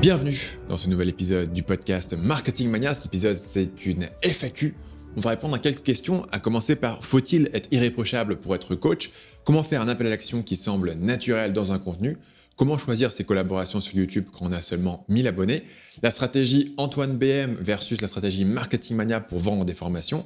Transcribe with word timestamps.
Bienvenue 0.00 0.58
dans 0.66 0.78
ce 0.78 0.88
nouvel 0.88 1.10
épisode 1.10 1.52
du 1.52 1.62
podcast 1.62 2.16
Marketing 2.16 2.70
Mania. 2.70 2.94
Cet 2.94 3.04
épisode, 3.04 3.38
c'est 3.38 3.84
une 3.84 4.06
FAQ. 4.22 4.74
On 5.14 5.20
va 5.20 5.28
répondre 5.28 5.54
à 5.54 5.58
quelques 5.58 5.82
questions, 5.82 6.24
à 6.32 6.38
commencer 6.38 6.74
par 6.74 7.04
faut-il 7.04 7.50
être 7.52 7.68
irréprochable 7.70 8.36
pour 8.36 8.54
être 8.54 8.74
coach? 8.74 9.10
Comment 9.44 9.62
faire 9.62 9.82
un 9.82 9.88
appel 9.88 10.06
à 10.06 10.10
l'action 10.10 10.42
qui 10.42 10.56
semble 10.56 10.94
naturel 10.94 11.52
dans 11.52 11.74
un 11.74 11.78
contenu? 11.78 12.16
Comment 12.56 12.78
choisir 12.78 13.12
ses 13.12 13.24
collaborations 13.24 13.82
sur 13.82 13.94
YouTube 13.94 14.24
quand 14.32 14.46
on 14.46 14.52
a 14.52 14.62
seulement 14.62 15.04
1000 15.10 15.26
abonnés? 15.26 15.60
La 16.02 16.10
stratégie 16.10 16.72
Antoine 16.78 17.18
BM 17.18 17.56
versus 17.60 18.00
la 18.00 18.08
stratégie 18.08 18.46
Marketing 18.46 18.96
Mania 18.96 19.20
pour 19.20 19.38
vendre 19.38 19.66
des 19.66 19.74
formations. 19.74 20.24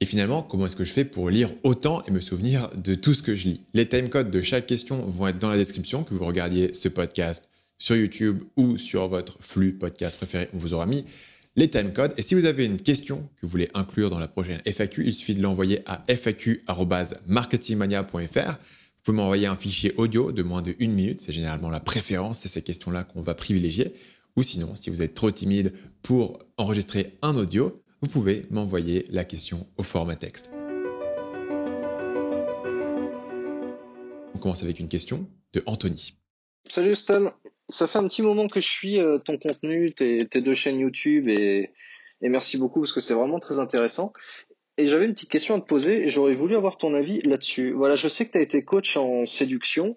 Et 0.00 0.06
finalement, 0.06 0.44
comment 0.44 0.66
est-ce 0.66 0.76
que 0.76 0.84
je 0.84 0.92
fais 0.92 1.04
pour 1.04 1.28
lire 1.28 1.50
autant 1.64 2.04
et 2.06 2.12
me 2.12 2.20
souvenir 2.20 2.70
de 2.76 2.94
tout 2.94 3.14
ce 3.14 3.24
que 3.24 3.34
je 3.34 3.48
lis? 3.48 3.62
Les 3.74 3.88
timecodes 3.88 4.30
de 4.30 4.42
chaque 4.42 4.66
question 4.66 4.98
vont 4.98 5.26
être 5.26 5.40
dans 5.40 5.50
la 5.50 5.56
description, 5.56 6.04
que 6.04 6.14
vous 6.14 6.24
regardiez 6.24 6.72
ce 6.72 6.88
podcast 6.88 7.48
sur 7.78 7.96
YouTube 7.96 8.42
ou 8.56 8.76
sur 8.76 9.08
votre 9.08 9.38
flux 9.40 9.72
podcast 9.72 10.16
préféré, 10.16 10.48
on 10.52 10.58
vous 10.58 10.74
aura 10.74 10.86
mis 10.86 11.04
les 11.56 11.68
timecodes. 11.68 12.12
Et 12.16 12.22
si 12.22 12.34
vous 12.34 12.44
avez 12.44 12.64
une 12.64 12.80
question 12.80 13.28
que 13.36 13.42
vous 13.42 13.48
voulez 13.48 13.68
inclure 13.74 14.10
dans 14.10 14.18
la 14.18 14.26
prochaine 14.28 14.60
FAQ, 14.64 15.04
il 15.06 15.14
suffit 15.14 15.34
de 15.34 15.42
l'envoyer 15.42 15.82
à 15.86 16.04
faq.marketingmania.fr. 16.14 18.50
Vous 18.50 19.04
pouvez 19.04 19.16
m'envoyer 19.16 19.46
un 19.46 19.56
fichier 19.56 19.94
audio 19.96 20.32
de 20.32 20.42
moins 20.42 20.62
de 20.62 20.74
une 20.78 20.92
minute, 20.92 21.20
c'est 21.20 21.32
généralement 21.32 21.70
la 21.70 21.80
préférence, 21.80 22.40
c'est 22.40 22.48
ces 22.48 22.62
questions-là 22.62 23.04
qu'on 23.04 23.22
va 23.22 23.34
privilégier. 23.34 23.94
Ou 24.36 24.42
sinon, 24.42 24.76
si 24.76 24.90
vous 24.90 25.02
êtes 25.02 25.14
trop 25.14 25.30
timide 25.30 25.72
pour 26.02 26.40
enregistrer 26.58 27.16
un 27.22 27.34
audio, 27.34 27.82
vous 28.02 28.08
pouvez 28.08 28.46
m'envoyer 28.50 29.06
la 29.10 29.24
question 29.24 29.66
au 29.76 29.82
format 29.82 30.14
texte. 30.14 30.50
On 34.34 34.38
commence 34.38 34.62
avec 34.62 34.78
une 34.78 34.88
question 34.88 35.26
de 35.54 35.62
Anthony. 35.66 36.14
Salut 36.68 36.94
Stan, 36.94 37.32
ça 37.68 37.86
fait 37.86 37.98
un 37.98 38.08
petit 38.08 38.22
moment 38.22 38.48
que 38.48 38.60
je 38.60 38.68
suis 38.68 38.98
euh, 38.98 39.18
ton 39.18 39.38
contenu, 39.38 39.92
tes, 39.92 40.24
deux 40.24 40.54
chaînes 40.54 40.78
YouTube 40.78 41.28
et, 41.28 41.70
merci 42.22 42.58
beaucoup 42.58 42.80
parce 42.80 42.92
que 42.92 43.00
c'est 43.00 43.14
vraiment 43.14 43.38
très 43.38 43.58
intéressant. 43.58 44.12
Et 44.76 44.86
j'avais 44.86 45.06
une 45.06 45.14
petite 45.14 45.30
question 45.30 45.56
à 45.56 45.60
te 45.60 45.66
poser 45.66 46.04
et 46.04 46.08
j'aurais 46.08 46.34
voulu 46.34 46.54
avoir 46.54 46.76
ton 46.76 46.94
avis 46.94 47.20
là-dessus. 47.22 47.72
Voilà, 47.72 47.96
je 47.96 48.08
sais 48.08 48.26
que 48.26 48.32
tu 48.32 48.38
as 48.38 48.42
été 48.42 48.62
coach 48.64 48.96
en 48.96 49.24
séduction. 49.24 49.96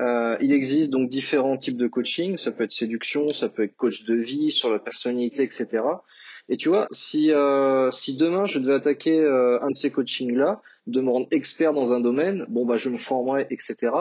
Euh, 0.00 0.36
il 0.40 0.52
existe 0.52 0.90
donc 0.90 1.08
différents 1.08 1.56
types 1.56 1.76
de 1.76 1.86
coaching. 1.86 2.36
Ça 2.36 2.50
peut 2.50 2.64
être 2.64 2.72
séduction, 2.72 3.28
ça 3.28 3.48
peut 3.48 3.62
être 3.62 3.76
coach 3.76 4.04
de 4.04 4.14
vie, 4.14 4.50
sur 4.50 4.70
la 4.70 4.80
personnalité, 4.80 5.44
etc. 5.44 5.84
Et 6.48 6.56
tu 6.56 6.68
vois, 6.68 6.88
si, 6.90 7.30
euh, 7.30 7.90
si 7.92 8.16
demain 8.16 8.46
je 8.46 8.58
devais 8.58 8.74
attaquer 8.74 9.24
un 9.24 9.70
de 9.70 9.76
ces 9.76 9.92
coachings-là, 9.92 10.60
de 10.88 11.00
me 11.00 11.10
rendre 11.10 11.28
expert 11.30 11.72
dans 11.72 11.92
un 11.92 12.00
domaine, 12.00 12.44
bon 12.48 12.66
bah 12.66 12.76
je 12.76 12.88
me 12.88 12.98
formerais, 12.98 13.46
etc 13.50 13.92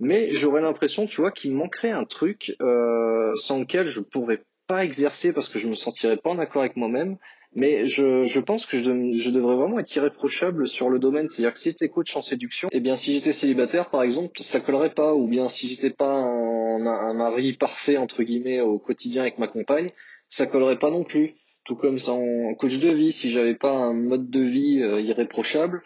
mais 0.00 0.34
j'aurais 0.34 0.60
l'impression, 0.60 1.06
tu 1.06 1.20
vois, 1.20 1.30
qu'il 1.30 1.54
manquerait 1.54 1.90
un 1.90 2.04
truc 2.04 2.56
euh, 2.60 3.32
sans 3.36 3.60
lequel 3.60 3.86
je 3.86 4.00
pourrais 4.00 4.42
pas 4.66 4.84
exercer 4.84 5.32
parce 5.32 5.48
que 5.48 5.58
je 5.58 5.66
me 5.66 5.76
sentirais 5.76 6.16
pas 6.16 6.30
en 6.30 6.38
accord 6.38 6.62
avec 6.62 6.76
moi-même. 6.76 7.16
Mais 7.56 7.86
je, 7.86 8.40
pense 8.40 8.66
que 8.66 8.78
je, 8.78 9.30
devrais 9.30 9.54
vraiment 9.54 9.78
être 9.78 9.94
irréprochable 9.94 10.66
sur 10.66 10.90
le 10.90 10.98
domaine. 10.98 11.28
C'est-à-dire 11.28 11.52
que 11.52 11.60
si 11.60 11.68
j'étais 11.68 11.88
coach 11.88 12.16
en 12.16 12.22
séduction, 12.22 12.68
eh 12.72 12.80
bien 12.80 12.96
si 12.96 13.14
j'étais 13.14 13.32
célibataire 13.32 13.90
par 13.90 14.02
exemple, 14.02 14.40
ça 14.40 14.58
collerait 14.58 14.90
pas. 14.90 15.14
Ou 15.14 15.28
bien 15.28 15.48
si 15.48 15.68
j'étais 15.68 15.90
pas 15.90 16.16
un, 16.16 17.14
mari 17.14 17.52
parfait 17.52 17.96
entre 17.96 18.24
guillemets 18.24 18.60
au 18.60 18.80
quotidien 18.80 19.22
avec 19.22 19.38
ma 19.38 19.46
compagne, 19.46 19.92
ça 20.28 20.46
collerait 20.46 20.80
pas 20.80 20.90
non 20.90 21.04
plus. 21.04 21.36
Tout 21.64 21.76
comme 21.76 21.98
en 22.08 22.54
coach 22.54 22.78
de 22.78 22.88
vie, 22.88 23.12
si 23.12 23.30
j'avais 23.30 23.54
pas 23.54 23.72
un 23.72 23.94
mode 23.94 24.28
de 24.28 24.40
vie 24.40 24.82
euh, 24.82 25.00
irréprochable, 25.00 25.82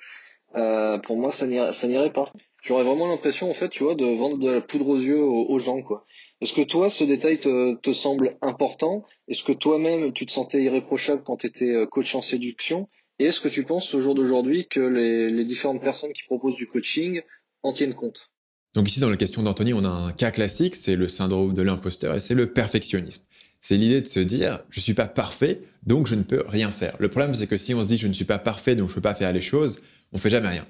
euh, 0.59 0.99
pour 0.99 1.17
moi 1.17 1.31
ça 1.31 1.47
n'irait 1.47 2.13
pas. 2.13 2.33
J'aurais 2.63 2.85
vraiment 2.85 3.09
l'impression, 3.09 3.51
en 3.51 3.55
fait, 3.55 3.69
tu 3.69 3.85
vois, 3.85 3.95
de 3.95 4.05
vendre 4.05 4.39
de 4.39 4.51
la 4.51 4.61
poudre 4.61 4.89
aux 4.89 4.99
yeux 4.99 5.23
aux, 5.23 5.59
gens, 5.59 5.81
quoi. 5.83 6.05
Est-ce 6.41 6.53
que 6.53 6.63
toi, 6.63 6.91
ce 6.91 7.05
détail 7.05 7.39
te, 7.39 7.93
semble 7.93 8.37
important? 8.43 9.05
Est-ce 9.29 9.45
que 9.45 9.53
toi-même, 9.53 10.13
tu 10.13 10.27
te 10.27 10.33
sentais 10.33 10.63
irréprochable 10.63 11.23
quand 11.25 11.39
tu 11.39 11.47
étais 11.47 11.71
euh, 11.71 11.87
coach 11.87 12.15
en 12.15 12.23
séduction? 12.23 12.89
Et 13.19 13.27
est-ce 13.27 13.41
que 13.41 13.49
tu 13.49 13.65
penses 13.65 13.93
au 13.95 14.01
jour 14.01 14.15
d'aujourd'hui 14.15 14.69
que 14.69 14.81
les, 14.81 15.31
les 15.31 15.45
différentes 15.45 15.83
personnes 15.83 16.13
qui 16.13 16.23
proposent 16.25 16.55
du 16.55 16.67
coaching 16.67 17.23
en 17.63 17.73
tiennent 17.73 17.95
compte? 17.95 18.31
Donc 18.75 18.89
ici, 18.89 19.01
dans 19.01 19.11
la 19.11 19.17
question 19.17 19.43
d'Anthony, 19.43 19.73
on 19.73 19.85
a 19.85 19.89
un 19.89 20.13
cas 20.13 20.31
classique, 20.31 20.77
c'est 20.77 20.95
le 20.95 21.09
syndrome 21.09 21.53
de 21.53 21.63
l'imposteur 21.63 22.15
et 22.15 22.21
c'est 22.21 22.35
le 22.35 22.53
perfectionnisme. 22.53 23.25
C'est 23.61 23.77
l'idée 23.77 24.01
de 24.01 24.07
se 24.07 24.21
dire, 24.21 24.61
je 24.71 24.81
suis 24.81 24.95
pas 24.95 25.09
parfait, 25.09 25.63
donc 25.85 26.07
je 26.07 26.15
ne 26.15 26.23
peux 26.23 26.45
rien 26.47 26.71
faire. 26.71 26.95
Le 27.01 27.09
problème, 27.09 27.35
c'est 27.35 27.49
que 27.49 27.57
si 27.57 27.75
on 27.75 27.83
se 27.83 27.89
dit, 27.89 27.99
je 27.99 28.07
ne 28.07 28.13
suis 28.13 28.25
pas 28.25 28.39
parfait, 28.39 28.77
donc 28.77 28.87
je 28.87 28.93
ne 28.93 28.95
peux 28.97 29.01
pas 29.01 29.15
faire 29.15 29.33
les 29.33 29.41
choses, 29.41 29.81
on 30.13 30.19
fait 30.19 30.31
jamais 30.31 30.49
rien. 30.49 30.67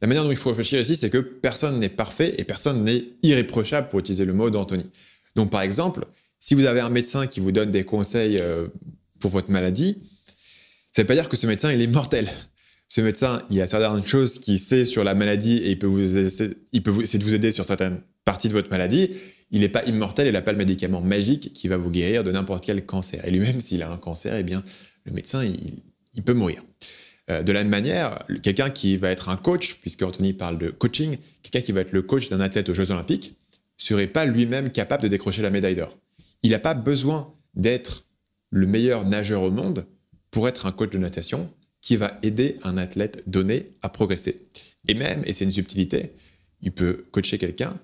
La 0.00 0.08
manière 0.08 0.24
dont 0.24 0.30
il 0.30 0.36
faut 0.36 0.50
réfléchir 0.50 0.80
ici, 0.80 0.96
c'est 0.96 1.10
que 1.10 1.18
personne 1.18 1.78
n'est 1.78 1.88
parfait 1.88 2.34
et 2.38 2.44
personne 2.44 2.84
n'est 2.84 3.04
irréprochable, 3.22 3.88
pour 3.88 3.98
utiliser 3.98 4.24
le 4.24 4.32
mot 4.32 4.50
d'Anthony. 4.50 4.84
Donc, 5.34 5.50
par 5.50 5.62
exemple, 5.62 6.04
si 6.38 6.54
vous 6.54 6.66
avez 6.66 6.80
un 6.80 6.88
médecin 6.88 7.26
qui 7.26 7.40
vous 7.40 7.52
donne 7.52 7.70
des 7.70 7.84
conseils 7.84 8.38
euh, 8.40 8.68
pour 9.18 9.30
votre 9.30 9.50
maladie, 9.50 10.02
ça 10.92 11.02
ne 11.02 11.04
veut 11.04 11.08
pas 11.08 11.14
dire 11.14 11.28
que 11.28 11.36
ce 11.36 11.46
médecin, 11.46 11.72
il 11.72 11.82
est 11.82 11.86
mortel. 11.86 12.28
Ce 12.88 13.00
médecin, 13.00 13.42
il 13.50 13.60
a 13.60 13.66
certaines 13.66 14.06
choses 14.06 14.38
qu'il 14.38 14.58
sait 14.58 14.84
sur 14.84 15.04
la 15.04 15.14
maladie 15.14 15.56
et 15.58 15.72
il 15.72 15.78
peut 15.78 15.86
vous 15.86 16.18
essayer 16.18 16.54
de 16.80 17.24
vous 17.24 17.34
aider 17.34 17.50
sur 17.50 17.64
certaines 17.64 18.00
parties 18.24 18.48
de 18.48 18.54
votre 18.54 18.70
maladie. 18.70 19.10
Il 19.50 19.60
n'est 19.60 19.68
pas 19.68 19.84
immortel, 19.84 20.26
il 20.26 20.32
n'a 20.32 20.42
pas 20.42 20.52
le 20.52 20.58
médicament 20.58 21.00
magique 21.00 21.52
qui 21.52 21.68
va 21.68 21.76
vous 21.76 21.90
guérir 21.90 22.24
de 22.24 22.30
n'importe 22.30 22.64
quel 22.64 22.84
cancer. 22.86 23.26
Et 23.26 23.30
lui-même, 23.30 23.60
s'il 23.60 23.82
a 23.82 23.90
un 23.90 23.96
cancer, 23.96 24.36
eh 24.36 24.42
bien, 24.42 24.62
le 25.04 25.12
médecin, 25.12 25.44
il 25.44 26.22
peut 26.22 26.34
mourir. 26.34 26.62
Euh, 27.30 27.42
de 27.42 27.52
la 27.52 27.60
même 27.60 27.70
manière, 27.70 28.24
quelqu'un 28.42 28.70
qui 28.70 28.96
va 28.96 29.10
être 29.10 29.28
un 29.28 29.36
coach, 29.36 29.76
puisque 29.80 30.02
Anthony 30.02 30.32
parle 30.32 30.58
de 30.58 30.70
coaching, 30.70 31.18
quelqu'un 31.42 31.60
qui 31.60 31.72
va 31.72 31.82
être 31.82 31.92
le 31.92 32.02
coach 32.02 32.28
d'un 32.28 32.40
athlète 32.40 32.68
aux 32.68 32.74
Jeux 32.74 32.90
Olympiques, 32.90 33.36
serait 33.76 34.06
pas 34.06 34.24
lui-même 34.24 34.70
capable 34.70 35.02
de 35.04 35.08
décrocher 35.08 35.42
la 35.42 35.50
médaille 35.50 35.76
d'or. 35.76 35.96
Il 36.42 36.50
n'a 36.50 36.58
pas 36.58 36.74
besoin 36.74 37.34
d'être 37.54 38.06
le 38.50 38.66
meilleur 38.66 39.06
nageur 39.06 39.42
au 39.42 39.50
monde 39.50 39.86
pour 40.30 40.48
être 40.48 40.66
un 40.66 40.72
coach 40.72 40.90
de 40.90 40.98
natation 40.98 41.50
qui 41.80 41.96
va 41.96 42.18
aider 42.22 42.56
un 42.64 42.76
athlète 42.76 43.22
donné 43.26 43.72
à 43.82 43.88
progresser. 43.88 44.48
Et 44.88 44.94
même, 44.94 45.22
et 45.26 45.32
c'est 45.32 45.44
une 45.44 45.52
subtilité, 45.52 46.12
il 46.60 46.72
peut 46.72 47.06
coacher 47.12 47.38
quelqu'un 47.38 47.78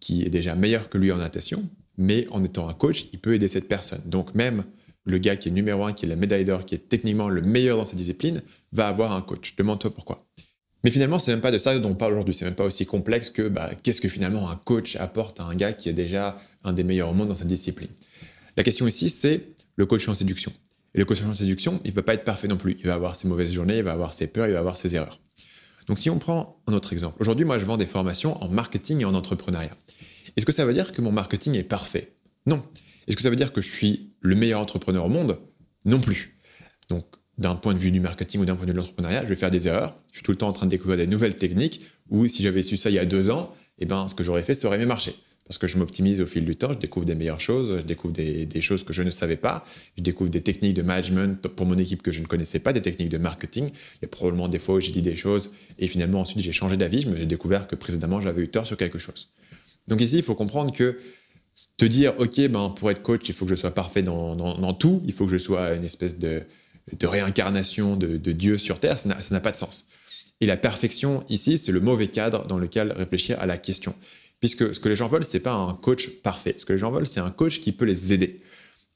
qui 0.00 0.22
est 0.22 0.30
déjà 0.30 0.54
meilleur 0.54 0.88
que 0.88 0.98
lui 0.98 1.12
en 1.12 1.18
natation, 1.18 1.68
mais 1.96 2.26
en 2.30 2.42
étant 2.44 2.68
un 2.68 2.74
coach, 2.74 3.06
il 3.12 3.20
peut 3.20 3.34
aider 3.34 3.48
cette 3.48 3.68
personne. 3.68 4.02
Donc 4.04 4.34
même 4.34 4.64
le 5.04 5.18
gars 5.18 5.36
qui 5.36 5.48
est 5.48 5.52
numéro 5.52 5.84
un, 5.84 5.92
qui 5.92 6.04
est 6.04 6.08
la 6.08 6.16
médaille 6.16 6.44
d'or, 6.44 6.64
qui 6.64 6.74
est 6.74 6.88
techniquement 6.88 7.28
le 7.28 7.40
meilleur 7.40 7.78
dans 7.78 7.84
sa 7.84 7.96
discipline, 7.96 8.42
va 8.76 8.86
avoir 8.86 9.12
un 9.12 9.22
coach. 9.22 9.56
Demande-toi 9.56 9.92
pourquoi. 9.92 10.26
Mais 10.84 10.90
finalement, 10.90 11.18
c'est 11.18 11.32
même 11.32 11.40
pas 11.40 11.50
de 11.50 11.58
ça 11.58 11.76
dont 11.78 11.90
on 11.90 11.94
parle 11.94 12.12
aujourd'hui. 12.12 12.34
C'est 12.34 12.44
même 12.44 12.54
pas 12.54 12.64
aussi 12.64 12.86
complexe 12.86 13.30
que 13.30 13.48
bah, 13.48 13.70
qu'est-ce 13.82 14.00
que 14.00 14.08
finalement 14.08 14.48
un 14.48 14.56
coach 14.56 14.94
apporte 14.96 15.40
à 15.40 15.44
un 15.44 15.54
gars 15.54 15.72
qui 15.72 15.88
est 15.88 15.92
déjà 15.92 16.38
un 16.62 16.72
des 16.72 16.84
meilleurs 16.84 17.08
au 17.08 17.12
monde 17.12 17.28
dans 17.28 17.34
sa 17.34 17.44
discipline. 17.44 17.88
La 18.56 18.62
question 18.62 18.86
ici, 18.86 19.10
c'est 19.10 19.48
le 19.74 19.86
coach 19.86 20.08
en 20.08 20.14
séduction. 20.14 20.52
Et 20.94 20.98
le 20.98 21.04
coach 21.04 21.22
en 21.22 21.34
séduction, 21.34 21.80
il 21.84 21.90
ne 21.90 21.96
va 21.96 22.02
pas 22.02 22.14
être 22.14 22.24
parfait 22.24 22.48
non 22.48 22.56
plus. 22.56 22.76
Il 22.78 22.86
va 22.86 22.94
avoir 22.94 23.16
ses 23.16 23.26
mauvaises 23.26 23.52
journées, 23.52 23.78
il 23.78 23.82
va 23.82 23.92
avoir 23.92 24.14
ses 24.14 24.28
peurs, 24.28 24.46
il 24.46 24.52
va 24.52 24.60
avoir 24.60 24.76
ses 24.76 24.94
erreurs. 24.94 25.20
Donc 25.88 25.98
si 25.98 26.08
on 26.10 26.18
prend 26.18 26.62
un 26.66 26.72
autre 26.72 26.92
exemple, 26.92 27.16
aujourd'hui, 27.20 27.44
moi, 27.44 27.58
je 27.58 27.64
vends 27.64 27.76
des 27.76 27.86
formations 27.86 28.42
en 28.42 28.48
marketing 28.48 29.00
et 29.00 29.04
en 29.04 29.14
entrepreneuriat. 29.14 29.76
Est-ce 30.36 30.46
que 30.46 30.52
ça 30.52 30.64
veut 30.64 30.74
dire 30.74 30.92
que 30.92 31.00
mon 31.00 31.12
marketing 31.12 31.56
est 31.56 31.64
parfait? 31.64 32.14
Non. 32.46 32.62
Est-ce 33.06 33.16
que 33.16 33.22
ça 33.22 33.30
veut 33.30 33.36
dire 33.36 33.52
que 33.52 33.60
je 33.60 33.70
suis 33.70 34.12
le 34.20 34.34
meilleur 34.34 34.60
entrepreneur 34.60 35.04
au 35.04 35.08
monde? 35.08 35.38
Non 35.84 36.00
plus. 36.00 36.38
Donc, 36.88 37.04
d'un 37.38 37.54
point 37.54 37.74
de 37.74 37.78
vue 37.78 37.90
du 37.90 38.00
marketing 38.00 38.40
ou 38.40 38.44
d'un 38.44 38.54
point 38.54 38.64
de 38.64 38.70
vue 38.70 38.74
de 38.74 38.78
l'entrepreneuriat, 38.78 39.22
je 39.22 39.28
vais 39.28 39.36
faire 39.36 39.50
des 39.50 39.68
erreurs. 39.68 39.96
Je 40.12 40.18
suis 40.18 40.22
tout 40.22 40.30
le 40.30 40.38
temps 40.38 40.48
en 40.48 40.52
train 40.52 40.66
de 40.66 40.70
découvrir 40.70 40.96
des 40.96 41.06
nouvelles 41.06 41.36
techniques. 41.36 41.82
Ou 42.08 42.26
si 42.26 42.42
j'avais 42.42 42.62
su 42.62 42.76
ça 42.76 42.90
il 42.90 42.94
y 42.94 42.98
a 42.98 43.04
deux 43.04 43.30
ans, 43.30 43.52
eh 43.78 43.84
ben, 43.84 44.08
ce 44.08 44.14
que 44.14 44.24
j'aurais 44.24 44.42
fait, 44.42 44.54
ça 44.54 44.68
aurait 44.68 44.78
mieux 44.78 44.86
marché. 44.86 45.14
Parce 45.46 45.58
que 45.58 45.68
je 45.68 45.78
m'optimise 45.78 46.20
au 46.20 46.26
fil 46.26 46.44
du 46.44 46.56
temps, 46.56 46.72
je 46.72 46.78
découvre 46.78 47.06
des 47.06 47.14
meilleures 47.14 47.40
choses, 47.40 47.78
je 47.78 47.82
découvre 47.82 48.12
des, 48.12 48.60
choses 48.60 48.82
que 48.82 48.92
je 48.92 49.02
ne 49.02 49.10
savais 49.10 49.36
pas, 49.36 49.64
je 49.96 50.02
découvre 50.02 50.28
des 50.28 50.40
techniques 50.40 50.74
de 50.74 50.82
management 50.82 51.46
pour 51.46 51.66
mon 51.66 51.78
équipe 51.78 52.02
que 52.02 52.10
je 52.10 52.20
ne 52.20 52.26
connaissais 52.26 52.58
pas, 52.58 52.72
des 52.72 52.82
techniques 52.82 53.10
de 53.10 53.18
marketing. 53.18 53.68
Il 53.68 54.02
y 54.02 54.04
a 54.06 54.08
probablement 54.08 54.48
des 54.48 54.58
fois 54.58 54.76
où 54.76 54.80
j'ai 54.80 54.90
dit 54.90 55.02
des 55.02 55.14
choses 55.14 55.52
et 55.78 55.86
finalement 55.86 56.20
ensuite 56.20 56.42
j'ai 56.42 56.50
changé 56.50 56.76
d'avis, 56.76 57.06
j'ai 57.16 57.26
découvert 57.26 57.68
que 57.68 57.76
précédemment 57.76 58.20
j'avais 58.20 58.42
eu 58.42 58.48
tort 58.48 58.66
sur 58.66 58.76
quelque 58.76 58.98
chose. 58.98 59.28
Donc 59.86 60.00
ici, 60.00 60.16
il 60.16 60.24
faut 60.24 60.34
comprendre 60.34 60.72
que 60.72 60.98
te 61.76 61.84
dire, 61.84 62.14
OK, 62.18 62.40
ben, 62.48 62.70
pour 62.70 62.90
être 62.90 63.02
coach, 63.02 63.28
il 63.28 63.34
faut 63.34 63.44
que 63.44 63.50
je 63.50 63.60
sois 63.60 63.70
parfait 63.70 64.02
dans, 64.02 64.74
tout, 64.74 65.02
il 65.06 65.12
faut 65.12 65.26
que 65.26 65.32
je 65.32 65.38
sois 65.38 65.74
une 65.74 65.84
espèce 65.84 66.18
de, 66.18 66.42
réincarnation 67.02 67.96
de, 67.96 68.32
Dieu 68.32 68.58
sur 68.58 68.78
Terre, 68.78 68.98
ça 68.98 69.08
n'a 69.30 69.40
pas 69.40 69.52
de 69.52 69.56
sens. 69.56 69.88
Et 70.40 70.46
la 70.46 70.56
perfection, 70.56 71.24
ici, 71.28 71.58
c'est 71.58 71.72
le 71.72 71.80
mauvais 71.80 72.08
cadre 72.08 72.46
dans 72.46 72.58
lequel 72.58 72.92
réfléchir 72.92 73.40
à 73.40 73.46
la 73.46 73.56
question. 73.56 73.94
Puisque 74.38 74.74
ce 74.74 74.80
que 74.80 74.88
les 74.88 74.96
gens 74.96 75.08
veulent, 75.08 75.24
c'est 75.24 75.40
pas 75.40 75.54
un 75.54 75.72
coach 75.72 76.08
parfait. 76.22 76.54
Ce 76.58 76.66
que 76.66 76.74
les 76.74 76.78
gens 76.78 76.90
veulent, 76.90 77.06
c'est 77.06 77.20
un 77.20 77.30
coach 77.30 77.60
qui 77.60 77.72
peut 77.72 77.86
les 77.86 78.12
aider. 78.12 78.42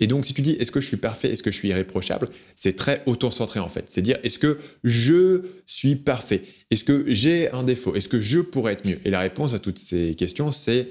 Et 0.00 0.06
donc, 0.06 0.24
si 0.24 0.34
tu 0.34 0.42
dis 0.42 0.52
est-ce 0.52 0.70
que 0.70 0.80
je 0.80 0.86
suis 0.86 0.96
parfait, 0.96 1.30
est-ce 1.30 1.42
que 1.42 1.50
je 1.50 1.56
suis 1.56 1.68
irréprochable, 1.68 2.28
c'est 2.56 2.74
très 2.74 3.02
auto-centré 3.06 3.60
en 3.60 3.68
fait. 3.68 3.84
C'est 3.88 4.02
dire 4.02 4.18
est-ce 4.22 4.38
que 4.38 4.58
je 4.82 5.42
suis 5.66 5.96
parfait? 5.96 6.42
Est-ce 6.70 6.84
que 6.84 7.04
j'ai 7.08 7.50
un 7.50 7.62
défaut? 7.62 7.94
Est-ce 7.94 8.08
que 8.08 8.20
je 8.20 8.40
pourrais 8.40 8.72
être 8.74 8.86
mieux? 8.86 8.98
Et 9.04 9.10
la 9.10 9.20
réponse 9.20 9.52
à 9.52 9.58
toutes 9.58 9.78
ces 9.78 10.14
questions, 10.14 10.52
c'est 10.52 10.88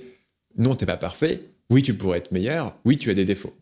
non, 0.58 0.76
tu 0.76 0.84
n'es 0.84 0.88
pas 0.88 0.98
parfait, 0.98 1.42
oui, 1.70 1.82
tu 1.82 1.94
pourrais 1.94 2.20
être 2.20 2.32
meilleur. 2.32 2.78
Oui, 2.86 2.98
tu 2.98 3.10
as 3.10 3.14
des 3.14 3.26
défauts. 3.26 3.56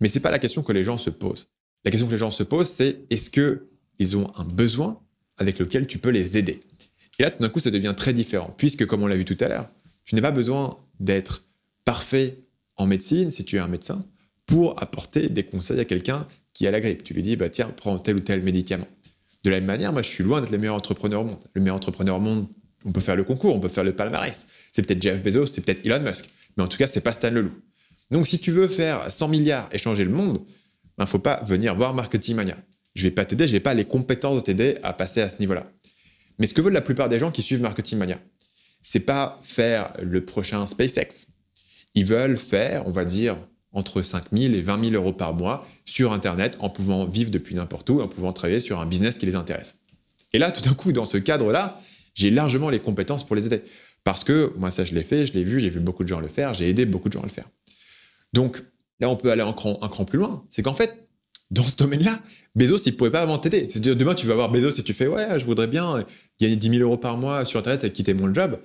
Mais 0.00 0.08
c'est 0.08 0.20
pas 0.20 0.30
la 0.30 0.38
question 0.38 0.62
que 0.62 0.72
les 0.72 0.84
gens 0.84 0.98
se 0.98 1.10
posent. 1.10 1.48
La 1.86 1.92
question 1.92 2.08
que 2.08 2.12
les 2.12 2.18
gens 2.18 2.32
se 2.32 2.42
posent, 2.42 2.68
c'est 2.68 2.98
est-ce 3.10 3.30
que 3.30 3.68
ils 4.00 4.16
ont 4.16 4.26
un 4.34 4.42
besoin 4.42 5.00
avec 5.38 5.60
lequel 5.60 5.86
tu 5.86 5.98
peux 5.98 6.10
les 6.10 6.36
aider? 6.36 6.58
Et 7.20 7.22
là, 7.22 7.30
tout 7.30 7.40
d'un 7.40 7.48
coup, 7.48 7.60
ça 7.60 7.70
devient 7.70 7.94
très 7.96 8.12
différent, 8.12 8.52
puisque 8.58 8.84
comme 8.86 9.04
on 9.04 9.06
l'a 9.06 9.16
vu 9.16 9.24
tout 9.24 9.36
à 9.38 9.46
l'heure, 9.46 9.68
tu 10.04 10.16
n'as 10.16 10.20
pas 10.20 10.32
besoin 10.32 10.78
d'être 10.98 11.44
parfait 11.84 12.40
en 12.74 12.86
médecine, 12.86 13.30
si 13.30 13.44
tu 13.44 13.54
es 13.54 13.58
un 13.60 13.68
médecin, 13.68 14.04
pour 14.46 14.82
apporter 14.82 15.28
des 15.28 15.44
conseils 15.44 15.78
à 15.78 15.84
quelqu'un 15.84 16.26
qui 16.54 16.66
a 16.66 16.72
la 16.72 16.80
grippe. 16.80 17.04
Tu 17.04 17.14
lui 17.14 17.22
dis, 17.22 17.36
bah, 17.36 17.50
tiens, 17.50 17.72
prends 17.76 17.96
tel 18.00 18.16
ou 18.16 18.20
tel 18.20 18.42
médicament. 18.42 18.88
De 19.44 19.50
la 19.50 19.58
même 19.58 19.66
manière, 19.66 19.92
moi, 19.92 20.02
je 20.02 20.08
suis 20.08 20.24
loin 20.24 20.40
d'être 20.40 20.50
le 20.50 20.58
meilleur 20.58 20.74
entrepreneur 20.74 21.20
au 21.20 21.24
monde. 21.24 21.38
Le 21.54 21.60
meilleur 21.60 21.76
entrepreneur 21.76 22.16
au 22.16 22.20
monde, 22.20 22.48
on 22.84 22.90
peut 22.90 23.00
faire 23.00 23.14
le 23.14 23.22
concours, 23.22 23.54
on 23.54 23.60
peut 23.60 23.68
faire 23.68 23.84
le 23.84 23.94
palmarès. 23.94 24.48
C'est 24.72 24.84
peut-être 24.84 25.00
Jeff 25.00 25.22
Bezos, 25.22 25.46
c'est 25.46 25.64
peut-être 25.64 25.86
Elon 25.86 26.00
Musk. 26.00 26.28
Mais 26.56 26.64
en 26.64 26.68
tout 26.68 26.78
cas, 26.78 26.88
c'est 26.88 27.00
pas 27.00 27.12
Stan 27.12 27.30
Leloup. 27.30 27.54
Donc, 28.10 28.26
si 28.26 28.40
tu 28.40 28.50
veux 28.50 28.66
faire 28.66 29.08
100 29.08 29.28
milliards 29.28 29.68
et 29.70 29.78
changer 29.78 30.02
le 30.02 30.10
monde, 30.10 30.40
il 30.96 31.00
ben, 31.00 31.04
ne 31.04 31.08
faut 31.08 31.18
pas 31.18 31.42
venir 31.44 31.74
voir 31.74 31.92
Marketing 31.92 32.36
Mania. 32.36 32.56
Je 32.94 33.02
vais 33.02 33.10
pas 33.10 33.26
t'aider, 33.26 33.46
je 33.46 33.52
n'ai 33.52 33.60
pas 33.60 33.74
les 33.74 33.84
compétences 33.84 34.38
de 34.38 34.40
t'aider 34.40 34.78
à 34.82 34.94
passer 34.94 35.20
à 35.20 35.28
ce 35.28 35.38
niveau-là. 35.40 35.70
Mais 36.38 36.46
ce 36.46 36.54
que 36.54 36.62
veulent 36.62 36.72
la 36.72 36.80
plupart 36.80 37.10
des 37.10 37.18
gens 37.18 37.30
qui 37.30 37.42
suivent 37.42 37.60
Marketing 37.60 37.98
Mania, 37.98 38.18
c'est 38.80 39.00
pas 39.00 39.38
faire 39.42 39.92
le 40.02 40.24
prochain 40.24 40.66
SpaceX. 40.66 41.34
Ils 41.94 42.06
veulent 42.06 42.38
faire, 42.38 42.86
on 42.86 42.90
va 42.90 43.04
dire, 43.04 43.36
entre 43.72 44.00
5 44.00 44.24
000 44.32 44.54
et 44.54 44.62
20 44.62 44.84
000 44.90 44.94
euros 44.94 45.12
par 45.12 45.34
mois 45.34 45.66
sur 45.84 46.12
Internet 46.12 46.56
en 46.60 46.70
pouvant 46.70 47.04
vivre 47.04 47.30
depuis 47.30 47.54
n'importe 47.54 47.90
où, 47.90 48.00
en 48.00 48.08
pouvant 48.08 48.32
travailler 48.32 48.60
sur 48.60 48.80
un 48.80 48.86
business 48.86 49.18
qui 49.18 49.26
les 49.26 49.36
intéresse. 49.36 49.76
Et 50.32 50.38
là, 50.38 50.50
tout 50.50 50.62
d'un 50.62 50.74
coup, 50.74 50.92
dans 50.92 51.04
ce 51.04 51.18
cadre-là, 51.18 51.78
j'ai 52.14 52.30
largement 52.30 52.70
les 52.70 52.80
compétences 52.80 53.26
pour 53.26 53.36
les 53.36 53.46
aider. 53.46 53.62
Parce 54.02 54.24
que 54.24 54.52
moi, 54.56 54.70
ça, 54.70 54.86
je 54.86 54.94
l'ai 54.94 55.02
fait, 55.02 55.26
je 55.26 55.34
l'ai 55.34 55.44
vu, 55.44 55.60
j'ai 55.60 55.68
vu 55.68 55.80
beaucoup 55.80 56.04
de 56.04 56.08
gens 56.08 56.20
le 56.20 56.28
faire, 56.28 56.54
j'ai 56.54 56.70
aidé 56.70 56.86
beaucoup 56.86 57.08
de 57.08 57.12
gens 57.12 57.20
à 57.20 57.26
le 57.26 57.30
faire. 57.30 57.48
Donc, 58.32 58.62
là, 59.00 59.08
on 59.08 59.16
peut 59.16 59.30
aller 59.30 59.42
un 59.42 59.52
cran, 59.52 59.76
plus 60.04 60.18
loin. 60.18 60.44
C'est 60.50 60.62
qu'en 60.62 60.74
fait, 60.74 61.08
dans 61.50 61.62
ce 61.62 61.76
domaine-là, 61.76 62.18
Bezos, 62.54 62.78
il 62.86 62.92
ne 62.92 62.96
pourrait 62.96 63.10
pas 63.10 63.22
avant 63.22 63.38
t'aider. 63.38 63.68
C'est-à-dire, 63.68 63.96
demain, 63.96 64.14
tu 64.14 64.26
vas 64.26 64.34
voir 64.34 64.50
Bezos 64.50 64.70
et 64.78 64.82
tu 64.82 64.94
fais 64.94 65.06
Ouais, 65.06 65.38
je 65.38 65.44
voudrais 65.44 65.66
bien 65.66 66.04
gagner 66.40 66.56
10 66.56 66.70
000 66.70 66.82
euros 66.82 66.98
par 66.98 67.16
mois 67.18 67.44
sur 67.44 67.60
Internet 67.60 67.84
et 67.84 67.92
quitter 67.92 68.14
mon 68.14 68.32
job. 68.32 68.58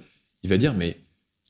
Il 0.44 0.50
va 0.50 0.58
dire 0.58 0.74
Mais 0.74 0.98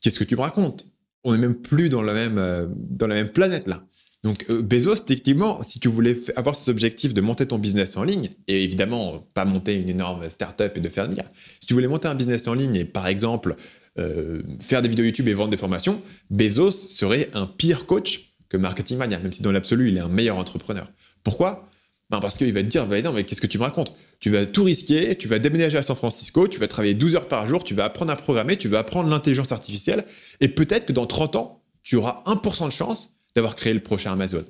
qu'est-ce 0.01 0.19
que 0.19 0.23
tu 0.23 0.35
me 0.35 0.41
racontes? 0.41 0.85
On 1.23 1.33
n'est 1.33 1.39
même 1.39 1.55
plus 1.55 1.89
dans 1.89 2.01
la 2.01 2.13
même, 2.13 2.37
euh, 2.37 2.65
dans 2.69 3.07
la 3.07 3.15
même 3.15 3.29
planète 3.29 3.67
là. 3.67 3.83
Donc, 4.23 4.45
euh, 4.49 4.61
Bezos, 4.61 4.97
techniquement, 4.97 5.63
si 5.63 5.79
tu 5.79 5.87
voulais 5.87 6.15
avoir 6.35 6.55
cet 6.55 6.69
objectif 6.69 7.13
de 7.13 7.21
monter 7.21 7.47
ton 7.47 7.57
business 7.57 7.97
en 7.97 8.03
ligne, 8.03 8.29
et 8.47 8.63
évidemment, 8.63 9.27
pas 9.33 9.45
monter 9.45 9.75
une 9.75 9.89
énorme 9.89 10.29
startup 10.29 10.77
et 10.77 10.79
de 10.79 10.89
faire 10.89 11.09
milliards, 11.09 11.31
si 11.59 11.65
tu 11.65 11.73
voulais 11.73 11.87
monter 11.87 12.07
un 12.07 12.15
business 12.15 12.47
en 12.47 12.53
ligne 12.53 12.75
et 12.75 12.85
par 12.85 13.07
exemple 13.07 13.55
euh, 13.99 14.43
faire 14.59 14.81
des 14.81 14.89
vidéos 14.89 15.05
YouTube 15.05 15.27
et 15.27 15.33
vendre 15.33 15.49
des 15.49 15.57
formations, 15.57 16.01
Bezos 16.29 16.71
serait 16.71 17.29
un 17.33 17.47
pire 17.47 17.85
coach 17.87 18.30
Marketing 18.57 18.97
Mania, 18.97 19.19
même 19.19 19.33
si 19.33 19.41
dans 19.41 19.51
l'absolu, 19.51 19.89
il 19.89 19.97
est 19.97 20.01
un 20.01 20.09
meilleur 20.09 20.37
entrepreneur. 20.37 20.91
Pourquoi? 21.23 21.69
Ben 22.09 22.19
Parce 22.19 22.37
qu'il 22.37 22.51
va 22.51 22.61
te 22.61 22.67
dire, 22.67 22.87
ben 22.87 23.03
non, 23.03 23.13
mais 23.13 23.23
qu'est-ce 23.23 23.41
que 23.41 23.47
tu 23.47 23.57
me 23.57 23.63
racontes? 23.63 23.93
Tu 24.19 24.29
vas 24.29 24.45
tout 24.45 24.63
risquer, 24.63 25.15
tu 25.17 25.27
vas 25.27 25.39
déménager 25.39 25.77
à 25.77 25.81
San 25.81 25.95
Francisco, 25.95 26.47
tu 26.47 26.59
vas 26.59 26.67
travailler 26.67 26.93
12 26.93 27.15
heures 27.15 27.27
par 27.27 27.47
jour, 27.47 27.63
tu 27.63 27.73
vas 27.73 27.85
apprendre 27.85 28.11
à 28.11 28.15
programmer, 28.15 28.57
tu 28.57 28.67
vas 28.67 28.79
apprendre 28.79 29.09
l'intelligence 29.09 29.51
artificielle, 29.51 30.05
et 30.41 30.49
peut-être 30.49 30.85
que 30.85 30.93
dans 30.93 31.05
30 31.05 31.37
ans, 31.37 31.63
tu 31.83 31.95
auras 31.95 32.21
1% 32.25 32.65
de 32.65 32.71
chance 32.71 33.17
d'avoir 33.35 33.55
créé 33.55 33.73
le 33.73 33.79
prochain 33.79 34.11
Amazon. 34.11 34.45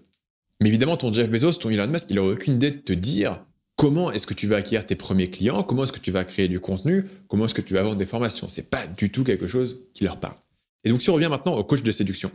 Mais 0.59 0.69
évidemment, 0.69 0.97
ton 0.97 1.13
Jeff 1.13 1.29
Bezos, 1.29 1.53
ton 1.53 1.69
Elon 1.69 1.87
Musk, 1.87 2.07
il 2.09 2.15
n'a 2.15 2.23
aucune 2.23 2.55
idée 2.55 2.71
de 2.71 2.77
te 2.77 2.93
dire 2.93 3.43
comment 3.75 4.11
est-ce 4.11 4.27
que 4.27 4.33
tu 4.33 4.47
vas 4.47 4.57
acquérir 4.57 4.85
tes 4.85 4.95
premiers 4.95 5.29
clients, 5.29 5.63
comment 5.63 5.83
est-ce 5.83 5.91
que 5.91 5.99
tu 5.99 6.11
vas 6.11 6.23
créer 6.23 6.47
du 6.47 6.59
contenu, 6.59 7.05
comment 7.27 7.45
est-ce 7.45 7.55
que 7.55 7.61
tu 7.61 7.73
vas 7.73 7.83
vendre 7.83 7.95
des 7.95 8.05
formations. 8.05 8.47
C'est 8.49 8.69
pas 8.69 8.85
du 8.85 9.09
tout 9.09 9.23
quelque 9.23 9.47
chose 9.47 9.87
qui 9.93 10.03
leur 10.03 10.19
parle. 10.19 10.35
Et 10.83 10.89
donc, 10.89 11.01
si 11.01 11.09
on 11.09 11.15
revient 11.15 11.29
maintenant 11.29 11.55
au 11.55 11.63
coach 11.63 11.81
de 11.83 11.91
séduction. 11.91 12.31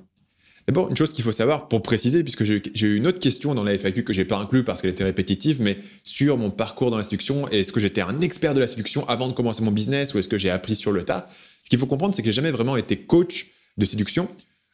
D'abord, 0.67 0.91
une 0.91 0.97
chose 0.97 1.13
qu'il 1.13 1.23
faut 1.23 1.33
savoir 1.33 1.69
pour 1.69 1.81
préciser, 1.81 2.25
puisque 2.25 2.43
j'ai 2.43 2.87
eu 2.87 2.97
une 2.97 3.07
autre 3.07 3.21
question 3.21 3.55
dans 3.55 3.63
la 3.63 3.79
FAQ 3.79 4.03
que 4.03 4.13
j'ai 4.13 4.25
pas 4.25 4.37
inclus 4.37 4.65
parce 4.65 4.83
qu'elle 4.83 4.91
était 4.91 5.05
répétitive, 5.05 5.61
mais 5.61 5.79
sur 6.03 6.37
mon 6.39 6.51
parcours 6.51 6.91
dans 6.91 6.97
la 6.97 7.05
séduction, 7.05 7.49
est-ce 7.49 7.73
que 7.73 7.79
j'étais 7.79 8.01
un 8.01 8.21
expert 8.21 8.53
de 8.53 8.61
la 8.61 8.67
séduction 8.67 9.09
avant 9.09 9.29
de 9.29 9.33
commencer 9.33 9.63
mon 9.63 9.71
business 9.71 10.13
ou 10.13 10.19
est-ce 10.19 10.29
que 10.29 10.39
j'ai 10.39 10.51
appris 10.51 10.75
sur 10.75 10.91
le 10.91 11.05
tas? 11.05 11.29
Ce 11.63 11.71
qu'il 11.71 11.79
faut 11.79 11.87
comprendre, 11.87 12.15
c'est 12.15 12.23
que 12.23 12.31
j'ai 12.31 12.37
jamais 12.37 12.51
vraiment 12.51 12.77
été 12.77 12.97
coach 12.97 13.47
de 13.77 13.85
séduction 13.85 14.29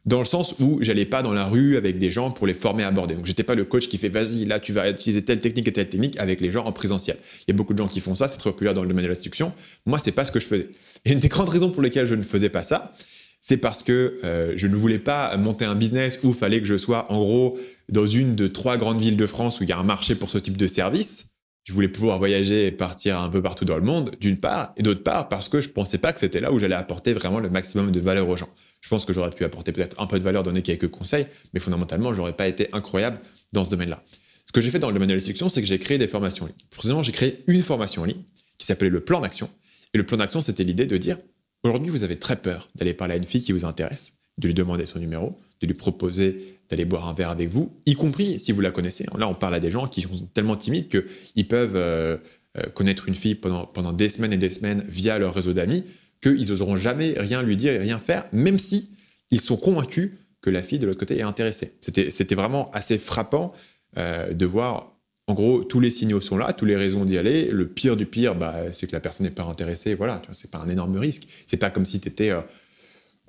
dans 0.04 0.18
le 0.18 0.24
sens 0.24 0.56
où 0.60 0.78
j'allais 0.82 1.04
pas 1.04 1.22
dans 1.22 1.32
la 1.32 1.44
rue 1.44 1.76
avec 1.76 1.98
des 1.98 2.10
gens 2.10 2.30
pour 2.30 2.46
les 2.46 2.54
former 2.54 2.82
à 2.82 2.88
aborder. 2.88 3.14
Donc 3.14 3.26
j'étais 3.26 3.44
pas 3.44 3.54
le 3.54 3.64
coach 3.64 3.88
qui 3.88 3.98
fait 3.98 4.08
vas-y 4.08 4.44
là 4.46 4.58
tu 4.58 4.72
vas 4.72 4.90
utiliser 4.90 5.22
telle 5.22 5.40
technique 5.40 5.68
et 5.68 5.72
telle 5.72 5.88
technique 5.88 6.18
avec 6.18 6.40
les 6.40 6.50
gens 6.50 6.64
en 6.64 6.72
présentiel. 6.72 7.18
Il 7.42 7.44
y 7.48 7.50
a 7.52 7.56
beaucoup 7.56 7.72
de 7.72 7.78
gens 7.78 7.86
qui 7.86 8.00
font 8.00 8.14
ça, 8.14 8.26
c'est 8.26 8.38
très 8.38 8.50
populaire 8.50 8.74
dans 8.74 8.82
le 8.82 8.88
domaine 8.88 9.04
de 9.04 9.10
la 9.10 9.14
séduction. 9.14 9.52
Moi 9.86 9.98
c'est 10.00 10.12
pas 10.12 10.24
ce 10.24 10.32
que 10.32 10.40
je 10.40 10.46
faisais. 10.46 10.68
Et 11.04 11.12
une 11.12 11.20
des 11.20 11.28
grandes 11.28 11.48
raisons 11.48 11.70
pour 11.70 11.82
lesquelles 11.82 12.06
je 12.06 12.14
ne 12.14 12.22
faisais 12.22 12.48
pas 12.48 12.64
ça, 12.64 12.94
c'est 13.42 13.56
parce 13.56 13.82
que 13.82 14.20
euh, 14.22 14.54
je 14.56 14.68
ne 14.68 14.76
voulais 14.76 15.00
pas 15.00 15.36
monter 15.36 15.64
un 15.64 15.74
business 15.74 16.18
où 16.22 16.28
il 16.28 16.34
fallait 16.34 16.60
que 16.60 16.66
je 16.66 16.78
sois 16.78 17.10
en 17.10 17.18
gros 17.18 17.58
dans 17.88 18.06
une 18.06 18.36
de 18.36 18.46
trois 18.46 18.76
grandes 18.76 19.00
villes 19.00 19.16
de 19.16 19.26
France 19.26 19.58
où 19.58 19.64
il 19.64 19.68
y 19.68 19.72
a 19.72 19.78
un 19.78 19.82
marché 19.82 20.14
pour 20.14 20.30
ce 20.30 20.38
type 20.38 20.56
de 20.56 20.68
service. 20.68 21.26
Je 21.64 21.72
voulais 21.72 21.88
pouvoir 21.88 22.18
voyager 22.18 22.68
et 22.68 22.72
partir 22.72 23.20
un 23.20 23.28
peu 23.28 23.42
partout 23.42 23.64
dans 23.64 23.76
le 23.76 23.82
monde, 23.82 24.12
d'une 24.20 24.38
part, 24.38 24.72
et 24.76 24.82
d'autre 24.82 25.02
part 25.02 25.28
parce 25.28 25.48
que 25.48 25.60
je 25.60 25.68
pensais 25.68 25.98
pas 25.98 26.12
que 26.12 26.20
c'était 26.20 26.40
là 26.40 26.52
où 26.52 26.60
j'allais 26.60 26.76
apporter 26.76 27.12
vraiment 27.12 27.40
le 27.40 27.50
maximum 27.50 27.90
de 27.90 28.00
valeur 28.00 28.28
aux 28.28 28.36
gens. 28.36 28.48
Je 28.80 28.88
pense 28.88 29.04
que 29.04 29.12
j'aurais 29.12 29.30
pu 29.30 29.44
apporter 29.44 29.72
peut-être 29.72 30.00
un 30.00 30.06
peu 30.06 30.20
de 30.20 30.24
valeur, 30.24 30.44
donner 30.44 30.62
quelques 30.62 30.88
conseils, 30.88 31.26
mais 31.52 31.58
fondamentalement, 31.58 32.14
j'aurais 32.14 32.36
pas 32.36 32.46
été 32.46 32.68
incroyable 32.72 33.18
dans 33.52 33.64
ce 33.64 33.70
domaine-là. 33.70 34.04
Ce 34.46 34.52
que 34.52 34.60
j'ai 34.60 34.70
fait 34.70 34.78
dans 34.78 34.88
le 34.88 34.94
domaine 34.94 35.08
de 35.08 35.14
la 35.14 35.20
séduction, 35.20 35.48
c'est 35.48 35.62
que 35.62 35.68
j'ai 35.68 35.78
créé 35.80 35.98
des 35.98 36.08
formations 36.08 36.44
en 36.44 36.48
ligne. 36.48 36.56
Précisément, 36.70 37.02
j'ai 37.02 37.12
créé 37.12 37.42
une 37.48 37.62
formation 37.62 38.02
en 38.02 38.04
ligne 38.04 38.22
qui 38.58 38.66
s'appelait 38.66 38.88
le 38.88 39.00
plan 39.00 39.20
d'action. 39.20 39.50
Et 39.94 39.98
le 39.98 40.06
plan 40.06 40.16
d'action, 40.16 40.40
c'était 40.42 40.64
l'idée 40.64 40.86
de 40.86 40.96
dire 40.96 41.18
aujourd'hui, 41.62 41.90
vous 41.90 42.04
avez 42.04 42.16
très 42.16 42.36
peur 42.36 42.68
d'aller 42.74 42.94
parler 42.94 43.14
à 43.14 43.16
une 43.16 43.26
fille 43.26 43.42
qui 43.42 43.52
vous 43.52 43.64
intéresse, 43.64 44.14
de 44.38 44.46
lui 44.46 44.54
demander 44.54 44.86
son 44.86 44.98
numéro, 44.98 45.38
de 45.60 45.66
lui 45.66 45.74
proposer 45.74 46.58
d'aller 46.68 46.84
boire 46.84 47.08
un 47.08 47.14
verre 47.14 47.30
avec 47.30 47.50
vous, 47.50 47.70
y 47.86 47.94
compris 47.94 48.40
si 48.40 48.52
vous 48.52 48.60
la 48.60 48.70
connaissez. 48.70 49.04
Là, 49.16 49.28
on 49.28 49.34
parle 49.34 49.54
à 49.54 49.60
des 49.60 49.70
gens 49.70 49.86
qui 49.86 50.02
sont 50.02 50.28
tellement 50.32 50.56
timides 50.56 50.88
qu'ils 50.88 51.46
peuvent 51.46 51.76
euh, 51.76 52.16
euh, 52.58 52.62
connaître 52.74 53.08
une 53.08 53.14
fille 53.14 53.34
pendant, 53.34 53.92
des 53.92 54.08
semaines 54.08 54.32
et 54.32 54.38
des 54.38 54.50
semaines 54.50 54.84
via 54.88 55.18
leur 55.18 55.34
réseau 55.34 55.52
d'amis 55.52 55.84
qu'ils 56.22 56.48
n'oseront 56.48 56.76
jamais 56.76 57.14
rien 57.16 57.42
lui 57.42 57.56
dire 57.56 57.72
et 57.74 57.78
rien 57.78 57.98
faire, 57.98 58.26
même 58.32 58.58
si 58.58 58.90
ils 59.30 59.40
sont 59.40 59.56
convaincus 59.56 60.12
que 60.40 60.50
la 60.50 60.62
fille 60.62 60.78
de 60.78 60.86
l'autre 60.86 60.98
côté 60.98 61.18
est 61.18 61.22
intéressée. 61.22 61.74
C'était 61.80 62.34
vraiment 62.34 62.70
assez 62.72 62.98
frappant 62.98 63.52
euh, 63.98 64.32
de 64.32 64.46
voir, 64.46 64.91
en 65.32 65.34
gros, 65.34 65.64
tous 65.64 65.80
les 65.80 65.88
signaux 65.88 66.20
sont 66.20 66.36
là, 66.36 66.52
toutes 66.52 66.68
les 66.68 66.76
raisons 66.76 67.06
d'y 67.06 67.16
aller. 67.16 67.46
Le 67.46 67.66
pire 67.66 67.96
du 67.96 68.04
pire, 68.04 68.34
bah, 68.34 68.70
c'est 68.70 68.86
que 68.86 68.92
la 68.92 69.00
personne 69.00 69.24
n'est 69.24 69.32
pas 69.32 69.44
intéressée. 69.44 69.94
Voilà, 69.94 70.20
c'est 70.32 70.50
pas 70.50 70.58
un 70.58 70.68
énorme 70.68 70.94
risque. 70.98 71.26
C'est 71.46 71.56
pas 71.56 71.70
comme 71.70 71.86
si 71.86 72.00
tu 72.00 72.08
étais 72.08 72.28
euh, 72.28 72.42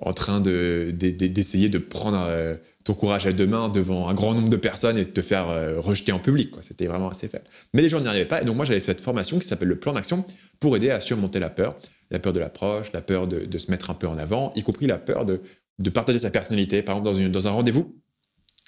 en 0.00 0.12
train 0.12 0.42
d'essayer 0.42 1.70
de, 1.70 1.78
prendre 1.78 2.22
euh, 2.28 2.56
ton 2.84 2.92
courage 2.92 3.26
à 3.26 3.32
deux 3.32 3.46
mains 3.46 3.70
devant 3.70 4.06
un 4.06 4.12
grand 4.12 4.34
nombre 4.34 4.50
de 4.50 4.56
personnes 4.58 4.98
et 4.98 5.06
de 5.06 5.10
te 5.10 5.22
faire 5.22 5.46
rejeter 5.82 6.12
en 6.12 6.18
public. 6.18 6.52
C'était 6.60 6.86
vraiment 6.86 7.08
assez 7.08 7.26
faible. 7.26 7.46
Mais 7.72 7.80
les 7.80 7.88
gens 7.88 7.98
n'y 8.00 8.06
arrivaient 8.06 8.26
pas. 8.26 8.42
Et 8.42 8.44
donc, 8.44 8.56
moi, 8.56 8.66
j'avais 8.66 8.80
fait 8.80 8.92
cette 8.92 9.00
formation 9.00 9.38
qui 9.38 9.48
s'appelle 9.48 9.68
le 9.68 9.78
plan 9.78 9.94
d'action 9.94 10.26
pour 10.60 10.76
aider 10.76 10.90
à 10.90 11.00
surmonter 11.00 11.38
la 11.38 11.48
peur, 11.48 11.78
la 12.10 12.18
peur 12.18 12.34
de 12.34 12.40
l'approche, 12.40 12.92
la 12.92 13.00
peur 13.00 13.26
de, 13.28 13.56
se 13.56 13.70
mettre 13.70 13.88
un 13.88 13.94
peu 13.94 14.08
en 14.08 14.18
avant, 14.18 14.52
y 14.56 14.62
compris 14.62 14.86
la 14.86 14.98
peur 14.98 15.24
de, 15.24 15.40
partager 15.88 16.18
sa 16.18 16.30
personnalité. 16.30 16.82
Par 16.82 16.98
exemple, 16.98 17.30
dans, 17.30 17.48
un 17.48 17.52
rendez-vous, 17.52 17.98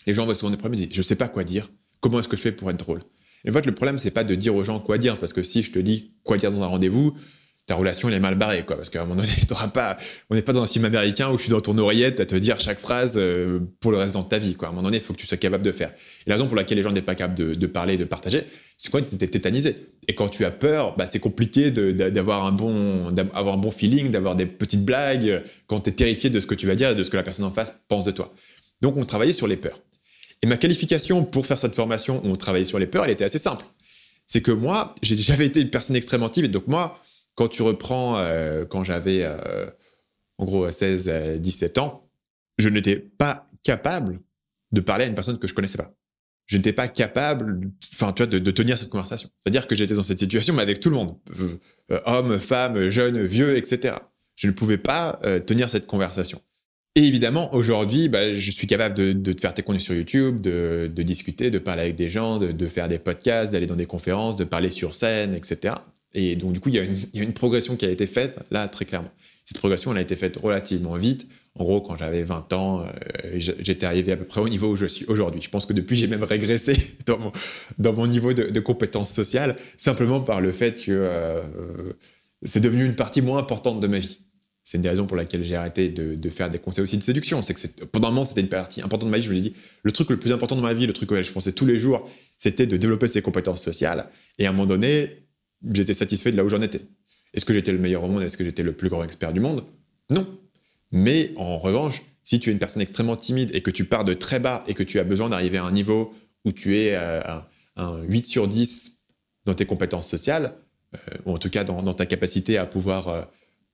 les 0.07 0.14
gens 0.14 0.25
voient 0.25 0.35
souvent 0.35 0.50
des 0.50 0.57
problèmes 0.57 0.81
et 0.81 0.87
disent 0.87 0.95
Je 0.95 1.00
ne 1.00 1.05
sais 1.05 1.16
pas 1.16 1.28
quoi 1.28 1.45
dire, 1.45 1.69
comment 2.00 2.21
est-ce 2.21 2.28
que 2.28 2.37
je 2.38 2.43
fais 2.43 2.52
pour 2.52 2.71
être 2.71 2.78
drôle? 2.78 3.02
Et 3.47 3.50
en 3.50 3.53
fait, 3.53 3.65
le 3.65 3.73
problème, 3.73 3.97
c'est 3.97 4.11
pas 4.11 4.25
de 4.25 4.35
dire 4.35 4.55
aux 4.55 4.65
gens 4.65 4.81
quoi 4.81 4.99
dire, 4.99 5.19
parce 5.19 5.33
que 5.33 5.43
si 5.43 5.62
je 5.62 5.71
te 5.71 5.79
dis 5.79 6.12
quoi 6.25 6.37
dire 6.37 6.53
dans 6.53 6.62
un 6.62 6.67
rendez-vous, 6.67 7.17
ta 7.67 7.75
relation 7.75 8.09
elle 8.09 8.15
est 8.15 8.21
mal 8.21 8.37
barrée 8.37 8.65
quoi. 8.65 8.76
Parce 8.76 8.91
qu'à 8.91 9.03
un 9.03 9.05
moment 9.05 9.21
donné 9.21 9.33
t'auras 9.49 9.69
pas 9.69 9.99
on 10.31 10.35
n'est 10.35 10.43
pas 10.43 10.53
dans 10.53 10.62
un 10.62 10.67
film 10.67 10.85
américain 10.85 11.31
où 11.31 11.37
je 11.37 11.43
suis 11.43 11.50
dans 11.50 11.61
ton 11.61 11.76
oreillette 11.76 12.21
à 12.21 12.26
te 12.26 12.37
dire 12.37 12.61
chaque 12.61 12.79
phrase 12.79 13.15
euh, 13.17 13.59
pour 13.81 13.91
le 13.91 13.99
reste 13.99 14.17
de 14.17 14.23
ta 14.23 14.38
vie 14.38 14.55
quoi. 14.55 14.69
À 14.69 14.71
un 14.71 14.75
moment 14.75 14.85
donné 14.85 14.99
il 14.99 15.03
faut 15.03 15.12
que 15.12 15.19
tu 15.19 15.26
sois 15.26 15.37
capable 15.37 15.65
de 15.65 15.73
faire. 15.73 15.91
Et 16.26 16.31
la 16.31 16.37
raison 16.37 16.47
pour 16.47 16.57
laquelle 16.57 16.79
les 16.79 16.83
gens 16.83 16.93
n'est 16.93 17.03
pas 17.03 17.15
capables 17.15 17.57
de, 17.57 17.67
parler 17.67 17.97
de 17.97 18.05
partager 18.05 18.45
c'est 18.79 18.91
quoi? 18.91 19.03
C'était 19.03 19.26
tétanisé. 19.26 19.75
Et 20.07 20.15
quand 20.15 20.29
tu 20.29 20.45
as 20.45 20.50
peur 20.50 20.97
bah, 20.97 21.07
c'est 21.11 21.19
compliqué 21.19 21.71
d'avoir 21.73 22.47
un 22.47 22.53
bon 22.53 23.11
d'avoir 23.11 23.55
un 23.55 23.59
bon 23.59 23.73
feeling 23.73 24.11
d'avoir 24.11 24.37
des 24.37 24.47
petites 24.47 24.85
blagues 24.85 25.43
quand 25.67 25.81
tu 25.81 25.91
es 25.91 25.93
terrifié 25.93 26.31
de 26.31 26.38
ce 26.38 26.47
que 26.47 26.55
tu 26.55 26.67
vas 26.67 26.76
dire 26.76 26.91
et 26.91 26.95
de 26.95 27.03
ce 27.03 27.11
que 27.11 27.17
la 27.17 27.25
personne 27.25 27.45
en 27.45 27.53
face 27.53 27.75
pense 27.88 28.05
de 28.05 28.12
toi. 28.12 28.33
Donc 28.81 28.97
on 28.97 29.05
travaillait 29.05 29.33
sur 29.33 29.49
les 29.49 29.57
peurs 29.57 29.81
et 30.43 30.47
ma 30.47 30.57
qualification 30.57 31.25
pour 31.25 31.47
faire 31.47 31.59
cette 31.59 31.75
formation 31.75 32.21
où 32.25 32.28
on 32.28 32.37
travaillait 32.37 32.64
sur 32.64 32.78
les 32.78 32.87
peurs 32.87 33.05
elle 33.05 33.11
était 33.11 33.25
assez 33.25 33.38
simple 33.38 33.64
c'est 34.26 34.40
que 34.43 34.52
moi 34.52 34.95
j'avais 35.02 35.47
été 35.47 35.61
une 35.61 35.71
personne 35.71 35.97
extrêmement 35.97 36.28
timide 36.28 36.50
donc 36.50 36.66
moi 36.66 37.00
quand 37.37 37.49
tu 37.49 37.62
reprends, 37.62 38.19
euh, 38.19 38.64
quand 38.64 38.83
j'avais 38.83 39.23
euh, 39.23 39.71
en 40.38 40.45
gros 40.45 40.69
16, 40.69 41.38
17 41.38 41.78
ans, 41.78 42.11
je 42.59 42.69
n'étais 42.69 42.97
pas 42.97 43.49
capable 43.62 44.19
de 44.73 44.81
parler 44.81 45.05
à 45.05 45.07
une 45.07 45.14
personne 45.14 45.38
que 45.38 45.47
je 45.47 45.55
connaissais 45.55 45.78
pas. 45.78 45.95
Je 46.47 46.57
n'étais 46.57 46.73
pas 46.73 46.88
capable, 46.88 47.71
enfin, 47.95 48.12
tu 48.12 48.23
vois, 48.23 48.26
de, 48.26 48.50
tenir 48.50 48.78
cette 48.78 48.88
conversation. 48.88 49.28
C'est-à-dire 49.43 49.66
que 49.66 49.75
j'étais 49.75 49.95
dans 49.95 50.02
cette 50.02 50.19
situation, 50.19 50.55
mais 50.55 50.62
avec 50.62 50.81
tout 50.81 50.90
le 50.90 50.97
monde, 50.97 51.16
euh, 51.40 52.00
hommes, 52.05 52.38
femmes, 52.38 52.88
jeunes, 52.88 53.23
vieux, 53.25 53.57
etc. 53.57 53.97
Je 54.37 54.47
ne 54.47 54.52
pouvais 54.52 54.78
pas 54.78 55.19
tenir 55.47 55.69
cette 55.69 55.87
conversation. 55.87 56.40
Et 56.97 57.05
évidemment, 57.05 57.55
aujourd'hui, 57.55 58.09
bah, 58.09 58.33
je 58.33 58.50
suis 58.50 58.67
capable 58.67 58.95
de, 58.95 59.33
te 59.33 59.38
faire 59.38 59.53
tes 59.53 59.62
contenus 59.62 59.85
sur 59.85 59.95
YouTube, 59.95 60.41
de, 60.41 61.03
discuter, 61.03 61.50
de 61.50 61.59
parler 61.59 61.83
avec 61.83 61.95
des 61.95 62.09
gens, 62.09 62.38
de 62.38 62.67
faire 62.69 62.88
des 62.88 62.99
podcasts, 62.99 63.53
d'aller 63.53 63.67
dans 63.67 63.76
des 63.76 63.85
conférences, 63.85 64.35
de 64.35 64.45
parler 64.45 64.71
sur 64.71 64.95
scène, 64.95 65.35
etc. 65.35 65.75
Et 66.15 66.37
donc, 66.37 66.55
du 66.55 66.61
coup, 66.61 66.71
il 66.71 66.76
y, 66.76 66.79
a 66.79 67.23
une, 67.23 67.35
progression 67.35 67.76
qui 67.76 67.85
a 67.85 67.91
été 67.91 68.07
faite, 68.07 68.38
là, 68.50 68.67
très 68.67 68.87
clairement. 68.87 69.11
Cette 69.45 69.59
progression, 69.59 69.93
elle 69.93 69.99
a 69.99 70.00
été 70.00 70.17
faite 70.17 70.38
relativement 70.38 70.95
vite. 70.97 71.29
En 71.55 71.65
gros, 71.65 71.83
quand 71.83 71.99
j'avais 71.99 72.23
20 72.23 72.53
ans, 72.55 72.81
euh, 72.81 72.87
j'étais 73.37 73.85
arrivé 73.85 74.12
à 74.12 74.17
peu 74.17 74.25
près 74.25 74.41
au 74.41 74.49
niveau 74.49 74.69
où 74.69 74.76
je 74.76 74.87
suis 74.87 75.05
aujourd'hui. 75.05 75.43
Je 75.43 75.50
pense 75.50 75.67
que 75.67 75.75
depuis, 75.75 75.97
j'ai 75.97 76.07
même 76.07 76.25
régressé 76.25 76.79
dans 77.79 77.93
mon, 77.93 78.07
niveau 78.07 78.33
de, 78.33 78.45
de 78.45 78.61
compétences 78.61 79.12
sociales, 79.12 79.57
simplement 79.76 80.23
par 80.23 80.41
le 80.41 80.50
fait 80.50 80.83
que 80.83 80.93
euh, 80.93 81.43
c'est 82.43 82.61
devenu 82.61 82.87
une 82.87 82.97
partie 82.97 83.21
moins 83.21 83.38
importante 83.38 83.81
de 83.81 83.87
ma 83.87 83.99
vie. 83.99 84.19
C'est 84.66 84.78
une 84.78 84.82
des 84.82 84.88
raisons 84.88 85.06
pour 85.06 85.16
laquelle 85.16 85.44
j'ai 85.44 85.54
arrêté 85.54 85.88
de, 85.90 86.28
faire 86.28 86.49
des 86.49 86.58
conseils 86.58 86.82
aussi 86.82 86.99
de 86.99 87.02
séduction. 87.02 87.40
C'est 87.40 87.54
que 87.54 87.85
pendant 87.85 88.08
un 88.08 88.11
moment, 88.11 88.25
c'était 88.25 88.40
une 88.40 88.49
partie 88.49 88.82
importante 88.82 89.06
de 89.06 89.12
ma 89.12 89.18
vie. 89.18 89.23
Je 89.23 89.30
me 89.30 89.35
suis 89.35 89.42
dit, 89.42 89.54
le 89.85 89.92
truc 89.92 90.11
le 90.11 90.18
plus 90.18 90.32
important 90.32 90.56
de 90.56 90.61
ma 90.61 90.75
vie, 90.75 90.88
le 90.88 90.92
truc 90.92 91.12
auquel 91.12 91.23
je 91.23 91.30
pensais 91.30 91.52
tous 91.52 91.66
les 91.66 91.78
jours, 91.78 92.11
c'était 92.37 92.66
de 92.66 92.76
développer 92.76 93.06
ses 93.06 93.23
compétences 93.23 93.62
sociales. 93.62 94.08
Et 94.40 94.46
à 94.46 94.50
un 94.50 94.52
moment 94.52 94.66
donné, 94.66 95.28
j'étais 95.73 95.94
satisfait 95.94 96.32
de 96.32 96.37
là 96.37 96.44
où 96.44 96.49
j'en 96.49 96.61
étais. 96.62 96.80
Est-ce 97.32 97.44
que 97.44 97.54
j'étais 97.54 97.70
le 97.70 97.78
meilleur 97.78 98.02
au 98.02 98.08
monde? 98.08 98.25
Est-ce 98.25 98.37
que 98.37 98.42
j'étais 98.42 98.64
le 98.64 98.73
plus 98.73 98.88
grand 98.88 99.04
expert 99.04 99.32
du 99.32 99.38
monde? 99.38 99.62
Non. 100.11 100.26
Mais 100.90 101.30
en 101.37 101.58
revanche, 101.58 102.02
si 102.25 102.40
tu 102.40 102.50
es 102.50 102.52
une 102.52 102.58
personne 102.58 102.82
extrêmement 102.82 103.16
timide 103.16 103.52
et 103.54 103.61
que 103.61 103.70
tu 103.70 103.85
pars 103.85 104.02
de 104.02 104.14
très 104.14 104.40
bas 104.40 104.64
et 104.66 104.75
que 104.75 104.82
tu 104.82 104.99
as 104.99 105.04
besoin 105.04 105.28
d'arriver 105.28 105.58
à 105.58 105.64
un 105.64 105.70
niveau 105.70 106.12
où 106.44 106.50
tu 106.50 106.76
es 106.76 106.96
euh, 106.96 107.20
un, 107.76 108.02
8 108.02 108.26
sur 108.26 108.49
10 108.49 109.00
dans 109.44 109.54
tes 109.54 109.64
compétences 109.64 110.08
sociales, 110.08 110.54
euh, 110.96 110.99
ou 111.25 111.35
en 111.35 111.38
tout 111.38 111.50
cas 111.50 111.62
dans, 111.62 111.94
ta 111.94 112.04
capacité 112.04 112.58
à 112.58 112.66
pouvoir 112.66 113.08
euh, 113.08 113.23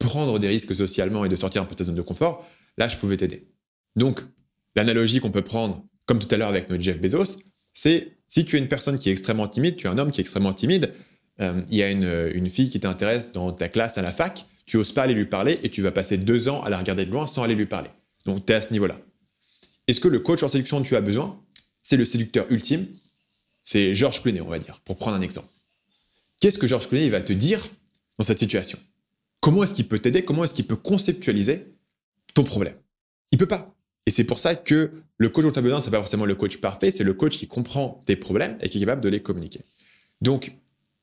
prendre 0.02 0.38
des 0.38 0.48
risques 0.48 0.74
socialement 0.74 1.24
et 1.24 1.28
de 1.28 1.36
sortir 1.36 1.62
un 1.62 1.64
peu 1.64 1.74
de 1.74 1.78
ta 1.78 1.84
zone 1.84 1.94
de 1.94 2.02
confort, 2.02 2.46
là, 2.76 2.88
je 2.88 2.96
pouvais 2.96 3.16
t'aider. 3.16 3.48
Donc, 3.96 4.20
l'analogie 4.76 5.20
qu'on 5.20 5.30
peut 5.30 5.42
prendre, 5.42 5.84
comme 6.06 6.18
tout 6.18 6.32
à 6.34 6.36
l'heure 6.36 6.48
avec 6.48 6.68
notre 6.70 6.82
Jeff 6.82 7.00
Bezos, 7.00 7.38
c'est 7.72 8.12
si 8.28 8.44
tu 8.44 8.56
es 8.56 8.58
une 8.58 8.68
personne 8.68 8.98
qui 8.98 9.08
est 9.08 9.12
extrêmement 9.12 9.48
timide, 9.48 9.76
tu 9.76 9.86
es 9.86 9.90
un 9.90 9.98
homme 9.98 10.10
qui 10.10 10.20
est 10.20 10.22
extrêmement 10.22 10.52
timide, 10.52 10.92
il 11.40 11.76
y 11.76 11.82
a 11.82 11.90
une, 11.90 12.30
une 12.34 12.48
fille 12.48 12.70
qui 12.70 12.78
t'intéresse 12.80 13.32
dans 13.32 13.52
ta 13.52 13.68
classe 13.68 13.98
à 13.98 14.02
la 14.02 14.12
fac, 14.12 14.46
tu 14.66 14.76
oses 14.76 14.92
pas 14.92 15.02
aller 15.02 15.14
lui 15.14 15.26
parler 15.26 15.58
et 15.62 15.70
tu 15.70 15.82
vas 15.82 15.90
passer 15.90 16.16
deux 16.16 16.48
ans 16.48 16.62
à 16.62 16.70
la 16.70 16.78
regarder 16.78 17.04
de 17.04 17.10
loin 17.10 17.26
sans 17.26 17.42
aller 17.42 17.54
lui 17.54 17.66
parler. 17.66 17.90
Donc, 18.26 18.46
tu 18.46 18.52
es 18.52 18.56
à 18.56 18.62
ce 18.62 18.72
niveau-là. 18.72 18.98
Est-ce 19.88 20.00
que 20.00 20.08
le 20.08 20.20
coach 20.20 20.42
en 20.42 20.48
séduction 20.48 20.78
dont 20.78 20.84
tu 20.84 20.96
as 20.96 21.00
besoin, 21.00 21.42
c'est 21.82 21.96
le 21.96 22.04
séducteur 22.04 22.46
ultime? 22.50 22.86
C'est 23.64 23.94
Georges 23.94 24.22
Clooney, 24.22 24.40
on 24.40 24.48
va 24.48 24.58
dire, 24.58 24.80
pour 24.84 24.96
prendre 24.96 25.16
un 25.16 25.20
exemple. 25.20 25.48
Qu'est-ce 26.40 26.58
que 26.58 26.66
Georges 26.66 26.88
Clooney 26.88 27.08
va 27.08 27.20
te 27.20 27.32
dire 27.32 27.60
dans 28.18 28.24
cette 28.24 28.38
situation? 28.38 28.78
Comment 29.42 29.64
est-ce 29.64 29.74
qu'il 29.74 29.88
peut 29.88 29.98
t'aider? 29.98 30.24
Comment 30.24 30.44
est-ce 30.44 30.54
qu'il 30.54 30.68
peut 30.68 30.76
conceptualiser 30.76 31.66
ton 32.32 32.44
problème? 32.44 32.74
Il 33.32 33.38
peut 33.38 33.46
pas. 33.46 33.74
Et 34.06 34.12
c'est 34.12 34.22
pour 34.22 34.38
ça 34.38 34.54
que 34.54 34.92
le 35.18 35.28
coach 35.28 35.44
dont 35.44 35.50
tu 35.50 35.58
as 35.58 35.62
besoin, 35.62 35.80
c'est 35.80 35.90
pas 35.90 35.98
forcément 35.98 36.26
le 36.26 36.36
coach 36.36 36.58
parfait, 36.58 36.92
c'est 36.92 37.02
le 37.02 37.12
coach 37.12 37.36
qui 37.36 37.48
comprend 37.48 38.04
tes 38.06 38.14
problèmes 38.14 38.56
et 38.60 38.68
qui 38.68 38.78
est 38.78 38.80
capable 38.80 39.00
de 39.00 39.08
les 39.08 39.20
communiquer. 39.20 39.62
Donc, 40.20 40.52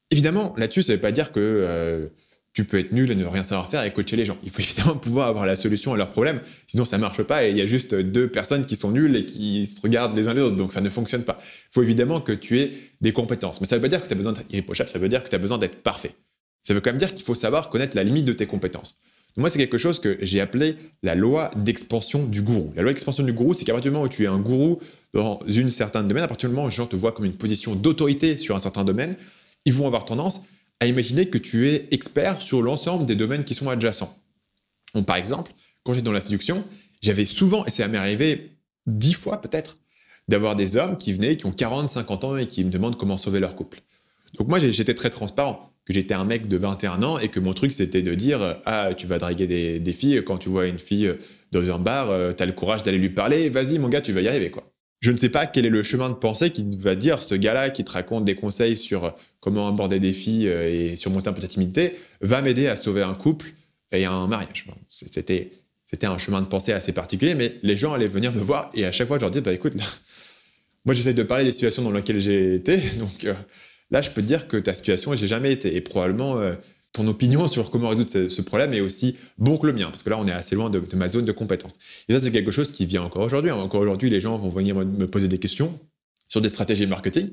évidemment, 0.10 0.54
là-dessus, 0.56 0.84
ça 0.84 0.94
ne 0.94 0.98
veut 0.98 1.02
pas 1.02 1.12
dire 1.12 1.34
que 1.34 1.40
euh, 1.42 2.08
tu 2.54 2.64
peux 2.64 2.80
être 2.80 2.94
nul 2.94 3.12
et 3.12 3.16
ne 3.16 3.26
rien 3.26 3.44
savoir 3.44 3.70
faire 3.70 3.84
et 3.84 3.92
coacher 3.92 4.16
les 4.16 4.26
gens. 4.26 4.38
Il 4.44 4.52
faut 4.52 4.62
évidemment 4.62 4.96
pouvoir 4.96 5.28
avoir 5.28 5.46
la 5.46 5.58
solution 5.58 5.94
à 5.94 5.98
leurs 5.98 6.10
problèmes, 6.10 6.40
sinon 6.66 6.86
ça 6.86 6.98
marche 6.98 7.22
pas 7.24 7.46
et 7.46 7.50
il 7.50 7.58
y 7.58 7.62
a 7.62 7.66
juste 7.66 7.94
deux 7.94 8.30
personnes 8.30 8.66
qui 8.66 8.78
sont 8.78 8.92
nulles 8.92 9.18
et 9.18 9.26
qui 9.26 9.66
se 9.66 9.82
regardent 9.82 10.16
les 10.16 10.30
uns 10.30 10.34
les 10.34 10.42
autres, 10.42 10.56
donc 10.56 10.72
ça 10.72 10.80
ne 10.80 10.90
fonctionne 10.90 11.24
pas. 11.24 11.40
Il 11.42 11.74
faut 11.74 11.84
évidemment 11.84 12.22
que 12.22 12.32
tu 12.32 12.60
aies 12.62 12.72
des 13.02 13.12
compétences, 13.12 13.60
mais 13.60 13.68
ça 13.68 13.76
ne 13.76 13.82
veut 13.82 13.90
pas 13.90 13.90
dire 13.90 14.02
que 14.02 14.08
tu 14.08 14.14
as 14.14 14.18
besoin 14.18 14.32
d'être 14.32 14.46
irréprochable, 14.50 14.90
ça 14.90 14.98
veut 14.98 15.10
dire 15.10 15.26
que 15.26 15.30
tu 15.30 15.36
as 15.36 15.40
besoin 15.40 15.58
d'être 15.58 15.84
parfait. 15.84 16.12
Ça 16.64 16.74
veut 16.74 16.82
quand 16.82 16.92
même 16.92 17.00
dire 17.00 17.14
qu'il 17.14 17.26
faut 17.26 17.36
savoir 17.36 17.70
connaître 17.70 17.96
la 17.96 18.04
limite 18.04 18.26
de 18.26 18.34
tes 18.34 18.46
compétences. 18.46 19.00
Moi, 19.38 19.50
c'est 19.50 19.60
quelque 19.60 19.78
chose 19.78 20.00
que 20.00 20.18
j'ai 20.22 20.42
appelé 20.42 20.76
la 21.04 21.16
loi 21.16 21.52
d'expansion 21.56 22.26
du 22.26 22.42
gourou. 22.42 22.74
La 22.76 22.82
loi 22.82 22.92
d'expansion 22.92 23.24
du 23.24 23.32
gourou, 23.32 23.54
c'est 23.54 23.64
qu'à 23.64 23.74
partir 23.74 23.92
du 23.92 23.94
moment 23.94 24.06
où 24.06 24.10
tu 24.10 24.24
es 24.24 24.28
un 24.28 24.40
gourou 24.40 24.80
dans 25.14 25.40
une 25.48 25.70
certaine 25.70 26.08
domaine, 26.08 26.24
à 26.24 26.28
partir 26.28 26.50
du 26.50 26.56
moment 26.56 26.66
où 26.66 26.70
les 26.70 26.76
gens 26.76 26.88
te 26.88 26.96
voient 26.96 27.12
comme 27.12 27.26
une 27.26 27.38
position 27.38 27.76
d'autorité 27.76 28.38
sur 28.38 28.56
un 28.56 28.60
certain 28.60 28.84
domaine, 28.84 29.16
ils 29.66 29.74
vont 29.74 29.88
avoir 29.88 30.06
tendance 30.06 30.42
à 30.80 30.88
imaginer 30.88 31.28
que 31.28 31.38
tu 31.38 31.70
es 31.70 31.88
expert 31.92 32.42
sur 32.42 32.62
l'ensemble 32.62 33.06
des 33.06 33.16
domaines 33.16 33.44
qui 33.44 33.54
sont 33.54 33.70
adjacents. 33.70 34.18
Par 35.06 35.18
exemple, 35.18 35.52
quand 35.84 35.94
j'étais 35.94 36.06
dans 36.06 36.12
la 36.12 36.22
séduction, 36.22 36.64
j'avais 37.02 37.26
souvent, 37.26 37.66
et 37.66 37.72
ça 37.72 37.88
m'est 37.88 37.98
arrivé 37.98 38.58
dix 38.88 39.14
fois 39.14 39.42
peut-être, 39.42 39.78
d'avoir 40.28 40.56
des 40.56 40.76
hommes 40.76 40.98
qui 40.98 41.14
venaient, 41.14 41.38
qui 41.38 41.46
ont 41.46 41.52
40, 41.52 41.90
50 41.90 42.24
ans 42.24 42.38
et 42.38 42.48
qui 42.48 42.64
me 42.64 42.70
demandent 42.70 42.98
comment 42.98 43.18
sauver 43.18 43.40
leur 43.40 43.56
couple. 43.56 43.82
Donc 44.38 44.48
moi, 44.48 44.60
j'étais 44.60 44.94
très 44.94 45.10
transparent, 45.10 45.69
que 45.86 45.94
j'étais 45.94 46.14
un 46.14 46.26
mec 46.26 46.48
de 46.48 46.58
21 46.58 47.04
ans 47.04 47.18
et 47.18 47.30
que 47.30 47.40
mon 47.40 47.54
truc, 47.54 47.74
c'était 47.74 48.02
de 48.02 48.14
dire, 48.14 48.60
ah, 48.66 48.94
tu 48.96 49.08
vas 49.08 49.18
draguer 49.18 49.80
des, 49.80 49.94
filles, 49.94 50.24
quand 50.24 50.38
tu 50.38 50.50
vois 50.50 50.68
une 50.68 50.80
fille 50.80 51.12
dans 51.52 51.76
un 51.76 51.80
bar, 51.80 52.12
euh, 52.12 52.34
tu 52.34 52.44
as 52.44 52.46
le 52.46 52.52
courage 52.52 52.84
d'aller 52.84 52.98
lui 52.98 53.10
parler, 53.10 53.50
vas-y 53.50 53.80
mon 53.80 53.90
gars, 53.90 54.02
tu 54.02 54.14
vas 54.14 54.22
y 54.22 54.28
arriver, 54.28 54.52
quoi. 54.52 54.72
Je 55.02 55.12
ne 55.12 55.18
sais 55.18 55.30
pas 55.30 55.46
quel 55.48 55.66
est 55.66 55.70
le 55.70 55.82
chemin 55.82 56.10
de 56.10 56.16
pensée 56.16 56.52
qui 56.52 56.66
va 56.78 56.94
dire 56.94 57.22
ce 57.22 57.34
gars-là 57.34 57.70
qui 57.70 57.86
te 57.86 57.92
raconte 57.92 58.26
des 58.26 58.36
conseils 58.36 58.76
sur 58.76 59.16
comment 59.40 59.70
aborder 59.70 60.00
des 60.00 60.12
filles 60.12 60.50
euh, 60.50 60.92
et 60.92 60.98
surmonter 60.98 61.30
un 61.30 61.34
peu 61.34 61.42
ta 61.42 61.48
timidité, 61.48 61.96
va 62.22 62.42
m'aider 62.42 62.68
à 62.68 62.76
sauver 62.76 63.02
un 63.02 63.14
couple 63.14 63.54
et 63.92 64.06
un 64.06 64.28
mariage. 64.28 64.66
C'était, 64.90 65.52
c'était 65.86 66.08
un 66.08 66.18
chemin 66.18 66.42
de 66.42 66.48
pensée 66.48 66.74
assez 66.74 66.92
particulier, 66.92 67.34
mais 67.34 67.56
les 67.64 67.78
gens 67.78 67.94
allaient 67.94 68.08
venir 68.08 68.34
me 68.34 68.42
voir 68.42 68.70
et 68.74 68.86
à 68.86 68.92
chaque 68.92 69.08
fois, 69.08 69.18
je 69.18 69.22
leur 69.22 69.32
disais, 69.32 69.42
bah 69.42 69.54
écoute, 69.54 69.74
moi 70.86 70.94
j'essaie 70.94 71.14
de 71.14 71.24
parler 71.24 71.46
des 71.46 71.54
situations 71.54 71.82
dans 71.82 71.92
lesquelles 71.92 72.20
j'ai 72.20 72.56
été, 72.56 72.78
donc 73.00 73.24
euh, 73.24 73.34
là, 73.92 74.02
je 74.02 74.10
peux 74.10 74.22
te 74.22 74.28
dire 74.28 74.48
que 74.48 74.58
ta 74.58 74.74
situation, 74.74 75.16
j'ai 75.16 75.28
jamais 75.28 75.52
été. 75.52 75.76
Et 75.76 75.82
probablement, 75.82 76.38
euh, 76.38 76.56
ton 76.94 77.08
opinion 77.08 77.48
sur 77.48 77.70
comment 77.70 77.90
résoudre 77.90 78.30
ce, 78.30 78.42
problème 78.42 78.74
est 78.74 78.82
aussi 78.82 79.16
bon 79.38 79.58
que 79.58 79.68
le 79.68 79.74
mien, 79.74 79.88
parce 79.88 80.04
que 80.04 80.10
là, 80.10 80.18
on 80.20 80.26
est 80.26 80.32
assez 80.32 80.56
loin 80.56 80.70
de, 80.70 80.82
ma 80.96 81.08
zone 81.08 81.26
de 81.26 81.32
compétence. 81.32 81.78
Et 82.08 82.14
ça, 82.14 82.20
c'est 82.20 82.32
quelque 82.32 82.52
chose 82.52 82.72
qui 82.72 82.86
vient 82.86 83.04
encore 83.04 83.24
aujourd'hui. 83.24 83.52
Hein. 83.52 83.56
Encore 83.56 83.82
aujourd'hui, 83.82 84.10
les 84.10 84.20
gens 84.20 84.38
vont 84.38 84.50
venir 84.50 84.76
me 84.76 85.08
poser 85.08 85.28
des 85.28 85.38
questions 85.38 85.80
sur 86.28 86.42
des 86.42 86.50
stratégies 86.50 86.88
marketing 86.88 87.32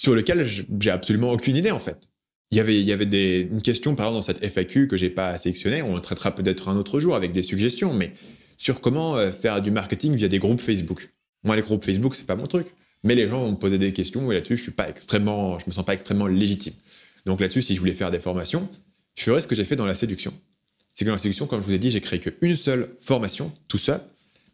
sur 0.00 0.14
lequel 0.14 0.46
j'ai 0.46 0.90
absolument 0.90 1.30
aucune 1.30 1.56
idée 1.56 1.70
en 1.70 1.78
fait. 1.78 2.08
Il 2.52 2.56
y 2.56 2.92
avait, 2.92 3.42
une 3.42 3.62
question, 3.62 3.94
par 3.94 4.06
exemple, 4.06 4.16
dans 4.16 4.40
cette 4.40 4.44
FAQ 4.44 4.88
que 4.88 4.96
j'ai 4.96 5.10
pas 5.10 5.38
sélectionnée, 5.38 5.82
on 5.82 6.00
traitera 6.00 6.34
peut-être 6.34 6.68
un 6.68 6.76
autre 6.76 6.98
jour 6.98 7.14
avec 7.14 7.30
des 7.30 7.42
suggestions, 7.42 7.92
mais 7.92 8.12
sur 8.58 8.80
comment 8.80 9.16
euh, 9.16 9.30
faire 9.30 9.62
du 9.62 9.70
marketing 9.70 10.16
via 10.16 10.26
des 10.26 10.40
groupes 10.40 10.60
Facebook. 10.60 11.12
Moi, 11.44 11.54
les 11.54 11.62
groupes 11.62 11.84
Facebook, 11.84 12.16
c'est 12.16 12.26
pas 12.26 12.34
mon 12.34 12.46
truc. 12.46 12.66
Mais 13.02 13.14
les 13.14 13.28
gens 13.28 13.40
vont 13.40 13.52
me 13.52 13.76
des 13.78 13.92
questions 13.92 14.30
et 14.30 14.34
là-dessus, 14.34 14.56
je 14.56 14.62
suis 14.62 14.72
pas 14.72 14.88
extrêmement, 14.88 15.58
je 15.58 15.64
me 15.66 15.72
sens 15.72 15.84
pas 15.84 15.94
extrêmement 15.94 16.26
légitime. 16.26 16.74
Donc 17.26 17.40
là-dessus, 17.40 17.62
si 17.62 17.74
je 17.74 17.80
voulais 17.80 17.94
faire 17.94 18.10
des 18.10 18.20
formations, 18.20 18.68
je 19.16 19.24
ferais 19.24 19.40
ce 19.40 19.46
que 19.46 19.54
j'ai 19.54 19.64
fait 19.64 19.76
dans 19.76 19.86
la 19.86 19.94
séduction. 19.94 20.32
C'est 20.94 21.04
que 21.04 21.10
dans 21.10 21.14
la 21.14 21.18
séduction, 21.18 21.46
comme 21.46 21.60
je 21.60 21.66
vous 21.66 21.72
ai 21.72 21.78
dit, 21.78 21.90
j'ai 21.90 22.00
créé 22.00 22.18
qu'une 22.18 22.56
seule 22.56 22.90
formation, 23.00 23.52
tout 23.68 23.78
seul. 23.78 24.00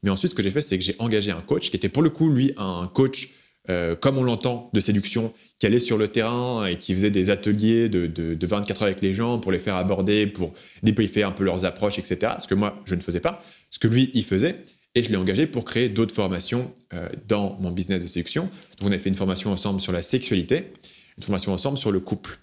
Mais 0.02 0.10
ensuite, 0.10 0.32
ce 0.32 0.36
que 0.36 0.42
j'ai 0.42 0.50
fait, 0.50 0.60
c'est 0.60 0.78
que 0.78 0.84
j'ai 0.84 0.94
engagé 0.98 1.30
un 1.30 1.40
coach 1.40 1.70
qui 1.70 1.76
était 1.76 1.88
pour 1.88 2.02
le 2.02 2.10
coup, 2.10 2.28
lui, 2.28 2.52
un 2.56 2.88
coach 2.92 3.30
euh, 3.68 3.96
comme 3.96 4.16
on 4.16 4.22
l'entend, 4.22 4.70
de 4.74 4.80
séduction, 4.80 5.32
qui 5.58 5.66
allait 5.66 5.80
sur 5.80 5.98
le 5.98 6.08
terrain 6.08 6.66
et 6.66 6.78
qui 6.78 6.94
faisait 6.94 7.10
des 7.10 7.30
ateliers 7.30 7.88
de, 7.88 8.06
de, 8.06 8.46
24 8.46 8.82
heures 8.82 8.86
avec 8.86 9.00
les 9.00 9.14
gens 9.14 9.38
pour 9.38 9.50
les 9.50 9.58
faire 9.58 9.74
aborder, 9.74 10.26
pour 10.28 10.54
débriefer 10.84 11.24
un 11.24 11.32
peu 11.32 11.42
leurs 11.42 11.64
approches, 11.64 11.98
etc. 11.98 12.34
Ce 12.40 12.46
que 12.46 12.54
moi, 12.54 12.80
je 12.84 12.94
ne 12.94 13.00
faisais 13.00 13.18
pas, 13.18 13.42
ce 13.70 13.78
que 13.78 13.88
lui, 13.88 14.10
il 14.14 14.24
faisait. 14.24 14.64
Et 14.96 15.04
je 15.04 15.10
l'ai 15.10 15.16
engagé 15.16 15.46
pour 15.46 15.66
créer 15.66 15.90
d'autres 15.90 16.14
formations 16.14 16.72
euh, 16.94 17.06
dans 17.28 17.58
mon 17.60 17.70
business 17.70 18.02
de 18.02 18.08
séduction. 18.08 18.44
Donc, 18.80 18.88
on 18.88 18.92
a 18.92 18.98
fait 18.98 19.10
une 19.10 19.14
formation 19.14 19.52
ensemble 19.52 19.78
sur 19.78 19.92
la 19.92 20.00
sexualité, 20.00 20.72
une 21.18 21.22
formation 21.22 21.52
ensemble 21.52 21.76
sur 21.76 21.92
le 21.92 22.00
couple, 22.00 22.38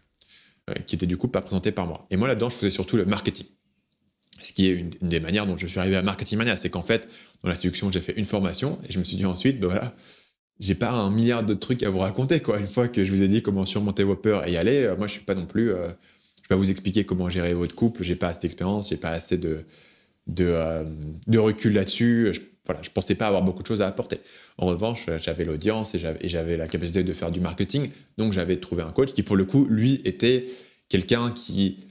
euh, 0.70 0.74
qui 0.86 0.94
était 0.94 1.08
du 1.08 1.18
coup 1.18 1.28
pas 1.28 1.42
présentée 1.42 1.72
par 1.72 1.88
moi. 1.88 2.06
Et 2.12 2.16
moi, 2.16 2.28
là-dedans, 2.28 2.52
je 2.52 2.56
faisais 2.56 2.70
surtout 2.70 2.96
le 2.96 3.06
marketing. 3.06 3.48
Ce 4.44 4.54
qui 4.54 4.68
est 4.68 4.74
une, 4.74 4.92
des 5.02 5.20
manières 5.20 5.48
dont 5.48 5.58
je 5.58 5.66
suis 5.66 5.80
arrivé 5.80 5.96
à 5.96 6.04
Marketing 6.04 6.38
Mania, 6.38 6.56
c'est 6.56 6.70
qu'en 6.70 6.84
fait, 6.84 7.10
dans 7.42 7.50
la 7.50 7.56
séduction, 7.56 7.92
j'ai 7.92 8.02
fait 8.02 8.14
une 8.18 8.26
formation 8.26 8.78
et 8.88 8.92
je 8.92 9.00
me 9.00 9.04
suis 9.04 9.18
dit 9.18 9.26
ensuite, 9.26 9.60
ben 9.60 9.68
voilà, 9.68 9.96
j'ai 10.60 10.76
pas 10.76 10.92
un 10.92 11.10
milliard 11.10 11.44
de 11.44 11.56
trucs 11.56 11.82
à 11.82 11.90
vous 11.90 12.00
raconter 12.00 12.40
quoi. 12.40 12.60
Une 12.60 12.68
fois 12.68 12.88
que 12.88 13.04
je 13.04 13.12
vous 13.12 13.24
ai 13.24 13.28
dit 13.28 13.42
comment 13.42 13.66
surmonter 13.66 14.04
vos 14.04 14.16
peurs 14.16 14.48
et 14.48 14.52
y 14.52 14.58
aller, 14.58 14.84
euh, 14.84 14.96
moi 14.96 15.08
je 15.08 15.14
suis 15.14 15.24
pas 15.24 15.34
non 15.34 15.48
plus. 15.48 15.70
Je 15.70 15.74
vais 15.74 16.48
pas 16.50 16.56
vous 16.56 16.70
expliquer 16.70 17.04
comment 17.04 17.30
gérer 17.30 17.56
votre 17.56 17.74
couple. 17.74 18.04
J'ai 18.04 18.16
pas 18.16 18.28
assez 18.28 18.42
d'expérience, 18.42 18.90
j'ai 18.90 18.98
pas 18.98 19.10
assez 19.10 19.38
de 19.38 19.66
de, 20.28 20.46
euh, 20.46 20.84
de 21.28 21.38
recul 21.38 21.74
là-dessus. 21.74 22.30
Je, 22.34 22.42
voilà, 22.66 22.82
je 22.82 22.90
pensais 22.90 23.16
pas 23.16 23.28
avoir 23.28 23.42
beaucoup 23.44 23.62
de 23.62 23.68
choses 23.68 23.82
à 23.82 23.88
apporter. 23.88 24.20
En 24.58 24.68
revanche, 24.68 25.08
j'avais 25.18 25.44
l'audience 25.44 25.96
et 25.96 26.00
j'avais 26.30 26.56
la 26.56 26.68
capacité 26.68 27.04
de 27.04 27.14
faire 27.14 27.30
du 27.30 27.42
marketing. 27.42 27.90
Donc 28.18 28.32
j'avais 28.32 28.58
trouvé 28.58 28.84
un 28.84 28.92
coach 28.92 29.12
qui 29.12 29.24
pour 29.24 29.36
le 29.36 29.46
coup 29.46 29.66
lui 29.70 30.02
était 30.06 30.50
quelqu'un 30.88 31.32
qui, 31.32 31.84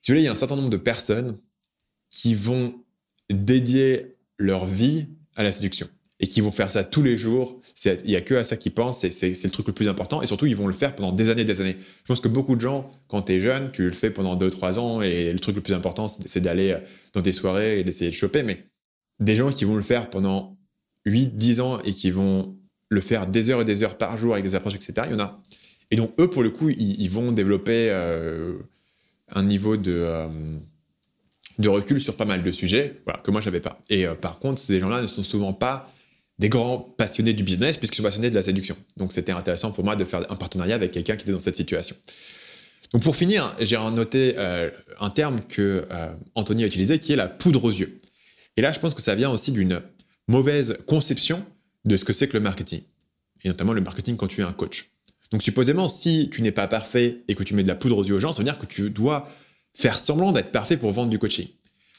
si 0.00 0.12
vous 0.12 0.18
il 0.18 0.24
y 0.24 0.28
a 0.28 0.32
un 0.32 0.36
certain 0.36 0.56
nombre 0.56 0.70
de 0.70 0.76
personnes 0.76 1.36
qui 2.10 2.34
vont 2.34 2.74
dédier 3.28 4.16
leur 4.38 4.64
vie 4.66 5.08
à 5.34 5.42
la 5.42 5.52
séduction 5.52 5.88
et 6.18 6.26
qui 6.26 6.40
vont 6.40 6.50
faire 6.50 6.70
ça 6.70 6.82
tous 6.82 7.02
les 7.02 7.18
jours. 7.18 7.60
Il 7.84 8.06
n'y 8.06 8.16
a 8.16 8.22
que 8.22 8.34
à 8.34 8.44
ça 8.44 8.56
qu'ils 8.56 8.72
pensent, 8.72 9.06
c'est 9.06 9.44
le 9.44 9.50
truc 9.50 9.66
le 9.66 9.74
plus 9.74 9.88
important. 9.88 10.22
Et 10.22 10.26
surtout, 10.26 10.46
ils 10.46 10.56
vont 10.56 10.66
le 10.66 10.72
faire 10.72 10.94
pendant 10.94 11.12
des 11.12 11.28
années 11.28 11.42
et 11.42 11.44
des 11.44 11.60
années. 11.60 11.76
Je 11.78 12.08
pense 12.08 12.20
que 12.20 12.28
beaucoup 12.28 12.56
de 12.56 12.60
gens, 12.60 12.90
quand 13.08 13.22
tu 13.22 13.34
es 13.34 13.40
jeune, 13.40 13.70
tu 13.72 13.84
le 13.84 13.92
fais 13.92 14.10
pendant 14.10 14.36
2-3 14.36 14.78
ans 14.78 15.02
et 15.02 15.32
le 15.32 15.38
truc 15.38 15.56
le 15.56 15.62
plus 15.62 15.74
important, 15.74 16.08
c'est 16.08 16.40
d'aller 16.40 16.72
euh, 16.72 16.78
dans 17.12 17.20
des 17.20 17.32
soirées 17.32 17.80
et 17.80 17.84
d'essayer 17.84 18.10
de 18.10 18.16
choper. 18.16 18.42
Mais 18.42 18.64
des 19.20 19.36
gens 19.36 19.52
qui 19.52 19.64
vont 19.64 19.76
le 19.76 19.82
faire 19.82 20.08
pendant 20.08 20.56
8-10 21.06 21.60
ans 21.60 21.78
et 21.80 21.92
qui 21.92 22.10
vont 22.10 22.56
le 22.88 23.00
faire 23.00 23.26
des 23.26 23.50
heures 23.50 23.60
et 23.60 23.64
des 23.64 23.82
heures 23.82 23.98
par 23.98 24.16
jour 24.16 24.32
avec 24.32 24.44
des 24.44 24.54
approches, 24.54 24.74
etc., 24.74 24.94
il 25.06 25.12
y 25.12 25.14
en 25.14 25.20
a. 25.20 25.42
Et 25.90 25.96
donc, 25.96 26.12
eux, 26.18 26.28
pour 26.28 26.42
le 26.42 26.50
coup, 26.50 26.70
ils, 26.70 27.08
vont 27.08 27.30
développer 27.30 27.88
euh, 27.90 28.54
un 29.28 29.42
niveau 29.42 29.76
de. 29.76 29.92
Euh, 29.92 30.28
de 31.58 31.70
recul 31.70 32.02
sur 32.02 32.16
pas 32.16 32.26
mal 32.26 32.42
de 32.42 32.52
sujets 32.52 33.00
que 33.24 33.30
moi 33.30 33.40
j'avais 33.40 33.60
pas. 33.62 33.80
Et 33.88 34.04
par 34.20 34.40
contre, 34.40 34.60
ces 34.60 34.78
gens-là 34.78 35.00
ne 35.00 35.06
sont 35.06 35.22
souvent 35.22 35.54
pas 35.54 35.90
des 36.38 36.48
grands 36.48 36.78
passionnés 36.78 37.32
du 37.32 37.42
business 37.42 37.76
puisque 37.76 37.94
je 37.94 37.96
suis 37.96 38.02
passionné 38.02 38.30
de 38.30 38.34
la 38.34 38.42
séduction. 38.42 38.76
Donc 38.96 39.12
c'était 39.12 39.32
intéressant 39.32 39.72
pour 39.72 39.84
moi 39.84 39.96
de 39.96 40.04
faire 40.04 40.30
un 40.30 40.36
partenariat 40.36 40.74
avec 40.74 40.92
quelqu'un 40.92 41.16
qui 41.16 41.22
était 41.22 41.32
dans 41.32 41.38
cette 41.38 41.56
situation. 41.56 41.96
Donc 42.92 43.02
pour 43.02 43.16
finir, 43.16 43.54
j'ai 43.60 43.76
noté 43.76 44.34
euh, 44.36 44.70
un 45.00 45.10
terme 45.10 45.40
que 45.48 45.86
euh, 45.90 46.12
Anthony 46.34 46.64
a 46.64 46.66
utilisé 46.66 46.98
qui 46.98 47.12
est 47.12 47.16
la 47.16 47.28
poudre 47.28 47.64
aux 47.64 47.70
yeux. 47.70 48.00
Et 48.56 48.62
là, 48.62 48.72
je 48.72 48.78
pense 48.78 48.94
que 48.94 49.02
ça 49.02 49.14
vient 49.14 49.30
aussi 49.30 49.52
d'une 49.52 49.80
mauvaise 50.28 50.78
conception 50.86 51.44
de 51.84 51.96
ce 51.96 52.04
que 52.04 52.12
c'est 52.12 52.28
que 52.28 52.34
le 52.34 52.40
marketing, 52.40 52.82
et 53.44 53.48
notamment 53.48 53.72
le 53.72 53.80
marketing 53.80 54.16
quand 54.16 54.28
tu 54.28 54.40
es 54.40 54.44
un 54.44 54.52
coach. 54.52 54.90
Donc 55.30 55.42
supposément, 55.42 55.88
si 55.88 56.30
tu 56.32 56.42
n'es 56.42 56.52
pas 56.52 56.68
parfait 56.68 57.22
et 57.28 57.34
que 57.34 57.42
tu 57.42 57.54
mets 57.54 57.62
de 57.62 57.68
la 57.68 57.74
poudre 57.74 57.98
aux 57.98 58.04
yeux 58.04 58.14
aux 58.14 58.20
gens, 58.20 58.32
ça 58.32 58.38
veut 58.38 58.44
dire 58.44 58.58
que 58.58 58.66
tu 58.66 58.90
dois 58.90 59.28
faire 59.74 59.96
semblant 59.96 60.32
d'être 60.32 60.52
parfait 60.52 60.76
pour 60.76 60.90
vendre 60.92 61.10
du 61.10 61.18
coaching. 61.18 61.48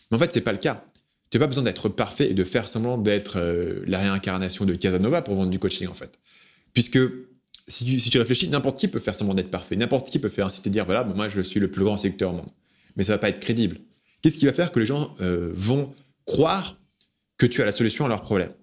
Mais 0.10 0.18
en 0.18 0.20
fait, 0.20 0.32
c'est 0.32 0.42
pas 0.42 0.52
le 0.54 0.58
cas. 0.58 0.86
Tu 1.30 1.38
n'as 1.38 1.44
pas 1.44 1.48
besoin 1.48 1.64
d'être 1.64 1.90
parfait 1.90 2.30
et 2.30 2.34
de 2.34 2.44
faire 2.44 2.70
semblant 2.70 2.98
d'être 2.98 3.38
euh, 3.38 3.84
la 3.86 4.00
réincarnation 4.00 4.66
de 4.66 4.76
Casanova 4.76 5.22
pour 5.22 5.36
vendre 5.36 5.50
du 5.50 5.60
coaching, 5.60 5.88
en 5.88 5.94
fait. 5.94 6.18
Puisque 6.74 7.00
si 7.68 8.10
tu, 8.10 8.18
réfléchis, 8.18 8.48
n'importe 8.48 8.80
qui 8.80 8.88
peut 8.88 9.00
faire 9.00 9.16
semblant 9.16 9.34
d'être 9.34 9.52
parfait. 9.52 9.76
N'importe 9.76 10.10
qui 10.10 10.20
peut 10.20 10.30
faire 10.30 10.46
inciter 10.46 10.70
dire 10.70 10.86
voilà, 10.86 11.04
moi 11.04 11.28
je 11.30 11.42
suis 11.42 11.60
le 11.60 11.70
plus 11.70 11.84
grand 11.84 11.98
secteur 11.98 12.32
au 12.32 12.36
monde. 12.36 12.50
Mais 12.96 13.04
ça 13.04 13.14
va 13.14 13.18
pas 13.18 13.30
être 13.30 13.40
crédible. 13.40 13.80
Qu'est-ce 14.22 14.38
qui 14.38 14.46
va 14.46 14.54
faire 14.54 14.72
que 14.72 14.80
les 14.80 14.86
gens 14.86 15.16
euh, 15.22 15.52
vont 15.56 15.94
croire 16.26 16.80
que 17.38 17.46
tu 17.46 17.62
as 17.62 17.66
la 17.66 17.72
solution 17.72 18.06
à 18.06 18.10
leurs 18.10 18.22
problèmes 18.22 18.54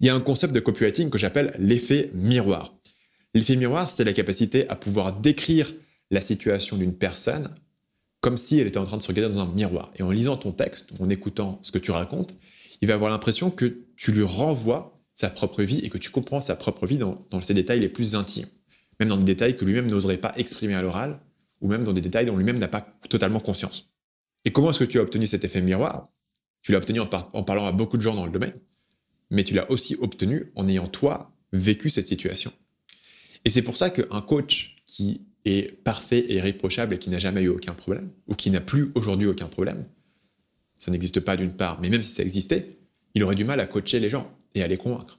Il 0.00 0.06
y 0.06 0.10
a 0.10 0.14
un 0.14 0.20
concept 0.20 0.52
de 0.52 0.60
copywriting 0.60 1.10
que 1.10 1.18
j'appelle 1.18 1.54
l'effet 1.58 2.10
miroir. 2.14 2.74
L'effet 3.32 3.56
miroir, 3.56 3.88
c'est 3.90 4.04
la 4.04 4.12
capacité 4.12 4.68
à 4.68 4.76
pouvoir 4.76 5.18
décrire 5.18 5.72
la 6.10 6.20
situation 6.20 6.76
d'une 6.76 6.94
personne 6.94 7.48
comme 8.24 8.38
si 8.38 8.58
elle 8.58 8.66
était 8.66 8.78
en 8.78 8.86
train 8.86 8.96
de 8.96 9.02
se 9.02 9.08
regarder 9.08 9.34
dans 9.34 9.42
un 9.42 9.52
miroir. 9.52 9.92
Et 9.96 10.02
en 10.02 10.10
lisant 10.10 10.38
ton 10.38 10.50
texte, 10.50 10.88
en 10.98 11.10
écoutant 11.10 11.58
ce 11.60 11.70
que 11.70 11.76
tu 11.76 11.90
racontes, 11.90 12.34
il 12.80 12.88
va 12.88 12.94
avoir 12.94 13.10
l'impression 13.10 13.50
que 13.50 13.84
tu 13.98 14.12
lui 14.12 14.22
renvoies 14.22 14.98
sa 15.12 15.28
propre 15.28 15.62
vie 15.62 15.80
et 15.80 15.90
que 15.90 15.98
tu 15.98 16.08
comprends 16.08 16.40
sa 16.40 16.56
propre 16.56 16.86
vie 16.86 16.96
dans, 16.96 17.26
dans 17.28 17.42
ses 17.42 17.52
détails 17.52 17.80
les 17.80 17.90
plus 17.90 18.14
intimes. 18.14 18.46
Même 18.98 19.10
dans 19.10 19.18
des 19.18 19.24
détails 19.24 19.58
que 19.58 19.66
lui-même 19.66 19.90
n'oserait 19.90 20.16
pas 20.16 20.32
exprimer 20.38 20.72
à 20.72 20.80
l'oral, 20.80 21.20
ou 21.60 21.68
même 21.68 21.84
dans 21.84 21.92
des 21.92 22.00
détails 22.00 22.24
dont 22.24 22.38
lui-même 22.38 22.58
n'a 22.58 22.66
pas 22.66 22.96
totalement 23.10 23.40
conscience. 23.40 23.92
Et 24.46 24.52
comment 24.52 24.70
est-ce 24.70 24.78
que 24.78 24.84
tu 24.84 24.98
as 24.98 25.02
obtenu 25.02 25.26
cet 25.26 25.44
effet 25.44 25.60
miroir? 25.60 26.08
Tu 26.62 26.72
l'as 26.72 26.78
obtenu 26.78 27.00
en, 27.00 27.10
en, 27.34 27.42
parlant 27.42 27.66
à 27.66 27.72
beaucoup 27.72 27.98
de 27.98 28.02
gens 28.02 28.14
dans 28.14 28.24
le 28.24 28.32
domaine, 28.32 28.58
mais 29.28 29.44
tu 29.44 29.52
l'as 29.52 29.70
aussi 29.70 29.98
obtenu 30.00 30.50
en 30.54 30.66
ayant 30.66 30.86
toi 30.86 31.30
vécu 31.52 31.90
cette 31.90 32.06
situation. 32.06 32.54
Et 33.44 33.50
c'est 33.50 33.60
pour 33.60 33.76
ça 33.76 33.90
qu'un 33.90 34.22
coach 34.22 34.76
qui 34.86 35.26
est 35.44 35.72
parfait 35.82 36.18
et 36.18 36.36
irréprochable 36.36 36.94
et 36.94 36.98
qui 36.98 37.10
n'a 37.10 37.18
jamais 37.18 37.42
eu 37.42 37.48
aucun 37.48 37.74
problème, 37.74 38.10
ou 38.26 38.34
qui 38.34 38.50
n'a 38.50 38.60
plus 38.60 38.90
aujourd'hui 38.94 39.26
aucun 39.26 39.46
problème, 39.46 39.84
ça 40.78 40.90
n'existe 40.90 41.20
pas 41.20 41.36
d'une 41.36 41.52
part, 41.52 41.80
mais 41.80 41.88
même 41.88 42.02
si 42.02 42.12
ça 42.12 42.22
existait, 42.22 42.78
il 43.14 43.22
aurait 43.22 43.34
du 43.34 43.44
mal 43.44 43.60
à 43.60 43.66
coacher 43.66 44.00
les 44.00 44.10
gens 44.10 44.30
et 44.54 44.62
à 44.62 44.68
les 44.68 44.76
convaincre. 44.76 45.18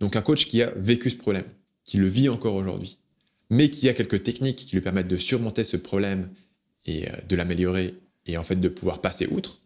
Donc 0.00 0.16
un 0.16 0.22
coach 0.22 0.46
qui 0.46 0.62
a 0.62 0.70
vécu 0.76 1.10
ce 1.10 1.16
problème, 1.16 1.44
qui 1.84 1.96
le 1.96 2.08
vit 2.08 2.28
encore 2.28 2.54
aujourd'hui, 2.54 2.98
mais 3.50 3.70
qui 3.70 3.88
a 3.88 3.94
quelques 3.94 4.22
techniques 4.22 4.66
qui 4.66 4.74
lui 4.74 4.80
permettent 4.80 5.08
de 5.08 5.16
surmonter 5.16 5.64
ce 5.64 5.76
problème 5.76 6.30
et 6.86 7.08
euh, 7.08 7.12
de 7.28 7.36
l'améliorer 7.36 7.94
et 8.26 8.36
en 8.36 8.44
fait 8.44 8.56
de 8.56 8.68
pouvoir 8.68 9.00
passer 9.00 9.26
outre, 9.26 9.60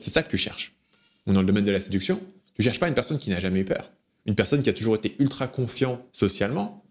c'est 0.00 0.10
ça 0.10 0.22
que 0.22 0.30
tu 0.30 0.36
cherches. 0.36 0.74
Dans 1.26 1.40
le 1.40 1.46
domaine 1.46 1.64
de 1.64 1.70
la 1.70 1.80
séduction, 1.80 2.20
tu 2.54 2.62
cherches 2.62 2.80
pas 2.80 2.88
une 2.88 2.94
personne 2.94 3.18
qui 3.18 3.30
n'a 3.30 3.40
jamais 3.40 3.60
eu 3.60 3.64
peur, 3.64 3.90
une 4.26 4.34
personne 4.34 4.62
qui 4.62 4.70
a 4.70 4.72
toujours 4.72 4.96
été 4.96 5.14
ultra 5.18 5.46
confiant 5.46 6.04
socialement. 6.12 6.84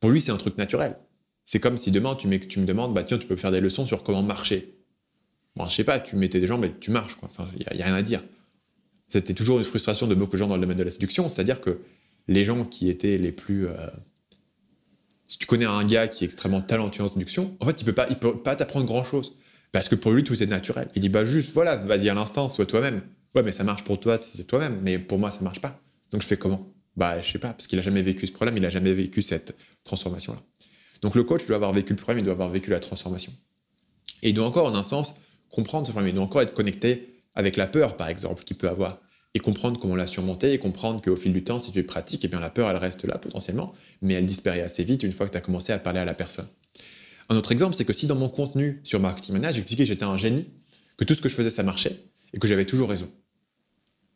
Pour 0.00 0.10
lui, 0.10 0.20
c'est 0.20 0.30
un 0.30 0.36
truc 0.36 0.56
naturel. 0.58 0.96
C'est 1.50 1.60
comme 1.60 1.78
si 1.78 1.90
demain, 1.90 2.14
tu, 2.14 2.28
me 2.28 2.66
demandes, 2.66 2.92
bah 2.92 3.04
tiens, 3.04 3.16
tu 3.16 3.26
peux 3.26 3.34
faire 3.34 3.50
des 3.50 3.62
leçons 3.62 3.86
sur 3.86 4.02
comment 4.02 4.22
marcher. 4.22 4.74
Bon, 5.56 5.66
je 5.66 5.76
sais 5.76 5.82
pas, 5.82 5.98
tu 5.98 6.14
mettais 6.14 6.40
des 6.40 6.46
gens, 6.46 6.58
mais 6.58 6.74
tu 6.78 6.90
marches. 6.90 7.16
Enfin, 7.22 7.48
il 7.54 7.60
n'y 7.74 7.80
a, 7.80 7.86
rien 7.86 7.94
à 7.94 8.02
dire. 8.02 8.22
C'était 9.08 9.32
toujours 9.32 9.56
une 9.56 9.64
frustration 9.64 10.06
de 10.06 10.14
beaucoup 10.14 10.32
de 10.32 10.36
gens 10.36 10.46
dans 10.46 10.56
le 10.56 10.60
domaine 10.60 10.76
de 10.76 10.82
la 10.82 10.90
séduction, 10.90 11.26
c'est-à-dire 11.30 11.62
que 11.62 11.80
les 12.26 12.44
gens 12.44 12.66
qui 12.66 12.90
étaient 12.90 13.16
les 13.16 13.32
plus. 13.32 13.66
Euh, 13.66 13.78
si 15.26 15.38
tu 15.38 15.46
connais 15.46 15.64
un 15.64 15.82
gars 15.86 16.06
qui 16.06 16.24
est 16.24 16.26
extrêmement 16.26 16.60
talentueux 16.60 17.04
en 17.04 17.08
séduction, 17.08 17.56
en 17.60 17.64
fait, 17.64 17.80
il 17.80 17.84
peut 17.86 17.94
pas, 17.94 18.08
il 18.10 18.16
peut 18.16 18.36
pas 18.36 18.54
t'apprendre 18.54 18.84
grand-chose. 18.84 19.34
Parce 19.72 19.88
que 19.88 19.94
pour 19.94 20.12
lui, 20.12 20.24
tout 20.24 20.42
est 20.42 20.46
naturel. 20.46 20.90
Il 20.96 21.00
dit, 21.00 21.08
bah 21.08 21.24
juste, 21.24 21.54
voilà, 21.54 21.76
vas-y 21.76 22.10
à 22.10 22.14
l'instant, 22.14 22.50
sois 22.50 22.66
toi-même. 22.66 23.00
Ouais, 23.34 23.42
mais 23.42 23.52
ça 23.52 23.64
marche 23.64 23.84
pour 23.84 23.98
toi, 23.98 24.18
c'est 24.20 24.44
toi-même. 24.44 24.80
Mais 24.82 24.98
pour 24.98 25.18
moi, 25.18 25.30
ça 25.30 25.40
marche 25.40 25.62
pas. 25.62 25.80
Donc 26.10 26.20
je 26.20 26.26
fais 26.26 26.36
comment? 26.36 26.70
Bah, 26.94 27.22
je 27.22 27.32
sais 27.32 27.38
pas, 27.38 27.54
parce 27.54 27.66
qu'il 27.66 27.78
a 27.78 27.82
jamais 27.82 28.02
vécu 28.02 28.26
ce 28.26 28.32
problème, 28.32 28.58
il 28.58 28.66
a 28.66 28.70
jamais 28.70 28.92
vécu 28.92 29.22
cette 29.22 29.56
transformation-là. 29.84 30.40
Donc 31.02 31.14
le 31.14 31.24
coach 31.24 31.46
doit 31.46 31.56
avoir 31.56 31.72
vécu 31.72 31.92
le 31.92 31.98
problème, 31.98 32.18
il 32.18 32.24
doit 32.24 32.34
avoir 32.34 32.50
vécu 32.50 32.70
la 32.70 32.80
transformation. 32.80 33.32
Et 34.22 34.30
il 34.30 34.34
doit 34.34 34.46
encore, 34.46 34.66
en 34.66 34.74
un 34.74 34.82
sens, 34.82 35.14
comprendre 35.50 35.86
ce 35.86 35.92
problème. 35.92 36.10
Il 36.10 36.14
doit 36.14 36.24
encore 36.24 36.42
être 36.42 36.54
connecté 36.54 37.22
avec 37.34 37.56
la 37.56 37.66
peur, 37.66 37.96
par 37.96 38.08
exemple, 38.08 38.44
qu'il 38.44 38.56
peut 38.56 38.68
avoir. 38.68 38.98
Et 39.34 39.40
comprendre 39.40 39.78
comment 39.78 39.94
la 39.94 40.06
surmonter 40.06 40.52
et 40.52 40.58
comprendre 40.58 41.02
qu'au 41.02 41.14
fil 41.14 41.32
du 41.32 41.44
temps, 41.44 41.60
si 41.60 41.70
tu 41.70 41.82
pratiques, 41.84 42.24
eh 42.24 42.28
bien 42.28 42.40
la 42.40 42.50
peur, 42.50 42.70
elle 42.70 42.76
reste 42.76 43.04
là 43.04 43.18
potentiellement, 43.18 43.74
mais 44.00 44.14
elle 44.14 44.26
disparaît 44.26 44.62
assez 44.62 44.82
vite 44.82 45.02
une 45.02 45.12
fois 45.12 45.26
que 45.26 45.32
tu 45.32 45.38
as 45.38 45.42
commencé 45.42 45.72
à 45.72 45.78
parler 45.78 46.00
à 46.00 46.04
la 46.04 46.14
personne. 46.14 46.48
Un 47.28 47.36
autre 47.36 47.52
exemple, 47.52 47.76
c'est 47.76 47.84
que 47.84 47.92
si 47.92 48.06
dans 48.06 48.16
mon 48.16 48.30
contenu 48.30 48.80
sur 48.84 49.00
Marketing 49.00 49.34
Manager, 49.34 49.56
j'expliquais 49.56 49.84
que 49.84 49.88
j'étais 49.88 50.04
un 50.04 50.16
génie, 50.16 50.46
que 50.96 51.04
tout 51.04 51.14
ce 51.14 51.20
que 51.20 51.28
je 51.28 51.34
faisais, 51.34 51.50
ça 51.50 51.62
marchait, 51.62 52.00
et 52.32 52.38
que 52.38 52.48
j'avais 52.48 52.64
toujours 52.64 52.88
raison, 52.88 53.08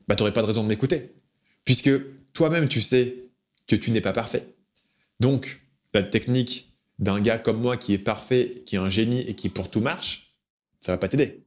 bah, 0.09 0.17
tu 0.17 0.23
n'aurais 0.23 0.33
pas 0.33 0.41
de 0.41 0.47
raison 0.47 0.63
de 0.63 0.69
m'écouter. 0.69 1.13
Puisque 1.65 1.91
toi-même, 2.33 2.69
tu 2.69 2.81
sais 2.81 3.27
que 3.67 3.77
tu 3.77 3.91
n'es 3.91 4.01
pas 4.01 4.13
parfait. 4.13 4.55
Donc, 5.21 5.63
la 5.95 6.03
technique 6.03 6.72
d'un 7.03 7.21
gars 7.21 7.37
comme 7.37 7.61
moi 7.61 7.77
qui 7.77 7.93
est 7.93 7.99
parfait, 7.99 8.63
qui 8.65 8.77
est 8.77 8.79
un 8.79 8.89
génie 8.89 9.23
et 9.23 9.35
qui 9.35 9.49
pour 9.49 9.69
tout 9.69 9.81
marche, 9.81 10.37
ça 10.81 10.93
va 10.93 10.99
pas 10.99 11.09
t'aider. 11.09 11.43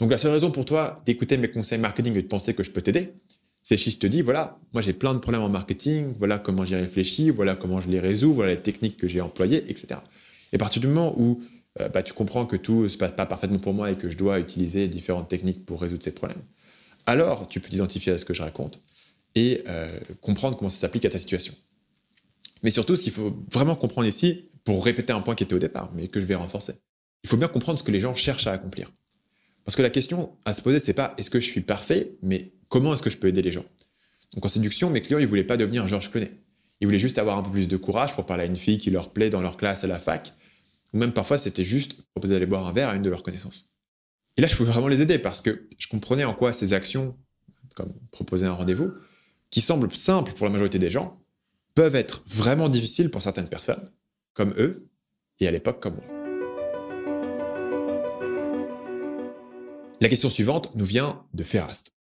Donc 0.00 0.10
la 0.10 0.18
seule 0.18 0.32
raison 0.32 0.50
pour 0.50 0.64
toi 0.64 1.00
d'écouter 1.06 1.36
mes 1.36 1.48
conseils 1.48 1.78
marketing 1.78 2.16
et 2.16 2.22
de 2.22 2.26
penser 2.26 2.54
que 2.54 2.64
je 2.64 2.70
peux 2.72 2.82
t'aider, 2.82 3.12
c'est 3.62 3.76
si 3.76 3.90
je 3.90 3.98
te 3.98 4.06
dis, 4.08 4.20
voilà, 4.20 4.58
moi 4.72 4.82
j'ai 4.82 4.92
plein 4.92 5.14
de 5.14 5.20
problèmes 5.20 5.42
en 5.42 5.48
marketing, 5.48 6.12
voilà 6.18 6.38
comment 6.38 6.64
j'y 6.64 6.74
réfléchis, 6.74 7.30
voilà 7.30 7.54
comment 7.54 7.80
je 7.80 7.88
les 7.88 8.00
résous, 8.00 8.34
voilà 8.34 8.54
les 8.54 8.60
techniques 8.60 8.96
que 8.96 9.06
j'ai 9.06 9.20
employées, 9.20 9.58
etc. 9.70 10.00
Et 10.52 10.56
à 10.56 10.58
partir 10.58 10.80
du 10.80 10.88
moment 10.88 11.14
où 11.16 11.40
euh, 11.80 11.88
bah, 11.88 12.02
tu 12.02 12.12
comprends 12.12 12.44
que 12.44 12.56
tout 12.56 12.82
ne 12.82 12.88
se 12.88 12.98
passe 12.98 13.12
pas 13.12 13.26
parfaitement 13.26 13.60
pour 13.60 13.74
moi 13.74 13.92
et 13.92 13.94
que 13.94 14.10
je 14.10 14.16
dois 14.16 14.40
utiliser 14.40 14.88
différentes 14.88 15.28
techniques 15.28 15.64
pour 15.64 15.80
résoudre 15.80 16.02
ces 16.02 16.12
problèmes, 16.12 16.42
alors 17.06 17.46
tu 17.46 17.60
peux 17.60 17.68
t'identifier 17.68 18.12
à 18.12 18.18
ce 18.18 18.24
que 18.24 18.34
je 18.34 18.42
raconte 18.42 18.80
et 19.36 19.62
euh, 19.68 19.88
comprendre 20.20 20.56
comment 20.56 20.70
ça 20.70 20.78
s'applique 20.78 21.04
à 21.04 21.10
ta 21.10 21.18
situation. 21.18 21.54
Mais 22.64 22.72
surtout, 22.72 22.96
ce 22.96 23.04
qu'il 23.04 23.12
faut 23.12 23.38
vraiment 23.52 23.76
comprendre 23.76 24.08
ici, 24.08 24.49
pour 24.70 24.84
répéter 24.84 25.12
un 25.12 25.20
point 25.20 25.34
qui 25.34 25.42
était 25.42 25.54
au 25.56 25.58
départ, 25.58 25.90
mais 25.96 26.06
que 26.06 26.20
je 26.20 26.26
vais 26.26 26.36
renforcer. 26.36 26.74
Il 27.24 27.28
faut 27.28 27.36
bien 27.36 27.48
comprendre 27.48 27.76
ce 27.76 27.82
que 27.82 27.90
les 27.90 27.98
gens 27.98 28.14
cherchent 28.14 28.46
à 28.46 28.52
accomplir. 28.52 28.88
Parce 29.64 29.74
que 29.74 29.82
la 29.82 29.90
question 29.90 30.30
à 30.44 30.54
se 30.54 30.62
poser, 30.62 30.78
c'est 30.78 30.94
pas 30.94 31.12
est-ce 31.18 31.28
que 31.28 31.40
je 31.40 31.46
suis 31.46 31.60
parfait, 31.60 32.12
mais 32.22 32.52
comment 32.68 32.94
est-ce 32.94 33.02
que 33.02 33.10
je 33.10 33.16
peux 33.16 33.26
aider 33.26 33.42
les 33.42 33.50
gens? 33.50 33.64
Donc 34.32 34.46
en 34.46 34.48
séduction, 34.48 34.88
mes 34.88 35.02
clients, 35.02 35.18
ils 35.18 35.26
voulaient 35.26 35.42
pas 35.42 35.56
devenir 35.56 35.88
Georges 35.88 36.08
Clooney. 36.08 36.30
Ils 36.80 36.86
voulaient 36.86 37.00
juste 37.00 37.18
avoir 37.18 37.36
un 37.36 37.42
peu 37.42 37.50
plus 37.50 37.66
de 37.66 37.76
courage 37.76 38.14
pour 38.14 38.26
parler 38.26 38.44
à 38.44 38.46
une 38.46 38.56
fille 38.56 38.78
qui 38.78 38.92
leur 38.92 39.10
plaît 39.10 39.28
dans 39.28 39.40
leur 39.40 39.56
classe 39.56 39.82
à 39.82 39.88
la 39.88 39.98
fac, 39.98 40.34
ou 40.94 40.98
même 40.98 41.12
parfois 41.12 41.36
c'était 41.36 41.64
juste 41.64 42.00
proposer 42.14 42.34
d'aller 42.34 42.46
boire 42.46 42.64
un 42.68 42.72
verre 42.72 42.90
à 42.90 42.94
une 42.94 43.02
de 43.02 43.10
leurs 43.10 43.24
connaissances. 43.24 43.72
Et 44.36 44.40
là, 44.40 44.46
je 44.46 44.54
pouvais 44.54 44.70
vraiment 44.70 44.86
les 44.86 45.02
aider 45.02 45.18
parce 45.18 45.40
que 45.40 45.66
je 45.78 45.88
comprenais 45.88 46.24
en 46.24 46.32
quoi 46.32 46.52
ces 46.52 46.74
actions, 46.74 47.16
comme 47.74 47.92
proposer 48.12 48.46
un 48.46 48.52
rendez-vous, 48.52 48.92
qui 49.50 49.62
semblent 49.62 49.92
simples 49.92 50.32
pour 50.34 50.46
la 50.46 50.52
majorité 50.52 50.78
des 50.78 50.90
gens, 50.90 51.20
peuvent 51.74 51.96
être 51.96 52.22
vraiment 52.28 52.68
difficiles 52.68 53.10
pour 53.10 53.20
certaines 53.20 53.48
personnes, 53.48 53.90
comme 54.34 54.54
eux, 54.58 54.88
et 55.40 55.48
à 55.48 55.50
l'époque 55.50 55.80
comme 55.80 55.96
moi. 55.96 56.04
La 60.00 60.08
question 60.08 60.30
suivante 60.30 60.74
nous 60.74 60.86
vient 60.86 61.24
de 61.34 61.44
Ferrast. 61.44 61.92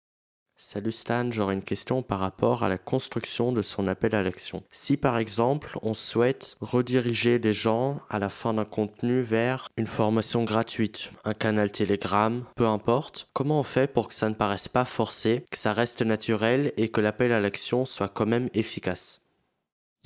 Salut 0.60 0.90
Stan, 0.90 1.30
j'aurais 1.30 1.54
une 1.54 1.62
question 1.62 2.02
par 2.02 2.18
rapport 2.18 2.64
à 2.64 2.68
la 2.68 2.78
construction 2.78 3.52
de 3.52 3.62
son 3.62 3.86
appel 3.86 4.12
à 4.16 4.24
l'action. 4.24 4.64
Si 4.72 4.96
par 4.96 5.16
exemple 5.16 5.78
on 5.82 5.94
souhaite 5.94 6.56
rediriger 6.60 7.38
les 7.38 7.52
gens 7.52 8.00
à 8.10 8.18
la 8.18 8.28
fin 8.28 8.54
d'un 8.54 8.64
contenu 8.64 9.20
vers 9.20 9.68
une 9.76 9.86
formation 9.86 10.42
gratuite, 10.42 11.12
un 11.24 11.32
canal 11.32 11.70
Telegram, 11.70 12.44
peu 12.56 12.66
importe, 12.66 13.28
comment 13.34 13.60
on 13.60 13.62
fait 13.62 13.86
pour 13.86 14.08
que 14.08 14.14
ça 14.14 14.28
ne 14.28 14.34
paraisse 14.34 14.66
pas 14.66 14.84
forcé, 14.84 15.44
que 15.48 15.58
ça 15.58 15.72
reste 15.72 16.02
naturel 16.02 16.72
et 16.76 16.88
que 16.88 17.00
l'appel 17.00 17.30
à 17.30 17.38
l'action 17.38 17.84
soit 17.84 18.08
quand 18.08 18.26
même 18.26 18.50
efficace? 18.52 19.22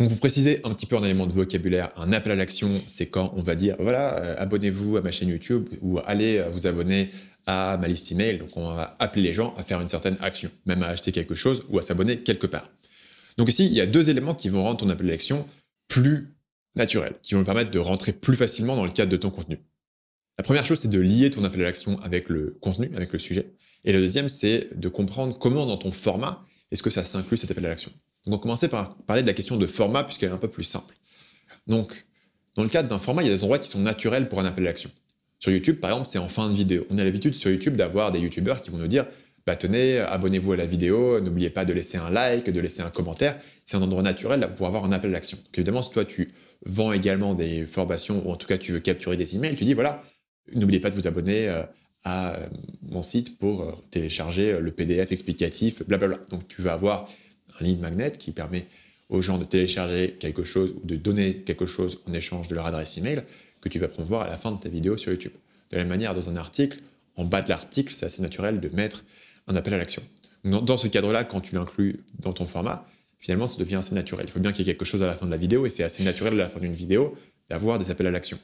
Donc, 0.02 0.10
pour 0.10 0.18
préciser 0.18 0.60
un 0.64 0.70
petit 0.74 0.86
peu 0.86 0.96
en 0.96 1.04
élément 1.04 1.28
de 1.28 1.32
vocabulaire, 1.32 1.92
un 1.96 2.12
appel 2.12 2.32
à 2.32 2.34
l'action, 2.34 2.82
c'est 2.86 3.06
quand 3.06 3.32
on 3.36 3.42
va 3.42 3.54
dire 3.54 3.76
voilà, 3.78 4.18
euh, 4.18 4.34
abonnez-vous 4.36 4.96
à 4.96 5.00
ma 5.00 5.12
chaîne 5.12 5.28
YouTube 5.28 5.68
ou 5.80 6.00
allez 6.04 6.38
euh, 6.38 6.48
vous 6.50 6.66
abonner 6.66 7.08
à 7.46 7.78
ma 7.80 7.86
liste 7.86 8.10
email. 8.10 8.38
Donc, 8.38 8.56
on 8.56 8.74
va 8.74 8.96
appeler 8.98 9.22
les 9.22 9.32
gens 9.32 9.54
à 9.56 9.62
faire 9.62 9.80
une 9.80 9.86
certaine 9.86 10.16
action, 10.20 10.50
même 10.66 10.82
à 10.82 10.88
acheter 10.88 11.12
quelque 11.12 11.36
chose 11.36 11.62
ou 11.68 11.78
à 11.78 11.82
s'abonner 11.82 12.18
quelque 12.18 12.48
part. 12.48 12.68
Donc, 13.38 13.48
ici, 13.48 13.66
il 13.66 13.74
y 13.74 13.80
a 13.80 13.86
deux 13.86 14.10
éléments 14.10 14.34
qui 14.34 14.48
vont 14.48 14.64
rendre 14.64 14.78
ton 14.78 14.88
appel 14.88 15.06
à 15.06 15.12
l'action 15.12 15.46
plus 15.86 16.34
naturel, 16.74 17.14
qui 17.22 17.34
vont 17.34 17.44
permettre 17.44 17.70
de 17.70 17.78
rentrer 17.78 18.12
plus 18.12 18.36
facilement 18.36 18.74
dans 18.74 18.84
le 18.84 18.90
cadre 18.90 19.12
de 19.12 19.16
ton 19.16 19.30
contenu. 19.30 19.60
La 20.36 20.42
première 20.42 20.66
chose, 20.66 20.80
c'est 20.80 20.90
de 20.90 21.00
lier 21.00 21.30
ton 21.30 21.44
appel 21.44 21.60
à 21.60 21.64
l'action 21.66 22.00
avec 22.00 22.28
le 22.28 22.56
contenu, 22.60 22.90
avec 22.96 23.12
le 23.12 23.20
sujet. 23.20 23.52
Et 23.84 23.92
le 23.92 24.00
deuxième, 24.00 24.28
c'est 24.28 24.68
de 24.74 24.88
comprendre 24.88 25.38
comment 25.38 25.64
dans 25.64 25.76
ton 25.76 25.92
format 25.92 26.44
est-ce 26.72 26.82
que 26.82 26.90
ça 26.90 27.04
s'inclut 27.04 27.36
cet 27.36 27.52
appel 27.52 27.66
à 27.66 27.68
l'action. 27.68 27.92
Donc 28.26 28.36
on 28.36 28.38
commencer 28.38 28.68
par 28.68 28.96
parler 28.96 29.22
de 29.22 29.26
la 29.26 29.34
question 29.34 29.56
de 29.56 29.66
format 29.66 30.04
puisqu'elle 30.04 30.30
est 30.30 30.34
un 30.34 30.38
peu 30.38 30.48
plus 30.48 30.64
simple. 30.64 30.94
Donc, 31.66 32.06
dans 32.54 32.62
le 32.62 32.68
cadre 32.68 32.88
d'un 32.88 32.98
format, 32.98 33.22
il 33.22 33.28
y 33.28 33.30
a 33.30 33.34
des 33.34 33.42
endroits 33.44 33.58
qui 33.58 33.68
sont 33.68 33.80
naturels 33.80 34.28
pour 34.28 34.40
un 34.40 34.44
appel 34.44 34.64
à 34.64 34.70
l'action. 34.70 34.90
Sur 35.38 35.52
YouTube, 35.52 35.80
par 35.80 35.90
exemple, 35.90 36.08
c'est 36.08 36.18
en 36.18 36.28
fin 36.28 36.48
de 36.48 36.54
vidéo. 36.54 36.86
On 36.90 36.98
a 36.98 37.04
l'habitude 37.04 37.34
sur 37.34 37.50
YouTube 37.50 37.76
d'avoir 37.76 38.12
des 38.12 38.20
YouTubeurs 38.20 38.60
qui 38.60 38.70
vont 38.70 38.78
nous 38.78 38.86
dire 38.86 39.06
bah, 39.44 39.56
tenez, 39.56 39.98
abonnez-vous 39.98 40.52
à 40.52 40.56
la 40.56 40.66
vidéo, 40.66 41.20
n'oubliez 41.20 41.50
pas 41.50 41.64
de 41.64 41.72
laisser 41.72 41.98
un 41.98 42.10
like, 42.10 42.48
de 42.48 42.60
laisser 42.60 42.80
un 42.82 42.90
commentaire. 42.90 43.38
C'est 43.66 43.76
un 43.76 43.82
endroit 43.82 44.02
naturel 44.02 44.48
pour 44.56 44.68
avoir 44.68 44.84
un 44.84 44.92
appel 44.92 45.10
à 45.10 45.14
l'action. 45.14 45.38
Évidemment, 45.54 45.82
si 45.82 45.90
toi 45.90 46.04
tu 46.04 46.32
vends 46.64 46.92
également 46.92 47.34
des 47.34 47.66
formations 47.66 48.22
ou 48.24 48.30
en 48.30 48.36
tout 48.36 48.46
cas 48.46 48.56
tu 48.56 48.70
veux 48.70 48.78
capturer 48.78 49.16
des 49.16 49.34
emails, 49.34 49.56
tu 49.56 49.64
dis 49.64 49.74
voilà, 49.74 50.00
n'oubliez 50.54 50.78
pas 50.78 50.90
de 50.90 50.94
vous 50.94 51.08
abonner 51.08 51.48
euh, 51.48 51.64
à 52.04 52.36
euh, 52.36 52.46
mon 52.82 53.02
site 53.02 53.36
pour 53.38 53.62
euh, 53.62 53.72
télécharger 53.90 54.60
le 54.60 54.70
PDF 54.70 55.10
explicatif, 55.10 55.82
blablabla. 55.88 56.18
Donc 56.30 56.46
tu 56.46 56.62
vas 56.62 56.74
avoir 56.74 57.08
un 57.58 57.64
lead 57.64 57.80
magnet 57.80 58.12
qui 58.12 58.32
permet 58.32 58.66
aux 59.08 59.22
gens 59.22 59.38
de 59.38 59.44
télécharger 59.44 60.16
quelque 60.18 60.44
chose 60.44 60.74
ou 60.82 60.86
de 60.86 60.96
donner 60.96 61.36
quelque 61.36 61.66
chose 61.66 62.00
en 62.08 62.12
échange 62.12 62.48
de 62.48 62.54
leur 62.54 62.66
adresse 62.66 62.96
email 62.96 63.22
que 63.60 63.68
tu 63.68 63.78
vas 63.78 63.88
promouvoir 63.88 64.22
à 64.22 64.28
la 64.28 64.38
fin 64.38 64.52
de 64.52 64.58
ta 64.58 64.68
vidéo 64.68 64.96
sur 64.96 65.12
YouTube. 65.12 65.32
De 65.70 65.76
la 65.76 65.82
même 65.82 65.90
manière, 65.90 66.14
dans 66.14 66.28
un 66.28 66.36
article, 66.36 66.80
en 67.16 67.24
bas 67.24 67.42
de 67.42 67.48
l'article, 67.48 67.94
c'est 67.94 68.06
assez 68.06 68.22
naturel 68.22 68.60
de 68.60 68.68
mettre 68.70 69.04
un 69.46 69.54
appel 69.54 69.74
à 69.74 69.78
l'action. 69.78 70.02
Dans, 70.44 70.76
ce 70.76 70.88
cadre-là, 70.88 71.24
quand 71.24 71.40
tu 71.40 71.54
l'inclus 71.54 72.00
dans 72.18 72.32
ton 72.32 72.46
format, 72.46 72.86
finalement, 73.18 73.46
ça 73.46 73.58
devient 73.58 73.76
assez 73.76 73.94
naturel. 73.94 74.26
Il 74.26 74.32
faut 74.32 74.40
bien 74.40 74.52
qu'il 74.52 74.66
y 74.66 74.68
ait 74.68 74.72
quelque 74.72 74.84
chose 74.84 75.02
à 75.02 75.06
la 75.06 75.14
fin 75.14 75.26
de 75.26 75.30
la 75.30 75.36
vidéo, 75.36 75.66
et 75.66 75.70
c'est 75.70 75.84
assez 75.84 76.02
naturel 76.02 76.34
à 76.34 76.36
la 76.44 76.48
fin 76.48 76.58
d'une 76.58 76.72
vidéo 76.72 77.16
d'avoir 77.48 77.78
des 77.78 77.90
appels 77.90 78.06
à 78.06 78.10
l'action, 78.10 78.38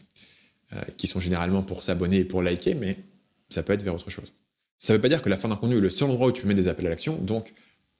euh, 0.74 0.80
qui 0.96 1.06
sont 1.06 1.18
généralement 1.18 1.62
pour 1.62 1.82
s'abonner 1.82 2.18
et 2.18 2.24
pour 2.24 2.42
liker, 2.42 2.74
mais 2.74 2.98
ça 3.48 3.62
peut 3.62 3.72
être 3.72 3.82
vers 3.82 3.94
autre 3.94 4.10
chose. 4.10 4.32
Ça 4.76 4.92
ne 4.92 4.98
veut 4.98 5.02
pas 5.02 5.08
dire 5.08 5.22
que 5.22 5.28
la 5.28 5.36
fin 5.36 5.48
d'un 5.48 5.56
contenu 5.56 5.78
est 5.78 5.80
le 5.80 5.90
seul 5.90 6.10
endroit 6.10 6.28
où 6.28 6.32
tu 6.32 6.46
mettre 6.46 6.60
des 6.60 6.68
appels 6.68 6.86
à 6.86 6.90
l'action. 6.90 7.16
Donc, 7.16 7.52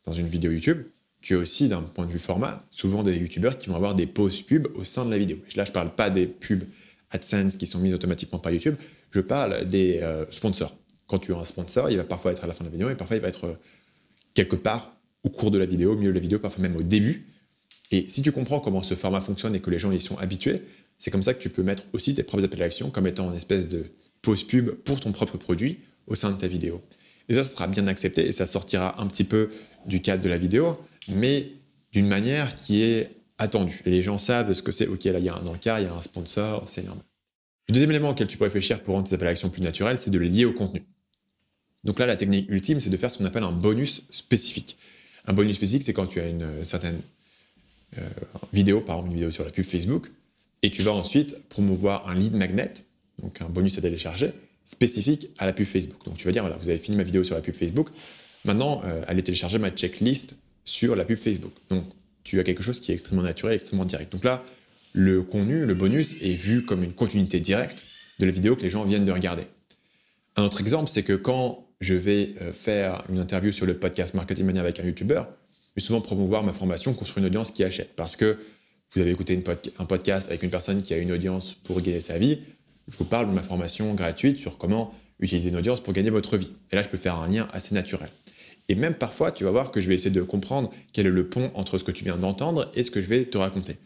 dans 0.04 0.12
une 0.12 0.28
vidéo 0.28 0.52
YouTube, 0.52 0.84
as 1.30 1.36
aussi, 1.36 1.68
d'un 1.68 1.82
point 1.82 2.06
de 2.06 2.12
vue 2.12 2.18
format, 2.18 2.62
souvent 2.70 3.02
des 3.02 3.16
YouTubeurs 3.16 3.58
qui 3.58 3.68
vont 3.68 3.76
avoir 3.76 3.94
des 3.94 4.06
pauses 4.06 4.42
pubs 4.42 4.68
au 4.74 4.84
sein 4.84 5.04
de 5.04 5.10
la 5.10 5.18
vidéo. 5.18 5.38
Là, 5.56 5.64
je 5.64 5.70
ne 5.70 5.74
parle 5.74 5.94
pas 5.94 6.10
des 6.10 6.26
pubs 6.26 6.64
AdSense 7.10 7.56
qui 7.56 7.66
sont 7.66 7.78
mises 7.78 7.94
automatiquement 7.94 8.38
par 8.38 8.52
YouTube, 8.52 8.76
je 9.10 9.20
parle 9.20 9.66
des 9.66 10.00
euh, 10.02 10.30
sponsors. 10.30 10.76
Quand 11.06 11.18
tu 11.18 11.32
as 11.32 11.38
un 11.38 11.44
sponsor, 11.44 11.90
il 11.90 11.96
va 11.96 12.04
parfois 12.04 12.32
être 12.32 12.44
à 12.44 12.46
la 12.46 12.54
fin 12.54 12.64
de 12.64 12.68
la 12.68 12.72
vidéo 12.72 12.90
et 12.90 12.94
parfois 12.94 13.16
il 13.16 13.22
va 13.22 13.28
être 13.28 13.44
euh, 13.44 13.54
quelque 14.34 14.56
part 14.56 14.94
au 15.24 15.30
cours 15.30 15.50
de 15.50 15.58
la 15.58 15.66
vidéo, 15.66 15.92
au 15.92 15.96
milieu 15.96 16.10
de 16.10 16.14
la 16.16 16.20
vidéo, 16.20 16.38
parfois 16.38 16.62
même 16.62 16.76
au 16.76 16.82
début. 16.82 17.26
Et 17.90 18.06
si 18.08 18.22
tu 18.22 18.32
comprends 18.32 18.60
comment 18.60 18.82
ce 18.82 18.94
format 18.94 19.20
fonctionne 19.20 19.54
et 19.54 19.60
que 19.60 19.70
les 19.70 19.78
gens 19.78 19.90
y 19.90 20.00
sont 20.00 20.18
habitués, 20.18 20.62
c'est 20.98 21.10
comme 21.10 21.22
ça 21.22 21.32
que 21.32 21.40
tu 21.40 21.48
peux 21.48 21.62
mettre 21.62 21.84
aussi 21.92 22.14
tes 22.14 22.22
propres 22.22 22.44
appels 22.44 22.60
à 22.60 22.66
l'action 22.66 22.90
comme 22.90 23.06
étant 23.06 23.30
une 23.30 23.36
espèce 23.36 23.68
de 23.68 23.86
pause 24.20 24.44
pub 24.44 24.70
pour 24.70 25.00
ton 25.00 25.12
propre 25.12 25.38
produit 25.38 25.78
au 26.06 26.14
sein 26.14 26.30
de 26.30 26.36
ta 26.36 26.48
vidéo. 26.48 26.82
Et 27.28 27.34
ça, 27.34 27.44
ça 27.44 27.50
sera 27.50 27.66
bien 27.66 27.86
accepté 27.86 28.26
et 28.26 28.32
ça 28.32 28.46
sortira 28.46 29.00
un 29.00 29.06
petit 29.06 29.24
peu 29.24 29.50
du 29.86 30.02
cadre 30.02 30.22
de 30.22 30.28
la 30.28 30.38
vidéo, 30.38 30.78
mais 31.08 31.52
d'une 31.92 32.06
manière 32.06 32.54
qui 32.54 32.82
est 32.82 33.10
attendue. 33.38 33.80
Et 33.86 33.90
les 33.90 34.02
gens 34.02 34.18
savent 34.18 34.52
ce 34.52 34.62
que 34.62 34.72
c'est. 34.72 34.86
Ok, 34.86 35.04
là, 35.04 35.18
il 35.18 35.24
y 35.24 35.28
a 35.28 35.36
un 35.36 35.46
encart, 35.46 35.80
il 35.80 35.84
y 35.84 35.88
a 35.88 35.94
un 35.94 36.02
sponsor, 36.02 36.64
c'est 36.66 36.84
normal. 36.84 37.04
Le 37.68 37.74
deuxième 37.74 37.90
élément 37.90 38.10
auquel 38.10 38.26
tu 38.26 38.38
peux 38.38 38.44
réfléchir 38.44 38.82
pour 38.82 38.94
rendre 38.94 39.08
tes 39.08 39.14
appels 39.14 39.28
à 39.28 39.48
plus 39.48 39.62
naturels, 39.62 39.98
c'est 39.98 40.10
de 40.10 40.18
les 40.18 40.28
lier 40.28 40.44
au 40.44 40.52
contenu. 40.52 40.82
Donc 41.84 41.98
là, 41.98 42.06
la 42.06 42.16
technique 42.16 42.50
ultime, 42.50 42.80
c'est 42.80 42.90
de 42.90 42.96
faire 42.96 43.10
ce 43.10 43.18
qu'on 43.18 43.24
appelle 43.24 43.42
un 43.42 43.52
bonus 43.52 44.06
spécifique. 44.10 44.76
Un 45.26 45.32
bonus 45.32 45.56
spécifique, 45.56 45.82
c'est 45.84 45.92
quand 45.92 46.06
tu 46.06 46.20
as 46.20 46.26
une 46.26 46.42
euh, 46.42 46.64
certaine 46.64 47.00
euh, 47.98 48.08
vidéo, 48.52 48.80
par 48.80 48.96
exemple 48.96 49.10
une 49.10 49.16
vidéo 49.16 49.30
sur 49.30 49.44
la 49.44 49.50
pub 49.50 49.64
Facebook, 49.64 50.10
et 50.62 50.70
tu 50.70 50.82
vas 50.82 50.92
ensuite 50.92 51.36
promouvoir 51.48 52.08
un 52.08 52.14
lead 52.14 52.34
magnet, 52.34 52.72
donc 53.22 53.40
un 53.42 53.48
bonus 53.48 53.78
à 53.78 53.82
télécharger, 53.82 54.32
spécifique 54.64 55.28
à 55.38 55.46
la 55.46 55.52
pub 55.52 55.66
Facebook. 55.66 56.04
Donc 56.04 56.16
tu 56.16 56.24
vas 56.24 56.32
dire, 56.32 56.42
voilà, 56.42 56.56
vous 56.56 56.68
avez 56.68 56.78
fini 56.78 56.96
ma 56.96 57.02
vidéo 57.02 57.22
sur 57.22 57.34
la 57.34 57.42
pub 57.42 57.54
Facebook, 57.54 57.88
maintenant 58.44 58.82
euh, 58.84 59.04
allez 59.06 59.22
télécharger 59.22 59.58
ma 59.58 59.70
checklist 59.70 60.36
sur 60.68 60.94
la 60.94 61.04
pub 61.04 61.18
Facebook. 61.18 61.52
Donc 61.70 61.84
tu 62.24 62.38
as 62.38 62.44
quelque 62.44 62.62
chose 62.62 62.78
qui 62.78 62.92
est 62.92 62.94
extrêmement 62.94 63.22
naturel, 63.22 63.54
extrêmement 63.54 63.86
direct. 63.86 64.12
Donc 64.12 64.22
là, 64.22 64.44
le 64.92 65.22
contenu, 65.22 65.64
le 65.64 65.74
bonus, 65.74 66.20
est 66.22 66.34
vu 66.34 66.64
comme 66.64 66.84
une 66.84 66.92
continuité 66.92 67.40
directe 67.40 67.82
de 68.18 68.26
la 68.26 68.30
vidéo 68.30 68.54
que 68.54 68.62
les 68.62 68.70
gens 68.70 68.84
viennent 68.84 69.06
de 69.06 69.12
regarder. 69.12 69.44
Un 70.36 70.44
autre 70.44 70.60
exemple, 70.60 70.90
c'est 70.90 71.02
que 71.02 71.14
quand 71.14 71.66
je 71.80 71.94
vais 71.94 72.34
euh, 72.42 72.52
faire 72.52 73.02
une 73.08 73.18
interview 73.18 73.50
sur 73.50 73.64
le 73.64 73.78
podcast 73.78 74.14
Marketing 74.14 74.44
Mania 74.44 74.60
avec 74.60 74.78
un 74.78 74.84
YouTuber, 74.84 75.22
je 75.70 75.80
vais 75.80 75.86
souvent 75.86 76.00
promouvoir 76.00 76.44
ma 76.44 76.52
formation 76.52 76.92
Construire 76.92 77.24
une 77.24 77.30
audience 77.30 77.50
qui 77.50 77.64
achète. 77.64 77.94
Parce 77.96 78.16
que 78.16 78.38
vous 78.92 79.00
avez 79.00 79.10
écouté 79.10 79.42
un 79.78 79.84
podcast 79.84 80.28
avec 80.28 80.42
une 80.42 80.50
personne 80.50 80.82
qui 80.82 80.92
a 80.92 80.98
une 80.98 81.12
audience 81.12 81.54
pour 81.64 81.80
gagner 81.80 82.00
sa 82.00 82.18
vie, 82.18 82.40
je 82.88 82.96
vous 82.96 83.04
parle 83.04 83.28
de 83.28 83.34
ma 83.34 83.42
formation 83.42 83.94
gratuite 83.94 84.38
sur 84.38 84.58
comment 84.58 84.94
utiliser 85.20 85.50
une 85.50 85.56
audience 85.56 85.80
pour 85.80 85.92
gagner 85.92 86.10
votre 86.10 86.36
vie. 86.36 86.52
Et 86.72 86.76
là, 86.76 86.82
je 86.82 86.88
peux 86.88 86.98
faire 86.98 87.16
un 87.16 87.28
lien 87.28 87.48
assez 87.52 87.74
naturel. 87.74 88.10
Et 88.68 88.74
même 88.74 88.94
parfois, 88.94 89.32
tu 89.32 89.44
vas 89.44 89.50
voir 89.50 89.70
que 89.70 89.80
je 89.80 89.88
vais 89.88 89.94
essayer 89.94 90.10
de 90.10 90.22
comprendre 90.22 90.70
quel 90.92 91.06
est 91.06 91.10
le 91.10 91.28
pont 91.28 91.50
entre 91.54 91.78
ce 91.78 91.84
que 91.84 91.90
tu 91.90 92.04
viens 92.04 92.18
d'entendre 92.18 92.70
et 92.74 92.82
ce 92.84 92.90
que 92.90 93.00
je 93.00 93.06
vais 93.06 93.24
te 93.24 93.38
raconter. 93.38 93.76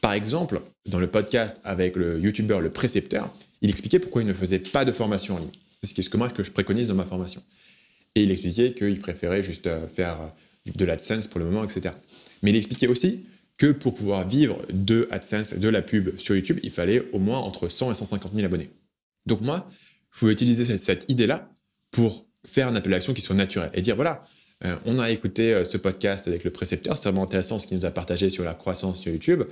Par 0.00 0.12
exemple, 0.12 0.62
dans 0.86 0.98
le 0.98 1.06
podcast 1.06 1.58
avec 1.62 1.96
le 1.96 2.18
YouTuber 2.18 2.58
Le 2.60 2.70
Précepteur, 2.70 3.32
il 3.60 3.70
expliquait 3.70 4.00
pourquoi 4.00 4.22
il 4.22 4.28
ne 4.28 4.34
faisait 4.34 4.58
pas 4.58 4.84
de 4.84 4.92
formation 4.92 5.36
en 5.36 5.38
ligne. 5.38 5.50
C'est 5.82 6.02
ce 6.02 6.10
que, 6.10 6.32
que 6.32 6.42
je 6.42 6.50
préconise 6.50 6.88
dans 6.88 6.94
ma 6.94 7.06
formation. 7.06 7.42
Et 8.14 8.24
il 8.24 8.30
expliquait 8.30 8.72
qu'il 8.72 8.98
préférait 8.98 9.42
juste 9.42 9.66
euh, 9.66 9.86
faire 9.86 10.20
euh, 10.20 10.72
de 10.74 10.84
l'AdSense 10.84 11.26
pour 11.26 11.40
le 11.40 11.46
moment, 11.46 11.64
etc. 11.64 11.94
Mais 12.42 12.50
il 12.50 12.56
expliquait 12.56 12.86
aussi 12.86 13.26
que 13.56 13.72
pour 13.72 13.94
pouvoir 13.94 14.26
vivre 14.26 14.58
de 14.72 15.06
AdSense, 15.10 15.54
de 15.54 15.68
la 15.68 15.82
pub 15.82 16.18
sur 16.18 16.34
YouTube, 16.34 16.58
il 16.62 16.70
fallait 16.70 17.08
au 17.12 17.18
moins 17.18 17.38
entre 17.38 17.68
100 17.68 17.92
et 17.92 17.94
150 17.94 18.32
000 18.34 18.44
abonnés. 18.44 18.70
Donc 19.26 19.40
moi, 19.40 19.68
je 20.12 20.18
pouvais 20.18 20.32
utiliser 20.32 20.78
cette, 20.78 21.04
idée-là 21.08 21.48
pour 21.90 22.26
faire 22.46 22.68
un 22.68 22.74
appel 22.74 22.92
à 22.92 22.96
l'action 22.96 23.14
qui 23.14 23.22
soit 23.22 23.36
naturel 23.36 23.70
et 23.74 23.80
dire 23.80 23.96
voilà, 23.96 24.24
euh, 24.64 24.76
on 24.84 24.98
a 24.98 25.10
écouté 25.10 25.62
ce 25.64 25.76
podcast 25.76 26.28
avec 26.28 26.44
le 26.44 26.50
précepteur, 26.50 26.96
c'est 26.96 27.04
vraiment 27.04 27.24
intéressant 27.24 27.58
ce 27.58 27.66
qu'il 27.66 27.76
nous 27.76 27.86
a 27.86 27.90
partagé 27.90 28.30
sur 28.30 28.44
la 28.44 28.54
croissance 28.54 29.00
sur 29.00 29.12
YouTube. 29.12 29.42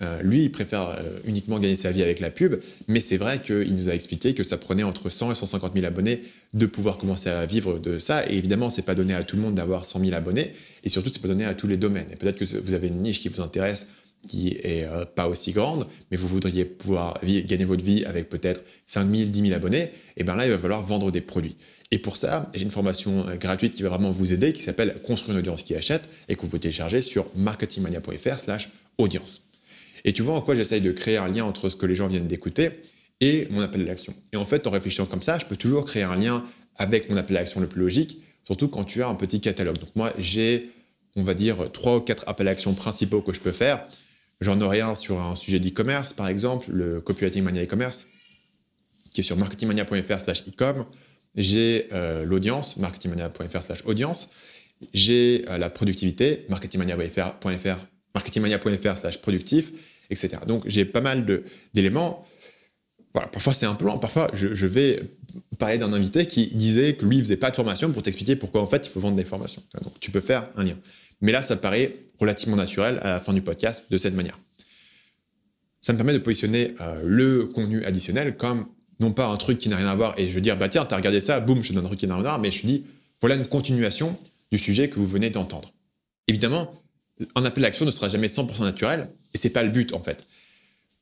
Euh, 0.00 0.22
lui, 0.22 0.44
il 0.44 0.52
préfère 0.52 0.90
euh, 0.90 1.18
uniquement 1.24 1.58
gagner 1.58 1.74
sa 1.74 1.90
vie 1.90 2.02
avec 2.02 2.20
la 2.20 2.30
pub, 2.30 2.60
mais 2.86 3.00
c'est 3.00 3.16
vrai 3.16 3.42
qu'il 3.42 3.74
nous 3.74 3.88
a 3.88 3.94
expliqué 3.94 4.32
que 4.32 4.44
ça 4.44 4.56
prenait 4.56 4.84
entre 4.84 5.08
100 5.08 5.32
et 5.32 5.34
150 5.34 5.74
000 5.74 5.86
abonnés 5.86 6.22
de 6.54 6.66
pouvoir 6.66 6.98
commencer 6.98 7.28
à 7.28 7.44
vivre 7.46 7.78
de 7.78 7.98
ça. 7.98 8.24
Et 8.30 8.36
évidemment, 8.36 8.70
c'est 8.70 8.82
pas 8.82 8.94
donné 8.94 9.14
à 9.14 9.24
tout 9.24 9.34
le 9.34 9.42
monde 9.42 9.56
d'avoir 9.56 9.84
100 9.84 10.00
000 10.00 10.14
abonnés, 10.14 10.52
et 10.84 10.88
surtout, 10.88 11.10
c'est 11.12 11.20
pas 11.20 11.28
donné 11.28 11.44
à 11.44 11.54
tous 11.54 11.66
les 11.66 11.76
domaines. 11.76 12.06
Et 12.12 12.16
peut-être 12.16 12.38
que 12.38 12.44
vous 12.44 12.74
avez 12.74 12.88
une 12.88 13.02
niche 13.02 13.20
qui 13.20 13.28
vous 13.28 13.40
intéresse 13.40 13.88
qui 14.26 14.58
est 14.62 14.84
euh, 14.84 15.04
pas 15.04 15.28
aussi 15.28 15.52
grande, 15.52 15.86
mais 16.10 16.16
vous 16.16 16.26
voudriez 16.26 16.64
pouvoir 16.64 17.20
gagner 17.22 17.64
votre 17.64 17.84
vie 17.84 18.04
avec 18.04 18.28
peut-être 18.28 18.62
5 18.86 19.14
000, 19.14 19.30
10 19.30 19.40
000 19.42 19.54
abonnés, 19.54 19.90
et 20.16 20.24
bien 20.24 20.34
là, 20.34 20.44
il 20.44 20.50
va 20.50 20.58
falloir 20.58 20.82
vendre 20.82 21.10
des 21.10 21.20
produits. 21.20 21.56
Et 21.90 21.98
pour 21.98 22.16
ça, 22.16 22.50
j'ai 22.54 22.62
une 22.62 22.70
formation 22.70 23.24
gratuite 23.36 23.74
qui 23.74 23.82
va 23.82 23.88
vraiment 23.88 24.10
vous 24.10 24.32
aider, 24.32 24.52
qui 24.52 24.62
s'appelle 24.62 25.00
Construire 25.06 25.36
une 25.36 25.40
audience 25.40 25.62
qui 25.62 25.74
achète, 25.74 26.08
et 26.28 26.36
que 26.36 26.42
vous 26.42 26.48
pouvez 26.48 26.60
télécharger 26.60 27.00
sur 27.00 27.26
marketingmania.fr 27.34 28.40
slash 28.40 28.68
audience. 28.98 29.42
Et 30.04 30.12
tu 30.12 30.22
vois 30.22 30.34
en 30.34 30.40
quoi 30.40 30.54
j'essaye 30.54 30.80
de 30.80 30.92
créer 30.92 31.16
un 31.16 31.28
lien 31.28 31.44
entre 31.44 31.68
ce 31.68 31.76
que 31.76 31.86
les 31.86 31.94
gens 31.94 32.08
viennent 32.08 32.26
d'écouter 32.26 32.70
et 33.20 33.48
mon 33.50 33.60
appel 33.60 33.82
à 33.82 33.84
l'action. 33.84 34.14
Et 34.32 34.36
en 34.36 34.44
fait, 34.44 34.66
en 34.66 34.70
réfléchissant 34.70 35.06
comme 35.06 35.22
ça, 35.22 35.38
je 35.38 35.46
peux 35.46 35.56
toujours 35.56 35.84
créer 35.84 36.02
un 36.02 36.16
lien 36.16 36.44
avec 36.76 37.10
mon 37.10 37.16
appel 37.16 37.36
à 37.36 37.40
l'action 37.40 37.60
le 37.60 37.66
plus 37.66 37.80
logique, 37.80 38.20
surtout 38.44 38.68
quand 38.68 38.84
tu 38.84 39.02
as 39.02 39.08
un 39.08 39.14
petit 39.14 39.40
catalogue. 39.40 39.78
Donc 39.78 39.90
moi, 39.96 40.12
j'ai, 40.18 40.70
on 41.16 41.24
va 41.24 41.34
dire, 41.34 41.72
trois 41.72 41.96
ou 41.96 42.00
quatre 42.00 42.24
appels 42.28 42.46
à 42.48 42.52
l'action 42.52 42.74
principaux 42.74 43.22
que 43.22 43.32
je 43.32 43.40
peux 43.40 43.52
faire. 43.52 43.86
J'en 44.40 44.60
aurai 44.60 44.80
un 44.80 44.94
sur 44.94 45.20
un 45.20 45.34
sujet 45.34 45.58
d'e-commerce, 45.58 46.12
par 46.12 46.28
exemple, 46.28 46.70
le 46.70 47.00
Copywriting 47.00 47.42
Mania 47.42 47.64
e-commerce, 47.64 48.06
qui 49.12 49.22
est 49.22 49.24
sur 49.24 49.36
marketingmania.fr 49.36 50.20
slash 50.20 50.46
e-com. 50.46 50.84
J'ai 51.34 51.88
euh, 51.92 52.24
l'audience, 52.24 52.76
marketingmania.fr 52.76 53.62
slash 53.62 53.82
audience. 53.84 54.30
J'ai 54.94 55.44
euh, 55.48 55.58
la 55.58 55.70
productivité, 55.70 56.46
marketingmania.fr 56.48 57.78
marketingmania.fr 58.14 58.96
slash 58.96 59.18
productif, 59.18 59.72
etc. 60.10 60.38
Donc 60.46 60.64
j'ai 60.66 60.84
pas 60.84 61.00
mal 61.00 61.42
d'éléments. 61.74 62.26
Parfois 63.12 63.54
c'est 63.54 63.66
un 63.66 63.74
peu 63.74 63.84
long, 63.84 63.98
parfois 63.98 64.30
je, 64.32 64.66
vais 64.66 65.02
parler 65.58 65.78
d'un 65.78 65.92
invité 65.92 66.26
qui 66.26 66.48
disait 66.48 66.94
que 66.94 67.04
lui 67.04 67.16
il 67.16 67.24
faisait 67.24 67.36
pas 67.36 67.50
de 67.50 67.56
formation 67.56 67.90
pour 67.90 68.02
t'expliquer 68.02 68.36
pourquoi 68.36 68.62
en 68.62 68.68
fait 68.68 68.86
il 68.86 68.90
faut 68.90 69.00
vendre 69.00 69.16
des 69.16 69.24
formations. 69.24 69.62
Donc 69.82 69.98
tu 69.98 70.10
peux 70.10 70.20
faire 70.20 70.48
un 70.56 70.64
lien. 70.64 70.76
Mais 71.20 71.32
là 71.32 71.42
ça 71.42 71.56
paraît 71.56 71.96
relativement 72.20 72.56
naturel 72.56 72.98
à 73.02 73.14
la 73.14 73.20
fin 73.20 73.32
du 73.32 73.42
podcast 73.42 73.86
de 73.90 73.98
cette 73.98 74.14
manière. 74.14 74.38
Ça 75.80 75.92
me 75.92 75.98
permet 75.98 76.12
de 76.12 76.18
positionner 76.18 76.74
euh, 76.80 77.02
le 77.04 77.46
contenu 77.46 77.84
additionnel 77.84 78.36
comme 78.36 78.66
non 79.00 79.12
pas 79.12 79.26
un 79.26 79.36
truc 79.36 79.58
qui 79.58 79.68
n'a 79.68 79.76
rien 79.76 79.88
à 79.88 79.94
voir 79.94 80.14
et 80.18 80.28
je 80.28 80.32
veux 80.32 80.40
dire 80.40 80.56
bah 80.56 80.68
tiens 80.68 80.84
t'as 80.84 80.96
regardé 80.96 81.20
ça, 81.20 81.40
boum 81.40 81.62
je 81.62 81.68
te 81.68 81.74
donne 81.74 81.84
un 81.84 81.88
truc 81.88 82.00
qui 82.00 82.06
n'a 82.06 82.14
rien 82.14 82.20
à 82.20 82.28
voir, 82.28 82.38
mais 82.38 82.50
je 82.50 82.66
dis 82.66 82.84
voilà 83.20 83.36
une 83.36 83.46
continuation 83.46 84.16
du 84.50 84.58
sujet 84.58 84.88
que 84.88 84.96
vous 84.96 85.06
venez 85.06 85.30
d'entendre. 85.30 85.72
Évidemment, 86.26 86.72
un 87.34 87.44
appel 87.44 87.64
à 87.64 87.68
l'action 87.68 87.84
ne 87.84 87.90
sera 87.90 88.08
jamais 88.08 88.28
100% 88.28 88.62
naturel, 88.62 89.08
et 89.34 89.38
c'est 89.38 89.50
pas 89.50 89.62
le 89.62 89.70
but 89.70 89.92
en 89.92 90.00
fait. 90.00 90.26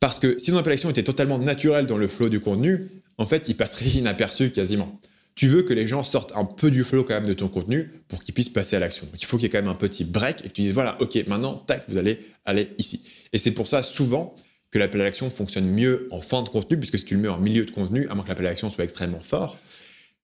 Parce 0.00 0.18
que 0.18 0.38
si 0.38 0.50
ton 0.50 0.56
appel 0.58 0.72
à 0.72 0.74
l'action 0.74 0.90
était 0.90 1.02
totalement 1.02 1.38
naturel 1.38 1.86
dans 1.86 1.98
le 1.98 2.08
flow 2.08 2.28
du 2.28 2.40
contenu, 2.40 2.88
en 3.18 3.26
fait, 3.26 3.48
il 3.48 3.56
passerait 3.56 3.86
inaperçu 3.98 4.50
quasiment. 4.50 5.00
Tu 5.34 5.48
veux 5.48 5.62
que 5.62 5.74
les 5.74 5.86
gens 5.86 6.02
sortent 6.02 6.32
un 6.34 6.46
peu 6.46 6.70
du 6.70 6.82
flow 6.82 7.04
quand 7.04 7.14
même 7.14 7.26
de 7.26 7.34
ton 7.34 7.48
contenu 7.48 7.90
pour 8.08 8.22
qu'ils 8.22 8.32
puissent 8.32 8.48
passer 8.48 8.76
à 8.76 8.78
l'action. 8.78 9.06
Donc 9.06 9.20
il 9.20 9.26
faut 9.26 9.36
qu'il 9.36 9.44
y 9.44 9.46
ait 9.46 9.50
quand 9.50 9.60
même 9.60 9.70
un 9.70 9.74
petit 9.74 10.04
break 10.04 10.40
et 10.44 10.48
que 10.48 10.54
tu 10.54 10.62
dises 10.62 10.72
voilà, 10.72 10.96
ok, 11.02 11.26
maintenant, 11.26 11.54
tac, 11.54 11.84
vous 11.88 11.98
allez 11.98 12.20
aller 12.46 12.70
ici. 12.78 13.04
Et 13.34 13.38
c'est 13.38 13.50
pour 13.50 13.68
ça 13.68 13.82
souvent 13.82 14.34
que 14.70 14.78
l'appel 14.78 15.00
à 15.00 15.04
l'action 15.04 15.30
fonctionne 15.30 15.68
mieux 15.68 16.08
en 16.10 16.20
fin 16.20 16.42
de 16.42 16.48
contenu, 16.48 16.78
puisque 16.78 16.98
si 16.98 17.04
tu 17.04 17.14
le 17.14 17.20
mets 17.20 17.28
en 17.28 17.38
milieu 17.38 17.64
de 17.64 17.70
contenu, 17.70 18.08
à 18.08 18.14
moins 18.14 18.24
que 18.24 18.28
l'appel 18.28 18.46
à 18.46 18.50
l'action 18.50 18.70
soit 18.70 18.84
extrêmement 18.84 19.20
fort, 19.20 19.58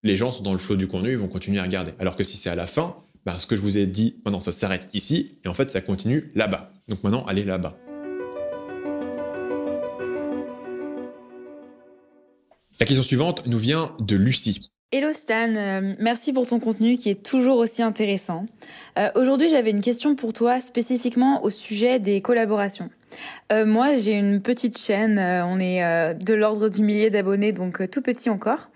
les 0.03 0.17
gens 0.17 0.33
sont 0.33 0.43
dans 0.43 0.53
le 0.53 0.59
flow 0.59 0.77
du 0.77 0.89
contenu, 0.89 1.13
ils 1.13 1.19
vont 1.19 1.29
continuer 1.29 1.61
à 1.61 1.63
regarder. 1.63 1.93
Alors 1.99 2.17
que 2.17 2.25
si 2.25 2.37
c'est 2.37 2.51
à 2.51 2.57
la 2.57 2.67
fin, 2.67 2.97
bah, 3.25 3.37
ce 3.39 3.47
que 3.47 3.57
je 3.57 3.63
vous 3.63 3.79
ai 3.79 3.87
dit, 3.87 4.21
maintenant 4.25 4.41
ça 4.41 4.53
s'arrête 4.53 4.89
ici, 4.95 5.39
et 5.45 5.49
en 5.49 5.55
fait 5.55 5.71
ça 5.71 5.81
continue 5.81 6.33
là-bas. 6.35 6.73
Donc 6.89 7.03
maintenant, 7.05 7.25
allez 7.27 7.45
là-bas. 7.45 7.79
La 12.81 12.87
question 12.87 13.05
suivante 13.05 13.47
nous 13.47 13.59
vient 13.59 13.95
de 14.01 14.17
Lucie. 14.17 14.73
Hello 14.91 15.13
Stan, 15.13 15.55
euh, 15.55 15.95
merci 16.01 16.33
pour 16.33 16.47
ton 16.47 16.59
contenu 16.59 16.99
qui 16.99 17.09
est 17.09 17.23
toujours 17.23 17.59
aussi 17.59 17.81
intéressant. 17.81 18.45
Euh, 18.99 19.09
aujourd'hui 19.15 19.49
j'avais 19.49 19.71
une 19.71 19.81
question 19.81 20.17
pour 20.17 20.33
toi 20.33 20.61
spécifiquement 20.61 21.45
au 21.45 21.51
sujet 21.51 22.01
des 22.01 22.21
collaborations. 22.21 22.91
Euh, 23.53 23.66
moi 23.66 23.94
j'ai 23.94 24.12
une 24.12 24.40
petite 24.40 24.79
chaîne, 24.79 25.18
on 25.18 25.59
est 25.61 26.14
de 26.14 26.35
l'ordre 26.35 26.68
du 26.68 26.83
millier 26.83 27.11
d'abonnés 27.11 27.53
donc 27.53 27.90
tout 27.90 28.03
petit 28.03 28.31
encore. 28.31 28.70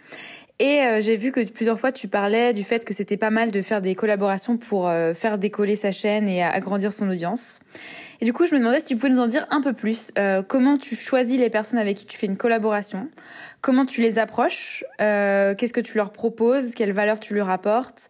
Et 0.58 0.80
euh, 0.80 1.00
j'ai 1.00 1.16
vu 1.16 1.32
que 1.32 1.44
plusieurs 1.50 1.78
fois 1.78 1.92
tu 1.92 2.08
parlais 2.08 2.54
du 2.54 2.64
fait 2.64 2.84
que 2.84 2.94
c'était 2.94 3.18
pas 3.18 3.30
mal 3.30 3.50
de 3.50 3.60
faire 3.60 3.82
des 3.82 3.94
collaborations 3.94 4.56
pour 4.56 4.88
euh, 4.88 5.12
faire 5.12 5.38
décoller 5.38 5.76
sa 5.76 5.92
chaîne 5.92 6.28
et 6.28 6.42
agrandir 6.42 6.92
son 6.94 7.10
audience. 7.10 7.60
Et 8.20 8.24
du 8.24 8.32
coup, 8.32 8.46
je 8.46 8.54
me 8.54 8.58
demandais 8.58 8.80
si 8.80 8.86
tu 8.86 8.96
pouvais 8.96 9.08
nous 9.08 9.20
en 9.20 9.26
dire 9.26 9.46
un 9.50 9.60
peu 9.60 9.72
plus. 9.72 10.10
Euh, 10.18 10.42
comment 10.42 10.76
tu 10.76 10.94
choisis 10.94 11.38
les 11.38 11.50
personnes 11.50 11.78
avec 11.78 11.96
qui 11.96 12.06
tu 12.06 12.16
fais 12.16 12.26
une 12.26 12.36
collaboration 12.36 13.08
Comment 13.60 13.86
tu 13.86 14.00
les 14.00 14.18
approches 14.18 14.84
Qu'est-ce 14.98 15.72
que 15.72 15.80
tu 15.80 15.96
leur 15.96 16.12
proposes 16.12 16.74
Quelle 16.74 16.92
valeur 16.92 17.20
tu 17.20 17.34
leur 17.34 17.50
apportes 17.50 18.08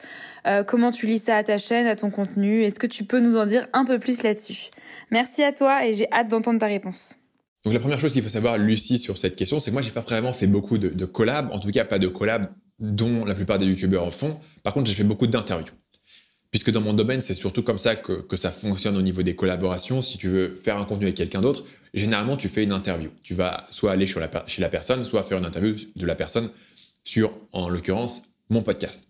Comment 0.67 0.91
tu 0.91 1.07
lis 1.07 1.19
ça 1.19 1.37
à 1.37 1.43
ta 1.43 1.59
chaîne, 1.59 1.87
à 1.87 1.97
ton 1.97 2.11
contenu 2.11 2.63
Est-ce 2.63 2.79
que 2.79 2.87
tu 2.87 3.05
peux 3.05 3.21
nous 3.21 3.37
en 3.37 3.47
dire 3.47 3.67
un 3.73 3.85
peu 3.85 3.99
plus 3.99 4.23
là-dessus? 4.23 4.71
Merci 5.11 5.43
à 5.43 5.53
toi 5.53 5.87
et 5.87 5.95
j'ai 5.95 6.13
hâte 6.13 6.29
d'entendre 6.29 6.61
ta 6.61 6.67
réponse. 6.67 7.19
Donc 7.67 7.75
la 7.75 7.81
première 7.81 7.99
chose 7.99 8.13
qu'il 8.13 8.23
faut 8.23 8.29
savoir, 8.29 8.59
Lucie, 8.59 8.97
sur 8.97 9.19
cette 9.19 9.35
question, 9.35 9.59
c'est 9.59 9.71
que 9.71 9.73
moi, 9.73 9.83
j'ai 9.83 9.91
pas 9.91 10.01
vraiment 10.01 10.33
fait 10.33 10.47
beaucoup 10.47 10.79
de, 10.79 11.05
collabs, 11.05 11.51
en 11.53 11.59
tout 11.59 11.69
cas 11.73 11.85
pas 11.85 11.99
de 11.99 12.07
collabs 12.07 12.47
dont 12.79 13.25
la 13.25 13.35
plupart 13.35 13.59
des 13.59 13.67
youtubeurs 13.67 14.05
en 14.05 14.13
font. 14.13 14.39
Par 14.63 14.73
contre, 14.73 14.87
j'ai 14.87 14.95
fait 14.95 15.03
beaucoup 15.03 15.27
d'interviews. 15.27 15.73
Puisque 16.51 16.71
dans 16.71 16.81
mon 16.81 16.93
domaine, 16.93 17.21
c'est 17.21 17.35
surtout 17.35 17.63
comme 17.63 17.79
ça 17.79 17.97
que, 17.97 18.37
ça 18.37 18.51
fonctionne 18.51 18.97
au 18.97 19.03
niveau 19.03 19.23
des 19.23 19.35
collaborations. 19.35 20.01
Si 20.03 20.17
tu 20.17 20.29
veux 20.29 20.59
faire 20.63 20.79
un 20.79 20.85
contenu 20.85 21.07
avec 21.07 21.17
quelqu'un 21.17 21.41
d'autre, 21.41 21.65
généralement, 21.93 22.37
tu 22.37 22.49
fais 22.49 22.63
une 22.63 22.73
interview. 22.73 23.11
Tu 23.23 23.35
vas 23.35 23.67
soit 23.71 23.93
aller 23.93 24.07
chez 24.07 24.21
la 24.61 24.69
personne, 24.69 25.05
soit 25.05 25.23
faire 25.25 25.39
une 25.39 25.45
interview 25.45 25.75
de 25.95 26.07
la 26.07 26.15
personne 26.15 26.51
sur, 27.05 27.33
en 27.53 27.69
l'occurrence, 27.69 28.35
mon 28.49 28.63
podcast. 28.63 29.09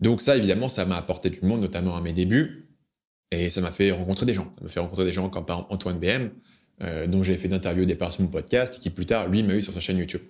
Donc 0.00 0.20
ça, 0.20 0.36
évidemment, 0.36 0.68
ça 0.68 0.84
m'a 0.84 0.96
apporté 0.96 1.30
du 1.30 1.40
monde, 1.42 1.60
notamment 1.60 1.96
à 1.96 2.00
mes 2.00 2.12
débuts. 2.12 2.68
Et 3.30 3.48
ça 3.48 3.60
m'a 3.60 3.72
fait 3.72 3.90
rencontrer 3.92 4.26
des 4.26 4.34
gens. 4.34 4.52
Ça 4.58 4.64
m'a 4.64 4.68
fait 4.68 4.80
rencontrer 4.80 5.04
des 5.04 5.12
gens 5.12 5.28
comme 5.30 5.46
par 5.46 5.58
exemple 5.58 5.74
Antoine 5.74 5.98
BM, 5.98 6.30
euh, 6.82 7.06
dont 7.06 7.22
j'ai 7.22 7.36
fait 7.36 7.48
d'interviews 7.48 7.84
au 7.84 7.86
départ 7.86 8.12
sur 8.12 8.22
mon 8.22 8.28
podcast, 8.28 8.76
et 8.76 8.80
qui 8.80 8.90
plus 8.90 9.06
tard, 9.06 9.28
lui, 9.28 9.42
m'a 9.42 9.54
eu 9.54 9.62
sur 9.62 9.72
sa 9.72 9.80
chaîne 9.80 9.96
YouTube. 9.96 10.20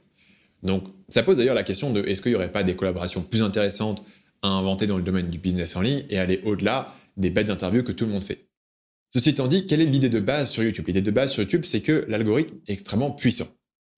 Donc, 0.62 0.84
ça 1.08 1.22
pose 1.22 1.38
d'ailleurs 1.38 1.54
la 1.54 1.64
question 1.64 1.92
de 1.92 2.02
est-ce 2.04 2.22
qu'il 2.22 2.30
n'y 2.30 2.36
aurait 2.36 2.52
pas 2.52 2.62
des 2.62 2.76
collaborations 2.76 3.22
plus 3.22 3.42
intéressantes 3.42 4.04
à 4.42 4.48
inventer 4.48 4.86
dans 4.86 4.96
le 4.96 5.02
domaine 5.02 5.28
du 5.28 5.38
business 5.38 5.76
en 5.76 5.80
ligne 5.80 6.04
et 6.10 6.18
aller 6.18 6.40
au-delà 6.44 6.94
des 7.16 7.30
bêtes 7.30 7.46
d'interviews 7.46 7.82
que 7.82 7.92
tout 7.92 8.06
le 8.06 8.12
monde 8.12 8.24
fait. 8.24 8.48
Ceci 9.10 9.30
étant 9.30 9.46
dit, 9.46 9.66
quelle 9.66 9.80
est 9.80 9.86
l'idée 9.86 10.08
de 10.08 10.20
base 10.20 10.50
sur 10.50 10.62
YouTube? 10.62 10.86
L'idée 10.86 11.02
de 11.02 11.10
base 11.10 11.32
sur 11.32 11.42
YouTube, 11.42 11.64
c'est 11.64 11.82
que 11.82 12.04
l'algorithme 12.08 12.56
est 12.66 12.72
extrêmement 12.72 13.10
puissant. 13.10 13.48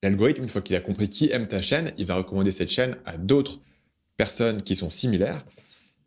L'algorithme, 0.02 0.42
une 0.42 0.48
fois 0.48 0.60
qu'il 0.60 0.76
a 0.76 0.80
compris 0.80 1.08
qui 1.08 1.30
aime 1.30 1.46
ta 1.46 1.62
chaîne, 1.62 1.92
il 1.96 2.06
va 2.06 2.16
recommander 2.16 2.50
cette 2.50 2.70
chaîne 2.70 2.96
à 3.04 3.16
d'autres 3.16 3.60
personnes 4.16 4.60
qui 4.62 4.74
sont 4.74 4.90
similaires. 4.90 5.44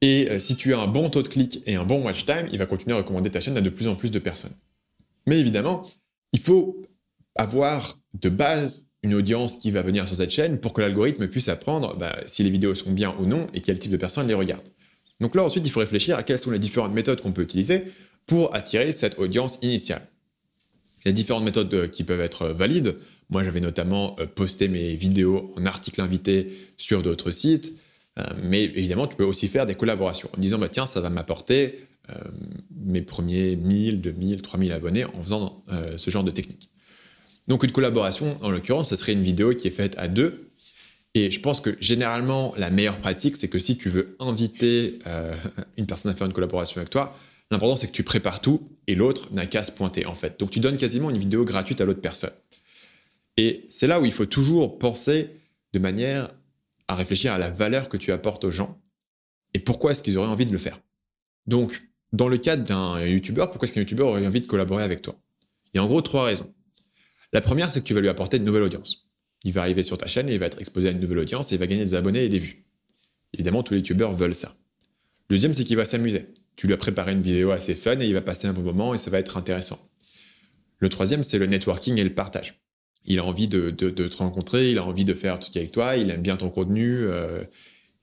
Et 0.02 0.30
euh, 0.30 0.40
si 0.40 0.56
tu 0.56 0.74
as 0.74 0.80
un 0.80 0.88
bon 0.88 1.10
taux 1.10 1.24
de 1.24 1.28
clic 1.28 1.64
et 1.66 1.76
un 1.76 1.86
bon 1.86 2.04
watch 2.04 2.26
time, 2.26 2.48
il 2.52 2.60
va 2.60 2.66
continuer 2.66 2.94
à 2.96 2.98
recommander 2.98 3.32
ta 3.32 3.42
chaîne 3.42 3.58
à 3.58 3.62
de 3.62 3.70
plus 3.70 3.88
en 3.88 3.96
plus 3.96 4.12
de 4.12 4.20
personnes. 4.20 4.54
Mais 5.26 5.40
évidemment, 5.40 5.88
il 6.34 6.40
faut 6.40 6.84
avoir 7.36 7.98
de 8.14 8.30
base 8.30 8.87
une 9.04 9.14
audience 9.14 9.58
qui 9.58 9.72
va 9.72 9.82
venir 9.82 10.08
sur 10.08 10.18
cette 10.18 10.32
chaîne 10.32 10.60
pour 10.60 10.74
que 10.74 10.82
l'algorithme 10.82 11.28
puisse 11.28 11.50
apprendre 11.50 11.96
bah, 11.98 12.18
si 12.26 12.44
les 12.44 12.50
vidéos 12.50 12.76
sont 12.76 12.92
bien 12.92 13.16
ou 13.20 13.26
non 13.26 13.48
et 13.54 13.62
quel 13.62 13.80
type 13.80 13.92
de 13.92 13.98
personnes 13.98 14.28
les 14.28 14.34
regardent. 14.34 14.68
Donc 15.20 15.36
là, 15.36 15.44
ensuite, 15.44 15.66
il 15.66 15.70
faut 15.70 15.80
réfléchir 15.80 16.18
à 16.18 16.24
quelles 16.24 16.40
sont 16.40 16.52
les 16.52 16.60
différentes 16.60 16.94
méthodes 16.94 17.22
qu'on 17.22 17.32
peut 17.32 17.42
utiliser 17.42 17.84
pour 18.26 18.54
attirer 18.56 18.92
cette 18.92 19.18
audience 19.20 19.60
initiale. 19.62 20.02
Il 21.06 21.10
y 21.10 21.10
a 21.10 21.12
différentes 21.12 21.44
méthodes 21.44 21.74
euh, 21.74 21.88
qui 21.88 22.04
peuvent 22.04 22.22
être 22.22 22.48
valides. 22.48 22.96
Moi, 23.30 23.44
j'avais 23.44 23.62
notamment 23.62 24.16
euh, 24.20 24.26
posté 24.26 24.68
mes 24.68 24.96
vidéos 24.96 25.54
en 25.56 25.66
article 25.66 26.02
invité 26.02 26.52
sur 26.78 27.02
d'autres 27.02 27.32
sites. 27.32 27.74
Euh, 28.18 28.24
mais 28.44 28.64
évidemment, 28.64 29.08
tu 29.08 29.16
peux 29.16 29.24
aussi 29.24 29.48
faire 29.48 29.66
des 29.66 29.76
collaborations 29.76 30.30
en 30.36 30.40
disant, 30.40 30.58
bah, 30.58 30.70
tiens, 30.70 30.88
ça 30.88 31.02
va 31.02 31.10
m'apporter 31.10 31.88
euh, 32.10 32.14
mes 32.72 33.02
premiers 33.02 33.56
1000, 33.56 34.02
2000, 34.02 34.42
3000 34.42 34.72
abonnés 34.72 35.06
en 35.06 35.22
faisant 35.22 35.64
euh, 35.72 35.98
ce 35.98 36.10
genre 36.10 36.24
de 36.24 36.32
technique. 36.32 36.70
Donc 37.48 37.64
une 37.64 37.72
collaboration, 37.72 38.38
en 38.42 38.50
l'occurrence, 38.50 38.90
ce 38.90 38.96
serait 38.96 39.14
une 39.14 39.24
vidéo 39.24 39.54
qui 39.54 39.68
est 39.68 39.72
faite 39.72 39.96
à 39.98 40.08
deux. 40.08 40.52
Et 41.14 41.32
je 41.32 41.40
pense 41.40 41.62
que 41.62 41.78
généralement, 41.80 42.54
la 42.58 42.70
meilleure 42.70 43.00
pratique, 43.00 43.38
c'est 43.38 43.48
que 43.48 43.60
si 43.60 43.78
tu 43.78 43.90
veux 43.90 44.16
inviter 44.20 45.00
euh, 45.08 45.34
une 45.78 45.88
personne 45.88 46.12
à 46.12 46.16
faire 46.16 46.28
une 46.28 46.34
collaboration 46.34 46.80
avec 46.80 46.90
toi, 46.90 47.16
l'important 47.50 47.76
c'est 47.76 47.88
que 47.88 47.94
tu 47.94 48.04
prépares 48.04 48.42
tout 48.42 48.70
et 48.88 48.96
l'autre 48.96 49.34
n'a 49.34 49.46
qu'à 49.46 49.64
se 49.64 49.72
pointer 49.72 50.06
en 50.06 50.16
fait. 50.16 50.40
Donc 50.40 50.52
tu 50.52 50.60
donnes 50.60 50.78
quasiment 50.78 51.10
une 51.10 51.18
vidéo 51.18 51.46
gratuite 51.46 51.82
à 51.82 51.86
l'autre 51.86 52.02
personne. 52.02 52.34
Et 53.38 53.66
c'est 53.70 53.88
là 53.88 54.00
où 54.00 54.06
il 54.06 54.12
faut 54.12 54.26
toujours 54.26 54.78
penser 54.78 55.30
de 55.74 55.80
manière 55.80 56.30
à 56.88 56.96
réfléchir 56.96 57.34
à 57.34 57.38
la 57.38 57.50
valeur 57.50 57.88
que 57.88 57.98
tu 57.98 58.12
apportes 58.12 58.44
aux 58.44 58.52
gens 58.52 58.80
et 59.54 59.60
pourquoi 59.60 59.92
est-ce 59.92 60.02
qu'ils 60.02 60.18
auraient 60.18 60.28
envie 60.28 60.46
de 60.46 60.52
le 60.52 60.58
faire. 60.58 60.80
Donc, 61.46 61.84
dans 62.14 62.28
le 62.28 62.38
cadre 62.38 62.64
d'un 62.64 63.04
YouTuber, 63.06 63.46
pourquoi 63.50 63.66
est-ce 63.66 63.74
qu'un 63.74 63.82
YouTuber 63.82 64.04
aurait 64.04 64.26
envie 64.26 64.42
de 64.42 64.48
collaborer 64.48 64.84
avec 64.84 65.02
toi? 65.02 65.16
Il 65.74 65.78
y 65.78 65.80
a 65.80 65.84
en 65.84 65.88
gros 65.88 66.02
trois 66.02 66.26
raisons. 66.26 66.54
La 67.34 67.42
première, 67.42 67.72
c'est 67.72 67.82
que 67.82 67.86
tu 67.86 67.94
vas 67.94 68.02
lui 68.02 68.10
apporter 68.10 68.38
une 68.38 68.46
nouvelle 68.46 68.64
audience. 68.64 69.08
Il 69.44 69.54
va 69.54 69.62
arriver 69.62 69.84
sur 69.84 69.98
ta 69.98 70.08
chaîne 70.08 70.30
et 70.30 70.34
il 70.34 70.40
va 70.40 70.46
être 70.46 70.60
exposé 70.60 70.88
à 70.88 70.92
une 70.92 71.00
nouvelle 71.00 71.20
audience 71.20 71.52
et 71.52 71.56
il 71.56 71.60
va 71.60 71.68
gagner 71.68 71.84
des 71.84 71.96
abonnés 71.96 72.26
et 72.26 72.30
des 72.30 72.40
vues. 72.40 72.66
Évidemment, 73.34 73.64
tous 73.64 73.74
les 73.74 73.80
YouTubers 73.80 74.14
veulent 74.14 74.36
ça. 74.36 74.56
Le 75.30 75.36
deuxième, 75.36 75.54
c'est 75.54 75.64
qu'il 75.64 75.78
va 75.78 75.86
s'amuser. 75.86 76.28
Tu 76.56 76.68
lui 76.68 76.74
as 76.74 76.78
préparé 76.78 77.12
une 77.12 77.22
vidéo 77.22 77.52
assez 77.52 77.76
fun 77.76 78.00
et 78.00 78.08
il 78.08 78.14
va 78.14 78.22
passer 78.22 78.48
un 78.48 78.54
bon 78.54 78.62
moment 78.62 78.94
et 78.94 78.98
ça 78.98 79.12
va 79.12 79.20
être 79.20 79.38
intéressant. 79.38 79.80
Le 80.80 80.90
troisième, 80.90 81.24
c'est 81.24 81.38
le 81.38 81.46
networking 81.46 81.98
et 81.98 82.04
le 82.04 82.14
partage. 82.14 82.62
Il 83.06 83.20
a 83.20 83.26
envie 83.26 83.48
de, 83.48 83.70
te 83.70 84.18
rencontrer, 84.18 84.72
il 84.72 84.78
a 84.78 84.84
envie 84.84 85.06
de 85.06 85.14
faire 85.14 85.40
truc 85.40 85.56
avec 85.58 85.72
toi, 85.72 85.96
il 85.96 86.10
aime 86.10 86.22
bien 86.22 86.36
ton 86.36 86.50
contenu, 86.50 86.94
euh, 86.96 87.44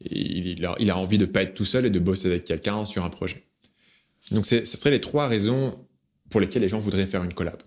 il, 0.01 0.65
a, 0.65 0.97
envie 0.97 1.19
de 1.19 1.27
pas 1.27 1.43
être 1.43 1.55
tout 1.55 1.67
seul 1.67 1.85
et 1.87 1.91
de 1.91 1.99
bosser 1.99 2.29
avec 2.29 2.45
quelqu'un 2.45 2.85
sur 2.85 3.05
un 3.05 3.11
projet. 3.11 3.45
Donc, 4.31 4.47
ce 4.47 4.65
seraient 4.65 4.91
les 4.91 5.01
trois 5.01 5.29
raisons 5.29 5.79
pour 6.31 6.41
lesquelles 6.41 6.63
les 6.63 6.71
gens 6.71 6.81
voudraient 6.81 7.07
faire 7.07 7.23
une 7.23 7.35
collab. 7.35 7.63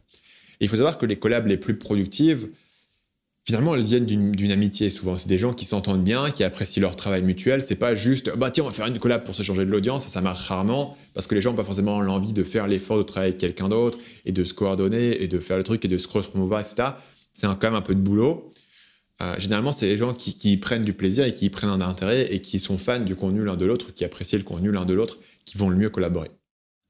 Et 0.60 0.66
il 0.66 0.70
faut 0.70 0.78
savoir 0.78 0.98
que 0.98 1.06
les 1.06 1.18
collabs 1.18 1.48
les 1.48 1.58
plus 1.58 1.78
productives, 1.78 2.50
finalement, 3.48 3.76
elles 3.76 3.84
viennent 3.84 4.06
d'une 4.06 4.52
amitié. 4.52 4.90
Souvent, 4.90 5.18
c'est 5.18 5.30
des 5.30 5.38
gens 5.38 5.54
qui 5.54 5.66
s'entendent 5.66 6.04
bien, 6.04 6.32
qui 6.32 6.44
apprécient 6.44 6.82
leur 6.82 6.96
travail 6.96 7.22
mutuel. 7.22 7.62
C'est 7.62 7.76
pas 7.76 7.96
juste, 7.96 8.36
bah 8.36 8.52
tiens, 8.52 8.66
on 8.66 8.68
va 8.68 8.74
faire 8.74 8.88
une 8.88 9.00
collab 9.00 9.24
pour 9.24 9.36
se 9.36 9.44
changer 9.44 9.66
de 9.66 9.72
l'audience. 9.72 10.06
Ça, 10.06 10.22
marche 10.22 10.48
rarement 10.48 10.98
parce 11.14 11.28
que 11.28 11.36
les 11.36 11.42
gens 11.42 11.52
n'ont 11.52 11.56
pas 11.56 11.64
forcément 11.64 12.02
l'envie 12.02 12.34
de 12.34 12.44
faire 12.44 12.68
l'effort 12.68 12.98
de 12.98 13.04
travailler 13.04 13.32
avec 13.32 13.40
quelqu'un 13.40 13.70
d'autre 13.70 14.00
et 14.26 14.34
de 14.34 14.44
se 14.44 14.54
coordonner 14.54 15.24
et 15.24 15.30
de 15.30 15.40
faire 15.40 15.58
le 15.58 15.64
truc 15.64 15.86
et 15.86 15.88
de 15.88 15.98
se 15.98 16.08
cross-promouvoir, 16.08 16.60
etc. 16.60 16.90
C'est 17.34 17.48
quand 17.48 17.64
même 17.64 17.76
un 17.76 17.82
peu 17.82 17.96
de 17.96 18.02
boulot. 18.02 18.52
Euh, 19.22 19.36
généralement, 19.40 19.72
c'est 19.72 19.88
les 19.88 19.98
gens 19.98 20.14
qui, 20.14 20.36
qui, 20.36 20.58
prennent 20.58 20.84
du 20.84 20.94
plaisir 20.94 21.26
et 21.26 21.34
qui 21.34 21.50
prennent 21.50 21.70
un 21.70 21.82
intérêt 21.82 22.34
et 22.34 22.42
qui 22.42 22.60
sont 22.60 22.78
fans 22.78 23.00
du 23.00 23.16
contenu 23.16 23.44
l'un 23.44 23.56
de 23.56 23.66
l'autre, 23.66 23.94
qui 23.94 24.04
apprécient 24.04 24.38
le 24.38 24.44
contenu 24.44 24.72
l'un 24.72 24.86
de 24.86 24.94
l'autre, 24.94 25.20
qui 25.46 25.58
vont 25.58 25.70
le 25.70 25.78
mieux 25.78 25.90
collaborer. 25.90 26.30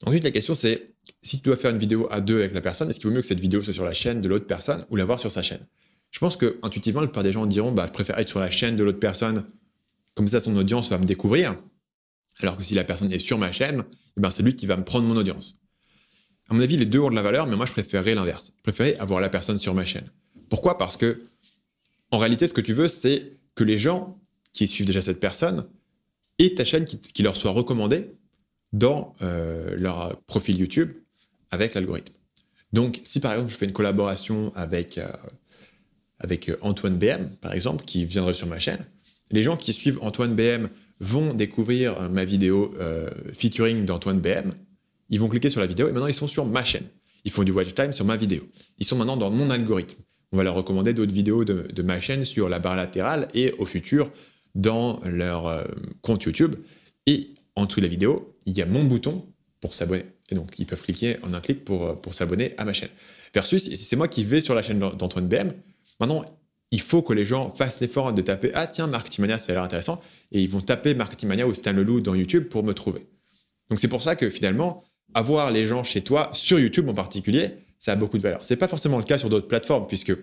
Ensuite, 0.06 0.24
la 0.24 0.32
question, 0.32 0.56
c'est 0.56 0.96
si 1.22 1.38
tu 1.38 1.44
dois 1.44 1.58
faire 1.58 1.72
une 1.72 1.78
vidéo 1.78 2.08
à 2.12 2.22
deux 2.22 2.40
avec 2.40 2.54
la 2.54 2.62
personne, 2.62 2.90
est-ce 2.90 3.00
qu'il 3.00 3.10
vaut 3.10 3.16
mieux 3.16 3.22
que 3.22 3.28
cette 3.28 3.40
vidéo 3.40 3.62
soit 3.62 3.74
sur 3.74 3.86
la 3.86 3.94
chaîne 3.94 4.22
de 4.22 4.30
l'autre 4.30 4.48
personne 4.48 4.86
ou 4.90 4.96
la 4.96 5.06
voir 5.06 5.20
sur 5.20 5.32
sa 5.32 5.42
chaîne? 5.42 5.66
Je 6.12 6.20
pense 6.20 6.38
que 6.38 6.58
intuitivement, 6.64 7.02
la 7.02 7.08
plupart 7.08 7.24
des 7.24 7.32
gens 7.32 7.46
diront 7.46 7.72
bah, 7.72 7.86
je 7.88 7.92
préfère 7.92 8.18
être 8.20 8.30
sur 8.30 8.40
la 8.40 8.50
chaîne 8.50 8.76
de 8.76 8.84
l'autre 8.84 9.00
personne, 9.00 9.46
comme 10.16 10.28
ça 10.28 10.40
son 10.40 10.56
audience 10.56 10.90
va 10.90 10.98
me 10.98 11.06
découvrir. 11.06 11.56
Alors 12.40 12.58
que 12.58 12.64
si 12.64 12.76
la 12.76 12.84
personne 12.84 13.12
est 13.12 13.20
sur 13.20 13.38
ma 13.38 13.52
chaîne, 13.52 13.84
eh 14.18 14.22
ben, 14.22 14.30
c'est 14.30 14.44
lui 14.44 14.56
qui 14.56 14.68
va 14.68 14.78
me 14.78 14.84
prendre 14.84 15.08
mon 15.08 15.18
audience. 15.18 15.60
À 16.50 16.54
mon 16.54 16.60
avis, 16.62 16.78
les 16.78 16.86
deux 16.86 17.00
ont 17.00 17.10
de 17.10 17.16
la 17.16 17.24
valeur, 17.24 17.48
mais 17.48 17.56
moi, 17.56 17.66
je 17.66 17.72
préférerais 17.72 18.16
l'inverse. 18.16 18.54
Je 18.58 18.64
préférerais 18.64 18.98
avoir 18.98 19.20
la 19.20 19.30
personne 19.30 19.58
sur 19.58 19.74
ma 19.74 19.86
chaîne. 19.86 20.10
Pourquoi? 20.50 20.78
Parce 20.78 20.96
que, 20.96 21.24
en 22.12 22.20
réalité, 22.20 22.48
ce 22.48 22.54
que 22.54 22.62
tu 22.62 22.74
veux, 22.74 22.88
c'est 22.88 23.38
que 23.56 23.64
les 23.64 23.78
gens 23.78 24.20
qui 24.54 24.68
suivent 24.68 24.86
déjà 24.86 25.02
cette 25.02 25.20
personne 25.20 25.68
aient 26.40 26.54
ta 26.56 26.64
chaîne 26.64 26.86
qui 26.86 27.24
leur 27.24 27.36
soit 27.36 27.52
recommandée 27.52 28.12
dans 28.74 29.16
euh, 29.22 29.76
leur 29.78 30.20
profil 30.24 30.58
YouTube 30.58 30.92
avec 31.52 31.74
l'algorithme. 31.74 32.14
Donc, 32.74 33.02
si 33.04 33.20
par 33.20 33.34
exemple 33.34 33.52
je 33.52 33.58
fais 33.58 33.66
une 33.66 33.74
collaboration 33.74 34.52
avec, 34.56 34.98
euh, 34.98 35.08
avec 36.20 36.52
Antoine 36.62 36.98
BM, 36.98 37.30
par 37.42 37.54
exemple, 37.54 37.86
qui 37.86 38.06
viendrait 38.06 38.34
sur 38.34 38.48
ma 38.48 38.60
chaîne, 38.60 38.86
les 39.32 39.44
gens 39.44 39.58
qui 39.58 39.74
suivent 39.74 40.00
Antoine 40.02 40.36
BM 40.36 40.70
vont 41.00 41.34
découvrir 41.34 42.02
euh, 42.02 42.10
ma 42.10 42.26
vidéo 42.26 42.74
featuring 43.34 43.86
d'Antoine 43.86 44.20
BM, 44.20 44.52
ils 45.10 45.20
vont 45.20 45.30
cliquer 45.30 45.50
sur 45.50 45.62
la 45.62 45.68
vidéo 45.68 45.88
et 45.88 45.92
maintenant 45.92 46.08
ils 46.08 46.14
sont 46.14 46.28
sur 46.28 46.46
ma 46.46 46.64
chaîne. 46.64 46.86
Ils 47.24 47.32
font 47.32 47.44
du 47.44 47.52
watch 47.52 47.74
time 47.74 47.94
sur 47.94 48.06
ma 48.06 48.16
vidéo. 48.16 48.44
Ils 48.78 48.86
sont 48.86 48.98
maintenant 48.98 49.18
dans 49.18 49.32
mon 49.32 49.50
algorithme. 49.50 50.02
On 50.34 50.38
va 50.38 50.44
leur 50.44 50.56
recommander 50.56 50.94
d'autres 50.94 51.14
vidéos 51.14 51.46
de, 51.46 51.68
de, 51.74 51.82
ma 51.82 52.02
chaîne 52.02 52.26
sur 52.26 52.50
la 52.50 52.60
barre 52.60 52.76
latérale 52.76 53.30
et 53.34 53.54
au 53.58 53.66
futur 53.66 54.12
dans 54.56 55.00
leur 55.06 55.66
compte 56.02 56.24
YouTube. 56.24 56.56
Et 57.06 57.30
en 57.56 57.66
dessous 57.66 57.80
de 57.80 57.86
la 57.86 57.90
vidéo, 57.90 58.37
il 58.48 58.58
y 58.58 58.62
a 58.62 58.66
mon 58.66 58.84
bouton 58.84 59.26
pour 59.62 59.76
s'abonner. 59.76 60.06
Et 60.30 60.36
donc, 60.36 60.54
ils 60.58 60.66
peuvent 60.66 60.82
cliquer 60.82 61.18
en 61.22 61.34
un 61.34 61.42
clic 61.42 61.64
pour, 61.64 61.86
euh, 61.86 61.94
pour 61.94 62.14
s'abonner 62.14 62.54
à 62.58 62.66
ma 62.66 62.74
chaîne. 62.74 62.90
Versus, 63.34 63.64
si 63.64 63.78
c'est 63.78 63.96
moi 63.96 64.08
qui 64.08 64.24
vais 64.24 64.42
sur 64.42 64.56
la 64.56 64.62
chaîne 64.62 64.80
d'Antoine 64.80 65.28
BM, 65.28 65.54
maintenant, 66.00 66.26
il 66.72 66.82
faut 66.82 67.02
que 67.02 67.14
les 67.14 67.26
gens 67.26 67.52
fassent 67.52 67.80
l'effort 67.80 68.14
de 68.14 68.22
taper 68.22 68.52
Ah, 68.54 68.68
tiens, 68.68 68.88
Marketing 68.88 69.28
ça 69.38 69.52
a 69.52 69.56
l'air 69.56 69.64
intéressant. 69.64 70.02
Et 70.32 70.42
ils 70.42 70.50
vont 70.50 70.62
taper 70.62 70.96
Marketing 70.96 71.44
ou 71.44 71.54
Stan 71.54 71.74
Leloup 71.74 72.02
dans 72.02 72.16
YouTube 72.16 72.46
pour 72.46 72.64
me 72.64 72.74
trouver. 72.74 73.06
Donc, 73.70 73.80
c'est 73.80 73.88
pour 73.88 74.02
ça 74.02 74.16
que 74.16 74.30
finalement, 74.30 74.84
avoir 75.14 75.52
les 75.52 75.68
gens 75.68 75.84
chez 75.84 76.02
toi, 76.02 76.30
sur 76.34 76.60
YouTube 76.60 76.88
en 76.90 76.94
particulier, 76.94 77.52
ça 77.80 77.92
a 77.94 77.96
beaucoup 77.96 78.18
de 78.18 78.24
valeur. 78.24 78.44
Ce 78.44 78.54
n'est 78.54 78.58
pas 78.58 78.68
forcément 78.68 78.98
le 78.98 79.04
cas 79.04 79.18
sur 79.18 79.30
d'autres 79.30 79.48
plateformes, 79.48 79.88
puisque, 79.88 80.16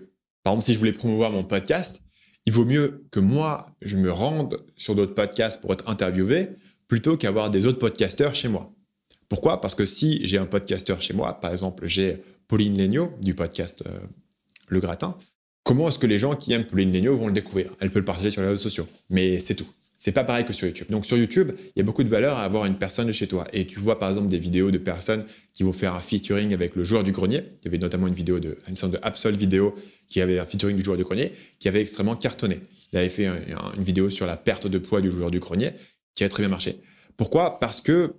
par 0.43 0.53
exemple, 0.53 0.65
si 0.65 0.73
je 0.73 0.79
voulais 0.79 0.93
promouvoir 0.93 1.31
mon 1.31 1.43
podcast, 1.43 2.01
il 2.47 2.53
vaut 2.53 2.65
mieux 2.65 3.05
que 3.11 3.19
moi, 3.19 3.71
je 3.81 3.97
me 3.97 4.11
rende 4.11 4.63
sur 4.77 4.95
d'autres 4.95 5.15
podcasts 5.15 5.61
pour 5.61 5.73
être 5.73 5.87
interviewé 5.89 6.49
plutôt 6.87 7.17
qu'avoir 7.17 7.49
des 7.49 7.65
autres 7.65 7.79
podcasteurs 7.79 8.35
chez 8.35 8.47
moi. 8.47 8.71
Pourquoi? 9.29 9.61
Parce 9.61 9.75
que 9.75 9.85
si 9.85 10.25
j'ai 10.27 10.37
un 10.37 10.45
podcasteur 10.45 11.01
chez 11.01 11.13
moi, 11.13 11.39
par 11.39 11.51
exemple, 11.51 11.87
j'ai 11.87 12.21
Pauline 12.47 12.77
Legnaud 12.77 13.11
du 13.21 13.33
podcast 13.33 13.83
euh, 13.87 13.99
Le 14.67 14.79
Gratin, 14.79 15.17
comment 15.63 15.89
est-ce 15.89 15.99
que 15.99 16.07
les 16.07 16.19
gens 16.19 16.35
qui 16.35 16.53
aiment 16.53 16.65
Pauline 16.65 16.93
Legno 16.93 17.17
vont 17.17 17.27
le 17.27 17.33
découvrir? 17.33 17.71
Elle 17.79 17.89
peut 17.89 17.99
le 17.99 18.05
partager 18.05 18.29
sur 18.29 18.41
les 18.41 18.47
réseaux 18.47 18.61
sociaux, 18.61 18.87
mais 19.09 19.39
c'est 19.39 19.55
tout. 19.55 19.67
C'est 19.97 20.11
pas 20.11 20.23
pareil 20.23 20.45
que 20.45 20.53
sur 20.53 20.67
YouTube. 20.67 20.87
Donc 20.91 21.05
sur 21.05 21.17
YouTube, 21.17 21.53
il 21.57 21.79
y 21.79 21.79
a 21.79 21.83
beaucoup 21.83 22.03
de 22.03 22.09
valeur 22.09 22.37
à 22.37 22.43
avoir 22.43 22.65
une 22.65 22.77
personne 22.77 23.07
de 23.07 23.11
chez 23.11 23.27
toi. 23.27 23.47
Et 23.53 23.65
tu 23.65 23.79
vois 23.79 23.97
par 23.97 24.09
exemple 24.09 24.27
des 24.27 24.37
vidéos 24.37 24.69
de 24.69 24.77
personnes 24.77 25.25
qui 25.55 25.63
vont 25.63 25.73
faire 25.73 25.95
un 25.95 25.99
featuring 25.99 26.53
avec 26.53 26.75
le 26.75 26.83
joueur 26.83 27.03
du 27.03 27.11
grenier. 27.11 27.41
Il 27.61 27.65
y 27.65 27.67
avait 27.69 27.79
notamment 27.79 28.05
une 28.05 28.13
vidéo 28.13 28.39
de 28.39 28.59
une 28.67 28.75
sorte 28.75 28.91
de 28.93 28.99
Absol 29.01 29.35
vidéo 29.35 29.73
qui 30.07 30.21
avait 30.21 30.37
un 30.37 30.45
featuring 30.45 30.77
du 30.77 30.83
joueur 30.83 30.97
du 30.97 31.03
grenier 31.03 31.31
qui 31.57 31.67
avait 31.67 31.81
extrêmement 31.81 32.15
cartonné. 32.15 32.59
Il 32.91 32.99
avait 32.99 33.09
fait 33.09 33.25
une 33.25 33.83
vidéo 33.83 34.11
sur 34.11 34.27
la 34.27 34.37
perte 34.37 34.67
de 34.67 34.77
poids 34.77 35.01
du 35.01 35.09
joueur 35.09 35.31
du 35.31 35.39
grenier 35.39 35.71
qui 36.15 36.23
a 36.23 36.29
très 36.29 36.41
bien 36.41 36.49
marché. 36.49 36.79
Pourquoi? 37.17 37.59
Parce 37.59 37.81
que 37.81 38.15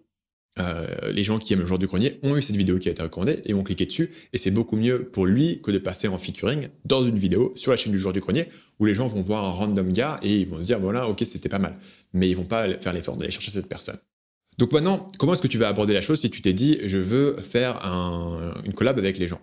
euh, 0.59 0.87
les 1.13 1.23
gens 1.23 1.39
qui 1.39 1.53
aiment 1.53 1.61
le 1.61 1.67
joueur 1.67 1.79
du 1.79 1.87
grenier 1.87 2.19
ont 2.23 2.37
eu 2.37 2.43
cette 2.43 2.57
vidéo 2.57 2.79
qui 2.79 2.89
a 2.89 2.93
été 2.93 3.03
recommandée 3.03 3.43
et 3.45 3.53
ont 3.53 3.63
cliqué 3.63 3.85
dessus. 3.85 4.11
Et 4.33 4.39
c'est 4.39 4.51
beaucoup 4.51 4.77
mieux 4.77 5.05
pour 5.05 5.27
lui 5.27 5.61
que 5.61 5.71
de 5.71 5.79
passer 5.79 6.09
en 6.09 6.17
featuring 6.17 6.69
dans 6.85 7.05
une 7.05 7.19
vidéo 7.19 7.53
sur 7.57 7.73
la 7.73 7.77
chaîne 7.77 7.93
du 7.93 7.99
joueur 7.99 8.15
du 8.15 8.21
grenier 8.21 8.49
où 8.79 8.87
les 8.87 8.95
gens 8.95 9.07
vont 9.07 9.21
voir 9.21 9.45
un 9.45 9.51
random 9.51 9.93
gars 9.93 10.19
et 10.23 10.35
ils 10.39 10.47
vont 10.47 10.57
se 10.57 10.67
dire 10.67 10.81
voilà, 10.81 11.09
ok, 11.09 11.23
c'était 11.27 11.51
pas 11.51 11.59
mal. 11.59 11.77
Mais 12.15 12.31
ils 12.31 12.35
vont 12.35 12.45
pas 12.45 12.73
faire 12.79 12.93
l'effort 12.93 13.17
d'aller 13.17 13.31
chercher 13.31 13.51
cette 13.51 13.69
personne. 13.69 13.99
Donc 14.57 14.73
maintenant, 14.73 15.07
comment 15.19 15.35
est-ce 15.35 15.43
que 15.43 15.49
tu 15.49 15.59
vas 15.59 15.69
aborder 15.69 15.93
la 15.93 16.01
chose 16.01 16.21
si 16.21 16.31
tu 16.31 16.41
t'es 16.41 16.55
dit 16.55 16.79
je 16.85 16.97
veux 16.97 17.37
faire 17.37 17.77
une 18.65 18.73
collab 18.73 18.99
avec 18.99 19.19
les 19.19 19.29
gens? 19.29 19.41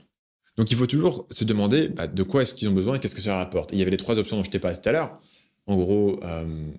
Donc 0.58 0.72
il 0.72 0.78
faut 0.78 0.88
toujours 0.88 1.28
se 1.32 1.44
demander 1.44 1.90
bah, 1.90 2.08
de 2.08 2.24
quoi 2.24 2.44
est-ce 2.44 2.56
qu'ils 2.56 2.68
ont 2.70 2.74
besoin 2.74 2.96
et 2.96 3.00
qu'est-ce 3.00 3.16
que 3.16 3.22
ça 3.22 3.30
leur 3.30 3.40
apporte? 3.40 3.72
il 3.72 3.80
y 3.80 3.82
avait 3.82 3.92
les 3.92 3.98
trois 3.98 4.18
options 4.18 4.38
dont 4.38 4.44
je 4.44 4.50
t'ai 4.50 4.60
parlé 4.60 4.78
tout 4.82 4.90
à 4.90 4.92
l'heure. 4.92 5.20
En 5.68 5.78
gros, 5.78 6.20
euh, 6.24 6.72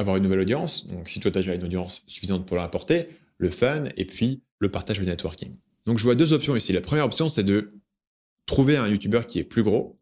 avoir 0.00 0.16
une 0.16 0.22
nouvelle 0.22 0.40
audience. 0.40 0.86
Donc 0.88 1.08
si 1.08 1.20
toi 1.20 1.30
tu 1.30 1.38
as 1.38 1.42
déjà 1.42 1.54
une 1.54 1.64
audience 1.64 2.02
suffisante 2.06 2.46
pour 2.46 2.56
leur 2.56 2.64
apporter, 2.64 3.08
le 3.38 3.50
fun 3.50 3.84
et 3.96 4.04
puis 4.04 4.42
le 4.58 4.70
partage 4.70 4.98
de 4.98 5.04
networking. 5.04 5.52
Donc 5.86 5.98
je 5.98 6.04
vois 6.04 6.14
deux 6.14 6.32
options 6.32 6.56
ici. 6.56 6.72
La 6.72 6.80
première 6.80 7.04
option, 7.04 7.28
c'est 7.28 7.44
de 7.44 7.72
trouver 8.46 8.76
un 8.76 8.88
YouTuber 8.88 9.22
qui 9.26 9.38
est 9.38 9.44
plus 9.44 9.62
gros 9.62 9.96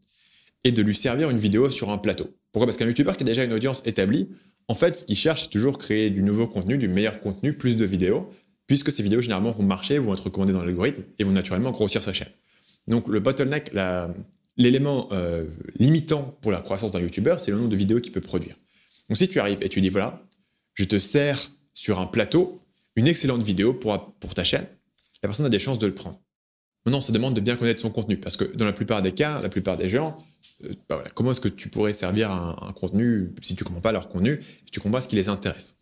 et 0.65 0.73
de 0.73 0.83
lui 0.83 0.95
servir 0.95 1.31
une 1.31 1.39
vidéo 1.39 1.71
sur 1.71 1.91
un 1.91 1.99
plateau. 1.99 2.35
Pourquoi? 2.53 2.67
Parce 2.67 2.77
qu'un 2.77 2.87
YouTuber 2.87 3.13
qui 3.17 3.23
a 3.23 3.27
déjà 3.27 3.45
une 3.45 3.53
audience 3.53 3.83
établie, 3.85 4.29
en 4.69 4.75
fait, 4.75 4.97
ce 4.97 5.05
qu'il 5.05 5.17
cherche, 5.17 5.45
c'est 5.45 5.51
toujours 5.51 5.79
créer 5.79 6.11
du 6.11 6.23
nouveau 6.23 6.47
contenu, 6.47 6.79
du 6.79 6.89
meilleur 6.89 7.21
contenu, 7.21 7.53
plus 7.53 7.77
de 7.77 7.85
vidéos, 7.85 8.29
puisque 8.67 8.91
ces 8.91 9.03
vidéos 9.03 9.21
généralement 9.21 9.53
vont 9.53 9.63
marcher, 9.63 9.99
vont 9.99 10.13
être 10.15 10.25
recommandées 10.25 10.53
dans 10.53 10.65
l'algorithme 10.65 11.03
et 11.19 11.25
vont 11.25 11.31
naturellement 11.31 11.71
grossir 11.71 12.03
sa 12.03 12.13
chaîne. 12.13 12.29
Donc 12.87 13.09
le 13.09 13.21
bottleneck, 13.21 13.71
l'élément 14.57 15.09
euh, 15.13 15.45
limitant 15.77 16.37
pour 16.43 16.51
la 16.53 16.61
croissance 16.61 16.93
d'un 16.93 17.01
YouTuber, 17.01 17.37
c'est 17.39 17.51
le 17.51 17.59
nombre 17.59 17.69
de 17.69 17.77
vidéos 17.77 18.01
qu'il 18.01 18.13
peut 18.13 18.21
produire. 18.21 18.57
Donc 19.09 19.17
si 19.17 19.29
tu 19.29 19.41
arrives 19.41 19.59
et 19.63 19.69
tu 19.69 19.81
dis 19.81 19.91
voilà, 19.91 20.23
je 20.75 20.85
te 20.85 20.99
sers 20.99 21.51
sur 21.75 21.99
un 21.99 22.07
plateau 22.07 22.63
une 22.99 23.07
excellente 23.07 23.43
vidéo 23.43 23.75
pour, 23.75 24.15
pour 24.15 24.35
ta 24.35 24.43
chaîne, 24.43 24.67
la 25.23 25.29
personne 25.29 25.47
a 25.47 25.49
des 25.49 25.61
chances 25.61 25.79
de 25.79 25.87
le 25.87 25.95
prendre. 25.95 26.21
Maintenant, 26.85 27.01
ça 27.01 27.13
demande 27.13 27.35
de 27.35 27.41
bien 27.41 27.57
connaître 27.57 27.81
son 27.81 27.91
contenu, 27.91 28.17
parce 28.17 28.37
que 28.37 28.45
dans 28.45 28.65
la 28.65 28.73
plupart 28.73 29.03
des 29.03 29.13
cas, 29.13 29.41
la 29.41 29.49
plupart 29.49 29.77
des 29.77 29.89
gens, 29.89 30.19
euh, 30.65 30.73
bah 30.89 31.05
comment 31.15 31.31
est-ce 31.33 31.41
que 31.41 31.49
tu 31.49 31.69
pourrais 31.69 31.95
servir 31.95 32.31
un, 32.31 32.73
contenu 32.73 33.31
si 33.41 33.55
tu 33.55 33.63
ne 33.63 33.67
comprends 33.67 33.83
pas 33.83 33.93
leur 33.93 34.09
contenu, 34.09 34.41
si 34.65 34.71
tu 34.73 34.81
comprends 34.81 35.01
ce 35.01 35.07
qui 35.07 35.15
les 35.15 35.29
intéresse? 35.29 35.79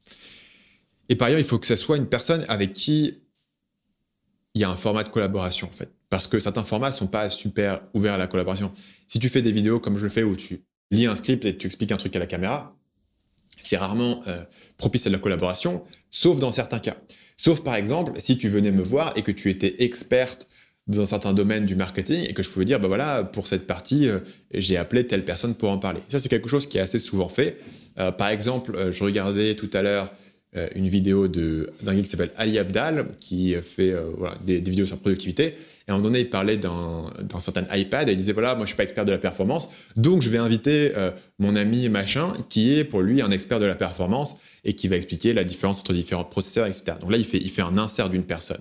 Et 1.09 1.17
par 1.17 1.29
ailleurs, 1.29 1.41
il 1.41 1.47
faut 1.47 1.59
que 1.59 1.67
ce 1.67 1.77
soit 1.77 1.97
une 1.97 2.09
personne 2.09 2.45
avec 2.49 2.75
qui 2.75 3.23
il 4.55 4.61
y 4.61 4.65
a 4.65 4.71
un 4.71 4.77
format 4.77 5.03
de 5.03 5.09
collaboration, 5.09 5.69
en 5.69 5.75
fait. 5.75 5.91
Parce 6.11 6.27
que 6.27 6.39
certains 6.39 6.65
formats 6.65 6.91
ne 6.91 6.95
sont 6.95 7.07
pas 7.07 7.31
super 7.31 7.83
ouverts 7.95 8.15
à 8.15 8.19
la 8.19 8.27
collaboration. 8.27 8.73
Si 9.07 9.19
tu 9.19 9.29
fais 9.29 9.43
des 9.43 9.53
vidéos 9.53 9.81
comme 9.81 9.97
je 9.97 10.09
fais, 10.09 10.23
où 10.23 10.37
tu 10.37 10.65
lis 10.91 11.07
un 11.07 11.15
script 11.15 11.45
et 11.45 11.57
tu 11.57 11.67
expliques 11.67 11.93
un 11.93 11.97
truc 11.97 12.15
à 12.17 12.19
la 12.19 12.27
caméra, 12.27 12.76
c'est 13.67 13.77
rarement 13.77 14.23
euh, 14.27 14.43
propice 14.79 15.07
à 15.07 15.11
la 15.11 15.19
collaboration, 15.19 15.83
sauf 16.11 16.39
dans 16.39 16.53
certains 16.53 16.79
cas. 16.79 16.97
Sauf 17.37 17.63
par 17.63 17.75
exemple, 17.75 18.13
si 18.19 18.39
tu 18.39 18.49
venais 18.49 18.71
me 18.71 18.83
voir 18.83 19.13
et 19.17 19.23
que 19.23 19.33
tu 19.33 19.51
étais 19.51 19.83
experte 19.85 20.49
dans 20.87 21.01
un 21.01 21.07
certain 21.07 21.33
domaine 21.33 21.67
du 21.67 21.75
marketing 21.75 22.25
et 22.29 22.33
que 22.33 22.43
je 22.43 22.51
pouvais 22.51 22.65
dire, 22.65 22.79
bah 22.79 22.89
voilà, 22.89 23.25
pour 23.25 23.47
cette 23.47 23.67
partie, 23.67 24.09
euh, 24.09 24.21
j'ai 24.53 24.77
appelé 24.77 25.07
telle 25.07 25.25
personne 25.25 25.55
pour 25.55 25.71
en 25.71 25.79
parler. 25.79 26.01
Ça, 26.09 26.19
c'est 26.19 26.29
quelque 26.29 26.49
chose 26.49 26.67
qui 26.67 26.79
est 26.79 26.81
assez 26.81 26.99
souvent 26.99 27.29
fait. 27.29 27.59
Euh, 27.99 28.13
par 28.13 28.29
exemple, 28.29 28.93
je 28.93 29.05
regardais 29.05 29.57
tout 29.57 29.71
à 29.73 29.83
l'heure 29.83 30.13
une 30.75 30.89
vidéo 30.89 31.29
d'un 31.29 31.95
gars 31.95 32.01
qui 32.01 32.09
s'appelle 32.09 32.31
Ali 32.37 32.59
Abdal, 32.59 33.09
qui 33.21 33.55
fait 33.55 33.95
des, 34.45 34.61
des, 34.61 34.71
vidéos 34.71 34.87
sur 34.87 34.99
productivité. 34.99 35.55
Et 35.89 35.93
à 35.93 35.95
un 35.95 35.99
moment 35.99 36.09
donné, 36.09 36.21
il 36.21 36.31
parlait 36.31 36.57
d'un 36.57 37.41
certain 37.41 37.65
iPad 37.73 38.09
et 38.09 38.13
il 38.13 38.19
disait 38.19 38.33
voilà, 38.33 38.57
moi 38.57 38.65
je 38.65 38.71
suis 38.71 38.77
pas 38.77 38.83
expert 38.83 39.05
de 39.05 39.13
la 39.13 39.19
performance, 39.19 39.69
donc 39.95 40.21
je 40.23 40.29
vais 40.29 40.39
inviter 40.39 40.93
euh, 40.97 41.13
mon 41.39 41.55
ami 41.55 41.89
machin 41.89 42.33
qui 42.49 42.77
est 42.77 42.83
pour 42.83 43.03
lui 43.03 43.23
un 43.23 43.31
expert 43.31 43.61
de 43.61 43.67
la 43.67 43.77
performance 43.77 44.37
et 44.65 44.73
qui 44.73 44.89
va 44.89 44.97
expliquer 44.97 45.33
la 45.33 45.45
différence 45.45 45.81
entre 45.81 45.93
différents 45.93 46.25
processeurs, 46.25 46.67
etc. 46.67 46.95
Donc 47.01 47.13
là, 47.13 47.19
il 47.19 47.25
fait, 47.25 47.39
il 47.39 47.51
fait 47.51 47.63
un 47.63 47.79
insert 47.79 48.11
d'une 48.11 48.25
personne. 48.25 48.61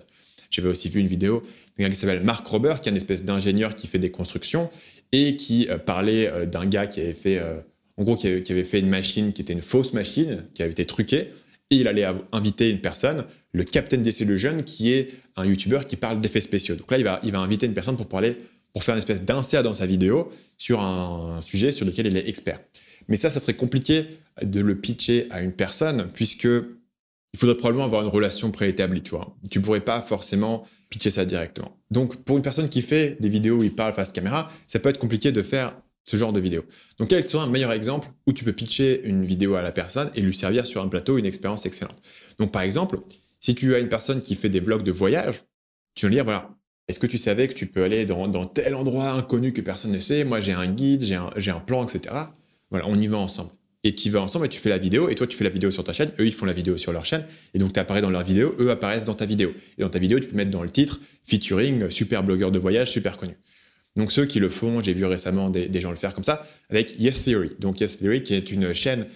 J'avais 0.52 0.70
aussi 0.70 0.88
vu 0.88 1.00
une 1.00 1.08
vidéo 1.08 1.42
d'un 1.78 1.86
gars 1.86 1.90
qui 1.90 1.96
s'appelle 1.96 2.24
Mark 2.24 2.46
Rober, 2.46 2.76
qui 2.82 2.90
est 2.90 2.92
une 2.92 2.98
espèce 2.98 3.24
d'ingénieur 3.24 3.76
qui 3.76 3.88
fait 3.88 3.98
des 3.98 4.12
constructions 4.12 4.70
et 5.12 5.36
qui 5.36 5.68
euh, 5.70 5.80
parlait 5.80 6.30
euh, 6.32 6.46
d'un 6.46 6.68
gars 6.68 6.86
qui 6.86 7.02
avait 7.02 7.14
fait, 7.14 7.42
en 7.98 8.04
gros, 8.04 8.16
qui 8.16 8.28
avait 8.28 8.64
fait 8.64 8.80
une 8.80 8.90
machine 8.90 9.34
qui 9.34 9.42
était 9.42 9.54
une 9.54 9.64
fausse 9.64 9.94
machine, 9.94 10.46
qui 10.54 10.62
avait 10.62 10.72
été 10.72 10.86
truquée 10.86 11.32
il 11.70 11.88
allait 11.88 12.06
inviter 12.32 12.70
une 12.70 12.80
personne, 12.80 13.26
le 13.52 13.64
Captain 13.64 13.98
Disillusion, 13.98 14.58
qui 14.64 14.92
est 14.94 15.14
un 15.36 15.46
YouTuber 15.46 15.82
qui 15.88 15.96
parle 15.96 16.22
d'effets 16.22 16.42
spéciaux. 16.42 16.76
Donc 16.76 16.92
là, 16.92 16.98
il 16.98 17.04
va, 17.04 17.20
il 17.24 17.32
va 17.32 17.40
inviter 17.40 17.66
une 17.66 17.74
personne 17.74 17.98
pour 17.98 18.08
parler, 18.08 18.38
pour 18.74 18.84
faire 18.84 18.96
une 18.96 19.00
espèce 19.00 19.24
d'insert 19.24 19.64
dans 19.64 19.74
sa 19.74 19.86
vidéo 19.86 20.32
sur 20.58 20.82
un, 20.82 21.42
sujet 21.42 21.72
sur 21.72 21.86
lequel 21.86 22.08
il 22.08 22.18
est 22.18 22.28
expert. 22.28 22.60
Mais 23.08 23.16
ça, 23.16 23.30
ça 23.30 23.40
serait 23.40 23.56
compliqué 23.56 24.06
de 24.42 24.60
le 24.60 24.76
pitcher 24.76 25.28
à 25.30 25.42
une 25.42 25.52
personne, 25.52 26.10
puisque 26.14 26.46
il 26.46 27.40
faudrait 27.40 27.58
probablement 27.58 27.86
avoir 27.86 28.02
une 28.02 28.10
relation 28.10 28.52
préétablie, 28.52 29.02
tu 29.02 29.12
vois. 29.12 29.36
Tu 29.50 29.60
pourrais 29.62 29.82
pas 29.82 30.02
forcément 30.02 30.66
pitcher 30.90 31.12
ça 31.12 31.26
directement. 31.26 31.78
Donc, 31.92 32.18
pour 32.24 32.38
une 32.38 32.44
personne 32.44 32.70
qui 32.70 32.82
fait 32.82 33.18
des 33.20 33.30
vidéos 33.30 33.58
où 33.58 33.64
il 33.64 33.74
parle 33.74 33.94
face 33.94 34.12
caméra, 34.12 34.52
ça 34.68 34.80
peut 34.80 34.90
être 34.90 35.00
compliqué 35.00 35.32
de 35.32 35.42
faire 35.42 35.76
ce 36.06 36.18
genre 36.18 36.32
de 36.32 36.40
vidéo. 36.40 36.64
Donc, 37.00 37.10
quel 37.10 37.26
serait 37.26 37.44
un 37.44 37.50
meilleur 37.50 37.74
exemple 37.74 38.08
où 38.28 38.32
tu 38.32 38.46
peux 38.46 38.54
pitcher 38.54 39.02
une 39.04 39.26
vidéo 39.26 39.56
à 39.56 39.62
la 39.62 39.72
personne 39.72 40.12
et 40.16 40.22
lui 40.22 40.38
servir 40.38 40.66
sur 40.66 40.82
un 40.82 40.88
plateau 40.88 41.18
une 41.18 41.26
expérience 41.26 41.66
excellente 41.66 42.00
Donc, 42.38 42.52
par 42.52 42.62
exemple, 42.62 43.00
si 43.40 43.56
tu 43.56 43.76
as 43.76 43.80
une 43.80 43.90
personne 43.90 44.22
qui 44.22 44.36
fait 44.36 44.50
des 44.50 44.60
vlogs 44.60 44.84
de 44.84 44.92
voyage, 44.92 45.44
tu 45.96 46.06
vas 46.06 46.10
lui 46.10 46.16
dire 46.16 46.24
voilà, 46.24 46.56
est-ce 46.88 47.00
que 47.00 47.08
tu 47.08 47.18
savais 47.18 47.48
que 47.48 47.54
tu 47.54 47.66
peux 47.66 47.84
aller 47.84 48.06
dans, 48.06 48.46
tel 48.46 48.76
endroit 48.76 49.10
inconnu 49.12 49.52
que 49.52 49.62
personne 49.62 49.92
ne 49.92 50.00
sait? 50.00 50.24
Moi, 50.24 50.42
j'ai 50.42 50.54
un 50.54 50.68
guide, 50.68 51.02
j'ai 51.02 51.52
un, 51.52 51.60
plan, 51.60 51.86
etc. 51.88 52.16
Voilà, 52.70 52.88
on 52.88 52.96
y 52.96 53.08
va 53.08 53.18
ensemble. 53.18 53.50
Et 53.84 53.96
tu 53.96 54.08
y 54.08 54.12
vas 54.12 54.22
ensemble 54.22 54.46
et 54.46 54.50
tu 54.50 54.60
fais 54.60 54.70
la 54.70 54.78
vidéo, 54.78 55.10
et 55.10 55.16
toi, 55.16 55.26
tu 55.26 55.36
fais 55.36 55.44
la 55.44 55.50
vidéo 55.50 55.72
sur 55.72 55.84
ta 55.84 55.94
chaîne, 55.94 56.12
eux, 56.20 56.26
ils 56.26 56.34
font 56.34 56.46
la 56.46 56.54
vidéo 56.54 56.78
sur 56.78 56.92
leur 56.92 57.06
chaîne, 57.06 57.26
et 57.54 57.60
donc 57.60 57.74
tu 57.74 57.80
apparais 57.80 58.02
dans 58.02 58.10
leur 58.10 58.24
vidéo, 58.24 58.56
eux 58.60 58.72
apparaissent 58.72 59.06
dans 59.06 59.14
ta 59.14 59.26
vidéo. 59.26 59.54
Et 59.78 59.82
dans 59.82 59.90
ta 59.90 60.00
vidéo, 60.00 60.20
tu 60.20 60.28
peux 60.28 60.36
mettre 60.36 60.52
dans 60.52 60.64
le 60.64 60.72
titre 60.72 61.00
featuring 61.24 61.90
super 61.90 62.24
blogueur 62.24 62.52
de 62.52 62.60
voyage 62.60 62.92
super 62.92 63.18
connu. 63.18 63.36
Donc 63.96 64.12
ceux 64.12 64.26
qui 64.26 64.40
le 64.40 64.50
font, 64.50 64.82
j'ai 64.84 64.94
vu 64.94 65.06
récemment 65.06 65.50
des, 65.50 65.82
gens 65.82 65.90
le 65.90 65.96
faire 65.96 66.14
comme 66.14 66.24
ça, 66.24 66.46
avec 66.70 67.00
Yes 67.00 67.24
Theory. 67.24 67.52
Donc 67.60 67.80
Yes 67.80 67.98
Theory 67.98 68.24
qui 68.24 68.34
est 68.34 68.52
une 68.52 68.74
chaîne 68.74 69.08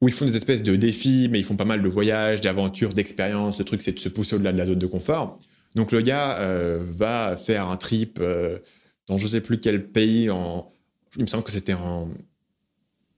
où 0.00 0.08
ils 0.08 0.14
font 0.14 0.24
des 0.24 0.36
espèces 0.36 0.62
de 0.62 0.76
défis, 0.76 1.28
mais 1.30 1.40
ils 1.40 1.44
font 1.44 1.56
pas 1.56 1.64
mal 1.64 1.82
de 1.82 1.88
voyages, 1.88 2.40
d'aventures, 2.40 2.94
d'expériences. 2.94 3.58
Le 3.58 3.64
truc, 3.64 3.82
c'est 3.82 3.92
de 3.92 3.98
se 3.98 4.08
pousser 4.08 4.36
au-delà 4.36 4.52
de 4.52 4.58
la 4.58 4.66
zone 4.66 4.78
de 4.78 4.86
confort. 4.86 5.38
Donc 5.74 5.92
le 5.92 6.00
gars 6.00 6.38
euh, 6.38 6.78
va 6.80 7.36
faire 7.36 7.68
un 7.68 7.76
trip 7.76 8.18
euh, 8.20 8.58
dans 9.08 9.18
je 9.18 9.26
sais 9.26 9.40
plus 9.40 9.58
quel 9.58 9.88
pays, 9.90 10.30
il 11.16 11.22
me 11.22 11.26
semble 11.26 11.42
que 11.42 11.50
c'était 11.50 11.74
en, 11.74 12.08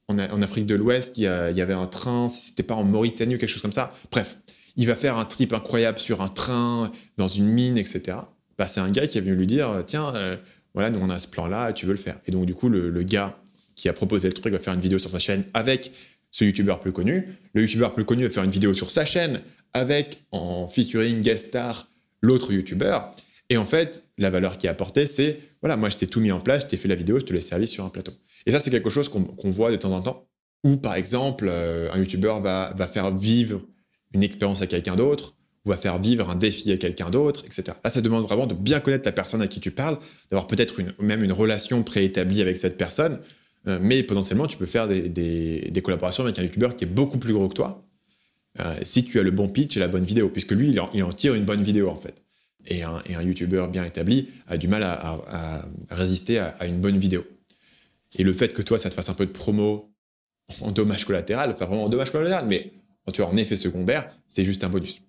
en, 0.08 0.42
Afrique 0.42 0.66
de 0.66 0.74
l'Ouest, 0.74 1.18
il, 1.18 1.24
y 1.24 1.26
avait 1.26 1.74
un 1.74 1.86
train, 1.86 2.28
si 2.28 2.48
c'était 2.48 2.62
pas 2.62 2.74
en 2.74 2.84
Mauritanie 2.84 3.34
ou 3.34 3.38
quelque 3.38 3.48
chose 3.48 3.62
comme 3.62 3.72
ça. 3.72 3.92
Bref, 4.10 4.38
il 4.76 4.86
va 4.86 4.94
faire 4.94 5.18
un 5.18 5.24
trip 5.24 5.52
incroyable 5.52 5.98
sur 5.98 6.22
un 6.22 6.28
train, 6.28 6.92
dans 7.16 7.28
une 7.28 7.46
mine, 7.46 7.76
etc. 7.76 8.18
Bah, 8.56 8.66
c'est 8.66 8.80
un 8.80 8.90
gars 8.90 9.06
qui 9.06 9.18
est 9.18 9.20
venu 9.20 9.34
lui 9.34 9.46
dire, 9.46 9.82
tiens, 9.84 10.14
euh, 10.14 10.36
voilà, 10.74 10.90
nous 10.90 11.00
on 11.00 11.10
a 11.10 11.18
ce 11.18 11.28
plan-là, 11.28 11.72
tu 11.72 11.86
veux 11.86 11.92
le 11.92 11.98
faire. 11.98 12.18
Et 12.26 12.30
donc 12.30 12.46
du 12.46 12.54
coup, 12.54 12.68
le, 12.68 13.02
gars 13.02 13.38
qui 13.74 13.88
a 13.88 13.92
proposé 13.92 14.28
le 14.28 14.34
truc 14.34 14.52
va 14.52 14.58
faire 14.58 14.74
une 14.74 14.80
vidéo 14.80 14.98
sur 14.98 15.10
sa 15.10 15.18
chaîne 15.18 15.44
avec 15.54 15.92
ce 16.30 16.44
youtubeur 16.44 16.80
plus 16.80 16.92
connu. 16.92 17.26
Le 17.54 17.62
youtubeur 17.62 17.94
plus 17.94 18.04
connu 18.04 18.24
va 18.24 18.30
faire 18.30 18.44
une 18.44 18.50
vidéo 18.50 18.74
sur 18.74 18.90
sa 18.90 19.04
chaîne 19.04 19.40
avec, 19.72 20.24
en 20.32 20.68
featuring 20.68 21.20
guest 21.20 21.48
star, 21.48 21.88
l'autre 22.20 22.52
youtubeur. 22.52 23.14
Et 23.48 23.56
en 23.56 23.64
fait, 23.64 24.04
la 24.18 24.30
valeur 24.30 24.58
qui 24.58 24.66
est 24.66 24.70
apportée, 24.70 25.06
c'est, 25.06 25.40
voilà, 25.60 25.76
moi 25.76 25.90
je 25.90 25.96
t'ai 25.96 26.06
tout 26.06 26.20
mis 26.20 26.30
en 26.30 26.40
place, 26.40 26.64
je 26.64 26.68
t'ai 26.68 26.76
fait 26.76 26.88
la 26.88 26.94
vidéo, 26.94 27.18
je 27.18 27.24
te 27.24 27.32
l'ai 27.32 27.40
servi 27.40 27.66
sur 27.66 27.84
un 27.84 27.88
plateau. 27.88 28.12
Et 28.46 28.52
ça, 28.52 28.60
c'est 28.60 28.70
quelque 28.70 28.90
chose 28.90 29.08
qu'on 29.08 29.50
voit 29.50 29.70
de 29.70 29.76
temps 29.76 29.92
en 29.92 30.00
temps, 30.00 30.28
où 30.62 30.76
par 30.76 30.94
exemple, 30.94 31.46
euh, 31.48 31.90
un 31.92 31.98
youtubeur 31.98 32.40
va, 32.40 32.72
va 32.76 32.86
faire 32.86 33.14
vivre 33.14 33.60
une 34.12 34.22
expérience 34.22 34.62
à 34.62 34.66
quelqu'un 34.66 34.96
d'autre, 34.96 35.36
ou 35.66 35.72
à 35.72 35.76
faire 35.76 35.98
vivre 35.98 36.30
un 36.30 36.36
défi 36.36 36.72
à 36.72 36.76
quelqu'un 36.76 37.10
d'autre, 37.10 37.44
etc. 37.44 37.76
Là, 37.84 37.90
ça 37.90 38.00
demande 38.00 38.24
vraiment 38.24 38.46
de 38.46 38.54
bien 38.54 38.80
connaître 38.80 39.06
la 39.06 39.12
personne 39.12 39.42
à 39.42 39.46
qui 39.46 39.60
tu 39.60 39.70
parles, 39.70 39.98
d'avoir 40.30 40.46
peut-être 40.46 40.80
même 40.98 41.22
une 41.22 41.32
relation 41.32 41.82
préétablie 41.82 42.40
avec 42.40 42.56
cette 42.56 42.78
personne, 42.78 43.20
euh, 43.68 43.78
mais 43.80 44.02
potentiellement, 44.02 44.46
tu 44.46 44.56
peux 44.56 44.66
faire 44.66 44.88
des, 44.88 45.82
collaborations 45.84 46.24
avec 46.24 46.38
un 46.38 46.42
youtubeur 46.42 46.76
qui 46.76 46.84
est 46.84 46.88
beaucoup 46.88 47.18
plus 47.18 47.34
gros 47.34 47.48
que 47.48 47.54
toi, 47.54 47.84
euh, 48.58 48.74
si 48.84 49.04
tu 49.04 49.18
as 49.20 49.22
le 49.22 49.30
bon 49.30 49.48
pitch 49.48 49.76
et 49.76 49.80
la 49.80 49.88
bonne 49.88 50.04
vidéo, 50.04 50.30
puisque 50.30 50.52
lui, 50.52 50.70
il 50.70 50.80
en, 50.80 51.12
tire 51.12 51.34
une 51.34 51.44
bonne 51.44 51.62
vidéo, 51.62 51.88
en 51.88 51.96
fait. 51.96 52.22
Et 52.66 52.82
un, 52.82 53.02
et 53.06 53.12
youtubeur 53.12 53.68
bien 53.68 53.84
établi 53.84 54.28
a 54.46 54.58
du 54.58 54.68
mal 54.68 54.82
à, 54.82 55.66
résister 55.90 56.38
à, 56.38 56.66
une 56.66 56.80
bonne 56.80 56.98
vidéo. 56.98 57.24
Et 58.16 58.24
le 58.24 58.32
fait 58.32 58.52
que 58.52 58.62
toi, 58.62 58.78
ça 58.78 58.90
te 58.90 58.94
fasse 58.94 59.08
un 59.08 59.14
peu 59.14 59.26
de 59.26 59.30
promo 59.30 59.92
en 60.62 60.72
dommage 60.72 61.04
collatéral, 61.04 61.56
pas 61.56 61.66
vraiment 61.66 61.84
en 61.84 61.88
dommage 61.88 62.10
collatéral, 62.10 62.46
mais 62.46 62.72
tu 63.12 63.22
as 63.22 63.26
en 63.26 63.36
effet 63.36 63.56
secondaire, 63.56 64.08
c'est 64.28 64.44
juste 64.44 64.64
un 64.64 64.68
bonus. 64.68 65.00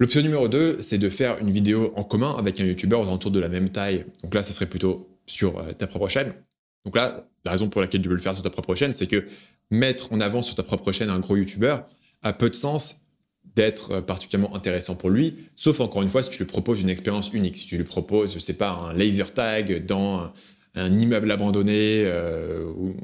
L'option 0.00 0.22
numéro 0.22 0.48
2, 0.48 0.80
c'est 0.80 0.96
de 0.96 1.10
faire 1.10 1.36
une 1.40 1.50
vidéo 1.50 1.92
en 1.94 2.04
commun 2.04 2.34
avec 2.38 2.58
un 2.58 2.64
YouTuber 2.64 2.96
aux 2.96 3.02
alentours 3.02 3.30
de 3.30 3.38
la 3.38 3.50
même 3.50 3.68
taille. 3.68 4.06
Donc 4.22 4.34
là, 4.34 4.42
ça 4.42 4.54
serait 4.54 4.64
plutôt 4.64 5.10
sur 5.26 5.58
euh, 5.58 5.72
ta 5.72 5.86
propre 5.86 6.08
chaîne. 6.08 6.32
Donc 6.86 6.96
là, 6.96 7.28
la 7.44 7.50
raison 7.50 7.68
pour 7.68 7.82
laquelle 7.82 8.00
tu 8.00 8.08
veux 8.08 8.14
le 8.14 8.22
faire 8.22 8.34
sur 8.34 8.42
ta 8.42 8.48
propre 8.48 8.74
chaîne, 8.74 8.94
c'est 8.94 9.06
que 9.06 9.26
mettre 9.70 10.10
en 10.14 10.20
avant 10.20 10.40
sur 10.40 10.54
ta 10.54 10.62
propre 10.62 10.90
chaîne 10.90 11.10
un 11.10 11.18
gros 11.18 11.36
YouTuber 11.36 11.76
a 12.22 12.32
peu 12.32 12.48
de 12.48 12.54
sens 12.54 13.02
d'être 13.54 13.90
euh, 13.90 14.00
particulièrement 14.00 14.56
intéressant 14.56 14.94
pour 14.94 15.10
lui, 15.10 15.36
sauf 15.54 15.80
encore 15.80 16.00
une 16.00 16.08
fois 16.08 16.22
si 16.22 16.30
tu 16.30 16.38
lui 16.38 16.46
proposes 16.46 16.80
une 16.80 16.88
expérience 16.88 17.30
unique, 17.34 17.58
si 17.58 17.66
tu 17.66 17.76
lui 17.76 17.84
proposes, 17.84 18.32
je 18.32 18.38
sais 18.38 18.54
pas, 18.54 18.70
un 18.70 18.94
laser 18.94 19.34
tag 19.34 19.84
dans 19.84 20.32
un 20.76 20.94
immeuble 20.94 21.30
abandonné 21.30 22.04
euh, 22.06 22.64
ou, 22.74 22.94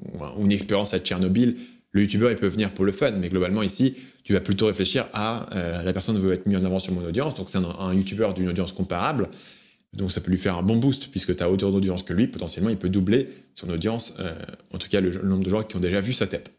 une 0.42 0.53
expérience 0.53 0.94
à 0.94 0.99
Tchernobyl, 0.99 1.59
le 1.90 2.03
youtubeur 2.03 2.30
il 2.30 2.38
peut 2.38 2.49
venir 2.49 2.72
pour 2.72 2.86
le 2.86 2.92
fun, 2.92 3.11
mais 3.12 3.28
globalement 3.28 3.62
ici, 3.62 3.97
tu 4.27 4.33
vas 4.33 4.41
plutôt 4.41 4.66
réfléchir 4.66 5.07
à 5.12 5.47
euh, 5.55 5.83
la 5.85 5.93
personne 5.93 6.18
veut 6.18 6.33
être 6.33 6.47
mise 6.47 6.59
en 6.59 6.64
avant 6.64 6.81
sur 6.81 6.93
mon 6.93 7.07
audience, 7.07 7.35
donc 7.35 7.49
c'est 7.49 7.59
un, 7.59 7.64
un 7.64 7.95
youtubeur 7.95 8.35
d'une 8.35 8.49
audience 8.49 8.72
comparable, 8.72 9.31
donc 9.93 10.11
ça 10.11 10.20
peut 10.20 10.33
lui 10.33 10.39
faire 10.39 10.59
un 10.59 10.62
bon 10.62 10.77
boost 10.77 11.09
puisque 11.12 11.35
tu 11.37 11.43
as 11.43 11.51
autant 11.51 11.70
d'audience 11.70 12.03
que 12.03 12.12
lui, 12.12 12.27
potentiellement 12.27 12.70
il 12.70 12.77
peut 12.77 12.89
doubler 12.89 13.29
son 13.55 13.70
audience, 13.70 14.14
en 14.72 14.79
tout 14.79 14.89
cas 14.89 15.01
le, 15.01 15.11
nombre 15.22 15.45
de 15.45 15.49
gens 15.49 15.62
qui 15.62 15.77
ont 15.77 15.81
déjà 15.81 16.01
vu 16.01 16.12
sa 16.12 16.27
tête. 16.27 16.53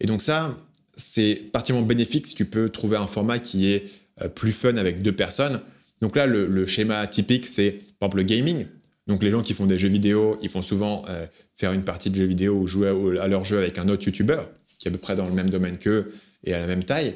Et 0.00 0.06
donc 0.06 0.22
ça, 0.22 0.56
c'est 0.96 1.34
particulièrement 1.52 1.86
bénéfique 1.86 2.26
si 2.26 2.34
tu 2.34 2.46
peux 2.46 2.70
trouver 2.70 2.96
un 2.96 3.06
format 3.06 3.38
qui 3.38 3.70
est 3.70 3.84
euh, 4.22 4.28
plus 4.28 4.52
fun 4.52 4.76
avec 4.76 5.02
deux 5.02 5.12
personnes. 5.12 5.60
Donc 6.00 6.16
là, 6.16 6.26
le, 6.26 6.66
schéma 6.66 7.06
typique, 7.06 7.46
c'est 7.46 7.70
par 7.98 8.08
exemple 8.08 8.18
le 8.18 8.22
gaming. 8.24 8.66
Donc 9.06 9.22
les 9.22 9.30
gens 9.30 9.42
qui 9.42 9.54
font 9.54 9.66
des 9.66 9.78
jeux 9.78 9.88
vidéo, 9.88 10.38
ils 10.42 10.48
font 10.48 10.62
souvent 10.62 11.04
euh, 11.08 11.26
faire 11.54 11.72
une 11.72 11.84
partie 11.84 12.10
de 12.10 12.16
jeux 12.16 12.26
vidéo 12.26 12.54
ou 12.54 12.66
jouer 12.66 12.88
à, 13.20 13.28
leur 13.28 13.44
jeu 13.44 13.58
avec 13.58 13.78
un 13.78 13.88
autre 13.88 14.04
YouTuber 14.04 14.40
qui 14.78 14.88
est 14.88 14.90
à 14.90 14.92
peu 14.92 14.98
près 14.98 15.14
dans 15.14 15.26
le 15.26 15.32
même 15.32 15.48
domaine 15.48 15.78
qu'eux 15.78 16.12
et 16.46 16.54
à 16.54 16.60
la 16.60 16.66
même 16.66 16.84
taille. 16.84 17.14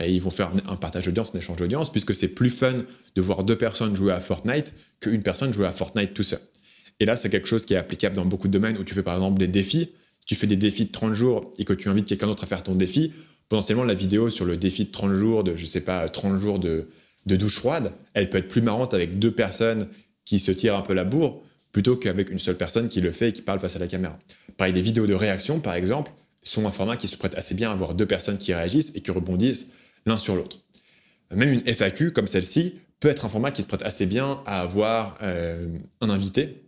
Et 0.00 0.10
ils 0.10 0.22
vont 0.22 0.30
faire 0.30 0.50
un 0.68 0.76
partage 0.76 1.04
d'audience, 1.04 1.32
un 1.34 1.38
échange 1.38 1.56
d'audience, 1.56 1.90
puisque 1.90 2.14
c'est 2.14 2.28
plus 2.28 2.50
fun 2.50 2.78
de 3.14 3.22
voir 3.22 3.44
deux 3.44 3.56
personnes 3.56 3.94
jouer 3.94 4.12
à 4.12 4.20
Fortnite 4.20 4.74
qu'une 5.00 5.22
personne 5.22 5.52
jouer 5.52 5.66
à 5.66 5.72
Fortnite 5.72 6.14
tout 6.14 6.22
seul. 6.22 6.40
Et 6.98 7.04
là, 7.04 7.16
c'est 7.16 7.28
quelque 7.30 7.48
chose 7.48 7.66
qui 7.66 7.74
est 7.74 7.78
applicable 7.78 8.16
dans 8.16 8.24
beaucoup 8.24 8.48
de 8.48 8.52
domaines 8.52 8.78
où 8.78 8.84
tu 8.84 8.94
fais 8.94 9.02
par 9.02 9.14
exemple 9.14 9.38
des 9.38 9.48
défis 9.48 9.90
tu 10.26 10.34
fais 10.34 10.46
des 10.46 10.56
défis 10.56 10.86
de 10.86 10.92
30 10.92 11.14
jours 11.14 11.52
et 11.58 11.64
que 11.64 11.72
tu 11.72 11.88
invites 11.88 12.06
quelqu'un 12.06 12.26
d'autre 12.26 12.44
à 12.44 12.46
faire 12.46 12.62
ton 12.62 12.74
défi, 12.74 13.12
potentiellement 13.48 13.84
la 13.84 13.94
vidéo 13.94 14.30
sur 14.30 14.44
le 14.44 14.56
défi 14.56 14.84
de 14.84 14.90
30 14.90 15.12
jours, 15.14 15.44
de 15.44 15.56
je 15.56 15.66
sais 15.66 15.80
pas, 15.80 16.08
30 16.08 16.38
jours 16.38 16.58
de, 16.58 16.88
douche 17.26 17.56
froide, 17.56 17.92
elle 18.14 18.30
peut 18.30 18.38
être 18.38 18.48
plus 18.48 18.62
marrante 18.62 18.94
avec 18.94 19.18
deux 19.18 19.32
personnes 19.32 19.88
qui 20.24 20.38
se 20.38 20.52
tirent 20.52 20.76
un 20.76 20.82
peu 20.82 20.94
la 20.94 21.04
bourre 21.04 21.42
plutôt 21.72 21.96
qu'avec 21.96 22.30
une 22.30 22.38
seule 22.38 22.56
personne 22.56 22.88
qui 22.88 23.00
le 23.00 23.12
fait 23.12 23.30
et 23.30 23.32
qui 23.32 23.42
parle 23.42 23.58
face 23.58 23.76
à 23.76 23.78
la 23.78 23.86
caméra. 23.86 24.18
Pareil, 24.56 24.72
des 24.72 24.82
vidéos 24.82 25.06
de 25.06 25.14
réaction, 25.14 25.58
par 25.58 25.74
exemple, 25.74 26.12
sont 26.42 26.66
un 26.66 26.72
format 26.72 26.96
qui 26.96 27.08
se 27.08 27.16
prête 27.16 27.34
assez 27.34 27.54
bien 27.54 27.70
à 27.70 27.72
avoir 27.72 27.94
deux 27.94 28.06
personnes 28.06 28.38
qui 28.38 28.52
réagissent 28.52 28.92
et 28.94 29.00
qui 29.00 29.10
rebondissent 29.10 29.68
l'un 30.06 30.18
sur 30.18 30.34
l'autre. 30.34 30.60
Même 31.34 31.52
une 31.52 31.62
FAQ 31.66 32.12
comme 32.12 32.26
celle-ci 32.26 32.74
peut 33.00 33.08
être 33.08 33.24
un 33.24 33.28
format 33.28 33.50
qui 33.50 33.62
se 33.62 33.66
prête 33.66 33.82
assez 33.82 34.06
bien 34.06 34.42
à 34.46 34.60
avoir 34.60 35.18
euh, 35.22 35.66
un 36.00 36.10
invité 36.10 36.62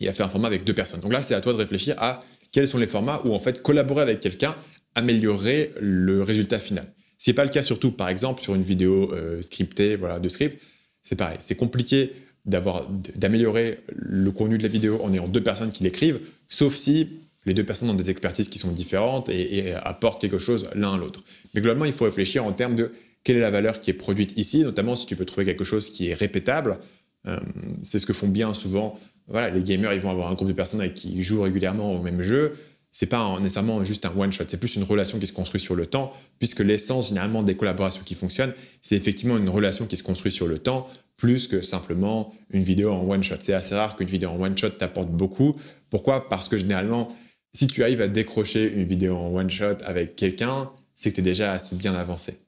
et 0.00 0.08
à 0.08 0.12
faire 0.12 0.26
un 0.26 0.28
format 0.28 0.48
avec 0.48 0.64
deux 0.64 0.74
personnes. 0.74 1.00
Donc 1.00 1.12
là, 1.12 1.22
c'est 1.22 1.34
à 1.34 1.40
toi 1.40 1.52
de 1.52 1.58
réfléchir 1.58 1.94
à 1.98 2.22
quels 2.52 2.68
sont 2.68 2.78
les 2.78 2.86
formats 2.86 3.20
où 3.24 3.34
en 3.34 3.38
fait 3.38 3.62
collaborer 3.62 4.02
avec 4.02 4.20
quelqu'un 4.20 4.56
améliorerait 4.94 5.72
le 5.80 6.22
résultat 6.22 6.58
final. 6.58 6.92
Ce 7.18 7.30
n'est 7.30 7.34
pas 7.34 7.44
le 7.44 7.50
cas 7.50 7.62
surtout 7.62 7.92
par 7.92 8.08
exemple 8.08 8.42
sur 8.42 8.54
une 8.54 8.62
vidéo 8.62 9.12
euh, 9.12 9.42
scriptée, 9.42 9.96
voilà, 9.96 10.18
de 10.18 10.28
script, 10.28 10.60
c'est 11.02 11.16
pareil, 11.16 11.36
c'est 11.40 11.54
compliqué 11.54 12.12
d'améliorer 12.46 13.80
le 13.88 14.30
contenu 14.30 14.56
de 14.56 14.62
la 14.62 14.70
vidéo 14.70 14.98
en 15.02 15.12
ayant 15.12 15.28
deux 15.28 15.42
personnes 15.42 15.70
qui 15.70 15.84
l'écrivent, 15.84 16.20
sauf 16.48 16.74
si 16.74 17.20
les 17.46 17.54
deux 17.54 17.64
personnes 17.64 17.90
ont 17.90 17.94
des 17.94 18.10
expertises 18.10 18.48
qui 18.48 18.58
sont 18.58 18.72
différentes 18.72 19.28
et, 19.28 19.72
apportent 19.74 20.20
quelque 20.20 20.38
chose 20.38 20.68
l'un 20.74 20.94
à 20.94 20.98
l'autre. 20.98 21.22
Mais 21.54 21.60
globalement, 21.60 21.86
il 21.86 21.92
faut 21.92 22.04
réfléchir 22.04 22.44
en 22.44 22.52
termes 22.52 22.76
de 22.76 22.92
quelle 23.24 23.36
est 23.36 23.40
la 23.40 23.50
valeur 23.50 23.80
qui 23.80 23.90
est 23.90 23.94
produite 23.94 24.36
ici, 24.36 24.62
notamment 24.62 24.96
si 24.96 25.06
tu 25.06 25.16
peux 25.16 25.24
trouver 25.24 25.46
quelque 25.46 25.64
chose 25.64 25.90
qui 25.90 26.08
est 26.08 26.14
répétable. 26.14 26.78
Euh, 27.26 27.38
c'est 27.82 27.98
ce 27.98 28.06
que 28.06 28.14
font 28.14 28.28
bien 28.28 28.54
souvent 28.54 28.98
voilà, 29.30 29.50
les 29.50 29.62
gamers, 29.62 29.92
ils 29.92 30.00
vont 30.00 30.10
avoir 30.10 30.28
un 30.28 30.34
groupe 30.34 30.48
de 30.48 30.52
personnes 30.52 30.80
avec 30.80 30.94
qui 30.94 31.12
ils 31.14 31.22
jouent 31.22 31.42
régulièrement 31.42 31.94
au 31.94 32.02
même 32.02 32.20
jeu. 32.20 32.56
C'est 32.90 33.06
pas 33.06 33.36
nécessairement 33.38 33.84
juste 33.84 34.04
un 34.04 34.12
one 34.16 34.32
shot, 34.32 34.44
c'est 34.48 34.58
plus 34.58 34.74
une 34.74 34.82
relation 34.82 35.20
qui 35.20 35.28
se 35.28 35.32
construit 35.32 35.60
sur 35.60 35.76
le 35.76 35.86
temps, 35.86 36.12
puisque 36.40 36.58
l'essence 36.58 37.08
généralement 37.08 37.44
des 37.44 37.56
collaborations 37.56 38.02
qui 38.04 38.16
fonctionnent, 38.16 38.52
c'est 38.82 38.96
effectivement 38.96 39.36
une 39.36 39.48
relation 39.48 39.86
qui 39.86 39.96
se 39.96 40.02
construit 40.02 40.32
sur 40.32 40.48
le 40.48 40.58
temps, 40.58 40.88
plus 41.16 41.46
que 41.46 41.60
simplement 41.60 42.34
une 42.50 42.64
vidéo 42.64 42.90
en 42.90 43.08
one 43.08 43.22
shot. 43.22 43.36
C'est 43.38 43.52
assez 43.52 43.76
rare 43.76 43.96
qu'une 43.96 44.08
vidéo 44.08 44.30
en 44.30 44.40
one 44.40 44.58
shot 44.58 44.70
t'apporte 44.70 45.10
beaucoup. 45.10 45.54
Pourquoi? 45.88 46.28
Parce 46.28 46.48
que 46.48 46.58
généralement, 46.58 47.08
si 47.52 47.66
tu 47.66 47.82
arrives 47.82 48.00
à 48.00 48.08
décrocher 48.08 48.70
une 48.72 48.84
vidéo 48.84 49.16
en 49.16 49.34
one 49.34 49.50
shot 49.50 49.76
avec 49.84 50.16
quelqu'un, 50.16 50.70
c'est 50.94 51.10
que 51.10 51.16
tu 51.16 51.20
es 51.20 51.24
déjà 51.24 51.52
assez 51.52 51.76
bien 51.76 51.94
avancé. 51.94 52.38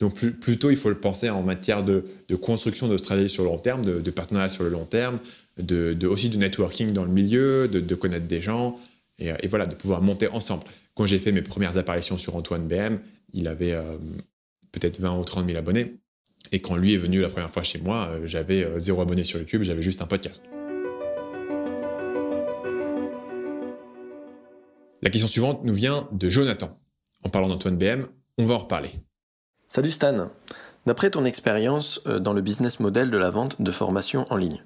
Donc 0.00 0.16
plutôt, 0.16 0.70
il 0.70 0.76
faut 0.76 0.88
le 0.88 0.98
penser 0.98 1.30
en 1.30 1.42
matière 1.42 1.84
de, 1.84 2.04
construction 2.40 2.88
de 2.88 2.96
stratégie 2.96 3.32
sur 3.32 3.44
le 3.44 3.50
long 3.50 3.58
terme, 3.58 3.84
de, 3.84 4.00
de 4.00 4.10
partenariat 4.10 4.48
sur 4.48 4.64
le 4.64 4.70
long 4.70 4.84
terme, 4.84 5.20
de, 5.58 6.06
aussi 6.06 6.28
du 6.28 6.38
networking 6.38 6.92
dans 6.92 7.04
le 7.04 7.10
milieu, 7.10 7.68
de, 7.68 7.94
connaître 7.94 8.26
des 8.26 8.40
gens, 8.40 8.78
et, 9.18 9.46
voilà, 9.46 9.66
de 9.66 9.74
pouvoir 9.74 10.02
monter 10.02 10.28
ensemble. 10.28 10.64
Quand 10.94 11.06
j'ai 11.06 11.18
fait 11.18 11.32
mes 11.32 11.42
premières 11.42 11.78
apparitions 11.78 12.18
sur 12.18 12.34
Antoine 12.34 12.66
BM, 12.66 12.98
il 13.32 13.46
avait 13.46 13.72
euh, 13.72 13.96
peut-être 14.72 15.00
20 15.00 15.18
ou 15.18 15.24
30 15.24 15.46
000 15.46 15.58
abonnés. 15.58 15.94
Et 16.50 16.60
quand 16.60 16.76
lui 16.76 16.94
est 16.94 16.98
venu 16.98 17.20
la 17.20 17.28
première 17.28 17.50
fois 17.50 17.62
chez 17.62 17.78
moi, 17.78 18.08
euh, 18.10 18.26
j'avais 18.26 18.64
euh, 18.64 18.80
zéro 18.80 19.00
abonné 19.00 19.22
sur 19.22 19.38
YouTube, 19.38 19.62
j'avais 19.62 19.82
juste 19.82 20.02
un 20.02 20.06
podcast. 20.06 20.44
La 25.04 25.10
question 25.10 25.26
suivante 25.26 25.64
nous 25.64 25.74
vient 25.74 26.06
de 26.12 26.30
Jonathan. 26.30 26.78
En 27.24 27.28
parlant 27.28 27.48
d'Antoine 27.48 27.76
BM, 27.76 28.06
on 28.38 28.46
va 28.46 28.54
en 28.54 28.58
reparler. 28.58 28.90
Salut 29.66 29.90
Stan. 29.90 30.30
D'après 30.86 31.10
ton 31.10 31.24
expérience 31.24 32.00
dans 32.04 32.32
le 32.32 32.40
business 32.40 32.78
model 32.78 33.10
de 33.10 33.18
la 33.18 33.30
vente 33.30 33.60
de 33.60 33.70
formation 33.72 34.26
en 34.30 34.36
ligne, 34.36 34.62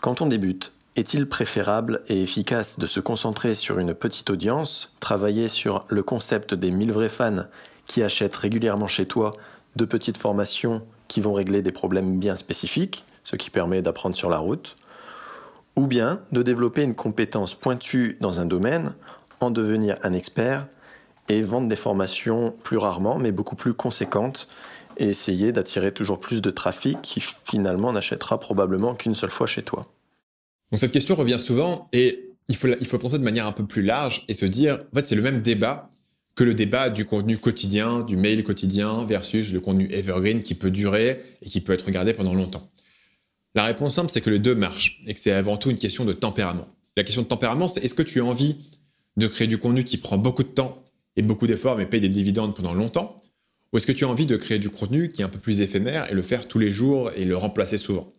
quand 0.00 0.20
on 0.20 0.26
débute, 0.26 0.72
est-il 0.94 1.28
préférable 1.28 2.02
et 2.06 2.22
efficace 2.22 2.78
de 2.78 2.86
se 2.86 3.00
concentrer 3.00 3.56
sur 3.56 3.80
une 3.80 3.92
petite 3.92 4.30
audience, 4.30 4.94
travailler 5.00 5.48
sur 5.48 5.84
le 5.88 6.04
concept 6.04 6.54
des 6.54 6.70
1000 6.70 6.92
vrais 6.92 7.08
fans 7.08 7.46
qui 7.86 8.04
achètent 8.04 8.36
régulièrement 8.36 8.86
chez 8.86 9.06
toi 9.06 9.32
de 9.74 9.84
petites 9.84 10.16
formations 10.16 10.86
qui 11.08 11.20
vont 11.20 11.32
régler 11.32 11.62
des 11.62 11.72
problèmes 11.72 12.20
bien 12.20 12.36
spécifiques, 12.36 13.04
ce 13.24 13.34
qui 13.34 13.50
permet 13.50 13.82
d'apprendre 13.82 14.14
sur 14.14 14.30
la 14.30 14.38
route, 14.38 14.76
ou 15.74 15.88
bien 15.88 16.20
de 16.30 16.42
développer 16.42 16.84
une 16.84 16.94
compétence 16.94 17.54
pointue 17.54 18.16
dans 18.20 18.40
un 18.40 18.46
domaine, 18.46 18.94
en 19.40 19.50
devenir 19.50 19.96
un 20.02 20.12
expert 20.12 20.68
et 21.28 21.42
vendre 21.42 21.68
des 21.68 21.76
formations 21.76 22.54
plus 22.62 22.76
rarement 22.76 23.18
mais 23.18 23.32
beaucoup 23.32 23.56
plus 23.56 23.74
conséquentes 23.74 24.48
et 24.96 25.08
essayer 25.08 25.52
d'attirer 25.52 25.92
toujours 25.92 26.20
plus 26.20 26.40
de 26.40 26.50
trafic 26.50 27.00
qui 27.02 27.20
finalement 27.20 27.92
n'achètera 27.92 28.40
probablement 28.40 28.94
qu'une 28.94 29.14
seule 29.14 29.30
fois 29.30 29.46
chez 29.46 29.62
toi. 29.62 29.86
Donc 30.72 30.80
cette 30.80 30.92
question 30.92 31.14
revient 31.14 31.38
souvent 31.38 31.88
et 31.92 32.30
il 32.48 32.56
faut, 32.56 32.68
il 32.68 32.86
faut 32.86 32.98
penser 32.98 33.18
de 33.18 33.24
manière 33.24 33.46
un 33.46 33.52
peu 33.52 33.66
plus 33.66 33.82
large 33.82 34.24
et 34.28 34.34
se 34.34 34.46
dire, 34.46 34.80
en 34.92 34.96
fait 34.96 35.06
c'est 35.06 35.14
le 35.14 35.22
même 35.22 35.42
débat 35.42 35.88
que 36.34 36.44
le 36.44 36.54
débat 36.54 36.90
du 36.90 37.06
contenu 37.06 37.38
quotidien, 37.38 38.00
du 38.00 38.16
mail 38.16 38.44
quotidien 38.44 39.04
versus 39.04 39.52
le 39.52 39.60
contenu 39.60 39.88
evergreen 39.90 40.42
qui 40.42 40.54
peut 40.54 40.70
durer 40.70 41.20
et 41.42 41.48
qui 41.48 41.60
peut 41.62 41.72
être 41.72 41.86
regardé 41.86 42.12
pendant 42.12 42.34
longtemps. 42.34 42.70
La 43.54 43.64
réponse 43.64 43.94
simple, 43.94 44.10
c'est 44.10 44.20
que 44.20 44.28
les 44.28 44.38
deux 44.38 44.54
marchent 44.54 45.00
et 45.06 45.14
que 45.14 45.20
c'est 45.20 45.32
avant 45.32 45.56
tout 45.56 45.70
une 45.70 45.78
question 45.78 46.04
de 46.04 46.12
tempérament. 46.12 46.68
La 46.94 47.04
question 47.04 47.22
de 47.22 47.26
tempérament, 47.26 47.68
c'est 47.68 47.82
est-ce 47.82 47.94
que 47.94 48.02
tu 48.02 48.20
as 48.20 48.24
envie 48.24 48.58
de 49.16 49.26
créer 49.26 49.46
du 49.46 49.58
contenu 49.58 49.84
qui 49.84 49.96
prend 49.96 50.18
beaucoup 50.18 50.42
de 50.42 50.48
temps 50.48 50.82
et 51.16 51.22
beaucoup 51.22 51.46
d'efforts 51.46 51.76
mais 51.76 51.86
paye 51.86 52.00
des 52.00 52.08
dividendes 52.08 52.54
pendant 52.54 52.74
longtemps 52.74 53.20
ou 53.72 53.78
est-ce 53.78 53.86
que 53.86 53.92
tu 53.92 54.04
as 54.04 54.08
envie 54.08 54.26
de 54.26 54.36
créer 54.36 54.58
du 54.58 54.70
contenu 54.70 55.10
qui 55.10 55.22
est 55.22 55.24
un 55.24 55.28
peu 55.28 55.38
plus 55.38 55.60
éphémère 55.60 56.10
et 56.10 56.14
le 56.14 56.22
faire 56.22 56.46
tous 56.46 56.58
les 56.58 56.70
jours 56.70 57.10
et 57.16 57.24
le 57.24 57.36
remplacer 57.36 57.78
souvent? 57.78 58.12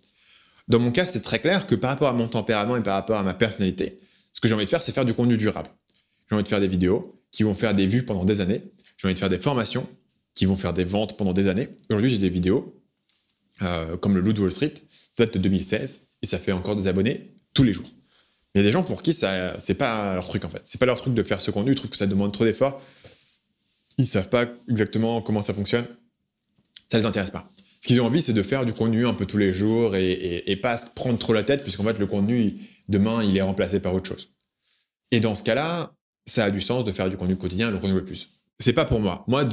Dans 0.67 0.79
mon 0.79 0.91
cas, 0.91 1.05
c'est 1.05 1.21
très 1.21 1.39
clair 1.39 1.65
que 1.65 1.75
par 1.75 1.91
rapport 1.91 2.09
à 2.09 2.13
mon 2.13 2.27
tempérament 2.27 2.75
et 2.75 2.83
par 2.83 2.95
rapport 2.95 3.17
à 3.17 3.23
ma 3.23 3.33
personnalité, 3.33 3.99
ce 4.33 4.41
que 4.41 4.47
j'ai 4.47 4.53
envie 4.53 4.65
de 4.65 4.69
faire, 4.69 4.81
c'est 4.81 4.91
faire 4.91 5.05
du 5.05 5.13
contenu 5.13 5.37
durable. 5.37 5.69
J'ai 6.29 6.35
envie 6.35 6.43
de 6.43 6.49
faire 6.49 6.59
des 6.59 6.67
vidéos 6.67 7.21
qui 7.31 7.43
vont 7.43 7.55
faire 7.55 7.73
des 7.73 7.87
vues 7.87 8.03
pendant 8.03 8.25
des 8.25 8.41
années. 8.41 8.61
J'ai 8.97 9.07
envie 9.07 9.13
de 9.13 9.19
faire 9.19 9.29
des 9.29 9.39
formations 9.39 9.87
qui 10.35 10.45
vont 10.45 10.57
faire 10.57 10.73
des 10.73 10.83
ventes 10.83 11.17
pendant 11.17 11.33
des 11.33 11.47
années. 11.47 11.69
Aujourd'hui, 11.89 12.09
j'ai 12.09 12.17
des 12.17 12.29
vidéos 12.29 12.79
euh, 13.61 13.97
comme 13.97 14.13
le 14.13 14.21
Loup 14.21 14.39
Wall 14.39 14.51
Street, 14.51 14.73
ça 15.17 15.25
date 15.25 15.35
de 15.35 15.39
2016, 15.39 16.07
et 16.21 16.25
ça 16.25 16.37
fait 16.37 16.51
encore 16.51 16.75
des 16.75 16.87
abonnés 16.87 17.33
tous 17.53 17.63
les 17.63 17.73
jours. 17.73 17.89
Il 18.57 18.63
y 18.63 18.63
a 18.65 18.69
des 18.69 18.71
gens 18.71 18.83
pour 18.83 19.03
qui 19.03 19.13
ça, 19.13 19.59
c'est 19.59 19.75
pas 19.75 20.15
leur 20.15 20.27
truc 20.27 20.43
en 20.43 20.49
fait. 20.49 20.61
C'est 20.65 20.79
pas 20.79 20.87
leur 20.87 20.97
truc 20.97 21.13
de 21.13 21.21
faire 21.21 21.41
ce 21.41 21.51
contenu. 21.51 21.73
Ils 21.73 21.75
trouvent 21.75 21.91
que 21.91 21.97
ça 21.97 22.07
demande 22.07 22.33
trop 22.33 22.43
d'efforts 22.43 22.81
ils 23.97 24.07
savent 24.07 24.29
pas 24.29 24.45
exactement 24.69 25.21
comment 25.21 25.41
ça 25.41 25.53
fonctionne, 25.53 25.85
ça 26.89 26.97
les 26.97 27.05
intéresse 27.05 27.31
pas. 27.31 27.51
Ce 27.81 27.87
qu'ils 27.87 27.99
ont 28.01 28.05
envie, 28.05 28.21
c'est 28.21 28.33
de 28.33 28.43
faire 28.43 28.65
du 28.65 28.73
contenu 28.73 29.07
un 29.07 29.13
peu 29.13 29.25
tous 29.25 29.37
les 29.37 29.53
jours 29.53 29.95
et, 29.95 30.59
pas 30.61 30.77
se 30.77 30.87
prendre 30.87 31.17
trop 31.17 31.33
la 31.33 31.43
tête, 31.43 31.63
puisqu'en 31.63 31.83
fait, 31.83 31.99
le 31.99 32.07
contenu, 32.07 32.55
demain, 32.89 33.23
il 33.23 33.37
est 33.37 33.41
remplacé 33.41 33.79
par 33.79 33.93
autre 33.93 34.07
chose. 34.07 34.29
Et 35.11 35.19
dans 35.19 35.35
ce 35.35 35.43
cas-là, 35.43 35.93
ça 36.25 36.45
a 36.45 36.51
du 36.51 36.59
sens 36.59 36.83
de 36.83 36.91
faire 36.91 37.09
du 37.09 37.17
contenu 37.17 37.37
quotidien 37.37 37.69
et 37.69 37.71
le 37.71 37.77
renouveler 37.77 38.05
plus. 38.05 38.33
C'est 38.59 38.73
pas 38.73 38.85
pour 38.85 38.99
moi. 38.99 39.23
Moi, 39.27 39.47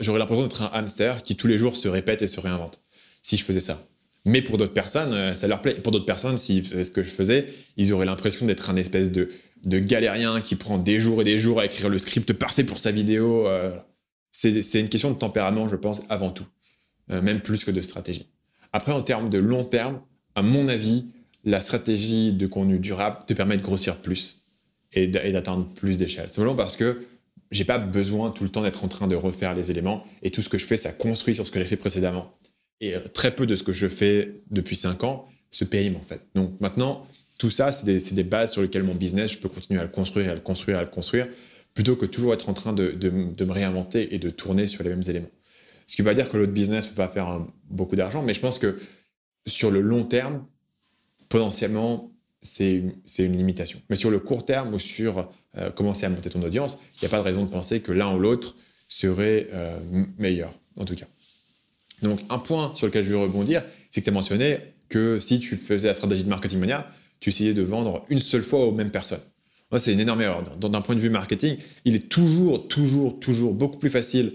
j'aurais 0.00 0.18
l'impression 0.18 0.44
d'être 0.44 0.62
un 0.62 0.70
hamster 0.72 1.22
qui 1.22 1.36
tous 1.36 1.48
les 1.48 1.58
jours 1.58 1.76
se 1.76 1.88
répète 1.88 2.22
et 2.22 2.26
se 2.26 2.40
réinvente, 2.40 2.80
si 3.22 3.36
je 3.36 3.44
faisais 3.44 3.60
ça. 3.60 3.84
Mais 4.24 4.42
pour 4.42 4.56
d'autres 4.56 4.72
personnes, 4.72 5.12
euh, 5.12 5.34
ça 5.34 5.48
leur 5.48 5.60
plaît. 5.60 5.74
Pour 5.74 5.92
d'autres 5.92 6.06
personnes, 6.06 6.38
s'ils 6.38 6.64
faisaient 6.64 6.84
ce 6.84 6.90
que 6.90 7.02
je 7.02 7.10
faisais, 7.10 7.46
ils 7.76 7.92
auraient 7.92 8.06
l'impression 8.06 8.46
d'être 8.46 8.70
un 8.70 8.76
espèce 8.76 9.10
de, 9.10 9.28
de 9.64 9.78
galérien 9.78 10.40
qui 10.40 10.56
prend 10.56 10.78
des 10.78 11.00
jours 11.00 11.20
et 11.20 11.24
des 11.24 11.38
jours 11.38 11.60
à 11.60 11.66
écrire 11.66 11.88
le 11.88 11.98
script 11.98 12.32
parfait 12.32 12.64
pour 12.64 12.78
sa 12.78 12.90
vidéo. 12.90 13.46
Euh, 13.46 13.72
c'est 14.32 14.80
une 14.80 14.88
question 14.88 15.10
de 15.10 15.16
tempérament, 15.16 15.68
je 15.68 15.76
pense, 15.76 16.02
avant 16.08 16.30
tout, 16.30 16.46
euh, 17.12 17.22
même 17.22 17.40
plus 17.40 17.64
que 17.64 17.70
de 17.70 17.80
stratégie. 17.80 18.26
Après, 18.72 18.92
en 18.92 19.02
termes 19.02 19.28
de 19.28 19.38
long 19.38 19.64
terme, 19.64 20.00
à 20.34 20.42
mon 20.42 20.66
avis, 20.66 21.06
la 21.44 21.60
stratégie 21.60 22.32
de 22.32 22.46
contenu 22.46 22.78
durable 22.78 23.18
te 23.26 23.34
permet 23.34 23.56
de 23.56 23.62
grossir 23.62 23.98
plus 23.98 24.40
et 24.92 25.06
d'atteindre 25.06 25.66
plus 25.74 25.98
d'échelle. 25.98 26.28
Simplement 26.28 26.54
parce 26.54 26.76
que 26.76 27.06
j'ai 27.50 27.64
pas 27.64 27.78
besoin 27.78 28.30
tout 28.30 28.42
le 28.42 28.50
temps 28.50 28.62
d'être 28.62 28.84
en 28.84 28.88
train 28.88 29.06
de 29.06 29.14
refaire 29.14 29.54
les 29.54 29.70
éléments 29.70 30.04
et 30.22 30.30
tout 30.30 30.42
ce 30.42 30.48
que 30.48 30.58
je 30.58 30.64
fais, 30.64 30.76
ça 30.76 30.92
construit 30.92 31.34
sur 31.34 31.46
ce 31.46 31.52
que 31.52 31.60
j'ai 31.60 31.66
fait 31.66 31.76
précédemment. 31.76 32.32
Et 32.80 32.94
euh, 32.94 33.00
très 33.12 33.34
peu 33.34 33.46
de 33.46 33.56
ce 33.56 33.62
que 33.62 33.72
je 33.72 33.88
fais 33.88 34.40
depuis 34.50 34.76
5 34.76 35.04
ans 35.04 35.28
se 35.50 35.64
périme 35.64 35.96
en 35.96 36.02
fait. 36.02 36.20
Donc 36.34 36.60
maintenant, 36.60 37.06
tout 37.38 37.50
ça, 37.50 37.72
c'est 37.72 37.84
des, 38.14 38.24
bases 38.24 38.52
sur 38.52 38.62
lesquelles 38.62 38.82
mon 38.82 38.94
business, 38.94 39.32
je 39.32 39.38
peux 39.38 39.48
continuer 39.48 39.80
à 39.80 39.84
le 39.84 39.90
construire, 39.90 40.30
à 40.30 40.34
le 40.34 40.40
construire, 40.40 40.78
à 40.78 40.82
le 40.82 40.88
construire, 40.88 41.28
plutôt 41.74 41.96
que 41.96 42.06
toujours 42.06 42.32
être 42.32 42.48
en 42.48 42.54
train 42.54 42.72
de, 42.72 43.10
me 43.10 43.52
réinventer 43.52 44.14
et 44.14 44.18
de 44.18 44.30
tourner 44.30 44.66
sur 44.68 44.84
les 44.84 44.90
mêmes 44.90 45.02
éléments. 45.08 45.30
Ce 45.86 45.96
qui 45.96 46.02
ne 46.02 46.06
veut 46.06 46.14
pas 46.14 46.22
dire 46.22 46.30
que 46.30 46.36
l'autre 46.36 46.52
business 46.52 46.84
ne 46.84 46.90
peut 46.90 46.96
pas 46.96 47.08
faire 47.08 47.44
beaucoup 47.68 47.96
d'argent, 47.96 48.22
mais 48.22 48.34
je 48.34 48.40
pense 48.40 48.58
que 48.58 48.78
sur 49.46 49.70
le 49.70 49.80
long 49.80 50.04
terme, 50.04 50.46
potentiellement, 51.28 52.12
c'est 52.40 52.82
une, 53.18 53.36
limitation. 53.36 53.80
Mais 53.90 53.96
sur 53.96 54.10
le 54.10 54.20
court 54.20 54.44
terme 54.44 54.74
ou 54.74 54.78
sur 54.78 55.30
euh, 55.56 55.70
commencer 55.70 56.06
à 56.06 56.10
monter 56.10 56.30
ton 56.30 56.42
audience, 56.42 56.78
il 56.94 56.98
n'y 57.02 57.06
a 57.06 57.08
pas 57.08 57.18
de 57.18 57.24
raison 57.24 57.44
de 57.44 57.50
penser 57.50 57.80
que 57.80 57.90
l'un 57.90 58.14
ou 58.14 58.18
l'autre 58.18 58.56
serait 58.86 59.48
euh, 59.52 59.78
meilleur, 60.18 60.58
en 60.76 60.84
tout 60.84 60.94
cas. 60.94 61.06
Donc, 62.04 62.20
un 62.30 62.38
point 62.38 62.72
sur 62.76 62.86
lequel 62.86 63.04
je 63.04 63.10
veux 63.10 63.18
rebondir, 63.18 63.64
c'est 63.90 64.00
que 64.00 64.04
tu 64.04 64.10
as 64.10 64.12
mentionné 64.12 64.58
que 64.88 65.18
si 65.18 65.40
tu 65.40 65.56
faisais 65.56 65.88
la 65.88 65.94
stratégie 65.94 66.22
de 66.22 66.28
marketing 66.28 66.60
mania, 66.60 66.88
tu 67.18 67.30
essayais 67.30 67.54
de 67.54 67.62
vendre 67.62 68.04
une 68.10 68.18
seule 68.20 68.42
fois 68.42 68.60
aux 68.66 68.72
mêmes 68.72 68.90
personnes. 68.90 69.22
C'est 69.76 69.92
une 69.92 70.00
énorme 70.00 70.20
erreur. 70.20 70.42
D'un 70.56 70.80
point 70.82 70.94
de 70.94 71.00
vue 71.00 71.10
marketing, 71.10 71.56
il 71.84 71.96
est 71.96 72.08
toujours, 72.08 72.68
toujours, 72.68 73.18
toujours 73.18 73.54
beaucoup 73.54 73.78
plus 73.78 73.90
facile 73.90 74.34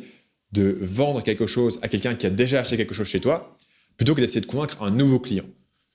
de 0.51 0.77
vendre 0.81 1.23
quelque 1.23 1.47
chose 1.47 1.79
à 1.81 1.87
quelqu'un 1.87 2.15
qui 2.15 2.25
a 2.25 2.29
déjà 2.29 2.59
acheté 2.59 2.75
quelque 2.75 2.95
chose 2.95 3.07
chez 3.07 3.21
toi, 3.21 3.55
plutôt 3.95 4.15
que 4.15 4.19
d'essayer 4.19 4.41
de 4.41 4.47
convaincre 4.47 4.81
un 4.81 4.91
nouveau 4.91 5.19
client. 5.19 5.45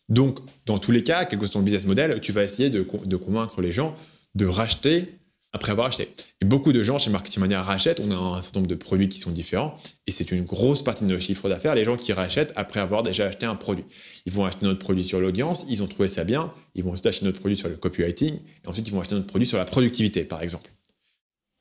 Donc, 0.09 0.39
dans 0.65 0.79
tous 0.79 0.93
les 0.93 1.03
cas, 1.03 1.25
quel 1.25 1.39
que 1.39 1.47
soit 1.47 1.55
ton 1.55 1.63
business 1.63 1.85
model, 1.85 2.21
tu 2.21 2.33
vas 2.33 2.45
essayer 2.45 2.71
de 2.71 3.17
convaincre 3.17 3.61
les 3.61 3.73
gens 3.73 3.97
de 4.35 4.47
racheter 4.47 5.19
après 5.55 5.71
avoir 5.71 5.87
acheté. 5.87 6.09
Et 6.43 6.45
beaucoup 6.45 6.73
de 6.73 6.83
gens 6.83 6.99
chez 6.99 7.11
Marketing 7.11 7.41
Mania 7.41 7.63
rachètent, 7.63 8.01
on 8.01 8.11
a 8.11 8.15
un 8.15 8.43
certain 8.43 8.59
nombre 8.59 8.69
de 8.69 8.75
produits 8.75 9.09
qui 9.09 9.21
sont 9.21 9.31
différents, 9.31 9.79
et 10.09 10.13
c'est 10.13 10.33
une 10.33 10.45
grosse 10.45 10.83
partie 10.83 11.05
de 11.05 11.09
nos 11.09 11.21
chiffres 11.21 11.49
d'affaires, 11.49 11.77
les 11.77 11.85
gens 11.85 11.97
qui 11.97 12.13
rachètent 12.13 12.53
après 12.57 12.81
avoir 12.81 13.05
déjà 13.05 13.27
acheté 13.27 13.47
un 13.47 13.55
produit. 13.55 13.85
Ils 14.27 14.33
vont 14.33 14.45
acheter 14.45 14.67
notre 14.67 14.81
produit 14.81 15.05
sur 15.05 15.21
l'audience, 15.21 15.65
ils 15.69 15.81
ont 15.81 15.87
trouvé 15.87 16.09
ça 16.09 16.25
bien, 16.25 16.53
ils 16.75 16.83
vont 16.83 16.91
ensuite 16.91 17.07
acheter 17.07 17.25
notre 17.25 17.39
produit 17.39 17.57
sur 17.57 17.69
le 17.69 17.77
copywriting, 17.77 18.35
et 18.35 18.69
ensuite 18.69 18.87
ils 18.89 18.93
vont 18.93 19.01
acheter 19.01 19.15
notre 19.15 19.29
produit 19.29 19.47
sur 19.47 19.57
la 19.57 19.65
productivité, 19.65 20.25
par 20.25 20.43
exemple. 20.43 20.71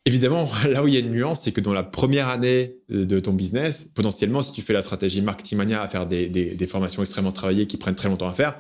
Évidemment, 0.06 0.50
là 0.68 0.84
où 0.84 0.88
il 0.88 0.96
y 0.96 0.98
a 0.98 1.00
une 1.00 1.12
nuance, 1.12 1.42
c'est 1.42 1.52
que 1.52 1.62
dans 1.62 1.74
la 1.74 1.84
première 1.84 2.30
année 2.30 2.78
de 2.90 3.20
ton 3.20 3.34
business, 3.34 3.90
potentiellement, 3.94 4.42
si 4.42 4.54
tu 4.54 4.64
fais 4.64 4.74
la 4.74 4.82
stratégie 4.82 5.22
Marketing 5.22 5.60
Mania 5.60 5.84
à 5.84 5.88
faire 5.88 6.08
des, 6.08 6.28
des 6.28 6.68
formations 6.68 7.04
extrêmement 7.04 7.32
travaillées 7.32 7.68
qui 7.68 7.78
prennent 7.78 7.96
très 7.96 8.10
longtemps 8.10 8.28
à 8.28 8.34
faire, 8.34 8.56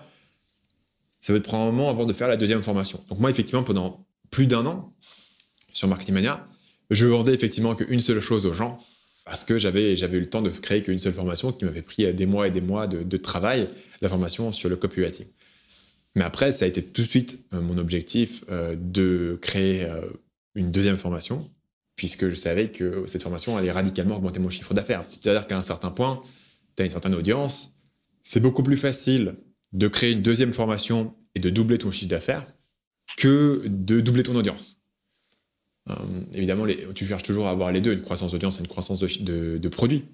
ça 1.20 1.34
va 1.34 1.40
te 1.40 1.44
prendre 1.44 1.64
un 1.64 1.72
moment 1.72 1.90
avant 1.90 2.06
de 2.06 2.14
faire 2.14 2.28
la 2.28 2.38
deuxième 2.38 2.62
formation. 2.62 3.00
Donc 3.10 3.20
moi, 3.20 3.32
effectivement, 3.32 3.64
pendant 3.64 4.06
plus 4.30 4.48
d'un 4.48 4.66
an, 4.66 4.94
sur 5.74 5.88
Marketing 5.88 6.14
Mania, 6.14 6.46
je 6.90 7.06
vendais 7.06 7.34
effectivement 7.34 7.76
qu'une 7.76 8.00
seule 8.00 8.20
chose 8.20 8.46
aux 8.46 8.54
gens 8.54 8.80
parce 9.26 9.44
que 9.44 9.58
j'avais 9.58 9.94
eu 9.94 10.20
le 10.20 10.26
temps 10.26 10.42
de 10.42 10.50
créer 10.50 10.84
qu'une 10.84 11.00
seule 11.00 11.14
formation 11.14 11.52
qui 11.52 11.66
m'avait 11.66 11.82
pris 11.82 12.14
des 12.14 12.26
mois 12.26 12.48
et 12.48 12.52
des 12.52 12.62
mois 12.62 12.88
de, 12.88 13.18
travail, 13.18 13.70
la 14.02 14.10
formation 14.10 14.52
sur 14.52 14.70
le 14.70 14.76
copywriting. 14.76 15.26
Mais 16.16 16.24
après, 16.24 16.52
ça 16.52 16.66
a 16.66 16.68
été 16.68 16.84
tout 16.84 17.02
de 17.02 17.08
suite 17.08 17.40
euh, 17.54 17.62
mon 17.62 17.78
objectif 17.78 18.44
euh, 18.52 18.76
de 18.78 19.40
créer 19.42 19.84
euh, 19.84 20.02
une 20.54 20.70
deuxième 20.70 20.98
formation, 20.98 21.50
puisque 21.96 22.30
je 22.30 22.36
savais 22.36 22.70
que 22.70 23.06
cette 23.08 23.24
formation 23.24 23.58
allait 23.58 23.72
radicalement 23.72 24.18
augmenter 24.18 24.40
mon 24.40 24.52
chiffre 24.52 24.76
d'affaires. 24.76 25.06
C'est-à-dire 25.10 25.48
qu'à 25.48 25.58
un 25.58 25.64
certain 25.64 25.90
point, 25.90 26.22
tu 26.76 26.84
as 26.84 26.86
une 26.86 26.92
certaine 26.92 27.16
audience, 27.16 27.74
c'est 28.22 28.40
beaucoup 28.40 28.62
plus 28.62 28.78
facile 28.78 29.36
de 29.72 29.88
créer 29.88 30.12
une 30.12 30.22
deuxième 30.22 30.54
formation 30.54 31.16
et 31.34 31.40
de 31.40 31.50
doubler 31.50 31.80
ton 31.80 31.90
chiffre 31.90 32.10
d'affaires 32.10 32.46
que 33.18 33.64
de 33.66 34.00
doubler 34.00 34.22
ton 34.22 34.36
audience. 34.36 34.83
Euh, 35.90 35.94
évidemment, 36.34 36.66
tu 36.96 37.06
cherches 37.06 37.24
toujours 37.24 37.48
à 37.48 37.52
avoir 37.52 37.72
les 37.72 37.82
deux, 37.82 37.94
une 37.94 38.02
croissance 38.02 38.32
d'audience 38.32 38.58
et 38.58 38.62
une 38.62 38.68
croissance 38.68 39.00
de, 39.00 39.58
de, 39.58 39.70
produits. 39.70 40.06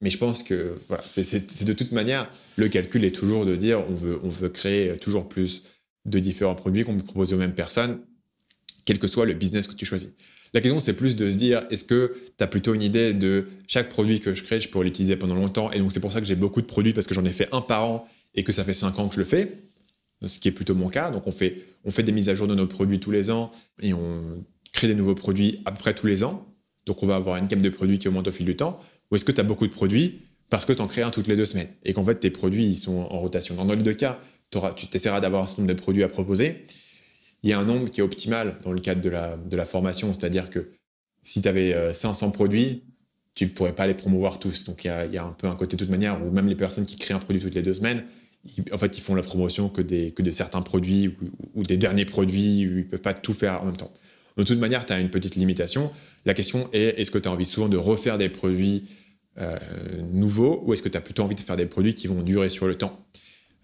Mais 0.00 0.10
je 0.10 0.18
pense 0.18 0.42
que 0.42 0.78
c'est 1.06 1.64
de 1.64 1.72
toute 1.72 1.92
manière, 1.92 2.30
le 2.56 2.68
calcul 2.68 3.04
est 3.04 3.14
toujours 3.14 3.46
de 3.46 3.56
dire 3.56 3.84
on 3.88 3.94
veut, 3.94 4.18
on 4.22 4.28
veut 4.28 4.48
créer 4.48 4.96
toujours 4.96 5.28
plus 5.28 5.62
de 6.04 6.18
différents 6.18 6.54
produits 6.54 6.84
qu'on 6.84 6.96
peut 6.96 7.04
proposer 7.04 7.34
aux 7.34 7.38
mêmes 7.38 7.54
personnes, 7.54 8.00
quel 8.84 8.98
que 8.98 9.08
soit 9.08 9.26
le 9.26 9.34
business 9.34 9.66
que 9.66 9.74
tu 9.74 9.86
choisis. 9.86 10.10
La 10.54 10.60
question, 10.60 10.80
c'est 10.80 10.94
plus 10.94 11.16
de 11.16 11.28
se 11.28 11.36
dire, 11.36 11.64
est-ce 11.70 11.84
que 11.84 12.14
tu 12.38 12.44
as 12.44 12.46
plutôt 12.46 12.74
une 12.74 12.82
idée 12.82 13.12
de 13.12 13.46
chaque 13.66 13.88
produit 13.88 14.20
que 14.20 14.34
je 14.34 14.42
crée, 14.42 14.60
je 14.60 14.68
pourrais 14.68 14.84
l'utiliser 14.84 15.16
pendant 15.16 15.34
longtemps, 15.34 15.70
et 15.72 15.78
donc 15.78 15.92
c'est 15.92 16.00
pour 16.00 16.12
ça 16.12 16.20
que 16.20 16.26
j'ai 16.26 16.36
beaucoup 16.36 16.62
de 16.62 16.66
produits, 16.66 16.92
parce 16.92 17.06
que 17.06 17.14
j'en 17.14 17.24
ai 17.24 17.32
fait 17.32 17.48
un 17.52 17.60
par 17.60 17.84
an, 17.84 18.08
et 18.34 18.44
que 18.44 18.52
ça 18.52 18.64
fait 18.64 18.74
cinq 18.74 18.98
ans 18.98 19.08
que 19.08 19.14
je 19.14 19.20
le 19.20 19.26
fais, 19.26 19.58
ce 20.24 20.38
qui 20.38 20.48
est 20.48 20.52
plutôt 20.52 20.74
mon 20.74 20.88
cas. 20.88 21.10
Donc 21.10 21.26
on 21.26 21.32
fait, 21.32 21.62
on 21.84 21.90
fait 21.90 22.02
des 22.02 22.12
mises 22.12 22.28
à 22.28 22.34
jour 22.34 22.46
de 22.46 22.54
nos 22.54 22.66
produits 22.66 23.00
tous 23.00 23.10
les 23.10 23.30
ans, 23.30 23.50
et 23.82 23.92
on 23.92 24.44
créer 24.76 24.88
des 24.88 24.94
nouveaux 24.94 25.14
produits 25.14 25.60
à 25.64 25.72
peu 25.72 25.78
près 25.78 25.94
tous 25.94 26.06
les 26.06 26.22
ans. 26.22 26.46
Donc, 26.84 27.02
on 27.02 27.06
va 27.06 27.16
avoir 27.16 27.36
une 27.36 27.46
gamme 27.46 27.62
de 27.62 27.70
produits 27.70 27.98
qui 27.98 28.06
augmente 28.06 28.28
au 28.28 28.32
fil 28.32 28.46
du 28.46 28.54
temps. 28.54 28.78
Ou 29.10 29.16
est-ce 29.16 29.24
que 29.24 29.32
tu 29.32 29.40
as 29.40 29.44
beaucoup 29.44 29.66
de 29.66 29.72
produits 29.72 30.22
parce 30.50 30.64
que 30.64 30.72
tu 30.72 30.82
en 30.82 30.86
crées 30.86 31.02
un 31.02 31.10
toutes 31.10 31.26
les 31.26 31.34
deux 31.34 31.46
semaines? 31.46 31.68
Et 31.84 31.92
qu'en 31.92 32.04
fait, 32.04 32.16
tes 32.16 32.30
produits 32.30 32.66
ils 32.66 32.76
sont 32.76 33.08
en 33.10 33.18
rotation 33.18 33.56
Dans 33.56 33.74
les 33.74 33.82
deux 33.82 33.94
cas, 33.94 34.20
tu 34.50 34.58
essaieras 34.92 35.20
d'avoir 35.20 35.42
un 35.42 35.46
certain 35.46 35.62
nombre 35.62 35.74
de 35.74 35.80
produits 35.80 36.04
à 36.04 36.08
proposer. 36.08 36.64
Il 37.42 37.50
y 37.50 37.52
a 37.52 37.58
un 37.58 37.64
nombre 37.64 37.90
qui 37.90 38.00
est 38.00 38.02
optimal 38.02 38.58
dans 38.62 38.72
le 38.72 38.80
cadre 38.80 39.00
de 39.00 39.56
la, 39.56 39.66
formation, 39.66 40.12
c'est-à-dire 40.12 40.50
que 40.50 40.70
si 41.22 41.42
tu 41.42 41.48
avais 41.48 41.92
500 41.92 42.30
produits, 42.30 42.82
tu 43.34 43.44
ne 43.44 43.50
pourrais 43.50 43.74
pas 43.74 43.86
les 43.86 43.94
promouvoir 43.94 44.38
tous. 44.38 44.64
Donc, 44.64 44.84
il 44.84 44.88
y, 44.88 45.18
a, 45.18 45.24
un 45.24 45.32
peu 45.32 45.46
un 45.46 45.56
côté 45.56 45.76
de 45.76 45.80
toute 45.80 45.90
manière 45.90 46.24
où 46.24 46.30
même 46.30 46.48
les 46.48 46.54
personnes 46.54 46.86
qui 46.86 46.96
créent 46.96 47.14
un 47.14 47.18
produit 47.18 47.40
toutes 47.40 47.54
les 47.54 47.62
deux 47.62 47.74
semaines, 47.74 48.04
en 48.72 48.78
fait, 48.78 48.96
ils 48.96 49.00
font 49.00 49.14
la 49.14 49.22
promotion 49.22 49.68
que, 49.68 49.82
des, 49.82 50.12
que 50.12 50.22
de 50.22 50.30
certains 50.30 50.62
produits 50.62 51.08
ou, 51.08 51.60
ou 51.60 51.62
des 51.64 51.76
derniers 51.76 52.04
produits, 52.04 52.60
ils 52.60 52.76
ne 52.76 52.82
peuvent 52.82 53.00
pas 53.00 53.14
tout 53.14 53.32
faire 53.32 53.62
en 53.62 53.66
même 53.66 53.76
temps. 53.76 53.92
De 54.36 54.42
toute 54.42 54.58
manière, 54.58 54.84
tu 54.84 54.92
as 54.92 55.00
une 55.00 55.10
petite 55.10 55.34
limitation. 55.34 55.90
La 56.26 56.34
question 56.34 56.68
est, 56.72 57.00
est-ce 57.00 57.10
que 57.10 57.18
tu 57.18 57.28
as 57.28 57.32
envie 57.32 57.46
souvent 57.46 57.68
de 57.68 57.78
refaire 57.78 58.18
des 58.18 58.28
produits 58.28 58.84
euh, 59.38 59.56
nouveaux 60.12 60.62
ou 60.66 60.74
est-ce 60.74 60.82
que 60.82 60.88
tu 60.88 60.98
as 60.98 61.00
plutôt 61.00 61.22
envie 61.22 61.34
de 61.34 61.40
faire 61.40 61.56
des 61.56 61.66
produits 61.66 61.94
qui 61.94 62.06
vont 62.06 62.22
durer 62.22 62.50
sur 62.50 62.66
le 62.66 62.74
temps? 62.74 63.06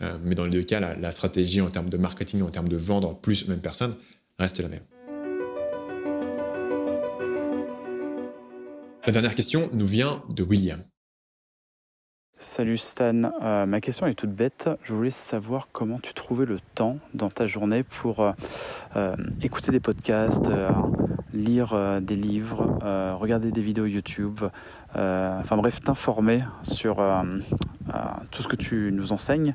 Euh, 0.01 0.17
Mais 0.25 0.35
dans 0.35 0.45
les 0.45 0.51
deux 0.51 0.63
cas, 0.63 0.81
la, 0.81 1.13
stratégie 1.13 1.61
en 1.61 1.71
termes 1.71 1.91
de 1.91 1.99
marketing, 1.99 2.43
en 2.43 2.51
termes 2.51 2.69
de 2.69 2.77
vendre 2.77 3.19
plus 3.19 3.45
aux 3.45 3.49
mêmes 3.49 3.61
personnes, 3.61 3.97
reste 4.39 4.61
la 4.61 4.69
même. 4.69 4.83
La 9.07 9.13
dernière 9.13 9.35
question 9.35 9.69
nous 9.73 9.87
vient 9.87 10.23
de 10.35 10.43
William. 10.43 10.83
Salut 12.43 12.77
Stan, 12.77 13.33
euh, 13.41 13.67
ma 13.67 13.81
question 13.81 14.07
est 14.09 14.15
toute 14.15 14.33
bête. 14.33 14.69
Je 14.83 14.93
voulais 14.93 15.11
savoir 15.11 15.69
comment 15.73 16.01
tu 16.01 16.13
trouvais 16.13 16.45
le 16.45 16.59
temps 16.75 16.99
dans 17.15 17.31
ta 17.31 17.47
journée 17.47 17.85
pour 17.85 18.19
euh, 18.21 18.33
euh, 18.97 19.15
écouter 19.43 19.71
des 19.71 19.79
podcasts, 19.79 20.51
lire 21.33 22.01
des 22.03 22.17
livres, 22.17 22.79
regarder 23.19 23.53
des 23.53 23.63
vidéos 23.63 23.87
YouTube, 23.87 24.41
enfin 24.93 25.57
bref, 25.57 25.81
t'informer 25.81 26.43
sur 26.63 26.97
tout 28.31 28.43
ce 28.43 28.49
que 28.49 28.57
tu 28.57 28.91
nous 28.93 29.13
enseignes. 29.13 29.55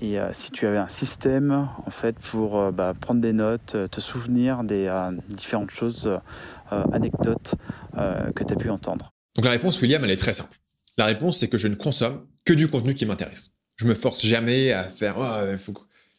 Et 0.00 0.18
si 0.32 0.50
tu 0.50 0.66
avais 0.66 0.78
un 0.78 0.88
système 0.88 1.68
en 1.86 1.90
fait 1.90 2.18
pour 2.18 2.70
bah, 2.72 2.92
prendre 3.00 3.20
des 3.20 3.32
notes, 3.32 3.76
te 3.90 4.00
souvenir 4.00 4.64
des 4.64 4.92
différentes 5.28 5.70
choses, 5.70 6.10
anecdotes 6.92 7.54
que 7.94 8.44
tu 8.44 8.52
as 8.52 8.56
pu 8.56 8.68
entendre. 8.68 9.12
Donc 9.36 9.44
la 9.44 9.52
réponse, 9.52 9.80
William, 9.80 10.04
elle 10.04 10.10
est 10.10 10.16
très 10.16 10.34
simple. 10.34 10.58
La 10.98 11.06
réponse, 11.06 11.38
c'est 11.38 11.48
que 11.48 11.58
je 11.58 11.68
ne 11.68 11.74
consomme 11.74 12.26
que 12.44 12.52
du 12.52 12.68
contenu 12.68 12.94
qui 12.94 13.06
m'intéresse. 13.06 13.52
Je 13.76 13.84
me 13.84 13.94
force 13.94 14.24
jamais 14.24 14.72
à 14.72 14.84
faire, 14.84 15.16
oh, 15.18 15.72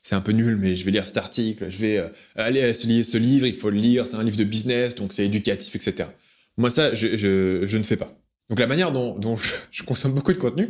c'est 0.03 0.15
un 0.15 0.21
peu 0.21 0.31
nul, 0.31 0.57
mais 0.57 0.75
je 0.75 0.85
vais 0.85 0.91
lire 0.91 1.05
cet 1.05 1.17
article, 1.17 1.69
je 1.69 1.77
vais 1.77 1.97
euh, 1.97 2.07
aller 2.35 2.61
à 2.61 2.73
ce, 2.73 2.85
livre, 3.17 3.45
il 3.45 3.55
faut 3.55 3.69
le 3.69 3.77
lire, 3.77 4.05
c'est 4.05 4.15
un 4.15 4.23
livre 4.23 4.37
de 4.37 4.43
business, 4.43 4.95
donc 4.95 5.11
c'est 5.11 5.25
éducatif, 5.25 5.75
etc. 5.75 6.09
Moi, 6.57 6.69
ça, 6.69 6.93
je, 6.93 7.17
je, 7.17 7.77
ne 7.77 7.83
fais 7.83 7.97
pas. 7.97 8.15
Donc 8.49 8.59
la 8.59 8.67
manière 8.67 8.91
dont, 8.91 9.17
dont 9.17 9.37
je, 9.71 9.83
consomme 9.83 10.13
beaucoup 10.13 10.31
de 10.31 10.37
contenu, 10.37 10.69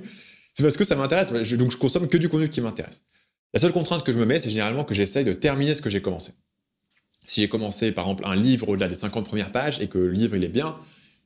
c'est 0.54 0.64
parce 0.64 0.78
que 0.78 0.84
ça 0.84 0.96
m'intéresse. 0.96 1.32
donc 1.54 1.72
je 1.72 1.78
consomme 1.78 2.08
que 2.08 2.18
du 2.18 2.30
contenu 2.30 2.50
qui 2.50 2.62
m'intéresse. 2.62 3.04
La 3.54 3.60
seule 3.60 3.72
contrainte 3.72 4.04
que 4.04 4.12
je 4.12 4.18
me 4.18 4.26
mets, 4.26 4.40
c'est 4.40 4.50
généralement 4.50 4.84
que 4.84 4.94
j'essaye 4.94 5.24
de 5.24 5.34
terminer 5.34 5.76
ce 5.76 5.82
que 5.82 5.90
j'ai 5.90 6.02
commencé. 6.02 6.32
Si 7.26 7.42
j'ai 7.42 7.50
commencé, 7.50 7.92
par 7.92 8.06
exemple, 8.06 8.24
un 8.26 8.36
livre 8.36 8.70
au-delà 8.70 8.88
des 8.88 8.96
50 8.96 9.26
premières 9.26 9.52
pages 9.52 9.80
et 9.82 9.88
que 9.88 9.98
le 9.98 10.12
livre, 10.12 10.36
il 10.36 10.44
est 10.44 10.50
bien, 10.50 10.78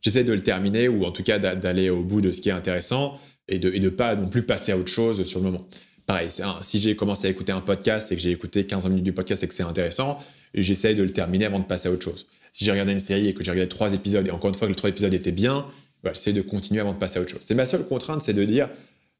j'essaie 0.02 0.24
de 0.24 0.34
le 0.34 0.42
terminer 0.42 0.88
ou 0.88 1.06
en 1.06 1.12
tout 1.12 1.24
cas 1.24 1.40
d'aller 1.40 1.90
au 1.90 2.04
bout 2.04 2.22
de 2.22 2.32
ce 2.32 2.42
qui 2.42 2.50
est 2.50 2.54
intéressant 2.54 3.20
et 3.48 3.60
de 3.60 3.70
ne 3.70 3.90
pas 3.90 4.16
non 4.16 4.28
plus 4.28 4.44
passer 4.44 4.72
à 4.72 4.78
autre 4.78 4.92
chose 4.92 5.24
sur 5.24 5.40
le 5.40 5.46
moment. 5.46 5.68
Pareil, 6.06 6.30
si 6.62 6.80
j'ai 6.80 6.96
commencé 6.96 7.28
à 7.28 7.30
écouter 7.30 7.52
un 7.52 7.62
podcast 7.62 8.12
et 8.12 8.16
que 8.16 8.22
j'ai 8.22 8.32
écouté 8.32 8.66
15 8.66 8.86
minutes 8.88 9.04
du 9.04 9.14
podcast 9.14 9.44
et 9.44 9.48
que 9.48 9.54
c'est 9.54 9.64
intéressant, 9.64 10.20
j'essaie 10.54 10.96
de 10.96 11.04
le 11.04 11.12
terminer 11.12 11.46
avant 11.46 11.60
de 11.60 11.66
passer 11.66 11.88
à 11.88 11.92
autre 11.92 12.04
chose. 12.04 12.28
Si 12.52 12.66
j'ai 12.66 12.72
regardé 12.72 12.92
une 12.92 13.00
série 13.00 13.28
et 13.28 13.34
que 13.34 13.44
j'ai 13.44 13.52
regardé 13.52 13.70
trois 13.70 13.94
épisodes 13.94 14.28
et 14.28 14.32
encore 14.32 14.50
une 14.50 14.56
fois 14.56 14.68
que 14.68 14.72
les 14.72 14.76
trois 14.76 14.90
épisodes 14.90 15.14
étaient 15.14 15.32
bien, 15.32 15.66
j'essaie 16.04 16.34
de 16.34 16.42
continuer 16.42 16.82
avant 16.82 16.94
de 16.94 16.98
passer 16.98 17.20
à 17.20 17.22
autre 17.22 17.32
chose. 17.32 17.42
C'est 17.46 17.56
ma 17.56 17.66
seule 17.66 17.88
contrainte, 17.88 18.22
c'est 18.24 18.34
de 18.34 18.44
dire 18.44 18.70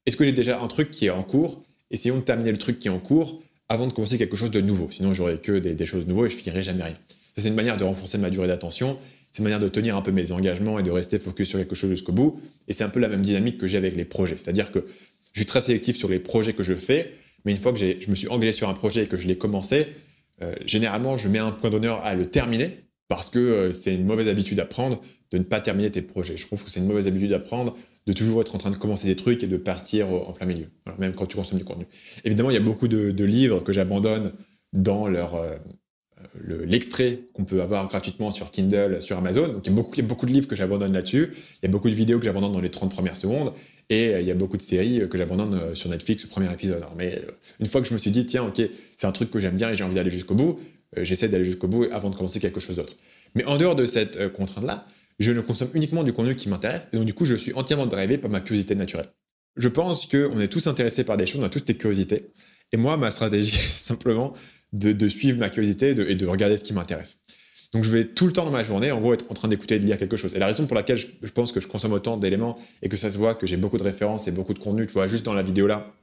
est-ce 0.04 0.16
que 0.16 0.24
j'ai 0.24 0.32
déjà 0.32 0.60
un 0.60 0.66
truc 0.66 0.90
qui 0.90 1.06
est 1.06 1.10
en 1.10 1.22
cours? 1.22 1.62
Essayons 1.90 2.16
de 2.16 2.22
terminer 2.22 2.50
le 2.50 2.58
truc 2.58 2.78
qui 2.78 2.88
est 2.88 2.90
en 2.90 2.98
cours 2.98 3.40
avant 3.68 3.86
de 3.86 3.92
commencer 3.92 4.18
quelque 4.18 4.36
chose 4.36 4.50
de 4.50 4.60
nouveau. 4.60 4.88
Sinon, 4.90 5.14
j'aurais 5.14 5.38
que 5.38 5.52
des, 5.52 5.74
des, 5.74 5.86
choses 5.86 6.06
nouvelles 6.06 6.26
et 6.26 6.30
je 6.30 6.36
finirai 6.36 6.62
jamais 6.62 6.82
rien. 6.82 6.96
C'est 7.36 7.48
une 7.48 7.54
manière 7.54 7.76
de 7.76 7.84
renforcer 7.84 8.18
ma 8.18 8.28
durée 8.28 8.48
d'attention 8.48 8.98
c'est 9.32 9.38
une 9.38 9.44
manière 9.44 9.60
de 9.60 9.68
tenir 9.68 9.96
un 9.96 10.02
peu 10.02 10.12
mes 10.12 10.30
engagements 10.30 10.78
et 10.78 10.82
de 10.82 10.90
rester 10.90 11.18
focus 11.18 11.48
sur 11.48 11.58
quelque 11.58 11.74
chose 11.74 11.90
jusqu'au 11.90 12.12
bout. 12.12 12.40
Et 12.68 12.72
c'est 12.72 12.84
un 12.84 12.88
peu 12.88 13.00
la 13.00 13.08
même 13.08 13.22
dynamique 13.22 13.58
que 13.58 13.66
j'ai 13.66 13.78
avec 13.78 13.96
les 13.96 14.04
projets. 14.04 14.36
C'est-à-dire 14.36 14.70
que 14.70 14.86
je 15.32 15.40
suis 15.40 15.46
très 15.46 15.62
sélectif 15.62 15.96
sur 15.96 16.08
les 16.08 16.18
projets 16.18 16.52
que 16.52 16.62
je 16.62 16.74
fais, 16.74 17.12
mais 17.44 17.52
une 17.52 17.58
fois 17.58 17.72
que 17.72 17.78
je 17.78 18.10
me 18.10 18.14
suis 18.14 18.28
engagé 18.28 18.52
sur 18.52 18.68
un 18.68 18.74
projet 18.74 19.04
et 19.04 19.06
que 19.06 19.16
je 19.16 19.26
l'ai 19.26 19.38
commencé, 19.38 19.86
généralement, 20.64 21.16
je 21.16 21.28
mets 21.28 21.38
un 21.38 21.50
point 21.50 21.70
d'honneur 21.70 22.04
à 22.04 22.14
le 22.14 22.26
terminer 22.26 22.82
parce 23.08 23.30
que 23.30 23.72
c'est 23.72 23.94
une 23.94 24.04
mauvaise 24.04 24.28
habitude 24.28 24.60
à 24.60 24.66
prendre 24.66 25.02
de 25.30 25.38
ne 25.38 25.42
pas 25.42 25.60
terminer 25.60 25.90
tes 25.90 26.02
projets. 26.02 26.36
Je 26.36 26.46
trouve 26.46 26.62
que 26.62 26.70
c'est 26.70 26.80
une 26.80 26.86
mauvaise 26.86 27.06
habitude 27.06 27.32
à 27.32 27.38
prendre 27.38 27.76
de 28.06 28.12
toujours 28.12 28.40
être 28.40 28.54
en 28.54 28.58
train 28.58 28.70
de 28.70 28.76
commencer 28.76 29.06
des 29.06 29.16
trucs 29.16 29.42
et 29.42 29.46
de 29.46 29.56
partir 29.56 30.08
en 30.08 30.32
plein 30.32 30.46
milieu, 30.46 30.68
même 30.98 31.14
quand 31.14 31.26
tu 31.26 31.36
consommes 31.36 31.58
du 31.58 31.64
contenu. 31.64 31.86
Évidemment, 32.24 32.50
il 32.50 32.54
y 32.54 32.58
a 32.58 32.60
beaucoup 32.60 32.88
de, 32.88 33.24
livres 33.24 33.60
que 33.60 33.72
j'abandonne 33.72 34.32
dans 34.72 35.08
leur 35.08 35.34
l'extrait 36.40 37.20
qu'on 37.34 37.44
peut 37.44 37.62
avoir 37.62 37.88
gratuitement 37.88 38.30
sur 38.30 38.50
Kindle, 38.50 39.02
sur 39.02 39.18
Amazon. 39.18 39.48
Donc 39.48 39.66
il 39.66 39.70
y 39.70 39.72
a 39.72 39.76
beaucoup, 39.76 39.94
il 39.94 39.98
y 39.98 40.04
a 40.04 40.06
beaucoup 40.06 40.26
de 40.26 40.32
livres 40.32 40.48
que 40.48 40.56
j'abandonne 40.56 40.92
là-dessus. 40.92 41.30
Il 41.62 41.66
y 41.66 41.66
a 41.66 41.70
beaucoup 41.70 41.90
de 41.90 41.94
vidéos 41.94 42.18
que 42.18 42.24
j'abandonne 42.24 42.52
dans 42.52 42.60
les 42.60 42.70
30 42.70 42.90
premières 42.90 43.16
secondes. 43.16 43.52
Et 43.90 44.14
euh, 44.14 44.20
il 44.20 44.26
y 44.26 44.30
a 44.30 44.34
beaucoup 44.34 44.56
de 44.56 44.62
séries 44.62 45.02
que 45.08 45.18
j'abandonne 45.18 45.54
euh, 45.54 45.74
sur 45.74 45.90
Netflix 45.90 46.24
au 46.24 46.28
premier 46.28 46.50
épisode. 46.52 46.82
mais 46.96 47.16
euh, 47.16 47.32
une 47.60 47.66
fois 47.66 47.82
que 47.82 47.88
je 47.88 47.92
me 47.92 47.98
suis 47.98 48.10
dit, 48.10 48.24
tiens, 48.24 48.44
ok, 48.44 48.62
c'est 48.96 49.06
un 49.06 49.12
truc 49.12 49.30
que 49.30 49.40
j'aime 49.40 49.56
bien 49.56 49.70
et 49.70 49.76
j'ai 49.76 49.84
envie 49.84 49.94
d'aller 49.94 50.10
jusqu'au 50.10 50.34
bout, 50.34 50.60
j'essaie 50.96 51.28
d'aller 51.28 51.44
jusqu'au 51.44 51.68
bout 51.68 51.86
avant 51.92 52.10
de 52.10 52.16
commencer 52.16 52.40
quelque 52.40 52.60
chose 52.60 52.76
d'autre. 52.76 52.96
Mais 53.34 53.44
en 53.44 53.58
dehors 53.58 53.76
de 53.76 53.84
cette 53.84 54.32
contrainte-là, 54.32 54.86
je 55.18 55.32
ne 55.32 55.40
consomme 55.40 55.70
uniquement 55.74 56.04
du 56.04 56.12
contenu 56.12 56.34
qui 56.34 56.48
m'intéresse. 56.48 56.82
Et 56.92 56.96
donc, 56.96 57.06
du 57.06 57.14
coup, 57.14 57.24
je 57.24 57.34
suis 57.34 57.52
entièrement 57.54 57.86
drivé 57.86 58.18
par 58.18 58.30
ma 58.30 58.40
curiosité 58.40 58.74
naturelle. 58.74 59.08
Je 59.56 59.68
pense 59.68 60.06
qu'on 60.06 60.40
est 60.40 60.48
tous 60.48 60.66
intéressés 60.66 61.04
par 61.04 61.16
des 61.16 61.26
choses, 61.26 61.40
on 61.40 61.44
a 61.44 61.50
tous 61.50 61.64
des 61.64 61.76
curiosités. 61.76 62.30
Et 62.72 62.76
moi, 62.76 62.96
ma 62.96 63.10
stratégie, 63.10 63.56
simplement 63.58 64.32
de, 64.72 65.08
suivre 65.08 65.38
ma 65.38 65.50
curiosité 65.50 65.90
et 65.90 66.14
de, 66.14 66.26
regarder 66.26 66.56
ce 66.56 66.64
qui 66.64 66.72
m'intéresse. 66.72 67.18
Donc 67.72 67.84
je 67.84 67.90
vais 67.90 68.04
tout 68.04 68.26
le 68.26 68.32
temps 68.32 68.44
dans 68.44 68.50
ma 68.50 68.64
journée, 68.64 68.90
en 68.90 69.00
gros, 69.00 69.14
être 69.14 69.30
en 69.30 69.34
train 69.34 69.48
d'écouter 69.48 69.76
et 69.76 69.78
de 69.78 69.86
lire 69.86 69.98
quelque 69.98 70.16
chose. 70.16 70.34
Et 70.34 70.38
la 70.38 70.46
raison 70.46 70.66
pour 70.66 70.74
laquelle 70.74 70.98
je, 70.98 71.30
pense 71.30 71.52
que 71.52 71.60
je 71.60 71.66
consomme 71.66 71.92
autant 71.92 72.16
d'éléments 72.16 72.58
et 72.82 72.88
que 72.88 72.96
ça 72.96 73.10
se 73.10 73.16
voit 73.16 73.34
que 73.34 73.46
j'ai 73.46 73.56
beaucoup 73.56 73.78
de 73.78 73.82
références 73.82 74.28
et 74.28 74.30
beaucoup 74.30 74.54
de 74.54 74.58
contenu, 74.58 74.86
tu 74.86 74.92
vois, 74.92 75.06
juste 75.06 75.24
dans 75.24 75.34
la 75.34 75.42
vidéo 75.42 75.66
là, 75.66 75.94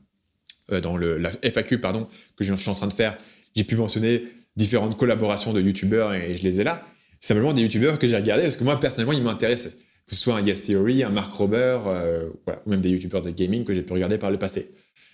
euh, 0.72 0.82
dans 0.82 0.98
le, 0.98 1.18
la 1.18 1.32
FAQ, 1.44 1.80
pardon, 1.80 2.08
que 2.38 2.44
je 2.44 2.54
suis 2.54 2.70
en 2.70 2.76
train 2.76 2.88
de 2.88 2.94
faire, 2.94 3.18
j'ai 3.56 3.64
pu 3.64 3.76
mentionner 3.76 4.24
différentes 4.56 4.98
collaborations 4.98 5.54
de 5.54 5.62
youtubeurs 5.62 6.14
et, 6.14 6.38
je 6.38 6.44
les 6.44 6.62
ai 6.62 6.64
là. 6.64 6.84
Simplement 7.20 7.54
des 7.54 7.62
youtubeurs 7.62 8.00
que 8.00 8.08
j'ai 8.08 8.16
regardés 8.16 8.44
parce 8.44 8.56
que 8.56 8.64
moi, 8.64 8.80
personnellement, 8.80 9.14
ils 9.14 9.24
m'intéressaient. 9.24 9.76
Que 10.08 10.16
ce 10.16 10.22
soit 10.22 10.38
un 10.38 10.42
Yes 10.42 10.64
Theory, 10.64 11.04
un 11.04 11.10
Mark 11.10 11.32
Rober, 11.34 11.80
euh, 11.86 12.30
ou 12.66 12.70
même 12.70 12.82
des 12.82 12.90
youtubeurs 12.90 13.22
de 13.22 13.30
gaming 13.30 13.64
que 13.64 13.76
j'ai 13.76 13.84
pu 13.84 13.94
regarder 13.94 14.18
par 14.18 14.32
le 14.32 14.38
passé. 14.38 14.72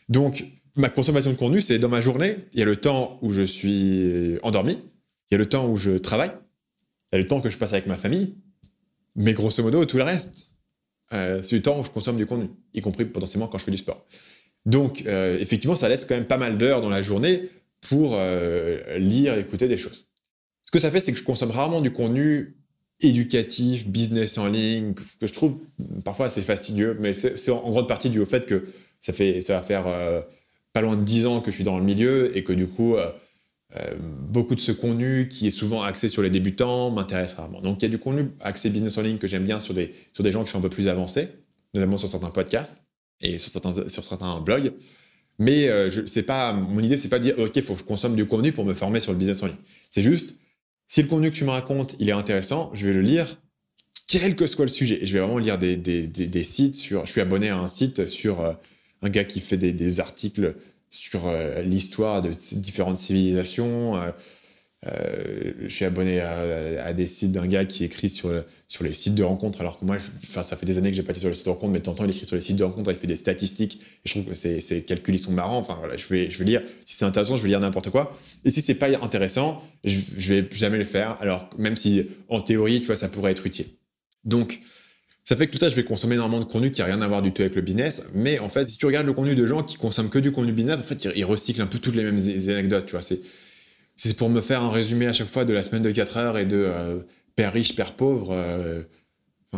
Donc, 0.10 0.46
ma 0.76 0.90
consommation 0.90 1.32
de 1.32 1.38
contenu, 1.38 1.62
c'est 1.62 1.80
dans 1.80 1.90
ma 1.90 2.02
journée, 2.02 2.46
il 2.54 2.60
y 2.60 2.62
a 2.62 2.66
le 2.66 2.76
temps 2.76 3.20
où 3.22 3.32
je 3.32 3.42
suis 3.42 4.38
endormi, 4.44 4.80
il 5.30 5.34
y 5.34 5.36
a 5.36 5.38
le 5.38 5.48
temps 5.48 5.70
où 5.70 5.78
je 5.78 5.92
travaille, 5.92 6.32
il 7.12 7.16
y 7.16 7.20
a 7.20 7.20
le 7.20 7.28
temps 7.28 7.42
que 7.42 7.50
je 7.50 7.58
passe 7.58 7.74
avec 7.74 7.88
ma 7.88 7.98
famille, 7.98 8.36
mais 9.16 9.34
grosso 9.34 9.64
modo, 9.64 9.86
tout 9.86 9.98
le 9.98 10.04
reste, 10.04 10.52
euh, 11.14 11.42
c'est 11.42 11.56
le 11.56 11.62
temps 11.62 11.80
où 11.80 11.84
je 11.84 11.90
consomme 11.90 12.18
du 12.18 12.26
contenu, 12.26 12.50
y 12.74 12.82
compris 12.82 13.06
potentiellement 13.06 13.48
quand 13.48 13.58
je 13.58 13.64
fais 13.64 13.72
du 13.72 13.78
sport. 13.78 14.06
Donc, 14.66 15.04
euh, 15.06 15.40
effectivement, 15.40 15.76
ça 15.76 15.90
laisse 15.90 16.06
quand 16.06 16.16
même 16.16 16.26
pas 16.26 16.38
mal 16.38 16.58
d'heures 16.58 16.82
dans 16.82 16.90
la 16.90 17.02
journée 17.02 17.50
pour 17.82 18.16
euh, 18.16 18.98
lire, 18.98 19.38
écouter 19.38 19.68
des 19.68 19.78
choses. 19.78 20.08
Ce 20.66 20.72
que 20.72 20.80
ça 20.80 20.90
fait, 20.90 21.00
c'est 21.00 21.12
que 21.12 21.20
je 21.20 21.24
consomme 21.24 21.52
rarement 21.52 21.82
du 21.82 21.92
contenu 21.92 22.58
éducatif, 23.02 23.88
business 23.88 24.38
en 24.38 24.48
ligne, 24.48 24.94
que 24.94 25.28
je 25.28 25.34
trouve 25.34 25.60
parfois 26.04 26.28
assez 26.28 26.42
fastidieux, 26.42 26.98
mais 27.00 27.14
c'est 27.14 27.52
en 27.52 27.70
grande 27.70 27.88
partie 27.88 28.10
dû 28.10 28.20
au 28.20 28.26
fait 28.26 28.46
que 28.46 28.66
ça, 29.06 29.14
fait, 29.14 29.42
ça 29.42 29.54
va 29.54 29.62
faire 29.62 29.86
pas 30.76 30.82
loin 30.82 30.98
de 30.98 31.04
10 31.06 31.26
ans 31.26 31.40
que 31.40 31.52
je 31.52 31.56
suis 31.56 31.64
dans 31.64 31.80
le 31.80 31.86
milieu 31.86 32.38
et 32.38 32.44
que 32.44 32.52
du 32.52 32.68
coup, 32.68 32.98
euh, 32.98 33.10
euh, 33.78 33.96
beaucoup 33.98 34.56
de 34.56 34.60
ce 34.60 34.74
contenu 34.74 35.30
qui 35.30 35.48
est 35.48 35.52
souvent 35.52 35.82
axé 35.82 36.10
sur 36.10 36.22
les 36.22 36.30
débutants 36.30 36.92
m'intéresse 36.92 37.36
rarement. 37.36 37.62
Donc 37.62 37.82
il 37.82 37.86
y 37.86 37.88
a 37.88 37.90
du 37.90 37.98
contenu 37.98 38.32
axé 38.42 38.70
business 38.70 38.98
en 38.98 39.02
ligne 39.02 39.18
que 39.18 39.26
j'aime 39.26 39.46
bien 39.46 39.62
sur 39.62 39.74
des, 39.74 39.96
sur 40.12 40.22
des 40.22 40.34
gens 40.34 40.44
qui 40.44 40.52
sont 40.52 40.58
un 40.58 40.62
peu 40.62 40.70
plus 40.70 40.90
avancés, 40.90 41.30
notamment 41.74 41.98
sur 41.98 42.10
certains 42.10 42.30
podcasts 42.30 42.84
et 43.22 43.40
sur 43.40 43.50
certains, 43.50 43.88
sur 43.88 44.04
certains 44.04 44.42
blogs. 44.42 44.74
Mais 45.40 45.70
euh, 45.70 45.90
pas, 46.28 46.52
mon 46.52 46.82
idée, 46.82 46.98
c'est 46.98 47.08
pas 47.08 47.20
de 47.20 47.24
dire, 47.24 47.40
OK, 47.40 47.56
il 47.56 47.64
faut 47.64 47.76
que 47.76 47.80
je 47.80 47.86
consomme 47.86 48.18
du 48.18 48.26
contenu 48.26 48.52
pour 48.52 48.66
me 48.66 48.74
former 48.74 49.00
sur 49.00 49.14
le 49.14 49.18
business 49.18 49.44
en 49.44 49.48
ligne. 49.48 49.56
C'est 49.90 50.04
juste, 50.04 50.36
si 50.88 51.04
le 51.04 51.08
contenu 51.08 51.32
que 51.32 51.38
tu 51.38 51.46
me 51.46 51.52
racontes, 51.52 51.96
il 52.00 52.10
est 52.10 52.14
intéressant, 52.14 52.70
je 52.74 52.86
vais 52.86 52.94
le 52.94 53.02
lire, 53.02 53.38
quel 54.08 54.36
que 54.36 54.46
soit 54.46 54.66
le 54.66 54.72
sujet. 54.72 55.02
Et 55.02 55.06
je 55.06 55.14
vais 55.14 55.20
vraiment 55.20 55.38
lire 55.38 55.58
des, 55.58 55.78
des, 55.78 56.06
des, 56.08 56.44
sites 56.44 56.76
sur, 56.76 57.06
je 57.06 57.12
suis 57.12 57.22
abonné 57.22 57.48
à 57.48 57.58
un 57.58 57.70
site 57.70 58.10
sur 58.10 58.58
un 59.02 59.10
gars 59.10 59.24
qui 59.24 59.42
fait 59.42 59.58
des, 59.58 60.00
articles 60.00 60.56
sur 60.90 61.28
euh, 61.28 61.62
l'histoire 61.62 62.22
de 62.22 62.32
différentes 62.54 62.98
civilisations. 62.98 63.96
Euh, 63.96 64.12
euh, 64.88 65.54
je 65.64 65.74
suis 65.74 65.86
abonné 65.86 66.20
à, 66.20 66.94
des 66.94 67.08
sites 67.08 67.32
d'un 67.32 67.48
gars 67.48 67.66
qui 67.66 67.84
écrit 67.84 68.10
sur, 68.10 68.32
sur 68.68 68.84
les 68.84 68.94
sites 68.94 69.16
de 69.16 69.24
rencontres, 69.24 69.62
alors 69.62 69.80
que 69.80 69.86
moi, 69.86 69.98
enfin, 70.30 70.44
ça 70.44 70.56
fait 70.58 70.68
des 70.68 70.78
années 70.78 70.92
que 70.92 70.96
j'ai 70.96 71.02
pas 71.02 71.12
été 71.12 71.22
sur 71.22 71.30
les 71.30 71.36
sites 71.36 71.46
de 71.46 71.50
rencontres, 71.50 71.74
mais 71.74 71.80
de 71.80 71.84
temps 71.84 71.94
en 71.94 71.96
temps, 71.96 72.06
il 72.06 72.12
écrit 72.12 72.28
sur 72.28 72.36
les 72.36 72.42
sites 72.42 72.58
de 72.58 72.64
rencontres, 72.64 72.92
il 72.92 72.98
fait 72.98 73.08
des 73.08 73.16
statistiques, 73.16 73.82
je 74.04 74.12
trouve 74.12 74.26
que 74.26 74.36
ces, 74.36 74.62
ces 74.62 74.84
calculs, 74.84 75.16
ils 75.16 75.20
sont 75.20 75.32
marrants. 75.32 75.58
Enfin, 75.58 75.78
voilà, 75.80 75.98
je 75.98 76.06
vais, 76.08 76.30
je 76.30 76.38
vais 76.38 76.46
lire. 76.46 76.62
Si 76.86 76.96
c'est 76.98 77.06
intéressant, 77.06 77.36
je 77.36 77.42
vais 77.42 77.50
lire 77.50 77.60
n'importe 77.60 77.90
quoi. 77.90 78.16
Et 78.44 78.52
si 78.52 78.62
c'est 78.62 78.76
pas 78.76 78.90
intéressant, 79.02 79.64
je, 79.84 80.00
je 80.18 80.34
vais 80.36 80.48
jamais 80.52 80.78
le 80.78 80.86
faire. 80.86 81.18
Alors, 81.20 81.50
même 81.58 81.78
si, 81.78 82.06
en 82.30 82.42
théorie, 82.42 82.82
tu 82.82 82.88
vois, 82.88 82.96
ça 82.96 83.10
pourrait 83.10 83.32
être 83.32 83.48
utile. 83.48 83.68
Donc, 84.24 84.60
ça 85.26 85.36
fait 85.36 85.48
que 85.48 85.52
tout 85.52 85.58
ça, 85.58 85.72
je 85.72 85.76
vais 85.76 85.84
consommer 85.84 86.14
énormément 86.14 86.40
de 86.40 86.46
contenu 86.46 86.70
qui 86.70 86.82
n'a 86.82 86.86
rien 86.86 87.02
à 87.02 87.08
voir 87.08 87.24
du 87.24 87.34
tout 87.34 87.42
avec 87.42 87.56
le 87.56 87.64
business. 87.64 88.04
Mais 88.14 88.38
en 88.38 88.48
fait, 88.48 88.68
si 88.68 88.78
tu 88.78 88.86
regardes 88.86 89.08
le 89.08 89.14
contenu 89.14 89.34
de 89.34 89.46
gens 89.48 89.64
qui 89.64 89.76
consomment 89.76 90.10
que 90.10 90.20
du 90.20 90.32
contenu 90.32 90.52
business, 90.52 90.80
en 90.80 90.84
fait, 90.84 91.10
ils, 91.16 91.26
recyclent 91.26 91.64
un 91.64 91.68
peu 91.68 91.80
toutes 91.80 91.96
les 91.96 92.04
mêmes 92.04 92.20
anecdotes. 92.48 92.86
Tu 92.86 92.92
vois, 92.92 93.02
c'est, 93.02 93.22
c'est 93.96 94.16
pour 94.16 94.30
me 94.30 94.40
faire 94.40 94.62
un 94.62 94.70
résumé 94.70 95.08
à 95.08 95.14
chaque 95.14 95.30
fois 95.30 95.44
de 95.44 95.52
la 95.52 95.64
semaine 95.64 95.82
de 95.82 95.90
4 95.90 96.18
heures 96.18 96.38
et 96.38 96.46
de 96.46 96.58
euh, 96.58 97.00
père 97.36 97.54
riche, 97.54 97.76
père 97.76 97.94
pauvre. 97.94 98.34
Euh, 98.34 98.84
euh, 99.56 99.58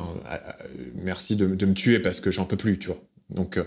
merci 0.95 1.35
de, 1.35 1.45
me 1.45 1.73
tuer 1.73 1.99
parce 1.99 2.21
que 2.21 2.31
j'en 2.31 2.45
peux 2.45 2.57
plus, 2.57 2.79
tu 2.79 2.87
vois. 2.87 3.03
Donc, 3.29 3.59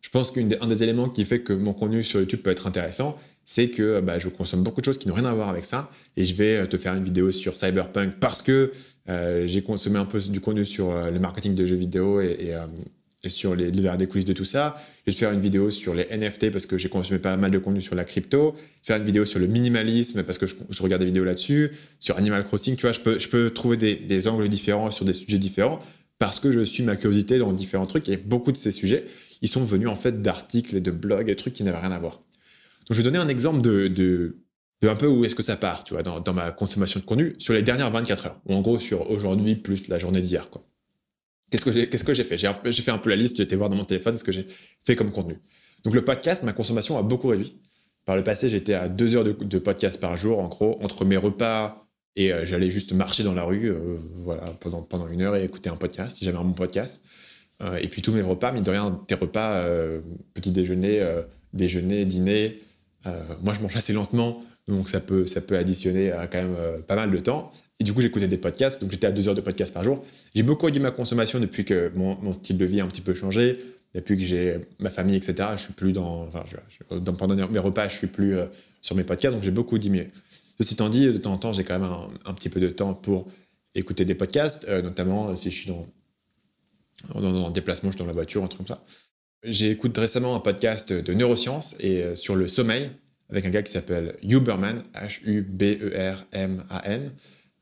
je 0.00 0.08
pense 0.08 0.30
qu'un 0.30 0.46
des, 0.46 0.82
éléments 0.82 1.10
qui 1.10 1.26
fait 1.26 1.42
que 1.42 1.52
mon 1.52 1.74
contenu 1.74 2.02
sur 2.02 2.18
YouTube 2.18 2.40
peut 2.40 2.50
être 2.50 2.66
intéressant, 2.66 3.18
c'est 3.44 3.68
que 3.68 4.00
bah, 4.00 4.18
je 4.18 4.28
consomme 4.30 4.62
beaucoup 4.62 4.80
de 4.80 4.86
choses 4.86 4.96
qui 4.96 5.06
n'ont 5.06 5.14
rien 5.14 5.26
à 5.26 5.34
voir 5.34 5.50
avec 5.50 5.66
ça. 5.66 5.90
Et 6.16 6.24
je 6.24 6.34
vais 6.34 6.66
te 6.66 6.78
faire 6.78 6.94
une 6.94 7.04
vidéo 7.04 7.30
sur 7.30 7.58
Cyberpunk 7.58 8.14
parce 8.20 8.40
que 8.40 8.72
euh, 9.08 9.46
j'ai 9.46 9.62
consommé 9.62 9.98
un 9.98 10.04
peu 10.04 10.20
du 10.20 10.40
contenu 10.40 10.64
sur 10.64 10.90
euh, 10.90 11.10
le 11.10 11.18
marketing 11.18 11.54
de 11.54 11.66
jeux 11.66 11.76
vidéo 11.76 12.20
et, 12.20 12.54
euh, 12.54 12.66
sur 13.28 13.54
les, 13.54 13.70
les 13.70 13.96
des 13.96 14.06
coulisses 14.06 14.24
de 14.24 14.32
tout 14.32 14.44
ça. 14.44 14.76
Je 15.06 15.12
vais 15.12 15.16
faire 15.16 15.32
une 15.32 15.40
vidéo 15.40 15.70
sur 15.70 15.94
les 15.94 16.06
NFT 16.16 16.50
parce 16.50 16.66
que 16.66 16.78
j'ai 16.78 16.88
consommé 16.88 17.18
pas 17.18 17.36
mal 17.36 17.50
de 17.50 17.58
contenu 17.58 17.80
sur 17.80 17.94
la 17.94 18.04
crypto. 18.04 18.54
Faire 18.82 18.96
une 18.96 19.04
vidéo 19.04 19.24
sur 19.24 19.38
le 19.38 19.46
minimalisme 19.46 20.22
parce 20.22 20.38
que 20.38 20.46
je, 20.46 20.82
regarde 20.82 21.00
des 21.00 21.06
vidéos 21.06 21.24
là-dessus. 21.24 21.70
Sur 21.98 22.16
Animal 22.16 22.44
Crossing, 22.44 22.76
tu 22.76 22.82
vois, 22.82 22.92
je 22.92 23.00
peux, 23.00 23.18
je 23.18 23.28
peux 23.28 23.50
trouver 23.50 23.76
des, 23.76 24.28
angles 24.28 24.48
différents 24.48 24.90
sur 24.90 25.04
des 25.04 25.14
sujets 25.14 25.38
différents 25.38 25.80
parce 26.18 26.38
que 26.40 26.52
je 26.52 26.64
suis 26.64 26.82
ma 26.82 26.96
curiosité 26.96 27.38
dans 27.38 27.52
différents 27.52 27.86
trucs. 27.86 28.08
Et 28.08 28.16
beaucoup 28.16 28.52
de 28.52 28.56
ces 28.56 28.72
sujets, 28.72 29.06
ils 29.40 29.48
sont 29.48 29.64
venus 29.64 29.88
en 29.88 29.96
fait 29.96 30.22
d'articles 30.22 30.76
et 30.76 30.80
de 30.80 30.90
blogs 30.90 31.28
et 31.28 31.36
trucs 31.36 31.54
qui 31.54 31.64
n'avaient 31.64 31.78
rien 31.78 31.92
à 31.92 31.98
voir. 31.98 32.22
Donc 32.88 32.96
je 32.96 32.96
vais 32.96 33.02
donner 33.04 33.18
un 33.18 33.28
exemple 33.28 33.60
de, 33.60 33.86
de 33.86 34.36
de 34.82 34.88
un 34.88 34.96
peu 34.96 35.06
où 35.06 35.24
est-ce 35.24 35.34
que 35.34 35.42
ça 35.42 35.56
part, 35.56 35.84
tu 35.84 35.94
vois, 35.94 36.02
dans, 36.02 36.32
ma 36.32 36.50
consommation 36.52 37.00
de 37.00 37.04
contenu 37.04 37.34
sur 37.38 37.54
les 37.54 37.62
dernières 37.62 37.90
24 37.90 38.26
heures, 38.26 38.40
ou 38.46 38.54
en 38.54 38.60
gros 38.60 38.78
sur 38.78 39.10
aujourd'hui 39.10 39.56
plus 39.56 39.88
la 39.88 39.98
journée 39.98 40.20
d'hier, 40.20 40.50
quoi. 40.50 40.62
Qu'est-ce 41.50 41.64
que 41.64 41.72
j'ai, 41.72 41.88
que 41.88 42.14
j'ai 42.14 42.24
fait? 42.24 42.38
J'ai, 42.38 42.82
fait 42.82 42.90
un 42.90 42.98
peu 42.98 43.10
la 43.10 43.16
liste, 43.16 43.36
j'étais 43.36 43.56
voir 43.56 43.68
dans 43.68 43.76
mon 43.76 43.84
téléphone 43.84 44.16
ce 44.16 44.24
que 44.24 44.32
j'ai 44.32 44.46
fait 44.84 44.96
comme 44.96 45.12
contenu. 45.12 45.38
Donc 45.84 45.94
le 45.94 46.02
podcast, 46.02 46.42
ma 46.42 46.54
consommation 46.54 46.96
a 46.96 47.02
beaucoup 47.02 47.28
réduit. 47.28 47.60
Par 48.06 48.16
le 48.16 48.24
passé, 48.24 48.48
j'étais 48.48 48.72
à 48.72 48.88
deux 48.88 49.14
heures 49.16 49.24
de, 49.24 49.32
de 49.32 49.58
podcast 49.58 50.00
par 50.00 50.16
jour, 50.16 50.38
en 50.38 50.48
gros, 50.48 50.78
entre 50.82 51.04
mes 51.04 51.18
repas 51.18 51.78
et 52.16 52.32
euh, 52.32 52.44
j'allais 52.44 52.70
juste 52.70 52.92
marcher 52.92 53.22
dans 53.22 53.34
la 53.34 53.44
rue, 53.44 53.70
euh, 53.70 53.98
voilà, 54.24 54.42
pendant, 54.60 54.82
pendant 54.82 55.08
une 55.08 55.22
heure 55.22 55.36
et 55.36 55.44
écouter 55.44 55.70
un 55.70 55.76
podcast, 55.76 56.18
si 56.18 56.24
j'avais 56.24 56.38
un 56.38 56.44
bon 56.44 56.52
podcast. 56.52 57.02
Euh, 57.62 57.76
et 57.76 57.88
puis 57.88 58.02
tous 58.02 58.12
mes 58.12 58.22
repas, 58.22 58.52
mine 58.52 58.62
de 58.62 58.70
rien, 58.70 59.00
tes 59.06 59.14
repas, 59.14 59.64
petit 60.34 60.50
déjeuner, 60.50 61.04
déjeuner, 61.52 62.04
dîner. 62.04 62.60
moi, 63.42 63.54
je 63.54 63.60
mange 63.60 63.76
assez 63.76 63.92
lentement. 63.92 64.40
Donc 64.76 64.88
ça 64.88 65.00
peut, 65.00 65.26
ça 65.26 65.40
peut 65.40 65.56
additionner 65.56 66.12
à 66.12 66.26
quand 66.26 66.38
même 66.38 66.56
euh, 66.58 66.78
pas 66.80 66.96
mal 66.96 67.10
de 67.10 67.18
temps. 67.18 67.50
Et 67.80 67.84
du 67.84 67.92
coup, 67.92 68.00
j'écoutais 68.00 68.28
des 68.28 68.38
podcasts, 68.38 68.80
donc 68.80 68.90
j'étais 68.90 69.06
à 69.06 69.12
deux 69.12 69.28
heures 69.28 69.34
de 69.34 69.40
podcast 69.40 69.72
par 69.72 69.82
jour. 69.82 70.04
J'ai 70.34 70.42
beaucoup 70.42 70.66
réduit 70.66 70.80
ma 70.80 70.92
consommation 70.92 71.40
depuis 71.40 71.64
que 71.64 71.90
mon, 71.94 72.32
style 72.32 72.58
de 72.58 72.64
vie 72.64 72.80
a 72.80 72.84
un 72.84 72.86
petit 72.86 73.00
peu 73.00 73.14
changé, 73.14 73.58
depuis 73.94 74.16
que 74.16 74.22
j'ai 74.22 74.58
ma 74.78 74.90
famille, 74.90 75.16
etc. 75.16 75.50
Je 75.56 75.62
suis 75.62 75.72
plus 75.72 75.92
dans, 75.92 76.28
enfin, 76.28 76.44
dans 76.90 77.14
pendant 77.14 77.34
mes 77.34 77.58
repas, 77.58 77.88
je 77.88 77.96
suis 77.96 78.06
plus 78.06 78.36
euh, 78.36 78.46
sur 78.80 78.94
mes 78.94 79.04
podcasts, 79.04 79.34
donc 79.34 79.42
j'ai 79.42 79.50
beaucoup 79.50 79.78
diminué. 79.78 80.10
Ceci 80.58 80.74
étant 80.74 80.88
dit, 80.88 81.06
de 81.06 81.16
temps 81.16 81.32
en 81.32 81.38
temps, 81.38 81.52
j'ai 81.52 81.64
quand 81.64 81.78
même 81.78 81.90
un, 82.24 82.34
petit 82.34 82.48
peu 82.48 82.60
de 82.60 82.68
temps 82.68 82.94
pour 82.94 83.26
écouter 83.74 84.04
des 84.04 84.14
podcasts, 84.14 84.64
euh, 84.68 84.80
notamment 84.80 85.34
si 85.34 85.50
je 85.50 85.56
suis 85.56 85.68
dans, 85.68 85.86
dans, 87.20 87.46
un 87.46 87.50
déplacement, 87.50 87.90
je 87.90 87.96
suis 87.96 88.02
dans 88.02 88.06
la 88.06 88.12
voiture, 88.12 88.44
un 88.44 88.46
truc 88.46 88.58
comme 88.58 88.76
ça. 88.76 88.84
J'ai 89.42 89.70
écouté 89.70 90.00
récemment 90.00 90.36
un 90.36 90.40
podcast 90.40 90.92
de 90.92 91.14
neurosciences 91.14 91.74
et 91.80 92.14
sur 92.14 92.36
le 92.36 92.46
sommeil 92.46 92.92
avec 93.32 93.44
un 93.46 93.50
gars 93.50 93.62
qui 93.62 93.72
s'appelle 93.72 94.14
Huberman, 94.22 94.84
H-U-B-E-R-M-A-N, 94.94 95.42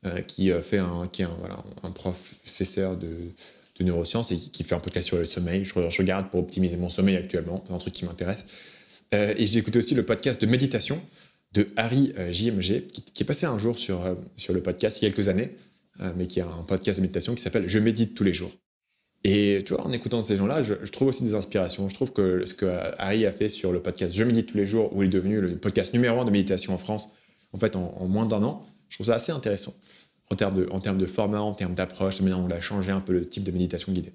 euh, 0.05 0.21
qui, 0.21 0.51
euh, 0.51 0.61
fait 0.61 0.77
un, 0.79 1.07
qui 1.11 1.21
est 1.21 1.25
un, 1.25 1.35
voilà, 1.39 1.63
un 1.83 1.91
professeur 1.91 2.97
de, 2.97 3.31
neurosciences 3.79 4.31
et 4.31 4.37
qui, 4.37 4.63
fait 4.63 4.75
un 4.75 4.79
podcast 4.79 5.07
sur 5.07 5.17
le 5.17 5.25
sommeil. 5.25 5.65
Je, 5.65 5.73
regarde 5.73 6.29
pour 6.29 6.39
optimiser 6.41 6.77
mon 6.77 6.89
sommeil 6.89 7.15
actuellement, 7.15 7.63
c'est 7.65 7.73
un 7.73 7.79
truc 7.79 7.95
qui 7.95 8.05
m'intéresse. 8.05 8.45
Euh, 9.15 9.33
et 9.35 9.47
j'ai 9.47 9.57
écouté 9.57 9.79
aussi 9.79 9.95
le 9.95 10.05
podcast 10.05 10.39
de 10.39 10.45
méditation 10.45 11.01
de 11.53 11.67
Harry 11.75 12.13
JMG, 12.29 12.85
qui, 12.85 13.01
qui, 13.01 13.23
est 13.23 13.25
passé 13.25 13.47
un 13.47 13.57
jour 13.57 13.75
sur, 13.75 14.15
sur 14.37 14.53
le 14.53 14.61
podcast 14.61 15.01
il 15.01 15.05
y 15.05 15.07
a 15.07 15.11
quelques 15.11 15.29
années, 15.29 15.55
mais 16.15 16.27
qui 16.27 16.41
a 16.41 16.47
un 16.47 16.63
podcast 16.63 16.99
de 16.99 17.01
méditation 17.01 17.33
qui 17.33 17.41
s'appelle 17.41 17.67
Je 17.67 17.79
médite 17.79 18.13
tous 18.13 18.23
les 18.23 18.33
jours. 18.33 18.51
Et 19.23 19.63
tu 19.65 19.73
vois, 19.73 19.85
en 19.85 19.91
écoutant 19.91 20.23
ces 20.23 20.35
gens-là, 20.35 20.63
je, 20.63 20.73
trouve 20.91 21.09
aussi 21.09 21.23
des 21.23 21.35
inspirations. 21.35 21.87
Je 21.89 21.93
trouve 21.93 22.11
que 22.11 22.45
ce 22.45 22.53
que 22.53 22.65
Harry 22.97 23.25
a 23.25 23.31
fait 23.31 23.49
sur 23.49 23.71
le 23.71 23.81
podcast 23.81 24.13
Je 24.13 24.23
médite 24.23 24.47
tous 24.47 24.57
les 24.57 24.65
jours, 24.65 24.95
où 24.95 25.03
il 25.03 25.07
est 25.07 25.09
devenu 25.09 25.39
le 25.39 25.57
podcast 25.57 25.93
numéro 25.93 26.19
un 26.19 26.25
de 26.25 26.31
méditation 26.31 26.73
en 26.73 26.79
France, 26.79 27.09
en 27.53 27.59
fait, 27.59 27.75
en, 27.75 28.07
moins 28.07 28.25
d'un 28.25 28.41
an. 28.43 28.65
Je 28.89 28.97
trouve 28.97 29.07
ça 29.07 29.15
assez 29.15 29.31
intéressant 29.31 29.73
en 30.31 30.35
termes 30.35 30.55
de, 30.55 30.67
en 30.71 30.79
termes 30.79 30.97
de 30.97 31.05
format, 31.05 31.41
en 31.41 31.53
termes 31.53 31.75
d'approche, 31.75 32.17
la 32.17 32.23
manière 32.23 32.39
dont 32.39 32.47
on 32.47 32.55
a 32.55 32.59
changé 32.59 32.91
un 32.91 33.01
peu 33.01 33.13
le 33.13 33.27
type 33.27 33.43
de 33.43 33.51
méditation 33.51 33.91
guidée. 33.91 34.13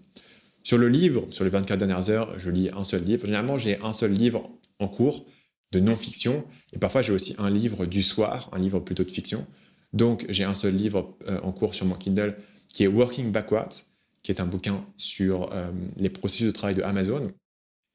Sur 0.64 0.78
le 0.78 0.88
livre, 0.88 1.26
sur 1.30 1.44
les 1.44 1.50
24 1.50 1.78
dernières 1.78 2.10
heures, 2.10 2.36
je 2.38 2.50
lis 2.50 2.70
un 2.74 2.82
seul 2.82 3.04
livre. 3.04 3.26
Généralement, 3.26 3.58
j'ai 3.58 3.78
un 3.82 3.92
seul 3.92 4.12
livre 4.12 4.50
en 4.80 4.88
cours 4.88 5.24
de 5.70 5.78
non-fiction. 5.78 6.44
Et 6.72 6.78
parfois, 6.78 7.02
j'ai 7.02 7.12
aussi 7.12 7.36
un 7.38 7.50
livre 7.50 7.86
du 7.86 8.02
soir, 8.02 8.48
un 8.52 8.58
livre 8.58 8.80
plutôt 8.80 9.04
de 9.04 9.10
fiction. 9.10 9.46
Donc, 9.92 10.26
j'ai 10.28 10.42
un 10.42 10.54
seul 10.54 10.74
livre 10.74 11.16
euh, 11.28 11.38
en 11.42 11.52
cours 11.52 11.74
sur 11.74 11.86
mon 11.86 11.94
Kindle 11.94 12.36
qui 12.68 12.82
est 12.84 12.88
Working 12.88 13.30
Backwards, 13.30 13.84
qui 14.26 14.32
est 14.32 14.40
un 14.40 14.46
bouquin 14.46 14.84
sur 14.96 15.52
euh, 15.52 15.70
les 15.96 16.10
processus 16.10 16.48
de 16.48 16.50
travail 16.50 16.74
de 16.74 16.82
Amazon. 16.82 17.30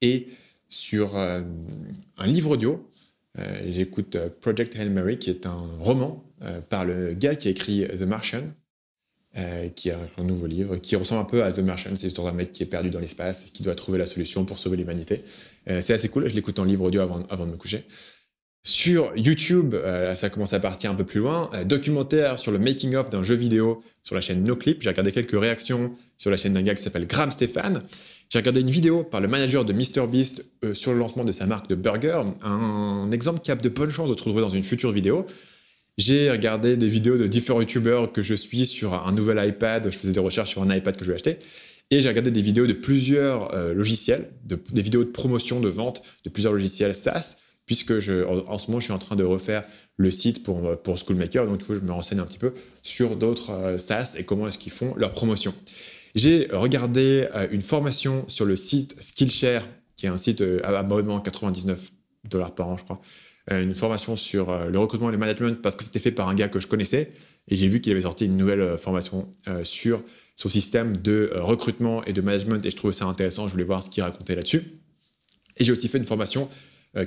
Et 0.00 0.28
sur 0.70 1.18
euh, 1.18 1.42
un 2.16 2.26
livre 2.26 2.52
audio, 2.52 2.90
j'écoute 3.66 4.16
Project 4.40 4.74
Hail 4.76 4.88
Mary, 4.88 5.18
qui 5.18 5.28
est 5.28 5.44
un 5.46 5.68
roman 5.80 6.22
par 6.68 6.84
le 6.84 7.14
gars 7.14 7.34
qui 7.34 7.48
a 7.48 7.50
écrit 7.50 7.86
The 7.86 8.02
Martian, 8.02 8.42
qui 9.74 9.90
a 9.90 9.98
un 10.18 10.24
nouveau 10.24 10.46
livre, 10.46 10.76
qui 10.76 10.96
ressemble 10.96 11.22
un 11.22 11.24
peu 11.24 11.42
à 11.42 11.50
The 11.50 11.60
Martian. 11.60 11.96
C'est 11.96 12.08
l'histoire 12.08 12.30
d'un 12.30 12.36
mec 12.36 12.52
qui 12.52 12.62
est 12.62 12.66
perdu 12.66 12.90
dans 12.90 13.00
l'espace 13.00 13.44
qui 13.44 13.62
doit 13.62 13.74
trouver 13.74 13.96
la 13.96 14.04
solution 14.04 14.44
pour 14.44 14.58
sauver 14.58 14.76
l'humanité. 14.76 15.24
c'est 15.66 15.94
assez 15.94 16.10
cool, 16.10 16.28
je 16.28 16.34
l'écoute 16.34 16.58
en 16.58 16.64
livre 16.64 16.84
audio 16.84 17.00
avant, 17.00 17.24
avant 17.30 17.46
de 17.46 17.52
me 17.52 17.56
coucher. 17.56 17.86
Sur 18.64 19.12
YouTube, 19.16 19.74
euh, 19.74 20.14
ça 20.14 20.30
commence 20.30 20.52
à 20.52 20.60
partir 20.60 20.92
un 20.92 20.94
peu 20.94 21.02
plus 21.02 21.18
loin, 21.18 21.50
euh, 21.52 21.64
documentaire 21.64 22.38
sur 22.38 22.52
le 22.52 22.60
making-of 22.60 23.10
d'un 23.10 23.24
jeu 23.24 23.34
vidéo 23.34 23.82
sur 24.04 24.14
la 24.14 24.20
chaîne 24.20 24.44
NoClip. 24.44 24.82
J'ai 24.82 24.88
regardé 24.88 25.10
quelques 25.10 25.38
réactions 25.38 25.92
sur 26.16 26.30
la 26.30 26.36
chaîne 26.36 26.52
d'un 26.52 26.62
gars 26.62 26.76
qui 26.76 26.82
s'appelle 26.82 27.08
Graham 27.08 27.32
Stéphane. 27.32 27.82
J'ai 28.28 28.38
regardé 28.38 28.60
une 28.60 28.70
vidéo 28.70 29.02
par 29.02 29.20
le 29.20 29.26
manager 29.26 29.64
de 29.64 29.72
MrBeast 29.72 30.44
euh, 30.64 30.74
sur 30.74 30.92
le 30.92 30.98
lancement 30.98 31.24
de 31.24 31.32
sa 31.32 31.46
marque 31.46 31.68
de 31.68 31.74
burger. 31.74 32.22
Un, 32.42 33.10
exemple 33.10 33.40
qui 33.40 33.50
a 33.50 33.56
de 33.56 33.68
bonnes 33.68 33.90
chances 33.90 34.08
de 34.08 34.14
se 34.14 34.18
retrouver 34.18 34.42
dans 34.42 34.48
une 34.48 34.62
future 34.62 34.92
vidéo. 34.92 35.26
J'ai 35.98 36.30
regardé 36.30 36.76
des 36.76 36.88
vidéos 36.88 37.18
de 37.18 37.26
différents 37.26 37.62
YouTubers 37.62 38.12
que 38.12 38.22
je 38.22 38.34
suis 38.34 38.66
sur 38.66 38.94
un 38.94 39.10
nouvel 39.10 39.44
iPad. 39.44 39.90
Je 39.90 39.98
faisais 39.98 40.12
des 40.12 40.20
recherches 40.20 40.50
sur 40.50 40.62
un 40.62 40.72
iPad 40.72 40.96
que 40.96 41.04
je 41.04 41.10
vais 41.10 41.16
acheter. 41.16 41.38
Et 41.90 42.00
j'ai 42.00 42.08
regardé 42.08 42.30
des 42.30 42.42
vidéos 42.42 42.68
de 42.68 42.72
plusieurs 42.72 43.54
logiciels, 43.74 44.30
des 44.44 44.82
vidéos 44.82 45.04
de 45.04 45.10
promotion, 45.10 45.60
de 45.60 45.68
vente 45.68 46.02
de 46.24 46.30
plusieurs 46.30 46.54
logiciels 46.54 46.94
SaaS 46.94 47.41
puisque 47.72 47.92
en, 47.92 48.58
ce 48.58 48.66
moment, 48.66 48.80
je 48.80 48.84
suis 48.84 48.92
en 48.92 48.98
train 48.98 49.16
de 49.16 49.24
refaire 49.24 49.62
le 49.96 50.10
site 50.10 50.42
pour, 50.42 50.76
pour 50.82 50.98
Schoolmaker, 50.98 51.46
donc 51.46 51.58
du 51.58 51.64
coup, 51.64 51.74
je 51.74 51.80
me 51.80 51.92
renseigne 51.92 52.18
un 52.18 52.26
petit 52.26 52.38
peu 52.38 52.52
sur 52.82 53.16
d'autres 53.16 53.50
euh, 53.50 53.78
SaaS 53.78 54.16
et 54.18 54.24
comment 54.24 54.46
est-ce 54.46 54.58
qu'ils 54.58 54.72
font 54.72 54.94
leur 54.96 55.12
promotion. 55.12 55.54
J'ai 56.14 56.48
regardé 56.52 57.28
euh, 57.34 57.46
une 57.50 57.62
formation 57.62 58.26
sur 58.28 58.44
le 58.44 58.56
site 58.56 58.94
Skillshare, 59.00 59.62
qui 59.96 60.04
est 60.04 60.10
un 60.10 60.18
site 60.18 60.42
euh, 60.42 60.60
à 60.64 60.78
abonnement 60.78 61.18
99 61.20 61.92
dollars 62.24 62.54
par 62.54 62.68
an, 62.68 62.76
je 62.76 62.84
crois. 62.84 63.00
une 63.50 63.74
formation 63.74 64.16
sur 64.16 64.68
le 64.68 64.78
recrutement 64.78 65.08
et 65.08 65.12
le 65.12 65.18
management 65.18 65.60
parce 65.60 65.74
que 65.74 65.82
c'était 65.82 65.98
fait 65.98 66.12
par 66.12 66.28
un 66.28 66.34
gars 66.34 66.48
que 66.48 66.60
je 66.60 66.68
connaissais 66.68 67.12
et 67.48 67.56
j'ai 67.56 67.66
vu 67.66 67.80
qu'il 67.80 67.90
avait 67.90 68.02
sorti 68.02 68.26
une 68.26 68.36
nouvelle 68.36 68.78
formation 68.78 69.28
sur 69.64 70.04
son 70.36 70.48
système 70.48 70.96
de 70.96 71.32
recrutement 71.34 72.04
et 72.04 72.12
de 72.12 72.20
management 72.20 72.64
et 72.64 72.70
je 72.70 72.76
trouvais 72.76 72.92
ça 72.92 73.06
intéressant. 73.06 73.48
Je 73.48 73.52
voulais 73.52 73.64
voir 73.64 73.82
ce 73.82 73.90
qu'il 73.90 74.04
racontait 74.04 74.36
là-dessus. 74.36 74.62
Et 75.56 75.64
j'ai 75.64 75.72
aussi 75.72 75.88
fait 75.88 75.98
une 75.98 76.04
formation 76.04 76.48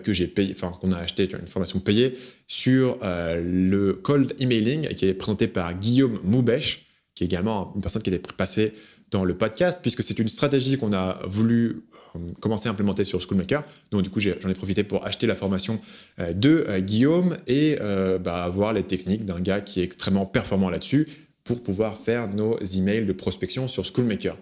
que 0.03 0.13
j'ai 0.13 0.27
payé, 0.27 0.53
enfin 0.55 0.71
qu'on 0.79 0.91
a 0.91 0.97
acheté, 0.97 1.29
une 1.31 1.47
formation 1.47 1.79
payée 1.79 2.15
sur 2.47 2.97
euh, 3.03 3.41
le 3.43 3.93
cold 3.93 4.33
emailing 4.39 4.87
qui 4.89 5.05
est 5.05 5.13
présenté 5.13 5.47
par 5.47 5.73
Guillaume 5.77 6.19
Moubèche, 6.23 6.87
qui 7.13 7.23
est 7.23 7.27
également 7.27 7.71
une 7.75 7.81
personne 7.81 8.01
qui 8.01 8.09
était 8.09 8.33
passée 8.33 8.73
dans 9.11 9.23
le 9.23 9.37
podcast, 9.37 9.79
puisque 9.81 10.03
c'est 10.03 10.17
une 10.17 10.27
stratégie 10.27 10.77
qu'on 10.77 10.91
a 10.91 11.19
voulu 11.27 11.83
euh, 12.15 12.19
commencer 12.39 12.67
à 12.67 12.71
implémenter 12.71 13.03
sur 13.03 13.21
Schoolmaker. 13.21 13.63
Donc 13.91 14.01
du 14.01 14.09
coup, 14.09 14.19
j'en 14.19 14.49
ai, 14.49 14.53
profité 14.53 14.83
pour 14.83 15.05
acheter 15.05 15.27
la 15.27 15.35
formation 15.35 15.79
de 16.17 16.79
Guillaume 16.79 17.37
et 17.47 17.77
bah, 18.21 18.43
avoir 18.43 18.73
les 18.73 18.83
techniques 18.83 19.25
d'un 19.25 19.39
gars 19.39 19.61
qui 19.61 19.81
est 19.81 19.83
extrêmement 19.83 20.25
performant 20.25 20.69
là-dessus 20.69 21.07
pour 21.43 21.61
pouvoir 21.61 21.99
faire 21.99 22.27
nos 22.27 22.57
emails 22.59 23.05
de 23.05 23.13
prospection 23.13 23.67
sur 23.67 23.85
Schoolmaker. 23.85 24.35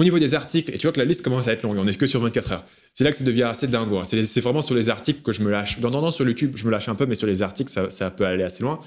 Au 0.00 0.02
niveau 0.02 0.18
des 0.18 0.32
articles, 0.32 0.74
et 0.74 0.78
tu 0.78 0.86
vois 0.86 0.92
que 0.92 0.98
la 0.98 1.04
liste 1.04 1.20
commence 1.20 1.46
à 1.46 1.52
être 1.52 1.62
longue, 1.62 1.76
on 1.76 1.84
n'est 1.84 1.92
que 1.92 2.06
sur 2.06 2.20
24 2.20 2.52
heures. 2.52 2.64
C'est 2.94 3.04
là 3.04 3.12
que 3.12 3.18
ça 3.18 3.24
devient 3.24 3.42
assez 3.42 3.66
dingue. 3.66 3.92
Hein. 3.92 4.04
C'est 4.04 4.40
vraiment 4.40 4.62
sur 4.62 4.74
les 4.74 4.88
articles 4.88 5.20
que 5.20 5.30
je 5.30 5.42
me 5.42 5.50
lâche. 5.50 5.78
Dans, 5.78 5.90
dans, 5.90 6.10
sur 6.10 6.26
YouTube, 6.26 6.52
je 6.54 6.64
me 6.64 6.70
lâche 6.70 6.88
un 6.88 6.94
peu, 6.94 7.04
mais 7.04 7.16
sur 7.16 7.26
les 7.26 7.42
articles, 7.42 7.70
ça, 7.70 8.10
peut 8.10 8.24
aller 8.24 8.42
assez 8.42 8.62
loin. 8.62 8.80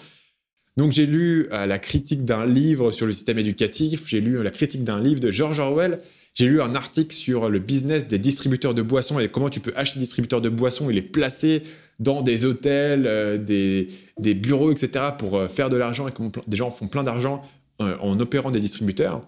Donc 0.75 0.91
j'ai 0.91 1.05
lu 1.05 1.47
euh, 1.51 1.67
la 1.67 1.77
critique 1.77 2.25
d'un 2.25 2.47
livre 2.47 2.91
sur 2.91 3.05
le 3.05 3.11
système 3.11 3.37
éducatif, 3.37 4.07
j'ai 4.07 4.21
lu 4.21 4.39
euh, 4.39 4.43
la 4.43 4.49
critique 4.49 4.83
d'un 4.83 4.99
livre 4.99 5.19
de 5.19 5.29
George 5.29 5.59
Orwell, 5.59 5.99
j'ai 6.33 6.47
lu 6.47 6.63
un 6.63 6.73
article 6.73 7.15
sur 7.15 7.47
le 7.47 7.59
business 7.59 8.07
des 8.07 8.17
distributeurs 8.17 8.73
de 8.73 8.81
boissons 8.81 9.19
et 9.19 9.29
comment 9.29 9.49
tu 9.49 9.59
peux 9.59 9.73
acheter 9.75 9.99
des 9.99 10.05
distributeurs 10.05 10.41
de 10.41 10.49
boissons 10.49 10.89
et 10.89 10.93
les 10.93 11.03
placer 11.03 11.61
dans 11.99 12.23
des 12.23 12.43
hôtels, 12.45 13.05
euh, 13.05 13.37
des, 13.37 13.87
des, 14.17 14.33
bureaux, 14.33 14.71
etc. 14.71 15.05
pour 15.19 15.43
faire 15.43 15.69
de 15.69 15.77
l'argent 15.77 16.07
et 16.07 16.11
comment 16.11 16.31
des 16.47 16.57
gens 16.57 16.71
font 16.71 16.87
plein 16.87 17.03
d'argent 17.03 17.43
en 17.77 18.19
opérant 18.19 18.49
des 18.49 18.59
distributeurs. 18.59 19.23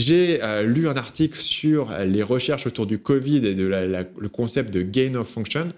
J'ai 0.00 0.42
euh, 0.42 0.62
lu 0.62 0.88
un 0.88 0.94
article 0.94 1.38
sur 1.38 1.90
euh, 1.90 2.06
les 2.06 2.22
recherches 2.22 2.66
autour 2.66 2.86
du 2.86 2.98
Covid 2.98 3.46
et 3.46 3.54
de 3.54 3.64
le 3.64 4.28
concept 4.30 4.72
de 4.72 4.80
gain 4.80 5.14
of 5.14 5.28
function. 5.28 5.74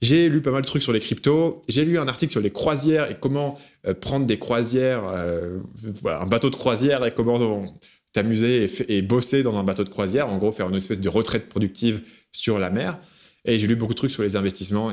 J'ai 0.00 0.28
lu 0.28 0.40
pas 0.40 0.52
mal 0.52 0.62
de 0.62 0.66
trucs 0.66 0.82
sur 0.84 0.92
les 0.92 1.00
cryptos. 1.00 1.60
J'ai 1.66 1.84
lu 1.84 1.98
un 1.98 2.06
article 2.06 2.30
sur 2.30 2.40
les 2.40 2.52
croisières 2.52 3.10
et 3.10 3.16
comment 3.20 3.58
euh, 3.84 3.92
prendre 3.92 4.26
des 4.26 4.38
croisières, 4.38 5.02
un 5.08 6.26
bateau 6.26 6.50
de 6.50 6.54
croisière 6.54 7.04
et 7.04 7.10
comment 7.10 7.76
t'amuser 8.12 8.70
et, 8.88 9.02
bosser 9.02 9.42
dans 9.42 9.58
un 9.58 9.64
bateau 9.64 9.82
de 9.82 9.88
croisière. 9.88 10.28
En 10.28 10.38
gros, 10.38 10.52
faire 10.52 10.68
une 10.68 10.76
espèce 10.76 11.00
de 11.00 11.08
retraite 11.08 11.48
productive 11.48 12.02
sur 12.30 12.60
la 12.60 12.70
mer. 12.70 12.96
Et 13.44 13.58
j'ai 13.58 13.66
lu 13.66 13.74
beaucoup 13.74 13.94
de 13.94 13.98
trucs 13.98 14.12
sur 14.12 14.22
les 14.22 14.36
investissements, 14.36 14.92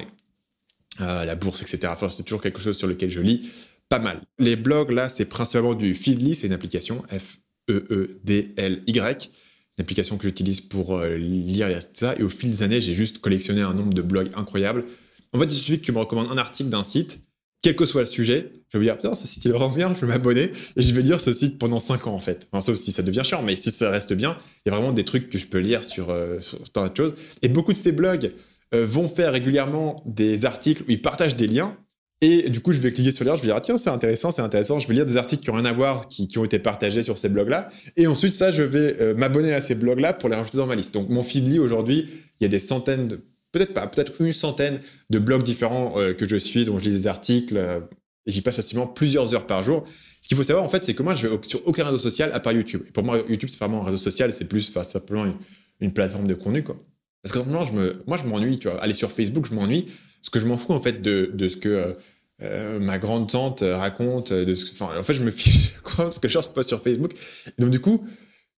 la 0.97 1.36
bourse, 1.36 1.61
etc. 1.61 1.93
C'est 2.09 2.23
toujours 2.23 2.41
quelque 2.41 2.59
chose 2.59 2.77
sur 2.79 2.88
lequel 2.88 3.11
je 3.11 3.21
lis 3.21 3.47
pas 3.89 3.99
mal. 3.99 4.21
Les 4.39 4.55
blogs, 4.55 4.89
là, 4.89 5.07
c'est 5.07 5.25
principalement 5.25 5.75
du 5.75 5.93
Feedly, 5.93 6.34
c'est 6.34 6.47
une 6.47 6.53
application, 6.53 7.03
F 7.09 7.41
E-E-D-L-Y, 7.72 9.30
une 9.78 9.82
application 9.82 10.17
que 10.17 10.28
j'utilise 10.28 10.61
pour 10.61 10.97
euh, 10.97 11.15
lire 11.15 11.67
et 11.67 11.80
ça. 11.93 12.15
Et 12.17 12.24
au 12.24 12.30
fil 12.30 12.49
des 12.49 12.63
années, 12.63 12.82
j'ai 12.82 12.95
juste 12.95 13.19
collectionné 13.19 13.61
un 13.61 13.74
nombre 13.74 13.93
de 13.93 14.01
blogs 14.01 14.32
incroyable. 14.36 14.86
En 15.34 15.39
fait, 15.39 15.45
il 15.45 15.57
suffit 15.57 15.80
que 15.80 15.86
tu 15.86 15.91
me 15.91 15.99
recommandes 15.99 16.28
un 16.30 16.38
article 16.38 16.69
d'un 16.69 16.84
site, 16.84 17.19
quel 17.61 17.76
que 17.76 17.86
soit 17.86 18.01
le 18.01 18.07
sujet, 18.07 18.51
je 18.69 18.78
vais 18.78 18.86
dire, 18.86 18.95
putain, 18.95 19.15
ce 19.15 19.28
site 19.28 19.45
est 19.45 19.49
vraiment 19.49 19.69
bien, 19.69 19.93
je 19.93 20.01
vais 20.01 20.07
m'abonner 20.07 20.51
et 20.76 20.84
je 20.84 20.93
vais 20.93 21.01
lire 21.01 21.22
ce 21.22 21.34
site 21.34 21.59
pendant 21.59 21.80
5 21.80 22.07
ans 22.07 22.13
en 22.13 22.19
fait. 22.19 22.49
Sauf 22.59 22.78
si 22.78 22.91
ça 22.91 23.03
devient 23.03 23.22
chiant, 23.24 23.43
mais 23.43 23.55
si 23.55 23.72
ça 23.72 23.91
reste 23.91 24.13
bien, 24.13 24.38
il 24.65 24.69
y 24.69 24.72
a 24.74 24.76
vraiment 24.76 24.93
des 24.93 25.05
trucs 25.05 25.30
que 25.30 25.38
je 25.38 25.45
peux 25.45 25.59
lire 25.59 25.84
sur, 25.84 26.09
euh, 26.09 26.39
tant 26.74 26.88
de 26.88 26.95
choses. 26.95 27.15
Et 27.41 27.49
beaucoup 27.49 27.74
de 27.74 27.78
ces 27.78 27.91
blogs 27.91 28.32
euh, 28.74 28.86
vont 28.86 29.07
faire 29.07 29.34
régulièrement 29.34 30.01
des 30.05 30.45
articles 30.45 30.84
où 30.84 30.91
ils 30.91 31.01
partagent 31.01 31.36
des 31.36 31.47
liens 31.47 31.78
et 32.24 32.51
du 32.51 32.59
coup, 32.59 32.72
je 32.72 32.80
vais 32.80 32.91
cliquer 32.91 33.09
sur 33.09 33.26
liens, 33.26 33.36
je 33.36 33.41
vais 33.41 33.47
dire, 33.47 33.55
ah, 33.55 33.61
tiens, 33.61 33.80
c'est 33.80 33.89
intéressant, 33.89 34.30
c'est 34.30 34.43
intéressant. 34.43 34.78
Je 34.78 34.88
vais 34.88 34.93
lire 34.93 35.07
des 35.07 35.17
articles 35.17 35.41
qui 35.41 35.49
ont 35.49 35.55
rien 35.55 35.65
à 35.65 35.74
voir, 35.74 36.07
qui, 36.07 36.30
ont 36.38 36.45
été 36.45 36.59
partagés 36.59 37.01
sur 37.01 37.17
ces 37.17 37.30
blogs-là. 37.30 37.69
Et 37.97 38.05
ensuite, 38.05 38.34
ça, 38.34 38.51
je 38.51 38.61
vais 38.61 38.95
euh, 39.01 39.15
m'abonner 39.15 39.53
à 39.53 39.59
ces 39.59 39.74
blogs-là 39.74 40.13
pour 40.13 40.30
les 40.30 40.36
rajouter 40.36 40.59
dans 40.59 40.67
ma 40.67 40.76
liste. 40.76 40.93
Donc, 40.93 41.09
mon 41.09 41.24
Feedly, 41.24 41.57
aujourd'hui, 41.57 42.09
il 42.39 42.43
y 42.43 42.45
a 42.45 42.47
des 42.47 42.59
centaines, 42.59 43.17
peut-être 43.51 43.74
pas, 43.74 43.88
peut-être 43.88 44.13
une 44.22 44.34
centaine 44.34 44.82
de 45.09 45.17
blogs 45.17 45.41
différents 45.41 45.95
euh, 45.97 46.13
que 46.13 46.28
je 46.28 46.36
suis, 46.36 46.63
dont 46.63 46.78
je 46.78 46.84
lis 46.84 46.91
des 46.91 47.07
articles. 47.07 47.57
Euh, 47.57 47.80
et 48.28 48.32
j'y 48.32 48.41
passe 48.41 48.57
facilement 48.57 48.86
plusieurs 48.86 49.34
heures 49.34 49.47
par 49.47 49.63
jour. 49.63 49.86
Ce 50.22 50.28
qu'il 50.28 50.38
faut 50.38 50.43
savoir, 50.43 50.63
en 50.63 50.69
fait, 50.69 50.86
c'est 50.86 50.93
que 50.93 51.01
moi, 51.01 51.15
je 51.15 51.26
vais 51.26 51.38
sur 51.41 51.67
aucun 51.67 51.86
réseau 51.86 51.97
social 51.97 52.30
à 52.34 52.39
part 52.39 52.53
YouTube. 52.53 52.84
Et 52.88 52.91
pour 52.91 53.03
moi, 53.03 53.24
YouTube, 53.28 53.49
c'est 53.49 53.57
vraiment 53.57 53.82
un 53.82 53.86
réseau 53.86 53.97
social, 53.97 54.32
c'est 54.32 54.45
plus 54.45 54.72
simplement 54.72 55.26
une, 55.26 55.34
une, 55.80 55.91
plateforme 55.91 56.28
de 56.28 56.36
contenu, 56.36 56.61
quoi. 56.61 56.78
Parce 57.24 57.34
que 57.34 57.39
simplement, 57.39 57.65
je 57.65 57.72
me, 57.72 58.03
moi, 58.05 58.19
je 58.24 58.30
m'ennuie, 58.30 58.59
tu 58.59 58.69
vois. 58.69 58.80
Aller 58.80 58.93
sur 58.93 59.11
Facebook, 59.11 59.47
je 59.49 59.55
m'ennuie. 59.55 59.88
Parce 60.22 60.30
que 60.30 60.39
je 60.39 60.45
m'en 60.45 60.59
fous, 60.59 60.74
en 60.74 60.80
fait, 60.80 61.01
de, 61.01 61.32
de 61.34 61.49
ce 61.49 61.57
que 61.57 61.95
euh, 62.43 62.79
ma 62.79 62.97
grande 62.97 63.29
tante 63.29 63.61
raconte 63.61 64.33
de 64.33 64.53
ce 64.55 64.71
enfin 64.71 64.97
en 64.97 65.03
fait 65.03 65.13
je 65.13 65.21
me 65.21 65.31
fiche 65.31 65.75
quoi 65.83 66.11
ce 66.11 66.19
que 66.19 66.27
je 66.27 66.39
passe 66.39 66.67
sur 66.67 66.81
Facebook. 66.81 67.13
Donc 67.59 67.69
du 67.69 67.79
coup 67.79 68.05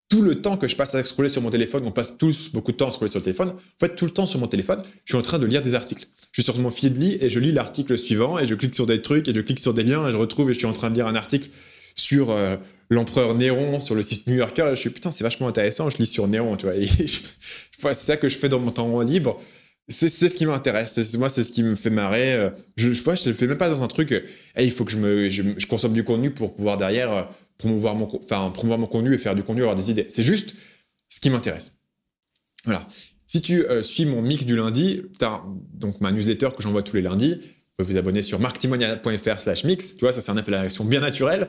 tout 0.09 0.23
le 0.23 0.43
temps 0.43 0.57
que 0.57 0.69
je 0.69 0.77
passe 0.77 0.95
à 0.95 1.05
scroller 1.05 1.29
sur 1.29 1.43
mon 1.43 1.51
téléphone 1.51 1.83
on 1.87 1.91
passe 1.91 2.19
tous 2.19 2.53
beaucoup 2.53 2.73
de 2.73 2.77
temps 2.77 2.89
à 2.89 2.91
scroller 2.91 3.11
sur 3.11 3.21
le 3.21 3.25
téléphone. 3.25 3.51
En 3.51 3.87
fait 3.87 3.97
tout 3.97 4.05
le 4.05 4.13
temps 4.13 4.27
sur 4.27 4.39
mon 4.39 4.47
téléphone 4.47 4.83
je 5.05 5.13
suis 5.13 5.19
en 5.19 5.23
train 5.23 5.39
de 5.39 5.47
lire 5.47 5.63
des 5.63 5.75
articles. 5.75 6.07
Je 6.31 6.43
suis 6.43 6.51
sur 6.51 6.59
mon 6.61 6.71
feedly 6.71 7.19
et 7.21 7.29
je 7.29 7.41
lis 7.41 7.53
l'article 7.53 7.99
suivant 7.99 8.39
et 8.39 8.47
je 8.47 8.55
clique 8.55 8.75
sur 8.75 8.87
des 8.87 9.03
trucs 9.03 9.29
et 9.29 9.35
je 9.35 9.41
clique 9.41 9.59
sur 9.59 9.75
des 9.75 9.83
liens 9.83 10.09
et 10.09 10.13
je 10.13 10.17
retrouve 10.17 10.51
et 10.51 10.55
je 10.55 10.59
suis 10.59 10.67
en 10.67 10.73
train 10.73 10.91
de 10.91 10.95
lire 10.95 11.07
un 11.07 11.15
article 11.15 11.51
sur 11.95 12.31
euh, 12.31 12.57
l'empereur 12.89 13.35
Néron 13.35 13.81
sur 13.81 13.95
le 13.95 14.03
site 14.03 14.27
New 14.27 14.37
Yorker. 14.37 14.71
Je 14.71 14.77
suis 14.77 14.91
putain 14.91 15.11
c'est 15.11 15.25
vachement 15.25 15.49
intéressant 15.49 15.91
je 15.91 15.99
lis 15.99 16.07
sur 16.07 16.29
Néron 16.29 16.57
tu 16.57 16.67
vois 16.67 16.75
c'est 17.95 17.95
ça 17.95 18.17
que 18.17 18.29
je 18.29 18.39
fais 18.39 18.49
dans 18.49 18.61
mon 18.61 18.71
temps 18.71 19.01
libre 19.01 19.41
c'est 19.93 20.29
ce 20.29 20.35
qui 20.35 20.47
m'intéresse. 20.47 21.15
Moi, 21.15 21.29
c'est 21.29 21.45
ce 21.45 21.51
qui 21.51 21.63
me 21.63 21.77
fait 21.77 21.91
marrer. 21.91 22.35
Euh, 22.35 22.51
je, 22.77 22.89
vois, 23.03 23.15
je 23.15 23.29
le 23.29 23.35
fais 23.35 23.47
même 23.47 23.59
pas 23.59 23.69
dans 23.69 23.83
un 23.83 23.89
truc. 23.89 24.13
Euh, 24.13 24.21
il 24.59 24.73
faut 24.73 24.85
que 24.85 24.93
je 24.93 24.97
me, 24.97 25.31
je, 25.31 25.67
consomme 25.67 25.93
du 25.93 26.05
contenu 26.05 26.31
pour 26.31 26.55
pouvoir 26.55 26.77
derrière 26.79 27.13
euh, 27.13 27.23
promouvoir 27.59 27.95
mon, 27.95 28.09
enfin, 28.23 28.51
promouvoir 28.51 28.79
mon 28.79 28.87
contenu 28.87 29.15
et 29.15 29.19
faire 29.19 29.35
du 29.35 29.43
contenu, 29.43 29.63
avoir 29.63 29.77
des 29.77 29.91
idées. 29.91 30.07
C'est 30.09 30.23
juste 30.23 30.55
ce 31.09 31.21
qui 31.21 31.31
m'intéresse. 31.31 31.73
Voilà. 32.65 32.87
Si 33.27 33.41
tu 33.41 33.65
suis 33.83 34.05
mon 34.05 34.21
mix 34.21 34.45
du 34.45 34.57
lundi, 34.57 35.03
as 35.23 35.43
donc 35.73 36.01
ma 36.01 36.13
newsletter 36.13 36.51
que 36.57 36.63
j'envoie 36.63 36.83
tous 36.83 36.97
les 36.97 37.03
lundis. 37.03 37.41
Vous 37.79 37.85
pouvez 37.85 37.95
vous 37.95 37.99
abonner 37.99 38.21
sur 38.21 38.39
marctimonia.fr/mix. 38.39 39.97
Tu 39.97 40.01
vois, 40.01 40.13
ça 40.13 40.21
c'est 40.21 40.31
un 40.31 40.37
appel 40.37 40.53
à 40.53 40.63
l'action 40.65 40.85
bien 40.85 41.01
naturel. 41.01 41.49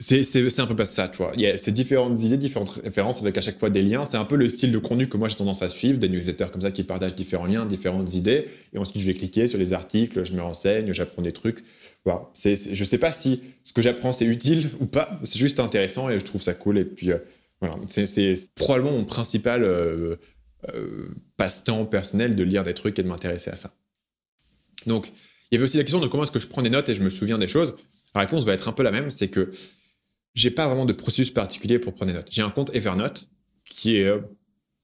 C'est 0.00 0.60
un 0.60 0.66
peu 0.66 0.76
pas 0.76 0.84
ça, 0.84 1.08
tu 1.08 1.16
vois. 1.16 1.32
Il 1.34 1.40
y 1.40 1.46
a 1.48 1.56
différentes 1.56 2.20
idées, 2.22 2.36
différentes 2.36 2.70
références 2.84 3.20
avec 3.20 3.36
à 3.36 3.40
chaque 3.40 3.58
fois 3.58 3.68
des 3.68 3.82
liens. 3.82 4.04
C'est 4.04 4.16
un 4.16 4.24
peu 4.24 4.36
le 4.36 4.48
style 4.48 4.70
de 4.70 4.78
contenu 4.78 5.08
que 5.08 5.16
moi 5.16 5.28
j'ai 5.28 5.34
tendance 5.34 5.60
à 5.62 5.68
suivre, 5.68 5.98
des 5.98 6.08
newsletters 6.08 6.46
comme 6.52 6.62
ça 6.62 6.70
qui 6.70 6.84
partagent 6.84 7.16
différents 7.16 7.46
liens, 7.46 7.66
différentes 7.66 8.14
idées. 8.14 8.46
Et 8.72 8.78
ensuite, 8.78 9.00
je 9.00 9.06
vais 9.06 9.14
cliquer 9.14 9.48
sur 9.48 9.58
les 9.58 9.72
articles, 9.72 10.24
je 10.24 10.32
me 10.32 10.40
renseigne, 10.40 10.92
j'apprends 10.92 11.22
des 11.22 11.32
trucs. 11.32 11.64
Voilà. 12.04 12.30
C'est 12.32 12.54
je 12.74 12.84
sais 12.84 12.98
pas 12.98 13.10
si 13.10 13.42
ce 13.64 13.72
que 13.72 13.82
j'apprends 13.82 14.12
c'est 14.12 14.24
utile 14.24 14.70
ou 14.78 14.86
pas. 14.86 15.18
C'est 15.24 15.40
juste 15.40 15.58
intéressant 15.58 16.08
et 16.08 16.20
je 16.20 16.24
trouve 16.24 16.42
ça 16.42 16.54
cool. 16.54 16.78
Et 16.78 16.84
puis 16.84 17.10
euh, 17.10 17.18
voilà, 17.60 17.74
c'est 17.88 18.34
probablement 18.54 18.92
mon 18.92 19.04
principal 19.04 19.64
euh, 19.64 20.14
euh, 20.74 21.08
passe-temps 21.36 21.86
personnel 21.86 22.36
de 22.36 22.44
lire 22.44 22.62
des 22.62 22.74
trucs 22.74 22.96
et 23.00 23.02
de 23.02 23.08
m'intéresser 23.08 23.50
à 23.50 23.56
ça. 23.56 23.72
Donc, 24.86 25.08
il 25.50 25.54
y 25.54 25.56
avait 25.56 25.64
aussi 25.64 25.76
la 25.76 25.82
question 25.82 25.98
de 25.98 26.06
comment 26.06 26.22
est-ce 26.22 26.30
que 26.30 26.38
je 26.38 26.46
prends 26.46 26.62
des 26.62 26.70
notes 26.70 26.88
et 26.88 26.94
je 26.94 27.02
me 27.02 27.10
souviens 27.10 27.38
des 27.38 27.48
choses. 27.48 27.74
La 28.14 28.20
réponse 28.20 28.44
va 28.44 28.54
être 28.54 28.68
un 28.68 28.72
peu 28.72 28.84
la 28.84 28.92
même, 28.92 29.10
c'est 29.10 29.28
que 29.28 29.50
j'ai 30.38 30.52
pas 30.52 30.68
vraiment 30.68 30.84
de 30.84 30.92
processus 30.92 31.32
particulier 31.32 31.80
pour 31.80 31.94
prendre 31.94 32.12
des 32.12 32.16
notes. 32.16 32.28
J'ai 32.30 32.42
un 32.42 32.50
compte 32.50 32.72
Evernote 32.72 33.28
qui 33.64 33.96
est 33.96 34.06
euh, 34.06 34.20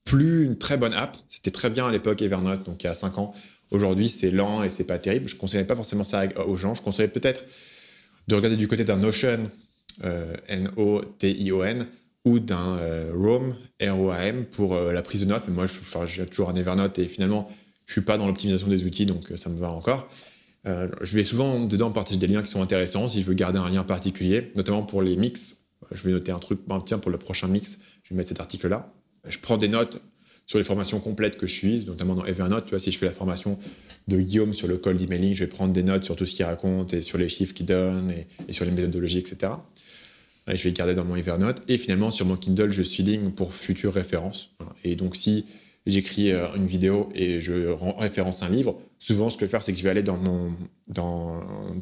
plus 0.04 0.44
une 0.44 0.58
très 0.58 0.76
bonne 0.76 0.92
app. 0.92 1.16
C'était 1.28 1.52
très 1.52 1.70
bien 1.70 1.86
à 1.86 1.92
l'époque 1.92 2.20
Evernote, 2.22 2.64
donc 2.64 2.82
il 2.82 2.88
y 2.88 2.90
a 2.90 2.94
5 2.94 3.18
ans. 3.18 3.32
Aujourd'hui, 3.70 4.08
c'est 4.08 4.32
lent 4.32 4.64
et 4.64 4.70
c'est 4.70 4.84
pas 4.84 4.98
terrible. 4.98 5.28
Je 5.28 5.36
conseillais 5.36 5.64
pas 5.64 5.76
forcément 5.76 6.02
ça 6.02 6.24
aux 6.46 6.56
gens. 6.56 6.74
Je 6.74 6.82
conseillais 6.82 7.08
peut-être 7.08 7.44
de 8.26 8.34
regarder 8.34 8.56
du 8.56 8.66
côté 8.66 8.84
d'un 8.84 8.96
Notion, 8.96 9.48
euh, 10.02 10.34
N-O-T-I-O-N, 10.48 11.86
ou 12.24 12.40
d'un 12.40 12.78
euh, 12.78 13.12
Roam, 13.14 13.54
R-O-A-M, 13.80 14.46
pour 14.46 14.74
la 14.74 15.02
prise 15.02 15.20
de 15.20 15.26
notes. 15.26 15.44
Mais 15.46 15.54
moi, 15.54 15.66
j'ai 16.06 16.26
toujours 16.26 16.50
un 16.50 16.56
Evernote 16.56 16.98
et 16.98 17.06
finalement, 17.06 17.48
je 17.86 17.92
suis 17.92 18.00
pas 18.00 18.18
dans 18.18 18.26
l'optimisation 18.26 18.66
des 18.66 18.82
outils, 18.82 19.06
donc 19.06 19.30
ça 19.36 19.50
me 19.50 19.58
va 19.58 19.70
encore. 19.70 20.08
Euh, 20.66 20.88
je 21.02 21.14
vais 21.16 21.24
souvent 21.24 21.66
dedans 21.66 21.90
partager 21.90 22.18
des 22.18 22.26
liens 22.26 22.42
qui 22.42 22.50
sont 22.50 22.62
intéressants 22.62 23.08
si 23.08 23.20
je 23.20 23.26
veux 23.26 23.34
garder 23.34 23.58
un 23.58 23.68
lien 23.68 23.84
particulier, 23.84 24.52
notamment 24.56 24.82
pour 24.82 25.02
les 25.02 25.16
mix. 25.16 25.64
Je 25.90 26.02
vais 26.02 26.12
noter 26.12 26.32
un 26.32 26.38
truc, 26.38 26.60
ben, 26.66 26.80
tiens, 26.80 26.98
pour 26.98 27.10
le 27.10 27.18
prochain 27.18 27.48
mix, 27.48 27.78
je 28.02 28.10
vais 28.10 28.16
mettre 28.16 28.28
cet 28.28 28.40
article-là. 28.40 28.92
Je 29.28 29.38
prends 29.38 29.58
des 29.58 29.68
notes 29.68 30.02
sur 30.46 30.58
les 30.58 30.64
formations 30.64 31.00
complètes 31.00 31.36
que 31.36 31.46
je 31.46 31.52
suis, 31.52 31.84
notamment 31.84 32.14
dans 32.14 32.24
Evernote. 32.24 32.64
Tu 32.66 32.70
vois, 32.70 32.78
si 32.78 32.90
je 32.90 32.98
fais 32.98 33.06
la 33.06 33.12
formation 33.12 33.58
de 34.08 34.18
Guillaume 34.18 34.52
sur 34.52 34.68
le 34.68 34.76
call 34.76 34.96
d'emailing, 34.96 35.34
je 35.34 35.44
vais 35.44 35.50
prendre 35.50 35.72
des 35.72 35.82
notes 35.82 36.04
sur 36.04 36.16
tout 36.16 36.26
ce 36.26 36.34
qu'il 36.34 36.44
raconte 36.44 36.92
et 36.92 37.02
sur 37.02 37.18
les 37.18 37.28
chiffres 37.28 37.54
qu'il 37.54 37.66
donne 37.66 38.12
et, 38.48 38.52
sur 38.52 38.64
les 38.64 38.70
méthodologies, 38.70 39.18
etc. 39.18 39.52
Et 40.46 40.58
je 40.58 40.64
vais 40.64 40.70
les 40.70 40.74
garder 40.74 40.94
dans 40.94 41.04
mon 41.04 41.16
Evernote. 41.16 41.62
Et 41.68 41.78
finalement, 41.78 42.10
sur 42.10 42.26
mon 42.26 42.36
Kindle, 42.36 42.70
je 42.70 42.82
suis 42.82 43.02
ligne 43.02 43.30
pour 43.30 43.54
futures 43.54 43.94
références. 43.94 44.50
Et 44.84 44.96
donc, 44.96 45.16
si 45.16 45.46
j'écris 45.86 46.32
euh, 46.32 46.46
une 46.56 46.66
vidéo 46.66 47.10
et 47.14 47.40
je 47.40 47.70
référence 47.98 48.42
un 48.42 48.48
livre, 48.48 48.80
souvent 48.98 49.28
ce 49.30 49.36
que 49.36 49.40
je 49.40 49.46
vais 49.46 49.50
faire, 49.50 49.62
c'est 49.62 49.72
que 49.72 49.78
je 49.78 49.84
vais 49.84 49.90
aller 49.90 50.02
dans, 50.02 50.22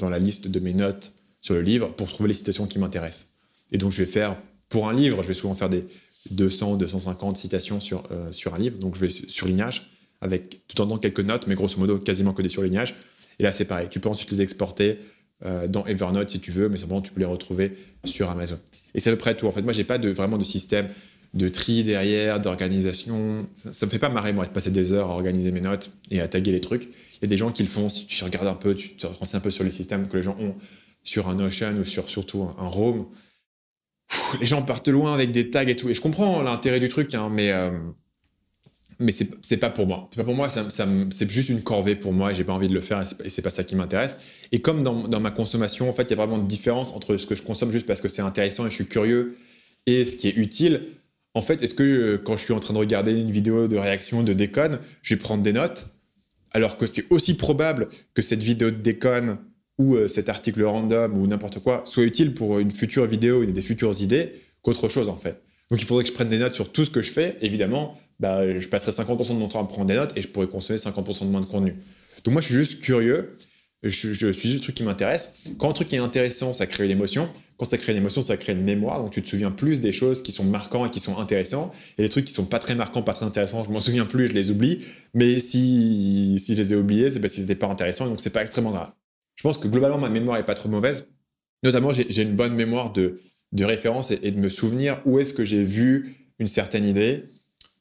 la 0.01 0.19
liste 0.19 0.49
de 0.49 0.61
mes 0.61 0.75
notes 0.75 1.13
sur 1.41 1.55
le 1.55 1.63
livre 1.63 1.93
pour 1.93 2.09
trouver 2.09 2.29
les 2.29 2.35
citations 2.35 2.67
qui 2.67 2.79
m'intéressent. 2.79 3.29
Et 3.71 3.79
donc 3.79 3.93
je 3.93 3.99
vais 3.99 4.11
faire, 4.11 4.37
pour 4.69 4.89
un 4.89 4.93
livre, 4.93 5.23
je 5.23 5.29
vais 5.29 5.35
souvent 5.35 5.55
faire 5.55 5.69
des 5.69 5.87
200 6.31 6.73
ou 6.73 6.77
250 6.77 7.37
citations 7.37 7.81
sur, 7.81 8.05
euh, 8.11 8.31
sur 8.33 8.55
un 8.55 8.59
livre, 8.59 8.79
donc 8.79 8.95
je 8.95 9.01
vais 9.01 9.09
surlignage 9.09 9.91
avec 10.21 10.67
tout 10.69 10.81
en 10.81 10.87
temps 10.87 10.99
quelques 10.99 11.21
notes, 11.21 11.47
mais 11.47 11.55
grosso 11.55 11.79
modo 11.79 11.99
quasiment 11.99 12.33
que 12.33 12.43
des 12.43 12.49
surlignages. 12.49 12.95
Et 13.39 13.43
là 13.43 13.53
c'est 13.53 13.65
pareil, 13.65 13.89
tu 13.91 13.99
peux 13.99 14.09
ensuite 14.09 14.31
les 14.31 14.41
exporter 14.41 14.99
euh, 15.45 15.67
dans 15.67 15.85
Evernote 15.87 16.31
si 16.31 16.39
tu 16.39 16.53
veux, 16.53 16.69
mais 16.69 16.77
simplement 16.77 17.01
tu 17.01 17.13
peux 17.13 17.21
les 17.21 17.27
retrouver 17.27 17.77
sur 18.05 18.31
Amazon. 18.31 18.59
Et 18.95 19.01
c'est 19.01 19.11
à 19.11 19.13
peu 19.15 19.19
près 19.19 19.35
tout. 19.37 19.47
En 19.47 19.53
fait, 19.53 19.63
moi 19.63 19.73
j'ai 19.73 19.85
pas 19.85 19.99
vraiment 19.99 20.39
de 20.39 20.45
système 20.45 20.89
de 21.35 21.49
tri 21.49 21.83
derrière, 21.83 22.41
d'organisation. 22.41 23.47
Ça, 23.57 23.87
me 23.87 23.91
fait 23.91 23.99
pas 23.99 24.11
marrer, 24.11 24.33
moi, 24.33 24.45
de 24.45 24.51
passer 24.51 24.71
des 24.71 24.93
heures 24.93 25.11
à 25.11 25.15
organiser 25.15 25.51
mes 25.51 25.61
notes 25.61 25.91
et 26.11 26.21
à 26.21 26.29
taguer 26.29 26.53
les 26.53 26.61
trucs. 26.61 26.85
Il 26.85 27.23
y 27.23 27.25
a 27.25 27.29
des 27.29 27.37
gens 27.37 27.53
qui 27.53 27.63
le 27.63 27.69
font, 27.69 27.89
si 27.89 28.07
tu 28.07 28.23
regardes 28.25 28.49
un 28.49 28.55
peu, 28.55 28.75
tu 28.75 28.97
te 28.97 29.07
renseignes 29.07 29.39
un 29.39 29.41
peu 29.41 29.51
sur 29.51 29.65
les 29.65 29.71
systèmes 29.71 30.09
que 30.09 30.17
les 30.17 30.23
gens 30.23 30.37
ont 30.39 30.55
sur 31.03 31.29
un 31.29 31.35
Notion 31.35 31.75
ou 31.81 31.85
sur 31.85 32.09
surtout 32.09 32.43
un, 32.43 32.67
Roam. 32.67 33.07
les 34.41 34.47
gens 34.47 34.63
partent 34.63 34.89
loin 34.89 35.15
avec 35.15 35.31
des 35.31 35.51
tags 35.51 35.67
et 35.67 35.77
tout. 35.77 35.89
Et 35.89 35.95
je 35.95 36.01
comprends 36.01 36.43
l'intérêt 36.43 36.81
du 36.81 36.89
truc, 36.89 37.15
hein, 37.15 37.31
mais, 37.33 37.51
euh, 37.51 37.71
mais 38.99 39.13
c'est 39.13 39.57
pas 39.57 39.71
pour 39.71 39.87
moi. 39.87 40.09
C'est 40.11 40.19
pas 40.19 40.25
pour 40.25 40.35
moi, 40.35 40.51
ça, 40.51 40.69
c'est 40.69 41.31
juste 41.31 41.49
une 41.49 41.63
corvée 41.63 41.97
pour 41.97 42.13
moi 42.13 42.33
et 42.33 42.35
j'ai 42.35 42.45
pas 42.45 42.53
envie 42.53 42.69
de 42.69 42.75
le 42.75 42.83
faire 42.83 43.03
et 43.25 43.29
c'est 43.31 43.43
pas, 43.43 43.51
ça 43.51 43.65
qui 43.65 43.75
m'intéresse. 43.75 44.19
Et 44.53 44.61
comme 44.61 44.83
dans, 44.83 45.09
dans, 45.09 45.21
ma 45.21 45.31
consommation, 45.31 45.89
en 45.89 45.95
fait, 45.95 46.05
il 46.05 46.11
y 46.11 46.13
a 46.13 46.17
vraiment 46.17 46.37
une 46.37 46.47
différence 46.47 46.93
entre 46.93 47.17
ce 47.17 47.27
que 47.27 47.35
je 47.35 47.43
consomme 47.43 47.73
juste 47.73 47.87
parce 47.87 48.03
que 48.03 48.09
c'est 48.09 48.23
intéressant 48.23 48.67
et 48.67 48.71
je 48.71 48.75
suis 48.75 48.87
curieux 48.87 49.39
et 49.87 50.05
ce 50.05 50.17
qui 50.17 50.29
est 50.29 50.37
utile 50.37 50.83
en 51.35 51.43
fait, 51.43 51.63
est-ce 51.63 51.75
que 51.75 51.83
euh, 51.83 52.19
quand 52.19 52.37
je 52.37 52.45
suis 52.45 52.53
en 52.53 52.61
train 52.61 52.75
de 52.75 52.79
regarder 52.79 53.19
une 53.19 53.31
vidéo 53.31 53.69
de 53.69 53.77
réaction 53.77 54.23
de 54.23 54.33
déconne, 54.33 54.79
je 55.03 55.15
vais 55.15 55.21
prendre 55.21 55.43
des 55.43 55.53
notes? 55.53 55.87
Alors 56.51 56.77
que 56.77 56.87
c'est 56.87 57.11
aussi 57.11 57.35
probable 57.35 57.89
que 58.15 58.21
cette 58.21 58.43
vidéo 58.43 58.71
de 58.71 58.77
déconne 58.77 59.39
ou 59.79 59.97
euh, 59.97 60.09
cet 60.09 60.29
article 60.29 60.63
random 60.63 61.17
ou 61.17 61.27
n'importe 61.27 61.61
quoi 61.61 61.83
soit 61.87 62.05
utile 62.05 62.35
pour 62.35 62.59
une 62.59 62.71
future 62.71 63.07
vidéo 63.07 63.43
et 63.43 63.47
des 63.47 63.63
futures 63.63 64.01
idées 64.03 64.43
qu'autre 64.61 64.89
chose 64.89 65.09
en 65.09 65.17
fait. 65.17 65.43
Donc 65.71 65.81
il 65.81 65.87
faudrait 65.87 66.05
que 66.05 66.11
je 66.11 66.15
prenne 66.15 66.29
des 66.29 66.39
notes 66.39 66.55
sur 66.55 66.71
tout 66.71 66.85
ce 66.85 66.91
que 66.91 67.01
je 67.01 67.11
fais. 67.11 67.39
Évidemment, 67.41 67.97
bah, 68.21 68.59
je 68.59 68.69
passerai 68.69 68.93
50% 68.93 69.29
de 69.31 69.35
mon 69.35 69.49
temps 69.49 69.65
à 69.65 69.67
prendre 69.67 69.87
des 69.87 69.95
notes 69.95 70.13
et 70.17 70.23
je 70.23 70.29
pourrais 70.29 70.47
consommer 70.47 70.79
50% 70.79 71.21
de 71.25 71.31
moins 71.31 71.41
de 71.41 71.47
contenu. 71.47 71.77
Donc 72.25 72.33
moi, 72.33 72.43
je 72.43 72.47
suis 72.47 72.55
juste 72.55 72.83
curieux 72.83 73.37
je, 73.83 74.33
suis 74.33 74.49
juste 74.49 74.55
le 74.55 74.61
truc 74.61 74.77
qui 74.77 74.85
m'intéresse. 74.85 75.35
Quand 75.59 75.69
un 75.69 75.73
truc 75.73 75.93
est 75.93 75.99
intéressant, 75.99 76.53
ça 76.53 76.67
crée 76.67 76.85
une 76.85 76.91
émotion. 76.91 77.29
Quand 77.57 77.65
ça 77.65 77.79
crée 77.79 77.93
une 77.93 77.99
émotion, 77.99 78.23
ça 78.23 78.37
crée 78.37 78.53
une 78.53 78.63
mémoire. 78.63 79.03
Donc 79.03 79.11
tu 79.11 79.23
te 79.23 79.29
souviens 79.29 79.51
plus 79.51 79.81
des 79.81 79.93
choses 79.93 80.23
qui 80.23 80.31
sont 80.31 80.45
marquantes 80.45 80.89
et 80.89 80.91
qui 80.91 81.01
sont 81.01 81.19
intéressantes. 81.19 81.75
Et 81.99 82.03
les 82.03 82.09
trucs 82.09 82.25
qui 82.25 82.33
sont 82.33 82.45
pas 82.45 82.61
très 82.61 82.77
marquants, 82.77 83.03
pas 83.03 83.13
très 83.13 83.27
intéressants, 83.27 83.65
je 83.65 83.71
m'en 83.71 83.81
souviens 83.81 84.07
plus, 84.07 84.29
je 84.29 84.33
les 84.33 84.51
oublie. 84.51 84.85
Mais 85.15 85.41
si, 85.41 86.39
si 86.39 86.55
je 86.55 86.63
les 86.63 86.73
ai 86.73 86.77
oubliés, 86.77 87.11
c'est 87.11 87.19
parce 87.19 87.33
qu'ils 87.33 87.43
n'étaient 87.43 87.57
pas 87.57 87.67
intéressants. 87.67 88.07
Donc 88.07 88.21
c'est 88.21 88.31
pas 88.31 88.43
extrêmement 88.43 88.71
grave. 88.71 88.93
Je 89.35 89.43
pense 89.43 89.59
que 89.59 89.67
globalement, 89.67 89.99
ma 89.99 90.11
mémoire 90.11 90.39
est 90.39 90.45
pas 90.45 90.55
trop 90.55 90.69
mauvaise. 90.69 91.09
Notamment, 91.65 91.93
j'ai 91.93 92.23
une 92.23 92.37
bonne 92.37 92.55
mémoire 92.55 92.93
de, 92.93 93.21
de 93.51 93.65
référence 93.65 94.13
et, 94.13 94.21
et 94.23 94.31
de 94.31 94.39
me 94.39 94.49
souvenir 94.49 95.01
où 95.07 95.19
est-ce 95.19 95.33
que 95.33 95.45
j'ai 95.45 95.65
vu 95.65 96.29
une 96.39 96.47
certaine 96.47 96.85
idée 96.85 97.25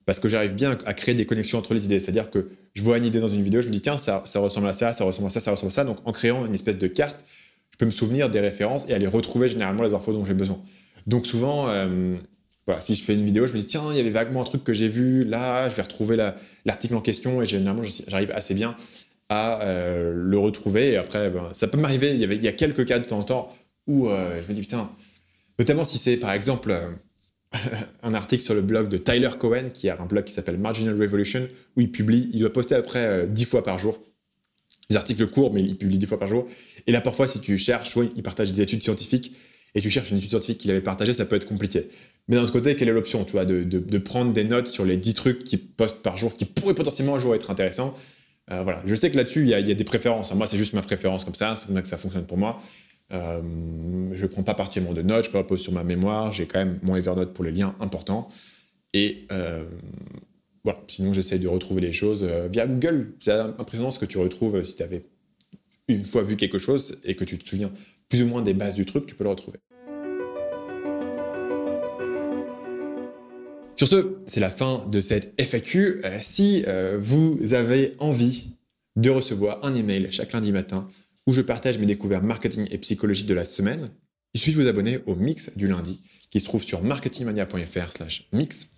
parce 0.05 0.19
que 0.19 0.27
j'arrive 0.29 0.53
bien 0.53 0.77
à 0.85 0.93
créer 0.93 1.15
des 1.15 1.25
connexions 1.25 1.57
entre 1.57 1.73
les 1.73 1.85
idées. 1.85 1.99
C'est-à-dire 1.99 2.29
que 2.29 2.49
je 2.73 2.81
vois 2.81 2.97
une 2.97 3.05
idée 3.05 3.19
dans 3.19 3.27
une 3.27 3.41
vidéo, 3.41 3.61
je 3.61 3.67
me 3.67 3.71
dis, 3.71 3.81
tiens, 3.81 3.97
ça, 3.97 4.23
ça 4.25 4.39
ressemble 4.39 4.67
à 4.67 4.73
ça, 4.73 4.93
ça 4.93 5.03
ressemble 5.03 5.27
à 5.27 5.29
ça, 5.29 5.39
ça 5.39 5.51
ressemble 5.51 5.71
à 5.71 5.75
ça. 5.75 5.83
Donc, 5.83 5.97
en 6.05 6.11
créant 6.11 6.45
une 6.45 6.53
espèce 6.53 6.77
de 6.77 6.87
carte, 6.87 7.23
je 7.71 7.77
peux 7.77 7.85
me 7.85 7.91
souvenir 7.91 8.29
des 8.29 8.39
références 8.39 8.85
et 8.87 8.93
aller 8.93 9.07
retrouver 9.07 9.49
généralement 9.49 9.83
les 9.83 9.93
infos 9.93 10.13
dont 10.13 10.25
j'ai 10.25 10.33
besoin. 10.33 10.61
Donc, 11.07 11.25
souvent, 11.25 11.67
euh, 11.69 12.15
voilà, 12.65 12.79
si 12.79 12.95
je 12.95 13.03
fais 13.03 13.13
une 13.13 13.25
vidéo, 13.25 13.45
je 13.47 13.53
me 13.53 13.57
dis, 13.57 13.65
tiens, 13.65 13.83
il 13.91 13.97
y 13.97 13.99
avait 13.99 14.09
vaguement 14.11 14.41
un 14.41 14.45
truc 14.45 14.63
que 14.63 14.73
j'ai 14.73 14.87
vu 14.87 15.25
là, 15.25 15.69
je 15.69 15.75
vais 15.75 15.81
retrouver 15.81 16.15
l'article 16.65 16.95
en 16.95 17.01
question 17.01 17.41
et 17.41 17.45
généralement, 17.45 17.83
j'arrive 18.07 18.31
assez 18.31 18.53
bien 18.53 18.75
à 19.29 19.61
euh, 19.63 20.13
le 20.13 20.37
retrouver. 20.37 20.91
Et 20.91 20.97
après, 20.97 21.29
ben, 21.29 21.49
ça 21.53 21.67
peut 21.67 21.77
m'arriver, 21.77 22.11
il, 22.11 22.19
y 22.19 22.23
il 22.23 22.43
y 22.43 22.47
a 22.47 22.53
quelques 22.53 22.85
cas 22.85 22.99
de 22.99 23.05
temps 23.05 23.19
en 23.19 23.23
temps 23.23 23.53
où 23.87 24.07
euh, 24.07 24.41
je 24.43 24.47
me 24.47 24.53
dis, 24.53 24.61
putain, 24.61 24.91
notamment 25.59 25.85
si 25.85 25.97
c'est 25.97 26.17
par 26.17 26.31
exemple 26.33 26.77
un 28.03 28.13
article 28.13 28.43
sur 28.43 28.53
le 28.53 28.61
blog 28.61 28.87
de 28.87 28.97
Tyler 28.97 29.29
Cohen, 29.37 29.69
qui 29.73 29.89
a 29.89 30.01
un 30.01 30.05
blog 30.05 30.23
qui 30.23 30.33
s'appelle 30.33 30.57
Marginal 30.57 30.99
Revolution, 30.99 31.47
où 31.75 31.81
il 31.81 31.91
publie, 31.91 32.29
il 32.33 32.39
doit 32.39 32.53
poster 32.53 32.75
après 32.75 32.99
euh, 32.99 33.25
dix 33.25 33.43
10 33.43 33.45
fois 33.45 33.63
par 33.63 33.79
jour. 33.79 33.99
Des 34.89 34.97
articles 34.97 35.25
courts, 35.27 35.53
mais 35.53 35.61
il 35.61 35.77
publie 35.77 35.97
10 35.97 36.07
fois 36.07 36.19
par 36.19 36.27
jour. 36.27 36.47
Et 36.87 36.91
là, 36.91 37.01
parfois, 37.01 37.27
si 37.27 37.39
tu 37.39 37.57
cherches, 37.57 37.97
il 38.15 38.23
partage 38.23 38.51
des 38.51 38.61
études 38.61 38.83
scientifiques, 38.83 39.35
et 39.73 39.81
tu 39.81 39.89
cherches 39.89 40.11
une 40.11 40.17
étude 40.17 40.29
scientifique 40.29 40.57
qu'il 40.57 40.71
avait 40.71 40.81
partagée, 40.81 41.13
ça 41.13 41.25
peut 41.25 41.35
être 41.35 41.47
compliqué. 41.47 41.89
Mais 42.27 42.35
d'un 42.35 42.43
autre 42.43 42.51
côté, 42.51 42.75
quelle 42.75 42.89
est 42.89 42.93
l'option, 42.93 43.23
tu 43.23 43.33
vois, 43.33 43.45
de, 43.45 43.97
prendre 43.97 44.33
des 44.33 44.43
notes 44.43 44.67
sur 44.67 44.85
les 44.85 44.97
10 44.97 45.13
trucs 45.13 45.43
qu'il 45.43 45.65
poste 45.65 46.01
par 46.01 46.17
jour, 46.17 46.35
qui 46.35 46.45
pourraient 46.45 46.75
potentiellement 46.75 47.15
un 47.15 47.19
jour 47.19 47.35
être 47.35 47.51
intéressants. 47.51 47.95
Euh, 48.51 48.63
voilà. 48.63 48.81
Je 48.85 48.95
sais 48.95 49.09
que 49.11 49.17
là-dessus, 49.17 49.43
il 49.43 49.49
y, 49.49 49.53
a 49.53 49.61
des 49.61 49.83
préférences. 49.83 50.33
Moi, 50.33 50.47
c'est 50.47 50.57
juste 50.57 50.73
ma 50.73 50.81
préférence 50.81 51.23
comme 51.23 51.35
ça, 51.35 51.55
c'est 51.55 51.67
comme 51.67 51.75
ça 51.75 51.81
que 51.81 51.87
ça 51.87 51.97
fonctionne 51.97 52.25
pour 52.25 52.37
moi. 52.37 52.61
Euh, 53.13 53.41
je 54.13 54.21
ne 54.21 54.27
prends 54.27 54.43
pas 54.43 54.53
partiellement 54.53 54.93
de 54.93 55.01
notes, 55.01 55.29
je 55.31 55.37
ne 55.37 55.41
pas 55.41 55.57
sur 55.57 55.73
ma 55.73 55.83
mémoire, 55.83 56.31
j'ai 56.31 56.45
quand 56.45 56.59
même 56.59 56.79
mon 56.81 56.95
Evernote 56.95 57.33
pour 57.33 57.43
les 57.43 57.51
liens 57.51 57.75
importants. 57.79 58.29
Et 58.93 59.25
euh, 59.31 59.65
voilà, 60.63 60.79
sinon 60.87 61.13
j'essaie 61.13 61.39
de 61.39 61.47
retrouver 61.47 61.81
les 61.81 61.91
choses 61.91 62.23
euh, 62.23 62.47
via 62.51 62.67
Google. 62.67 63.13
C'est 63.19 63.31
impressionnant 63.31 63.91
ce 63.91 63.99
que 63.99 64.05
tu 64.05 64.17
retrouves 64.17 64.61
si 64.63 64.75
tu 64.75 64.83
avais 64.83 65.05
une 65.87 66.05
fois 66.05 66.23
vu 66.23 66.37
quelque 66.37 66.57
chose 66.57 66.99
et 67.03 67.15
que 67.15 67.23
tu 67.23 67.37
te 67.37 67.47
souviens 67.47 67.71
plus 68.07 68.21
ou 68.21 68.27
moins 68.27 68.41
des 68.41 68.53
bases 68.53 68.75
du 68.75 68.85
truc, 68.85 69.05
tu 69.05 69.15
peux 69.15 69.23
le 69.23 69.29
retrouver. 69.29 69.59
Sur 73.75 73.87
ce, 73.87 74.15
c'est 74.27 74.39
la 74.39 74.49
fin 74.49 74.85
de 74.89 75.01
cette 75.01 75.33
FAQ. 75.41 76.01
si 76.21 76.63
vous 76.99 77.39
avez 77.53 77.95
envie 77.99 78.57
de 78.95 79.09
recevoir 79.09 79.65
un 79.65 79.73
email 79.73 80.07
chaque 80.11 80.33
lundi 80.33 80.51
matin 80.51 80.87
où 81.27 81.33
je 81.33 81.41
partage 81.41 81.77
mes 81.77 81.85
découvertes 81.85 82.23
marketing 82.23 82.67
et 82.71 82.77
psychologie 82.77 83.25
de 83.25 83.33
la 83.33 83.45
semaine. 83.45 83.89
Il 84.33 84.39
suffit 84.39 84.55
de 84.55 84.61
vous 84.61 84.67
abonner 84.67 84.99
au 85.05 85.15
mix 85.15 85.51
du 85.55 85.67
lundi 85.67 86.01
qui 86.29 86.39
se 86.39 86.45
trouve 86.45 86.63
sur 86.63 86.81
marketingmania.fr 86.81 87.91
mix. 88.31 88.71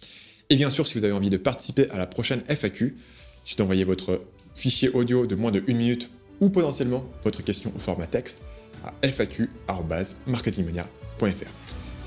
Et 0.50 0.56
bien 0.56 0.72
sûr, 0.72 0.88
si 0.88 0.98
vous 0.98 1.04
avez 1.04 1.14
envie 1.14 1.30
de 1.30 1.38
participer 1.38 1.90
à 1.90 1.98
la 1.98 2.08
prochaine 2.08 2.42
FAQ, 2.48 2.96
il 2.96 3.00
suffit 3.46 3.58
d'envoyer 3.58 3.84
votre 3.84 4.24
fichier 4.56 4.90
audio 4.90 5.28
de 5.28 5.36
moins 5.36 5.52
de 5.52 5.64
1 5.68 5.74
minute 5.74 6.10
ou 6.42 6.50
potentiellement 6.50 7.06
votre 7.24 7.44
question 7.44 7.72
au 7.76 7.80
format 7.80 8.08
texte 8.08 8.42
à 8.84 8.94
faq.marketingmania.fr. 9.08 11.52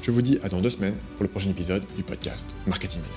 Je 0.02 0.10
vous 0.10 0.22
dis 0.22 0.38
à 0.42 0.48
dans 0.48 0.60
deux 0.60 0.70
semaines 0.70 0.96
pour 1.16 1.22
le 1.24 1.28
prochain 1.28 1.50
épisode 1.50 1.84
du 1.96 2.02
podcast 2.02 2.48
Marketing 2.66 3.00
Mania. 3.00 3.14